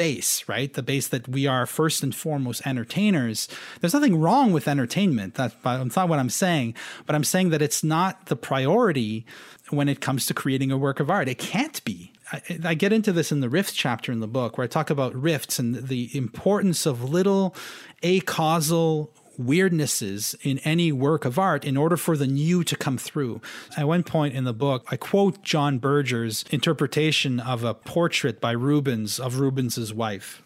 base, 0.00 0.48
right? 0.48 0.72
The 0.72 0.82
base 0.82 1.08
that 1.08 1.28
we 1.28 1.46
are 1.46 1.66
first 1.66 2.02
and 2.02 2.14
foremost 2.14 2.66
entertainers. 2.66 3.48
There's 3.80 3.92
nothing 3.92 4.18
wrong 4.18 4.50
with 4.50 4.66
entertainment. 4.66 5.34
That's 5.34 5.54
not 5.62 6.08
what 6.08 6.18
I'm 6.18 6.30
saying, 6.30 6.74
but 7.04 7.14
I'm 7.14 7.22
saying 7.22 7.50
that 7.50 7.60
it's 7.60 7.84
not 7.84 8.26
the 8.26 8.36
priority 8.36 9.26
when 9.70 9.88
it 9.88 10.00
comes 10.00 10.26
to 10.26 10.34
creating 10.34 10.70
a 10.70 10.78
work 10.78 11.00
of 11.00 11.10
art. 11.10 11.28
It 11.28 11.38
can't 11.38 11.82
be. 11.84 12.12
I, 12.32 12.42
I, 12.64 12.74
get 12.74 12.92
into 12.92 13.12
this 13.12 13.32
in 13.32 13.40
the 13.40 13.48
rift 13.48 13.74
chapter 13.74 14.12
in 14.12 14.20
the 14.20 14.28
book 14.28 14.56
where 14.56 14.64
I 14.64 14.68
talk 14.68 14.90
about 14.90 15.14
rifts 15.14 15.58
and 15.58 15.88
the 15.88 16.16
importance 16.16 16.86
of 16.86 17.02
little 17.02 17.54
acausal 18.02 19.12
weirdnesses 19.40 20.34
in 20.42 20.58
any 20.60 20.92
work 20.92 21.24
of 21.24 21.38
art 21.38 21.64
in 21.64 21.76
order 21.76 21.96
for 21.96 22.16
the 22.16 22.26
new 22.26 22.62
to 22.64 22.76
come 22.76 22.98
through. 22.98 23.40
At 23.76 23.88
one 23.88 24.02
point 24.02 24.34
in 24.34 24.44
the 24.44 24.52
book, 24.52 24.86
I 24.90 24.96
quote 24.96 25.42
John 25.42 25.78
Berger's 25.78 26.44
interpretation 26.50 27.40
of 27.40 27.64
a 27.64 27.74
portrait 27.74 28.40
by 28.40 28.52
Rubens 28.52 29.18
of 29.18 29.40
Rubens's 29.40 29.94
wife. 29.94 30.42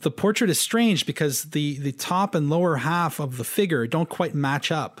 The 0.00 0.10
portrait 0.10 0.50
is 0.50 0.60
strange 0.60 1.06
because 1.06 1.44
the, 1.44 1.78
the 1.78 1.92
top 1.92 2.34
and 2.34 2.48
lower 2.48 2.76
half 2.76 3.18
of 3.18 3.36
the 3.36 3.44
figure 3.44 3.86
don't 3.86 4.08
quite 4.08 4.34
match 4.34 4.70
up. 4.70 5.00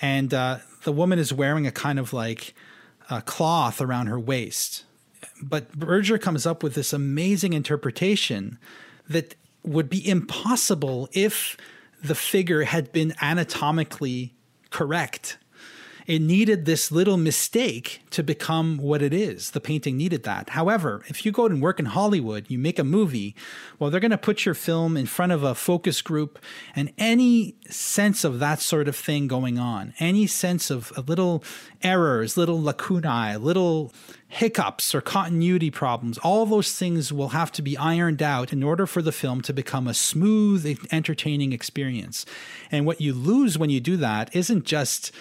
And 0.00 0.32
uh, 0.32 0.58
the 0.84 0.92
woman 0.92 1.18
is 1.18 1.32
wearing 1.32 1.66
a 1.66 1.72
kind 1.72 1.98
of 1.98 2.12
like 2.12 2.54
uh, 3.10 3.20
cloth 3.22 3.80
around 3.80 4.06
her 4.06 4.18
waist. 4.18 4.84
But 5.42 5.72
Berger 5.72 6.18
comes 6.18 6.46
up 6.46 6.62
with 6.62 6.74
this 6.74 6.92
amazing 6.92 7.52
interpretation 7.52 8.58
that 9.08 9.34
would 9.62 9.88
be 9.88 10.06
impossible 10.06 11.08
if 11.12 11.56
the 12.02 12.14
figure 12.14 12.62
had 12.62 12.92
been 12.92 13.14
anatomically 13.20 14.34
correct 14.70 15.38
it 16.08 16.22
needed 16.22 16.64
this 16.64 16.90
little 16.90 17.18
mistake 17.18 18.00
to 18.08 18.22
become 18.22 18.78
what 18.78 19.02
it 19.02 19.12
is. 19.12 19.50
The 19.50 19.60
painting 19.60 19.98
needed 19.98 20.22
that. 20.22 20.48
However, 20.50 21.02
if 21.06 21.26
you 21.26 21.30
go 21.30 21.44
and 21.44 21.60
work 21.60 21.78
in 21.78 21.84
Hollywood, 21.84 22.46
you 22.48 22.58
make 22.58 22.78
a 22.78 22.84
movie, 22.84 23.36
well, 23.78 23.90
they're 23.90 24.00
going 24.00 24.10
to 24.10 24.18
put 24.18 24.46
your 24.46 24.54
film 24.54 24.96
in 24.96 25.04
front 25.04 25.32
of 25.32 25.42
a 25.42 25.54
focus 25.54 26.00
group 26.00 26.38
and 26.74 26.90
any 26.96 27.56
sense 27.68 28.24
of 28.24 28.38
that 28.38 28.60
sort 28.60 28.88
of 28.88 28.96
thing 28.96 29.28
going 29.28 29.58
on, 29.58 29.92
any 29.98 30.26
sense 30.26 30.70
of 30.70 30.90
a 30.96 31.02
little 31.02 31.44
errors, 31.82 32.38
little 32.38 32.58
lacunae, 32.58 33.36
little 33.36 33.92
hiccups 34.28 34.94
or 34.94 35.02
continuity 35.02 35.70
problems, 35.70 36.16
all 36.18 36.46
those 36.46 36.74
things 36.74 37.12
will 37.12 37.30
have 37.30 37.52
to 37.52 37.60
be 37.60 37.76
ironed 37.76 38.22
out 38.22 38.50
in 38.50 38.62
order 38.62 38.86
for 38.86 39.02
the 39.02 39.12
film 39.12 39.42
to 39.42 39.52
become 39.52 39.86
a 39.86 39.92
smooth, 39.92 40.88
entertaining 40.90 41.52
experience. 41.52 42.24
And 42.72 42.86
what 42.86 43.02
you 43.02 43.12
lose 43.12 43.58
when 43.58 43.68
you 43.68 43.80
do 43.80 43.98
that 43.98 44.34
isn't 44.34 44.64
just 44.64 45.12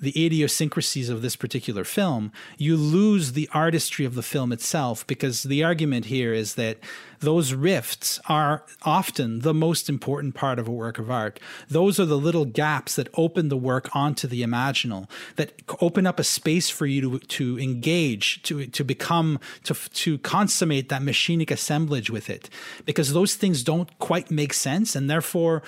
the 0.00 0.26
idiosyncrasies 0.26 1.08
of 1.08 1.22
this 1.22 1.36
particular 1.36 1.84
film, 1.84 2.32
you 2.56 2.76
lose 2.76 3.32
the 3.32 3.48
artistry 3.52 4.04
of 4.04 4.14
the 4.14 4.22
film 4.22 4.50
itself 4.52 5.06
because 5.06 5.42
the 5.42 5.62
argument 5.62 6.06
here 6.06 6.32
is 6.32 6.54
that 6.54 6.78
those 7.20 7.52
rifts 7.52 8.18
are 8.28 8.64
often 8.82 9.40
the 9.40 9.52
most 9.52 9.90
important 9.90 10.34
part 10.34 10.58
of 10.58 10.66
a 10.66 10.72
work 10.72 10.98
of 10.98 11.10
art. 11.10 11.38
Those 11.68 12.00
are 12.00 12.06
the 12.06 12.16
little 12.16 12.46
gaps 12.46 12.96
that 12.96 13.08
open 13.14 13.50
the 13.50 13.58
work 13.58 13.94
onto 13.94 14.26
the 14.26 14.42
imaginal, 14.42 15.08
that 15.36 15.52
open 15.82 16.06
up 16.06 16.18
a 16.18 16.24
space 16.24 16.70
for 16.70 16.86
you 16.86 17.02
to, 17.02 17.18
to 17.18 17.60
engage, 17.60 18.42
to, 18.44 18.66
to 18.66 18.84
become, 18.84 19.38
to, 19.64 19.74
to 19.74 20.16
consummate 20.18 20.88
that 20.88 21.02
machinic 21.02 21.50
assemblage 21.50 22.08
with 22.08 22.30
it. 22.30 22.48
Because 22.86 23.12
those 23.12 23.34
things 23.34 23.62
don't 23.62 23.98
quite 23.98 24.30
make 24.30 24.54
sense, 24.54 24.96
and 24.96 25.10
therefore 25.10 25.62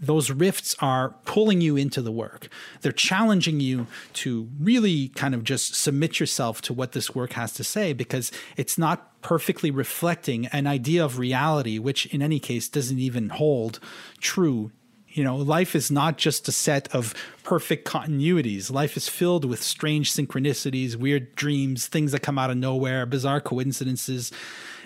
those 0.00 0.30
rifts 0.30 0.76
are 0.80 1.14
pulling 1.24 1.60
you 1.60 1.76
into 1.76 2.00
the 2.00 2.12
work. 2.12 2.48
They're 2.80 2.92
challenging 2.92 3.60
you 3.60 3.86
to 4.14 4.48
really 4.60 5.08
kind 5.08 5.34
of 5.34 5.44
just 5.44 5.74
submit 5.74 6.20
yourself 6.20 6.62
to 6.62 6.72
what 6.72 6.92
this 6.92 7.14
work 7.14 7.32
has 7.32 7.52
to 7.54 7.64
say 7.64 7.92
because 7.92 8.30
it's 8.56 8.78
not 8.78 9.20
perfectly 9.22 9.70
reflecting 9.70 10.46
an 10.46 10.66
idea 10.66 11.04
of 11.04 11.18
reality, 11.18 11.78
which 11.78 12.06
in 12.06 12.22
any 12.22 12.38
case 12.38 12.68
doesn't 12.68 12.98
even 12.98 13.30
hold 13.30 13.80
true. 14.20 14.70
You 15.08 15.24
know, 15.24 15.36
life 15.36 15.74
is 15.74 15.90
not 15.90 16.16
just 16.16 16.46
a 16.46 16.52
set 16.52 16.94
of 16.94 17.14
perfect 17.42 17.88
continuities. 17.88 18.70
Life 18.70 18.96
is 18.96 19.08
filled 19.08 19.44
with 19.44 19.62
strange 19.62 20.12
synchronicities, 20.12 20.94
weird 20.94 21.34
dreams, 21.34 21.88
things 21.88 22.12
that 22.12 22.20
come 22.20 22.38
out 22.38 22.50
of 22.50 22.56
nowhere, 22.56 23.04
bizarre 23.06 23.40
coincidences. 23.40 24.30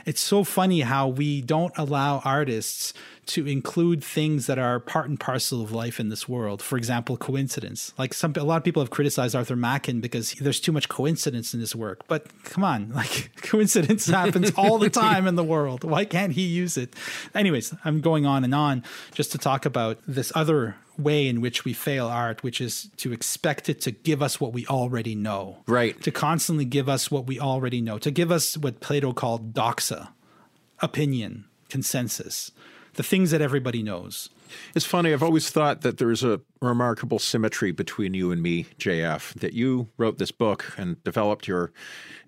It's 0.07 0.21
so 0.21 0.43
funny 0.43 0.81
how 0.81 1.09
we 1.09 1.43
don't 1.43 1.77
allow 1.77 2.21
artists 2.25 2.95
to 3.24 3.47
include 3.47 4.03
things 4.03 4.47
that 4.47 4.59
are 4.59 4.81
part 4.81 5.09
and 5.09 5.19
parcel 5.19 5.62
of 5.62 5.70
life 5.70 6.01
in 6.01 6.09
this 6.09 6.28
world. 6.28 6.61
For 6.61 6.77
example, 6.77 7.16
coincidence. 7.16 7.93
Like 7.97 8.15
some, 8.15 8.32
a 8.36 8.43
lot 8.43 8.57
of 8.57 8.65
people 8.65 8.82
have 8.82 8.90
criticized 8.90 9.36
Arthur 9.36 9.55
Machen 9.55 10.01
because 10.01 10.32
there's 10.32 10.61
too 10.61 10.73
much 10.73 10.89
coincidence 10.89 11.55
in 11.55 11.61
his 11.61 11.77
work. 11.77 12.01
But 12.09 12.27
come 12.44 12.65
on, 12.65 12.89
like 12.94 13.31
coincidence 13.36 14.07
happens 14.07 14.51
all 14.57 14.78
the 14.78 14.90
time 14.90 15.27
in 15.27 15.36
the 15.36 15.44
world. 15.44 15.85
Why 15.85 16.05
can't 16.05 16.32
he 16.32 16.43
use 16.43 16.77
it? 16.77 16.94
Anyways, 17.35 17.74
I'm 17.85 18.01
going 18.01 18.27
on 18.27 18.44
and 18.44 18.55
on 18.55 18.82
just 19.15 19.31
to 19.32 19.39
talk 19.39 19.65
about 19.65 19.99
this 20.07 20.32
other 20.35 20.77
way 20.99 21.27
in 21.28 21.40
which 21.40 21.65
we 21.65 21.73
fail 21.73 22.09
art, 22.09 22.43
which 22.43 22.61
is 22.61 22.90
to 22.99 23.12
expect 23.12 23.69
it 23.69 23.81
to 23.82 23.90
give 23.93 24.20
us 24.23 24.40
what 24.40 24.53
we 24.53 24.66
already 24.66 25.15
know. 25.15 25.59
Right. 25.66 26.01
To 26.03 26.11
constantly 26.11 26.65
give 26.65 26.89
us 26.89 27.11
what 27.11 27.27
we 27.27 27.39
already 27.39 27.81
know, 27.81 27.99
to 27.99 28.11
give 28.11 28.31
us 28.31 28.57
what 28.59 28.81
Plato 28.81 29.12
called 29.12 29.55
doxa, 29.55 30.09
opinion, 30.81 31.47
consensus 31.69 32.51
the 32.94 33.02
things 33.02 33.31
that 33.31 33.40
everybody 33.40 33.82
knows. 33.82 34.28
It's 34.74 34.85
funny. 34.85 35.12
I've 35.12 35.23
always 35.23 35.51
thought 35.51 35.81
that 35.81 35.98
there's 35.98 36.23
a 36.23 36.40
remarkable 36.60 37.19
symmetry 37.19 37.73
between 37.73 38.14
you 38.14 38.31
and 38.31 38.43
me, 38.43 38.66
JF, 38.78 39.35
that 39.35 39.55
you 39.55 39.89
wrote 39.97 40.19
this 40.19 40.31
book 40.31 40.73
and 40.77 41.02
developed 41.05 41.48
your 41.48 41.73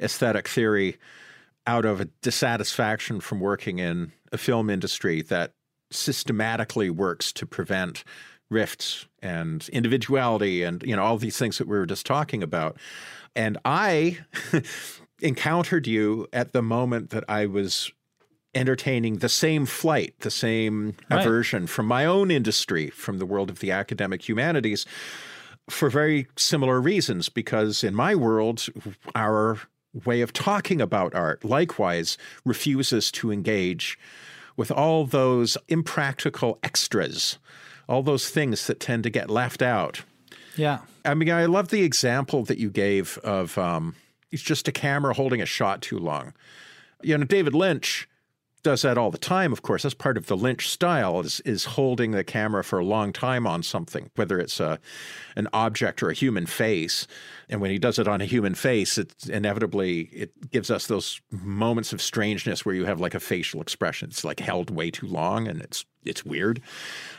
aesthetic 0.00 0.48
theory 0.48 0.96
out 1.66 1.84
of 1.84 2.00
a 2.00 2.06
dissatisfaction 2.22 3.20
from 3.20 3.40
working 3.40 3.78
in 3.78 4.12
a 4.32 4.38
film 4.38 4.70
industry 4.70 5.22
that 5.22 5.52
systematically 5.90 6.90
works 6.90 7.32
to 7.32 7.46
prevent 7.46 8.04
rifts 8.50 9.06
and 9.22 9.68
individuality 9.70 10.62
and 10.62 10.82
you 10.82 10.94
know 10.94 11.02
all 11.02 11.16
these 11.16 11.38
things 11.38 11.56
that 11.58 11.66
we 11.66 11.78
were 11.78 11.86
just 11.86 12.04
talking 12.04 12.42
about 12.42 12.76
and 13.34 13.56
i 13.64 14.18
encountered 15.24 15.86
you 15.86 16.26
at 16.32 16.52
the 16.52 16.62
moment 16.62 17.10
that 17.10 17.24
I 17.28 17.46
was 17.46 17.90
entertaining 18.54 19.18
the 19.18 19.28
same 19.28 19.66
flight, 19.66 20.14
the 20.20 20.30
same 20.30 20.94
Right. 21.10 21.20
aversion 21.20 21.66
from 21.66 21.86
my 21.86 22.04
own 22.04 22.30
industry, 22.30 22.90
from 22.90 23.18
the 23.18 23.26
world 23.26 23.50
of 23.50 23.58
the 23.60 23.70
academic 23.70 24.28
humanities, 24.28 24.86
for 25.68 25.88
very 25.90 26.26
similar 26.36 26.80
reasons. 26.80 27.28
Because 27.28 27.82
in 27.84 27.94
my 27.94 28.14
world, 28.14 28.66
our 29.14 29.58
way 30.04 30.20
of 30.20 30.32
talking 30.32 30.80
about 30.80 31.14
art 31.14 31.44
likewise 31.44 32.18
refuses 32.44 33.10
to 33.12 33.30
engage 33.30 33.98
with 34.56 34.70
all 34.70 35.04
those 35.06 35.56
impractical 35.68 36.58
extras, 36.62 37.38
all 37.88 38.02
those 38.02 38.28
things 38.30 38.66
that 38.66 38.80
tend 38.80 39.02
to 39.04 39.10
get 39.10 39.28
left 39.30 39.62
out. 39.62 40.02
Yeah. 40.56 40.80
I 41.04 41.14
mean, 41.14 41.30
I 41.30 41.46
love 41.46 41.68
the 41.68 41.82
example 41.82 42.44
that 42.44 42.58
you 42.58 42.70
gave 42.70 43.18
of 43.18 43.58
um, 43.58 43.94
it's 44.30 44.42
just 44.42 44.68
a 44.68 44.72
camera 44.72 45.14
holding 45.14 45.40
a 45.42 45.46
shot 45.46 45.82
too 45.82 45.98
long. 45.98 46.32
You 47.02 47.18
know, 47.18 47.24
David 47.24 47.54
Lynch 47.54 48.08
does 48.64 48.82
that 48.82 48.98
all 48.98 49.10
the 49.10 49.18
time. 49.18 49.52
Of 49.52 49.62
course, 49.62 49.84
that's 49.84 49.94
part 49.94 50.16
of 50.16 50.26
the 50.26 50.36
Lynch 50.36 50.68
style 50.68 51.20
is 51.20 51.40
is 51.40 51.64
holding 51.64 52.10
the 52.10 52.24
camera 52.24 52.64
for 52.64 52.80
a 52.80 52.84
long 52.84 53.12
time 53.12 53.46
on 53.46 53.62
something, 53.62 54.10
whether 54.16 54.40
it's 54.40 54.58
a 54.58 54.80
an 55.36 55.46
object 55.52 56.02
or 56.02 56.10
a 56.10 56.14
human 56.14 56.46
face. 56.46 57.06
And 57.48 57.60
when 57.60 57.70
he 57.70 57.78
does 57.78 57.98
it 57.98 58.08
on 58.08 58.20
a 58.20 58.24
human 58.24 58.54
face, 58.54 58.98
it 58.98 59.14
inevitably 59.28 60.08
it 60.12 60.50
gives 60.50 60.70
us 60.70 60.86
those 60.86 61.20
moments 61.30 61.92
of 61.92 62.00
strangeness 62.02 62.64
where 62.64 62.74
you 62.74 62.86
have 62.86 63.00
like 63.00 63.14
a 63.14 63.20
facial 63.20 63.60
expression. 63.60 64.08
It's 64.08 64.24
like 64.24 64.40
held 64.40 64.70
way 64.70 64.90
too 64.90 65.06
long, 65.06 65.46
and 65.46 65.60
it's 65.60 65.84
it's 66.04 66.24
weird. 66.24 66.60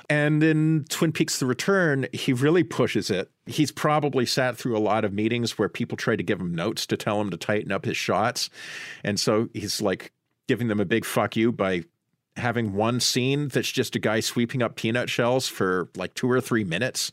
And 0.09 0.43
in 0.43 0.85
Twin 0.89 1.11
Peaks 1.11 1.39
The 1.39 1.45
Return, 1.45 2.07
he 2.11 2.33
really 2.33 2.63
pushes 2.63 3.09
it. 3.09 3.31
He's 3.45 3.71
probably 3.71 4.25
sat 4.25 4.57
through 4.57 4.77
a 4.77 4.79
lot 4.79 5.05
of 5.05 5.13
meetings 5.13 5.57
where 5.57 5.69
people 5.69 5.97
try 5.97 6.15
to 6.15 6.23
give 6.23 6.39
him 6.39 6.53
notes 6.53 6.85
to 6.87 6.97
tell 6.97 7.21
him 7.21 7.29
to 7.29 7.37
tighten 7.37 7.71
up 7.71 7.85
his 7.85 7.97
shots. 7.97 8.49
And 9.03 9.19
so 9.19 9.49
he's 9.53 9.81
like 9.81 10.11
giving 10.47 10.67
them 10.67 10.79
a 10.79 10.85
big 10.85 11.05
fuck 11.05 11.35
you 11.35 11.51
by 11.51 11.83
having 12.37 12.73
one 12.73 12.99
scene 12.99 13.47
that's 13.47 13.71
just 13.71 13.95
a 13.95 13.99
guy 13.99 14.19
sweeping 14.19 14.61
up 14.61 14.75
peanut 14.75 15.09
shells 15.09 15.47
for 15.47 15.89
like 15.95 16.13
two 16.13 16.29
or 16.29 16.41
three 16.41 16.63
minutes. 16.63 17.11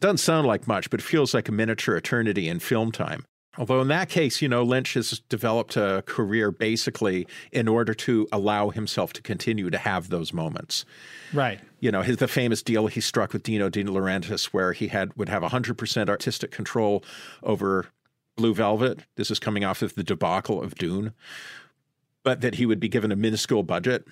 Doesn't 0.00 0.18
sound 0.18 0.46
like 0.46 0.66
much, 0.66 0.90
but 0.90 1.00
it 1.00 1.04
feels 1.04 1.32
like 1.32 1.48
a 1.48 1.52
miniature 1.52 1.96
eternity 1.96 2.48
in 2.48 2.58
film 2.58 2.92
time. 2.92 3.24
Although 3.56 3.80
in 3.80 3.88
that 3.88 4.08
case, 4.08 4.42
you 4.42 4.48
know, 4.48 4.64
Lynch 4.64 4.94
has 4.94 5.20
developed 5.28 5.76
a 5.76 6.02
career 6.06 6.50
basically 6.50 7.26
in 7.52 7.68
order 7.68 7.94
to 7.94 8.26
allow 8.32 8.70
himself 8.70 9.12
to 9.12 9.22
continue 9.22 9.70
to 9.70 9.78
have 9.78 10.08
those 10.10 10.32
moments 10.32 10.84
Right. 11.32 11.60
you 11.78 11.92
know, 11.92 12.02
his 12.02 12.16
the 12.16 12.26
famous 12.26 12.62
deal 12.62 12.88
he 12.88 13.00
struck 13.00 13.32
with 13.32 13.44
Dino 13.44 13.68
De 13.70 13.84
Laurentiis, 13.84 14.46
where 14.46 14.72
he 14.72 14.88
had 14.88 15.16
would 15.16 15.28
have 15.28 15.42
100% 15.42 16.08
artistic 16.08 16.50
control 16.50 17.04
over 17.44 17.86
Blue 18.36 18.54
Velvet. 18.54 18.98
This 19.16 19.30
is 19.30 19.38
coming 19.38 19.64
off 19.64 19.82
of 19.82 19.94
the 19.94 20.02
debacle 20.02 20.60
of 20.60 20.74
Dune, 20.74 21.12
but 22.24 22.40
that 22.40 22.56
he 22.56 22.66
would 22.66 22.80
be 22.80 22.88
given 22.88 23.12
a 23.12 23.16
minuscule 23.16 23.62
budget. 23.62 24.06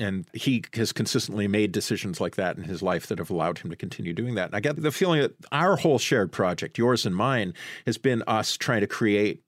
And 0.00 0.26
he 0.32 0.64
has 0.74 0.92
consistently 0.92 1.48
made 1.48 1.72
decisions 1.72 2.20
like 2.20 2.36
that 2.36 2.56
in 2.56 2.62
his 2.64 2.82
life 2.82 3.08
that 3.08 3.18
have 3.18 3.30
allowed 3.30 3.58
him 3.58 3.70
to 3.70 3.76
continue 3.76 4.12
doing 4.12 4.36
that. 4.36 4.46
And 4.46 4.54
I 4.54 4.60
get 4.60 4.80
the 4.80 4.92
feeling 4.92 5.20
that 5.20 5.34
our 5.50 5.76
whole 5.76 5.98
shared 5.98 6.30
project, 6.32 6.78
yours 6.78 7.04
and 7.04 7.14
mine, 7.14 7.52
has 7.84 7.98
been 7.98 8.22
us 8.26 8.56
trying 8.56 8.80
to 8.80 8.86
create 8.86 9.42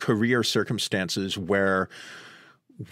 career 0.00 0.42
circumstances 0.42 1.38
where 1.38 1.88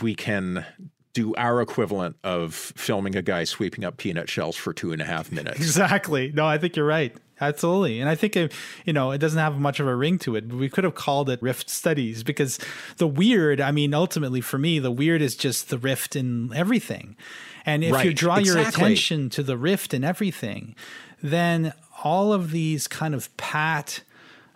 we 0.01 0.15
can 0.15 0.65
do 1.13 1.35
our 1.35 1.61
equivalent 1.61 2.17
of 2.23 2.55
filming 2.55 3.17
a 3.17 3.23
guy 3.23 3.45
sweeping 3.45 3.85
up 3.85 3.97
peanut 3.97 4.29
shells 4.29 4.57
for 4.57 4.73
two 4.73 4.93
and 4.93 5.03
a 5.03 5.05
half 5.05 5.33
minutes. 5.33 5.59
Exactly. 5.71 6.33
No, 6.33 6.47
I 6.47 6.59
think 6.59 6.77
you're 6.77 6.87
right. 6.87 7.15
Absolutely. 7.41 8.01
And 8.01 8.09
I 8.09 8.15
think, 8.15 8.37
it, 8.37 8.53
you 8.85 8.93
know, 8.93 9.13
it 9.13 9.19
doesn't 9.19 9.39
have 9.39 9.59
much 9.59 9.81
of 9.81 9.87
a 9.87 9.95
ring 9.97 10.19
to 10.21 10.37
it, 10.37 10.47
but 10.49 10.59
we 10.59 10.69
could 10.69 10.85
have 10.85 10.95
called 10.95 11.31
it 11.31 11.41
Rift 11.43 11.71
Studies 11.71 12.23
because 12.23 12.59
the 12.99 13.07
weird, 13.07 13.61
I 13.61 13.71
mean, 13.73 13.95
ultimately 13.95 14.41
for 14.43 14.59
me, 14.59 14.79
the 14.79 14.91
weird 14.91 15.23
is 15.23 15.37
just 15.37 15.71
the 15.71 15.79
rift 15.79 16.17
in 16.17 16.53
everything. 16.55 17.17
And 17.65 17.83
if 17.83 17.91
you 17.91 17.95
Right, 17.95 18.17
draw 18.17 18.39
your 18.39 18.59
attention 18.59 19.31
to 19.31 19.43
the 19.43 19.57
rift 19.57 19.95
in 19.95 20.05
everything, 20.05 20.75
then 21.23 21.73
all 22.05 22.33
of 22.33 22.51
these 22.51 22.87
kind 22.87 23.15
of 23.15 23.35
pat, 23.39 24.03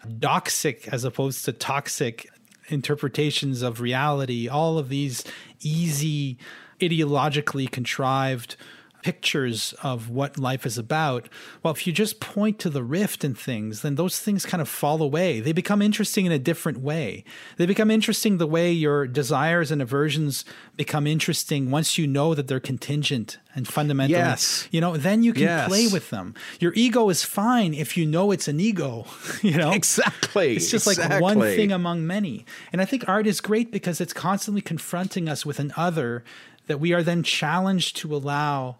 doxic 0.06 0.86
as 0.88 1.04
opposed 1.04 1.44
to 1.46 1.52
toxic 1.52 2.28
interpretations 2.68 3.62
of 3.62 3.80
reality, 3.80 4.48
all 4.48 4.78
of 4.78 4.88
these 4.88 5.24
easy, 5.60 6.38
ideologically 6.80 7.70
contrived 7.70 8.56
pictures 9.04 9.74
of 9.82 10.08
what 10.08 10.38
life 10.38 10.64
is 10.64 10.78
about. 10.78 11.28
Well, 11.62 11.74
if 11.74 11.86
you 11.86 11.92
just 11.92 12.20
point 12.20 12.58
to 12.60 12.70
the 12.70 12.82
rift 12.82 13.22
in 13.22 13.34
things, 13.34 13.82
then 13.82 13.96
those 13.96 14.18
things 14.18 14.46
kind 14.46 14.62
of 14.62 14.68
fall 14.68 15.02
away. 15.02 15.40
They 15.40 15.52
become 15.52 15.82
interesting 15.82 16.24
in 16.24 16.32
a 16.32 16.38
different 16.38 16.78
way. 16.80 17.22
They 17.58 17.66
become 17.66 17.90
interesting 17.90 18.38
the 18.38 18.46
way 18.46 18.72
your 18.72 19.06
desires 19.06 19.70
and 19.70 19.82
aversions 19.82 20.46
become 20.78 21.06
interesting 21.06 21.70
once 21.70 21.98
you 21.98 22.06
know 22.06 22.34
that 22.34 22.48
they're 22.48 22.60
contingent 22.60 23.36
and 23.54 23.68
fundamental. 23.68 24.16
Yes. 24.16 24.66
You 24.70 24.80
know, 24.80 24.96
then 24.96 25.22
you 25.22 25.34
can 25.34 25.42
Yes. 25.42 25.68
play 25.68 25.86
with 25.86 26.08
them. 26.08 26.34
Your 26.58 26.72
ego 26.74 27.10
is 27.10 27.22
fine 27.22 27.74
if 27.74 27.98
you 27.98 28.06
know 28.06 28.30
it's 28.30 28.48
an 28.48 28.58
ego, 28.58 29.06
you 29.42 29.58
know? 29.58 29.72
Exactly. 29.72 30.56
It's 30.56 30.70
just 30.70 30.86
like 30.86 31.20
one 31.20 31.40
thing 31.40 31.72
among 31.72 32.06
many. 32.06 32.46
And 32.72 32.80
I 32.80 32.86
think 32.86 33.06
art 33.06 33.26
is 33.26 33.42
great 33.42 33.70
because 33.70 34.00
it's 34.00 34.14
constantly 34.14 34.62
confronting 34.62 35.28
us 35.28 35.44
with 35.44 35.60
an 35.60 35.74
other 35.76 36.24
that 36.68 36.80
we 36.80 36.94
are 36.94 37.02
then 37.02 37.22
challenged 37.22 37.96
to 37.98 38.16
allow 38.16 38.76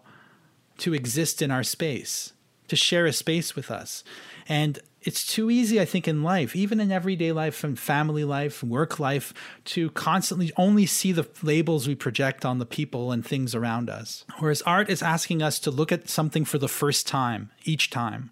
to 0.79 0.93
exist 0.93 1.41
in 1.41 1.51
our 1.51 1.63
space, 1.63 2.33
to 2.67 2.75
share 2.75 3.05
a 3.05 3.13
space 3.13 3.55
with 3.55 3.71
us. 3.71 4.03
And 4.47 4.79
it's 5.01 5.25
too 5.25 5.51
easy, 5.51 5.79
I 5.79 5.85
think, 5.85 6.07
in 6.07 6.23
life, 6.23 6.55
even 6.55 6.79
in 6.79 6.91
everyday 6.91 7.31
life 7.31 7.63
and 7.63 7.77
family 7.77 8.23
life, 8.23 8.63
work 8.63 8.99
life, 8.99 9.33
to 9.65 9.91
constantly 9.91 10.51
only 10.57 10.87
see 10.87 11.11
the 11.11 11.27
labels 11.43 11.87
we 11.87 11.93
project 11.93 12.43
on 12.43 12.57
the 12.57 12.65
people 12.65 13.11
and 13.11 13.23
things 13.23 13.53
around 13.53 13.87
us. 13.87 14.25
Whereas 14.39 14.63
art 14.63 14.89
is 14.89 15.03
asking 15.03 15.43
us 15.43 15.59
to 15.59 15.71
look 15.71 15.91
at 15.91 16.09
something 16.09 16.43
for 16.43 16.57
the 16.57 16.67
first 16.67 17.05
time, 17.05 17.51
each 17.65 17.91
time. 17.91 18.31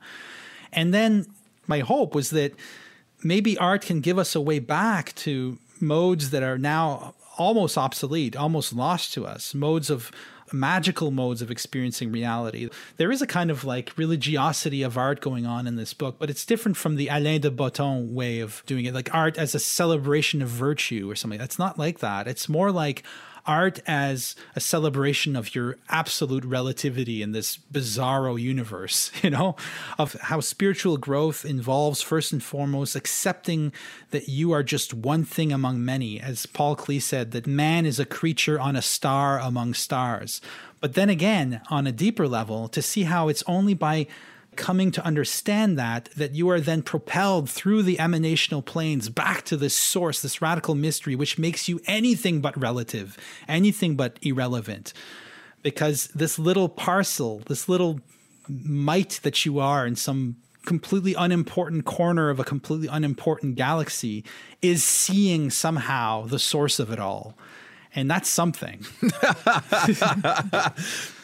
And 0.71 0.93
then 0.93 1.27
my 1.67 1.79
hope 1.79 2.15
was 2.15 2.31
that 2.31 2.53
maybe 3.23 3.57
art 3.57 3.83
can 3.83 4.01
give 4.01 4.17
us 4.17 4.35
a 4.35 4.41
way 4.41 4.57
back 4.57 5.13
to 5.15 5.59
modes 5.79 6.31
that 6.31 6.41
are 6.41 6.57
now 6.57 7.13
almost 7.37 7.77
obsolete, 7.77 8.35
almost 8.35 8.73
lost 8.73 9.13
to 9.13 9.25
us, 9.25 9.53
modes 9.53 9.89
of 9.91 10.11
magical 10.53 11.11
modes 11.11 11.41
of 11.41 11.51
experiencing 11.51 12.11
reality. 12.11 12.69
There 12.97 13.11
is 13.11 13.21
a 13.21 13.27
kind 13.27 13.49
of 13.49 13.65
like 13.65 13.91
religiosity 13.97 14.83
of 14.83 14.97
art 14.97 15.19
going 15.19 15.45
on 15.45 15.67
in 15.67 15.75
this 15.75 15.93
book, 15.93 16.17
but 16.19 16.29
it's 16.29 16.45
different 16.45 16.77
from 16.77 16.95
the 16.95 17.07
Alain 17.07 17.41
de 17.41 17.51
Botton 17.51 18.13
way 18.13 18.39
of 18.39 18.63
doing 18.65 18.85
it, 18.85 18.93
like 18.93 19.13
art 19.13 19.37
as 19.37 19.55
a 19.55 19.59
celebration 19.59 20.41
of 20.41 20.49
virtue 20.49 21.09
or 21.09 21.15
something. 21.15 21.39
That's 21.39 21.59
not 21.59 21.79
like 21.79 21.99
that. 21.99 22.27
It's 22.27 22.47
more 22.47 22.71
like 22.71 23.03
art 23.45 23.79
as 23.85 24.35
a 24.55 24.59
celebration 24.59 25.35
of 25.35 25.53
your 25.53 25.77
absolute 25.89 26.45
relativity 26.45 27.21
in 27.21 27.31
this 27.31 27.57
bizarro 27.71 28.39
universe, 28.39 29.11
you 29.21 29.29
know, 29.29 29.55
of 29.97 30.13
how 30.13 30.39
spiritual 30.39 30.97
growth 30.97 31.45
involves 31.45 32.01
first 32.01 32.31
and 32.31 32.43
foremost 32.43 32.95
accepting 32.95 33.71
that 34.11 34.29
you 34.29 34.51
are 34.51 34.63
just 34.63 34.93
one 34.93 35.25
thing 35.25 35.51
among 35.51 35.83
many. 35.83 36.19
As 36.19 36.45
Paul 36.45 36.75
Klee 36.75 37.01
said, 37.01 37.31
that 37.31 37.47
man 37.47 37.85
is 37.85 37.99
a 37.99 38.05
creature 38.05 38.59
on 38.59 38.75
a 38.75 38.81
star 38.81 39.39
among 39.39 39.73
stars. 39.73 40.41
But 40.79 40.95
then 40.95 41.09
again, 41.09 41.61
on 41.69 41.87
a 41.87 41.93
deeper 41.93 42.27
level, 42.27 42.67
to 42.67 42.81
see 42.81 43.03
how 43.03 43.29
it's 43.29 43.43
only 43.47 43.73
by 43.73 44.07
coming 44.55 44.91
to 44.91 45.05
understand 45.05 45.77
that 45.77 46.09
that 46.15 46.35
you 46.35 46.49
are 46.49 46.59
then 46.59 46.81
propelled 46.81 47.49
through 47.49 47.83
the 47.83 47.97
emanational 47.97 48.63
planes 48.63 49.09
back 49.09 49.43
to 49.45 49.57
this 49.57 49.75
source 49.75 50.21
this 50.21 50.41
radical 50.41 50.75
mystery 50.75 51.15
which 51.15 51.37
makes 51.37 51.67
you 51.67 51.79
anything 51.85 52.41
but 52.41 52.57
relative 52.59 53.17
anything 53.47 53.95
but 53.95 54.17
irrelevant. 54.21 54.93
Because 55.61 56.07
this 56.07 56.37
little 56.37 56.69
parcel 56.69 57.41
this 57.47 57.67
little 57.67 57.99
mite 58.47 59.19
that 59.23 59.45
you 59.45 59.59
are 59.59 59.85
in 59.85 59.95
some 59.95 60.37
completely 60.65 61.13
unimportant 61.13 61.85
corner 61.85 62.29
of 62.29 62.39
a 62.39 62.43
completely 62.43 62.87
unimportant 62.87 63.55
galaxy 63.55 64.23
is 64.61 64.83
seeing 64.83 65.49
somehow 65.49 66.25
the 66.25 66.39
source 66.39 66.79
of 66.79 66.91
it 66.91 66.99
all. 66.99 67.37
And 67.95 68.09
that's 68.09 68.29
something 68.29 68.85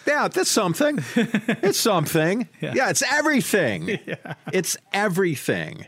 Yeah, 0.08 0.28
that's 0.28 0.50
something. 0.50 1.00
it's 1.16 1.80
something. 1.80 2.50
Yeah. 2.62 2.90
it's 2.90 3.04
everything. 3.04 4.00
It's 4.52 4.78
everything. 4.94 5.86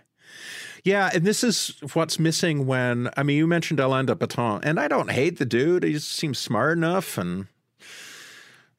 Yeah, 0.83 1.09
and 1.13 1.25
this 1.25 1.43
is 1.43 1.79
what's 1.93 2.19
missing 2.19 2.65
when 2.65 3.09
I 3.15 3.23
mean 3.23 3.37
you 3.37 3.47
mentioned 3.47 3.79
Alain 3.79 4.05
de 4.05 4.15
Botton, 4.15 4.61
and 4.63 4.79
I 4.79 4.87
don't 4.87 5.11
hate 5.11 5.37
the 5.37 5.45
dude. 5.45 5.83
He 5.83 5.93
just 5.93 6.11
seems 6.11 6.39
smart 6.39 6.77
enough 6.77 7.17
and 7.17 7.47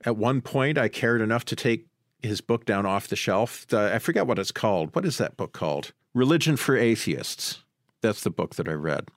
at 0.04 0.16
one 0.16 0.40
point 0.40 0.78
I 0.78 0.88
cared 0.88 1.20
enough 1.20 1.44
to 1.46 1.56
take 1.56 1.86
his 2.20 2.40
book 2.40 2.64
down 2.64 2.86
off 2.86 3.08
the 3.08 3.16
shelf. 3.16 3.66
The, 3.68 3.92
I 3.94 3.98
forget 3.98 4.26
what 4.26 4.38
it's 4.38 4.52
called. 4.52 4.94
What 4.94 5.04
is 5.04 5.18
that 5.18 5.36
book 5.36 5.52
called? 5.52 5.92
Religion 6.14 6.56
for 6.56 6.76
Atheists. 6.76 7.62
That's 8.00 8.22
the 8.22 8.30
book 8.30 8.56
that 8.56 8.68
I 8.68 8.72
read 8.72 9.08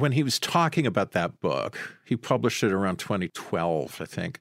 when 0.00 0.12
he 0.12 0.22
was 0.22 0.38
talking 0.38 0.86
about 0.86 1.12
that 1.12 1.40
book, 1.40 1.98
he 2.04 2.16
published 2.16 2.62
it 2.62 2.72
around 2.72 2.98
2012, 2.98 4.00
I 4.00 4.04
think. 4.04 4.40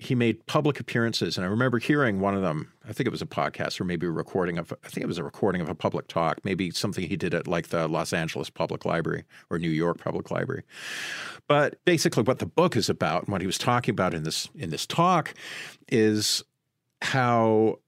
he 0.00 0.14
made 0.14 0.46
public 0.46 0.80
appearances, 0.80 1.36
and 1.36 1.44
I 1.44 1.48
remember 1.50 1.78
hearing 1.78 2.20
one 2.20 2.34
of 2.34 2.40
them. 2.40 2.72
I 2.88 2.92
think 2.94 3.06
it 3.06 3.10
was 3.10 3.20
a 3.20 3.26
podcast 3.26 3.78
or 3.78 3.84
maybe 3.84 4.06
a 4.06 4.10
recording 4.10 4.56
of. 4.56 4.72
I 4.82 4.88
think 4.88 5.04
it 5.04 5.06
was 5.06 5.18
a 5.18 5.22
recording 5.22 5.60
of 5.60 5.68
a 5.68 5.74
public 5.74 6.08
talk, 6.08 6.42
maybe 6.42 6.70
something 6.70 7.06
he 7.06 7.16
did 7.18 7.34
at 7.34 7.46
like 7.46 7.68
the 7.68 7.86
Los 7.86 8.14
Angeles 8.14 8.48
Public 8.48 8.86
Library 8.86 9.24
or 9.50 9.58
New 9.58 9.68
York 9.68 9.98
Public 9.98 10.30
Library. 10.30 10.62
But 11.48 11.84
basically, 11.84 12.22
what 12.22 12.38
the 12.38 12.46
book 12.46 12.76
is 12.76 12.88
about 12.88 13.24
and 13.24 13.32
what 13.32 13.42
he 13.42 13.46
was 13.46 13.58
talking 13.58 13.92
about 13.92 14.14
in 14.14 14.22
this 14.22 14.48
in 14.54 14.70
this 14.70 14.86
talk 14.86 15.34
is 15.88 16.42
how 17.02 17.78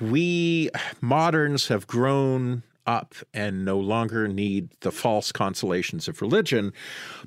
we 0.00 0.70
moderns 1.00 1.66
have 1.66 1.88
grown 1.88 2.62
up 2.86 3.14
and 3.32 3.64
no 3.64 3.78
longer 3.78 4.28
need 4.28 4.70
the 4.80 4.90
false 4.90 5.32
consolations 5.32 6.08
of 6.08 6.20
religion, 6.20 6.72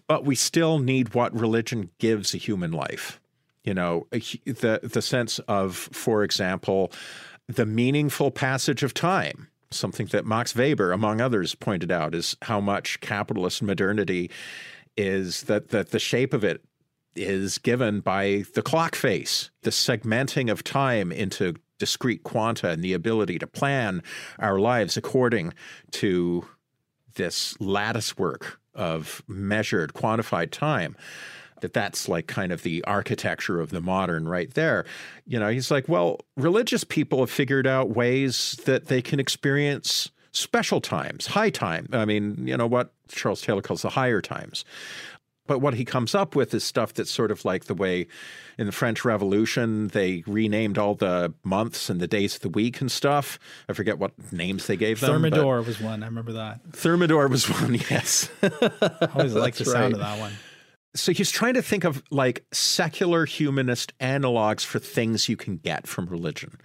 but 0.08 0.26
we 0.26 0.36
still 0.36 0.80
need 0.80 1.14
what 1.14 1.38
religion 1.38 1.90
gives 2.00 2.34
a 2.34 2.38
human 2.38 2.72
life. 2.72 3.20
You 3.64 3.74
know 3.74 4.08
the 4.12 4.80
the 4.84 5.02
sense 5.02 5.40
of 5.48 5.76
for 5.76 6.24
example 6.24 6.92
the 7.48 7.66
meaningful 7.66 8.32
passage 8.32 8.84
of 8.84 8.94
time. 8.94 9.50
Something 9.72 10.06
that 10.08 10.26
Max 10.26 10.56
Weber 10.56 10.92
among 10.92 11.20
others 11.20 11.56
pointed 11.56 11.92
out 11.92 12.14
is 12.14 12.38
how 12.44 12.60
much 12.60 13.02
capitalist 13.02 13.64
modernity 13.64 14.30
is 14.96 15.44
that 15.44 15.70
that 15.70 15.90
the 15.90 16.00
shape 16.00 16.34
of 16.34 16.44
it 16.44 16.64
is 17.16 17.58
given 17.58 18.02
by 18.02 18.44
the 18.54 18.62
clock 18.62 18.94
face 18.94 19.50
the 19.64 19.70
segmenting 19.70 20.52
of 20.52 20.64
time 20.64 21.12
into 21.12 21.56
discrete 21.78 22.24
quanta 22.24 22.70
and 22.70 22.84
the 22.84 22.94
ability 22.94 23.40
to 23.40 23.48
plan 23.48 24.02
our 24.40 24.60
lives 24.60 24.98
according 24.98 25.54
to 25.92 26.46
this 27.16 27.60
lattice 27.60 28.18
work 28.18 28.60
of 28.74 29.22
measured 29.28 29.94
quantified 29.94 30.52
time 30.52 30.96
that 31.62 31.74
that's 31.74 32.08
like 32.10 32.28
kind 32.28 32.52
of 32.52 32.64
the 32.64 32.84
architecture 32.84 33.62
of 33.62 33.70
the 33.70 33.82
modern 33.82 34.28
right 34.28 34.54
there. 34.54 34.86
You 35.26 35.40
know, 35.40 35.48
he's 35.50 35.72
like, 35.72 35.88
well, 35.88 36.20
religious 36.36 36.84
people 36.84 37.20
have 37.20 37.32
figured 37.32 37.66
out 37.66 37.96
ways 37.96 38.60
that 38.66 38.88
they 38.88 39.02
can 39.02 39.20
experience 39.20 40.12
special 40.32 40.82
times, 40.82 41.28
high 41.28 41.50
time. 41.50 41.88
I 41.94 42.06
mean, 42.06 42.48
you 42.48 42.58
know 42.58 42.68
what 42.68 42.94
Charles 43.08 43.42
Taylor 43.42 43.62
calls 43.62 43.82
the 43.84 43.90
higher 43.90 44.22
times. 44.22 44.66
But 45.48 45.60
what 45.60 45.76
he 45.76 45.86
comes 45.86 46.16
up 46.16 46.36
with 46.36 46.54
is 46.54 46.64
stuff 46.64 46.94
that's 46.94 47.12
sort 47.12 47.32
of 47.32 47.46
like 47.46 47.66
the 47.66 47.74
way 47.74 48.08
in 48.58 48.66
the 48.66 48.72
French 48.72 49.06
Revolution 49.06 49.90
they 49.90 50.24
renamed 50.26 50.78
all 50.78 50.96
the 50.96 51.34
months 51.44 51.90
and 51.90 52.00
the 52.00 52.08
days 52.08 52.36
of 52.36 52.42
the 52.42 52.50
week 52.50 52.82
and 52.82 52.92
stuff. 52.92 53.38
I 53.70 53.74
forget 53.74 54.00
what 54.00 54.12
names 54.32 54.68
they 54.68 54.78
gave 54.78 55.00
them. 55.00 55.12
Thermidor 55.12 55.62
was 55.62 55.80
one. 55.80 56.04
I 56.04 56.08
remember 56.08 56.34
that. 56.34 56.62
Thermidor 56.74 57.28
was 57.28 57.50
one. 57.50 57.76
Yes. 57.90 58.30
I 58.42 59.10
always 59.14 59.36
like 59.36 59.56
the 59.56 59.66
sound 59.66 59.84
right. 59.84 59.94
of 59.94 60.00
that 60.00 60.20
one. 60.20 60.34
So 60.96 61.12
he's 61.12 61.30
trying 61.30 61.54
to 61.56 61.62
think 61.62 61.84
of 61.84 62.02
like 62.10 62.46
secular 62.52 63.26
humanist 63.26 63.98
analogs 64.00 64.66
for 64.66 64.80
things 64.80 65.30
you 65.30 65.38
can 65.38 65.58
get 65.58 65.88
from 65.88 66.08
religion. 66.08 66.58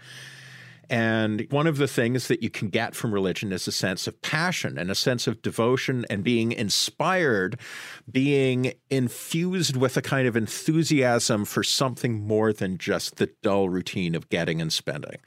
And 0.91 1.47
one 1.51 1.69
of 1.69 1.79
the 1.79 1.87
things 1.87 2.27
that 2.27 2.43
you 2.43 2.51
can 2.51 2.69
get 2.69 2.97
from 2.97 3.15
religion 3.15 3.53
is 3.53 3.69
a 3.69 3.73
sense 3.73 4.09
of 4.09 4.21
passion 4.23 4.77
and 4.77 4.91
a 4.91 4.97
sense 4.97 5.29
of 5.29 5.41
devotion 5.41 6.05
and 6.11 6.25
being 6.25 6.51
inspired, 6.51 7.61
being 8.11 8.73
infused 8.91 9.77
with 9.77 9.97
a 9.97 10.03
kind 10.03 10.27
of 10.27 10.37
enthusiasm 10.37 11.45
for 11.45 11.63
something 11.63 12.27
more 12.27 12.53
than 12.53 12.77
just 12.77 13.17
the 13.17 13.31
dull 13.41 13.69
routine 13.69 14.17
of 14.17 14.29
getting 14.31 14.61
and 14.61 14.73
spending. 14.73 15.19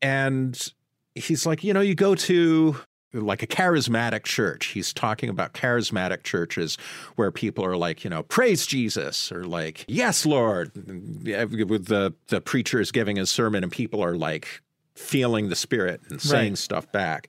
And 0.00 0.72
he's 1.14 1.44
like, 1.44 1.62
you 1.62 1.74
know, 1.74 1.82
you 1.82 1.94
go 1.94 2.14
to 2.14 2.76
like 3.20 3.42
a 3.42 3.46
charismatic 3.46 4.24
church. 4.24 4.66
He's 4.66 4.92
talking 4.92 5.28
about 5.28 5.54
charismatic 5.54 6.22
churches 6.22 6.76
where 7.16 7.30
people 7.30 7.64
are 7.64 7.76
like, 7.76 8.04
you 8.04 8.10
know, 8.10 8.22
praise 8.22 8.66
Jesus 8.66 9.32
or 9.32 9.44
like, 9.44 9.84
yes, 9.88 10.26
Lord. 10.26 10.72
With 10.74 11.86
the 11.86 12.14
the 12.28 12.40
preacher 12.40 12.80
is 12.80 12.92
giving 12.92 13.16
his 13.16 13.30
sermon 13.30 13.62
and 13.62 13.72
people 13.72 14.02
are 14.02 14.16
like 14.16 14.62
feeling 14.94 15.48
the 15.48 15.56
spirit 15.56 16.00
and 16.08 16.20
saying 16.20 16.52
right. 16.52 16.58
stuff 16.58 16.90
back. 16.92 17.28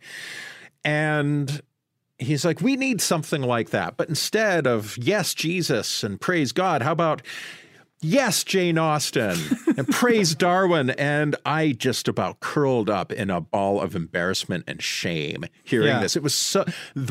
And 0.84 1.62
he's 2.18 2.46
like, 2.46 2.62
we 2.62 2.76
need 2.76 3.02
something 3.02 3.42
like 3.42 3.72
that. 3.72 3.98
But 3.98 4.10
instead 4.10 4.68
of 4.68 4.98
yes, 4.98 5.34
Jesus 5.34 6.04
and 6.04 6.20
praise 6.20 6.52
God, 6.52 6.82
how 6.82 6.92
about 6.92 7.22
yes, 8.02 8.44
Jane 8.44 8.78
Austen, 8.78 9.38
and 9.78 9.88
praise 9.88 10.36
Darwin. 10.36 10.91
And 10.91 11.36
I 11.45 11.72
just 11.72 12.07
about 12.07 12.40
curled 12.40 12.90
up 12.90 13.11
in 13.11 13.30
a 13.30 13.41
ball 13.41 13.82
of 13.82 13.95
embarrassment 13.95 14.64
and 14.68 14.82
shame 14.82 15.45
hearing 15.64 15.88
yeah. 15.88 15.99
this. 15.99 16.15
It 16.15 16.24
was 16.24 16.34
so, 16.34 16.65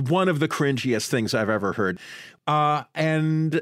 one 0.08 0.28
of 0.28 0.40
the 0.40 0.48
cringiest 0.48 1.08
things 1.08 1.34
I've 1.34 1.50
ever 1.50 1.72
heard. 1.72 1.98
Uh, 2.46 2.84
and 2.94 3.60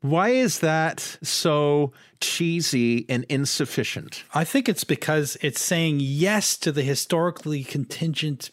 why 0.00 0.30
is 0.30 0.60
that 0.60 1.18
so 1.22 1.92
cheesy 2.20 3.06
and 3.08 3.24
insufficient? 3.28 4.24
I 4.34 4.44
think 4.44 4.68
it's 4.68 4.84
because 4.84 5.36
it's 5.40 5.60
saying 5.60 5.98
yes 6.00 6.56
to 6.58 6.72
the 6.72 6.82
historically 6.82 7.64
contingent 7.64 8.50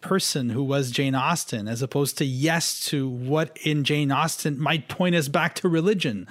person 0.00 0.50
who 0.50 0.62
was 0.62 0.90
Jane 0.90 1.14
Austen, 1.14 1.68
as 1.68 1.82
opposed 1.82 2.18
to 2.18 2.24
yes 2.24 2.84
to 2.86 3.08
what 3.08 3.56
in 3.64 3.84
Jane 3.84 4.10
Austen 4.10 4.60
might 4.60 4.88
point 4.88 5.14
us 5.14 5.28
back 5.28 5.54
to 5.56 5.68
religion. 5.68 6.26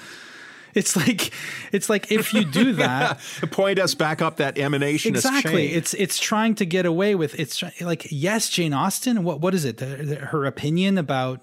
It's 0.79 0.95
like 0.95 1.31
it's 1.73 1.89
like 1.89 2.09
if 2.11 2.33
you 2.33 2.45
do 2.45 2.73
that, 2.85 3.19
point 3.51 3.79
us 3.79 3.93
back 3.93 4.21
up 4.21 4.37
that 4.37 4.57
emanation. 4.57 5.13
Exactly. 5.13 5.67
Chain. 5.67 5.77
It's 5.77 5.93
it's 5.93 6.17
trying 6.17 6.55
to 6.55 6.65
get 6.65 6.85
away 6.85 7.15
with 7.15 7.37
it's 7.37 7.61
like 7.81 8.07
yes, 8.09 8.49
Jane 8.49 8.73
Austen. 8.73 9.23
What 9.23 9.41
what 9.41 9.53
is 9.53 9.65
it? 9.65 9.81
Her 9.81 10.45
opinion 10.45 10.97
about 10.97 11.41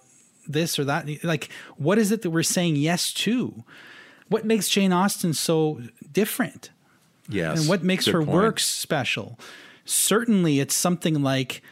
this 0.48 0.78
or 0.78 0.84
that. 0.84 1.06
Like 1.22 1.50
what 1.76 1.98
is 1.98 2.10
it 2.10 2.22
that 2.22 2.30
we're 2.30 2.42
saying 2.42 2.76
yes 2.76 3.12
to? 3.12 3.62
What 4.28 4.44
makes 4.44 4.68
Jane 4.68 4.92
Austen 4.92 5.34
so 5.34 5.80
different? 6.10 6.70
Yes. 7.28 7.60
And 7.60 7.68
what 7.68 7.82
makes 7.82 8.06
her 8.06 8.20
point. 8.20 8.30
works 8.30 8.64
special? 8.64 9.38
Certainly, 9.84 10.60
it's 10.60 10.74
something 10.74 11.22
like 11.22 11.62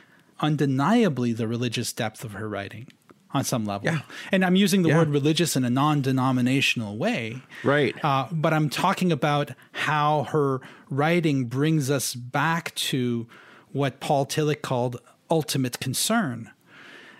undeniably 0.40 1.32
the 1.32 1.48
religious 1.48 1.92
depth 1.92 2.24
of 2.24 2.32
her 2.32 2.48
writing 2.48 2.88
on 3.34 3.44
some 3.44 3.66
level. 3.66 3.86
Yeah. 3.86 4.00
And 4.30 4.44
I'm 4.44 4.56
using 4.56 4.82
the 4.82 4.90
yeah. 4.90 4.98
word 4.98 5.08
religious 5.08 5.56
in 5.56 5.64
a 5.64 5.70
non 5.70 6.00
denominational 6.00 6.96
way. 6.96 7.42
Right. 7.64 7.94
Uh, 8.02 8.28
but 8.30 8.54
I'm 8.54 8.70
talking 8.70 9.10
about 9.10 9.50
how 9.72 10.24
her 10.30 10.60
writing 10.88 11.46
brings 11.46 11.90
us 11.90 12.14
back 12.14 12.74
to 12.76 13.26
what 13.72 13.98
Paul 13.98 14.24
Tillich 14.24 14.62
called 14.62 15.00
ultimate 15.28 15.80
concern. 15.80 16.50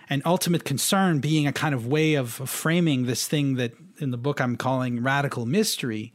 And 0.09 0.21
ultimate 0.25 0.63
concern 0.63 1.19
being 1.19 1.47
a 1.47 1.53
kind 1.53 1.75
of 1.75 1.85
way 1.85 2.13
of 2.13 2.31
framing 2.31 3.05
this 3.05 3.27
thing 3.27 3.55
that 3.55 3.73
in 3.97 4.11
the 4.11 4.17
book 4.17 4.39
I'm 4.39 4.55
calling 4.55 5.03
radical 5.03 5.45
mystery. 5.45 6.13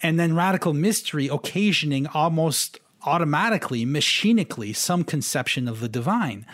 And 0.00 0.18
then 0.18 0.34
radical 0.34 0.72
mystery 0.72 1.28
occasioning 1.28 2.06
almost 2.06 2.78
automatically, 3.02 3.84
machinically, 3.84 4.74
some 4.74 5.04
conception 5.04 5.68
of 5.68 5.80
the 5.80 5.88
divine 5.88 6.46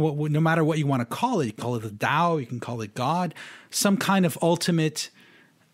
no 0.00 0.40
matter 0.40 0.64
what 0.64 0.78
you 0.78 0.86
want 0.86 1.00
to 1.00 1.06
call 1.06 1.40
it, 1.40 1.46
you 1.46 1.52
call 1.52 1.76
it 1.76 1.82
the 1.82 1.90
Tao, 1.90 2.38
you 2.38 2.46
can 2.46 2.60
call 2.60 2.80
it 2.80 2.94
God, 2.94 3.34
some 3.70 3.96
kind 3.96 4.26
of 4.26 4.38
ultimate 4.42 5.10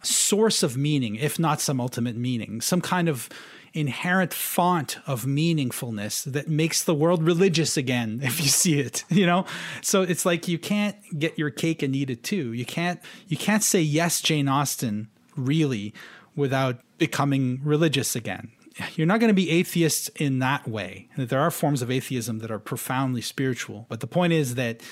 source 0.02 0.62
of 0.62 0.76
meaning, 0.76 1.16
if 1.16 1.38
not 1.38 1.60
some 1.60 1.80
ultimate 1.80 2.16
meaning, 2.16 2.60
some 2.60 2.80
kind 2.80 3.08
of 3.08 3.28
inherent 3.72 4.32
font 4.32 4.98
of 5.06 5.24
meaningfulness 5.24 6.24
that 6.24 6.48
makes 6.48 6.82
the 6.82 6.94
world 6.94 7.22
religious 7.22 7.76
again 7.76 8.20
if 8.24 8.40
you 8.40 8.48
see 8.48 8.80
it 8.80 9.04
you 9.10 9.26
know? 9.26 9.44
So 9.82 10.02
it's 10.02 10.24
like 10.24 10.48
you 10.48 10.58
can't 10.58 10.96
get 11.18 11.38
your 11.38 11.50
cake 11.50 11.82
and 11.82 11.94
eat 11.94 12.08
it 12.08 12.22
too. 12.22 12.52
You 12.52 12.64
can't 12.64 13.00
you 13.28 13.36
can't 13.36 13.62
say 13.62 13.80
yes 13.80 14.20
jane 14.20 14.48
austen 14.48 15.08
really 15.36 15.92
without 16.34 16.80
becoming 16.98 17.60
religious 17.62 18.16
again 18.16 18.50
you're 18.94 19.06
not 19.06 19.20
going 19.20 19.28
to 19.28 19.34
be 19.34 19.50
atheists 19.50 20.08
in 20.16 20.38
that 20.40 20.68
way. 20.68 21.08
There 21.16 21.40
are 21.40 21.50
forms 21.50 21.82
of 21.82 21.90
atheism 21.90 22.40
that 22.40 22.50
are 22.50 22.58
profoundly 22.58 23.22
spiritual. 23.22 23.86
But 23.88 24.00
the 24.00 24.06
point 24.06 24.32
is 24.32 24.54
that 24.56 24.82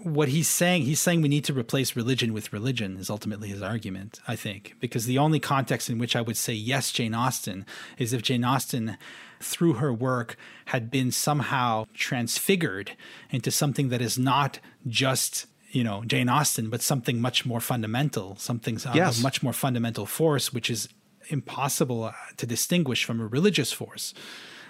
what 0.00 0.28
he's 0.28 0.48
saying, 0.48 0.82
he's 0.82 1.00
saying 1.00 1.22
we 1.22 1.28
need 1.28 1.44
to 1.44 1.52
replace 1.52 1.96
religion 1.96 2.32
with 2.32 2.52
religion, 2.52 2.96
is 2.98 3.10
ultimately 3.10 3.48
his 3.48 3.62
argument, 3.62 4.20
I 4.28 4.36
think. 4.36 4.74
Because 4.80 5.06
the 5.06 5.18
only 5.18 5.40
context 5.40 5.88
in 5.90 5.98
which 5.98 6.16
I 6.16 6.20
would 6.20 6.36
say 6.36 6.52
yes, 6.52 6.92
Jane 6.92 7.14
Austen, 7.14 7.66
is 7.96 8.12
if 8.12 8.22
Jane 8.22 8.44
Austen, 8.44 8.96
through 9.40 9.74
her 9.74 9.92
work, 9.92 10.36
had 10.66 10.90
been 10.90 11.10
somehow 11.10 11.86
transfigured 11.94 12.92
into 13.30 13.50
something 13.50 13.88
that 13.88 14.00
is 14.00 14.18
not 14.18 14.60
just 14.86 15.46
you 15.70 15.84
know 15.84 16.02
Jane 16.04 16.28
Austen, 16.28 16.70
but 16.70 16.80
something 16.80 17.20
much 17.20 17.44
more 17.44 17.60
fundamental, 17.60 18.36
something 18.36 18.78
yes. 18.94 19.18
of 19.18 19.22
much 19.22 19.42
more 19.42 19.52
fundamental 19.52 20.06
force, 20.06 20.52
which 20.52 20.70
is 20.70 20.88
impossible 21.28 22.04
uh, 22.04 22.12
to 22.36 22.46
distinguish 22.46 23.04
from 23.04 23.20
a 23.20 23.26
religious 23.26 23.72
force. 23.72 24.14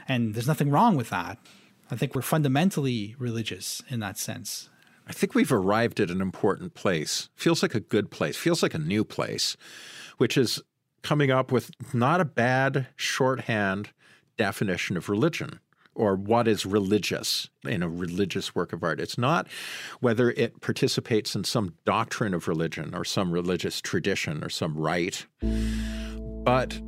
And 0.06 0.34
there's 0.34 0.46
nothing 0.46 0.70
wrong 0.70 0.96
with 0.96 1.10
that. 1.10 1.38
I 1.90 1.96
think 1.96 2.14
we're 2.14 2.22
fundamentally 2.22 3.14
religious 3.18 3.82
in 3.88 4.00
that 4.00 4.18
sense. 4.18 4.68
I 5.06 5.12
think 5.12 5.34
we've 5.34 5.52
arrived 5.52 6.00
at 6.00 6.10
an 6.10 6.20
important 6.20 6.74
place. 6.74 7.30
Feels 7.34 7.62
like 7.62 7.74
a 7.74 7.80
good 7.80 8.10
place, 8.10 8.36
feels 8.36 8.62
like 8.62 8.74
a 8.74 8.78
new 8.78 9.04
place, 9.04 9.56
which 10.18 10.36
is 10.36 10.62
coming 11.02 11.30
up 11.30 11.50
with 11.50 11.70
not 11.94 12.20
a 12.20 12.26
bad 12.26 12.88
shorthand 12.96 13.90
definition 14.36 14.96
of 14.96 15.08
religion 15.08 15.60
or 15.94 16.14
what 16.14 16.46
is 16.46 16.64
religious 16.64 17.48
in 17.64 17.82
a 17.82 17.88
religious 17.88 18.54
work 18.54 18.72
of 18.72 18.84
art. 18.84 19.00
It's 19.00 19.18
not 19.18 19.48
whether 20.00 20.30
it 20.30 20.60
participates 20.60 21.34
in 21.34 21.44
some 21.44 21.74
doctrine 21.84 22.34
of 22.34 22.46
religion 22.46 22.94
or 22.94 23.04
some 23.04 23.32
religious 23.32 23.80
tradition 23.80 24.44
or 24.44 24.48
some 24.48 24.76
rite 24.76 25.26
but 26.48 26.80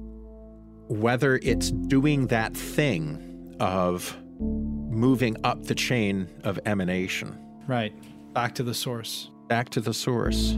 whether 0.88 1.38
it's 1.42 1.70
doing 1.70 2.28
that 2.28 2.56
thing 2.56 3.54
of 3.60 4.16
moving 4.40 5.36
up 5.44 5.62
the 5.64 5.74
chain 5.74 6.26
of 6.44 6.58
emanation. 6.64 7.38
Right. 7.66 7.92
Back 8.32 8.54
to 8.54 8.62
the 8.62 8.72
source. 8.72 9.30
Back 9.48 9.68
to 9.68 9.82
the 9.82 9.92
source. 9.92 10.52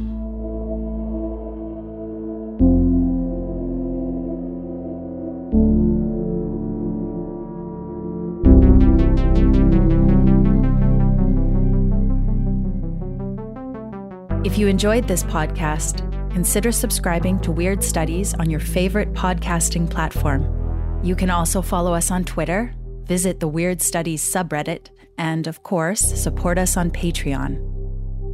If 14.44 14.58
you 14.58 14.68
enjoyed 14.68 15.08
this 15.08 15.24
podcast, 15.24 16.21
consider 16.32 16.72
subscribing 16.72 17.38
to 17.40 17.52
Weird 17.52 17.84
Studies 17.84 18.34
on 18.34 18.48
your 18.48 18.60
favorite 18.60 19.12
podcasting 19.12 19.88
platform. 19.88 21.00
You 21.04 21.14
can 21.14 21.30
also 21.30 21.62
follow 21.62 21.92
us 21.94 22.10
on 22.10 22.24
Twitter, 22.24 22.74
visit 23.04 23.40
the 23.40 23.48
Weird 23.48 23.82
Studies 23.82 24.22
subreddit, 24.22 24.88
and 25.18 25.46
of 25.46 25.62
course, 25.62 26.00
support 26.00 26.58
us 26.58 26.76
on 26.76 26.90
Patreon. 26.90 27.68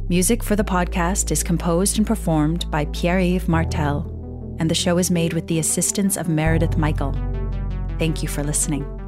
Music 0.09 0.43
for 0.43 0.55
the 0.55 0.63
podcast 0.63 1.29
is 1.29 1.43
composed 1.43 1.97
and 1.97 2.07
performed 2.07 2.69
by 2.71 2.85
Pierre 2.85 3.19
Yves 3.19 3.47
Martel, 3.47 4.55
and 4.59 4.71
the 4.71 4.75
show 4.75 4.97
is 4.97 5.11
made 5.11 5.33
with 5.33 5.47
the 5.47 5.59
assistance 5.59 6.17
of 6.17 6.29
Meredith 6.29 6.77
Michael. 6.77 7.13
Thank 7.99 8.23
you 8.23 8.29
for 8.29 8.43
listening. 8.43 8.98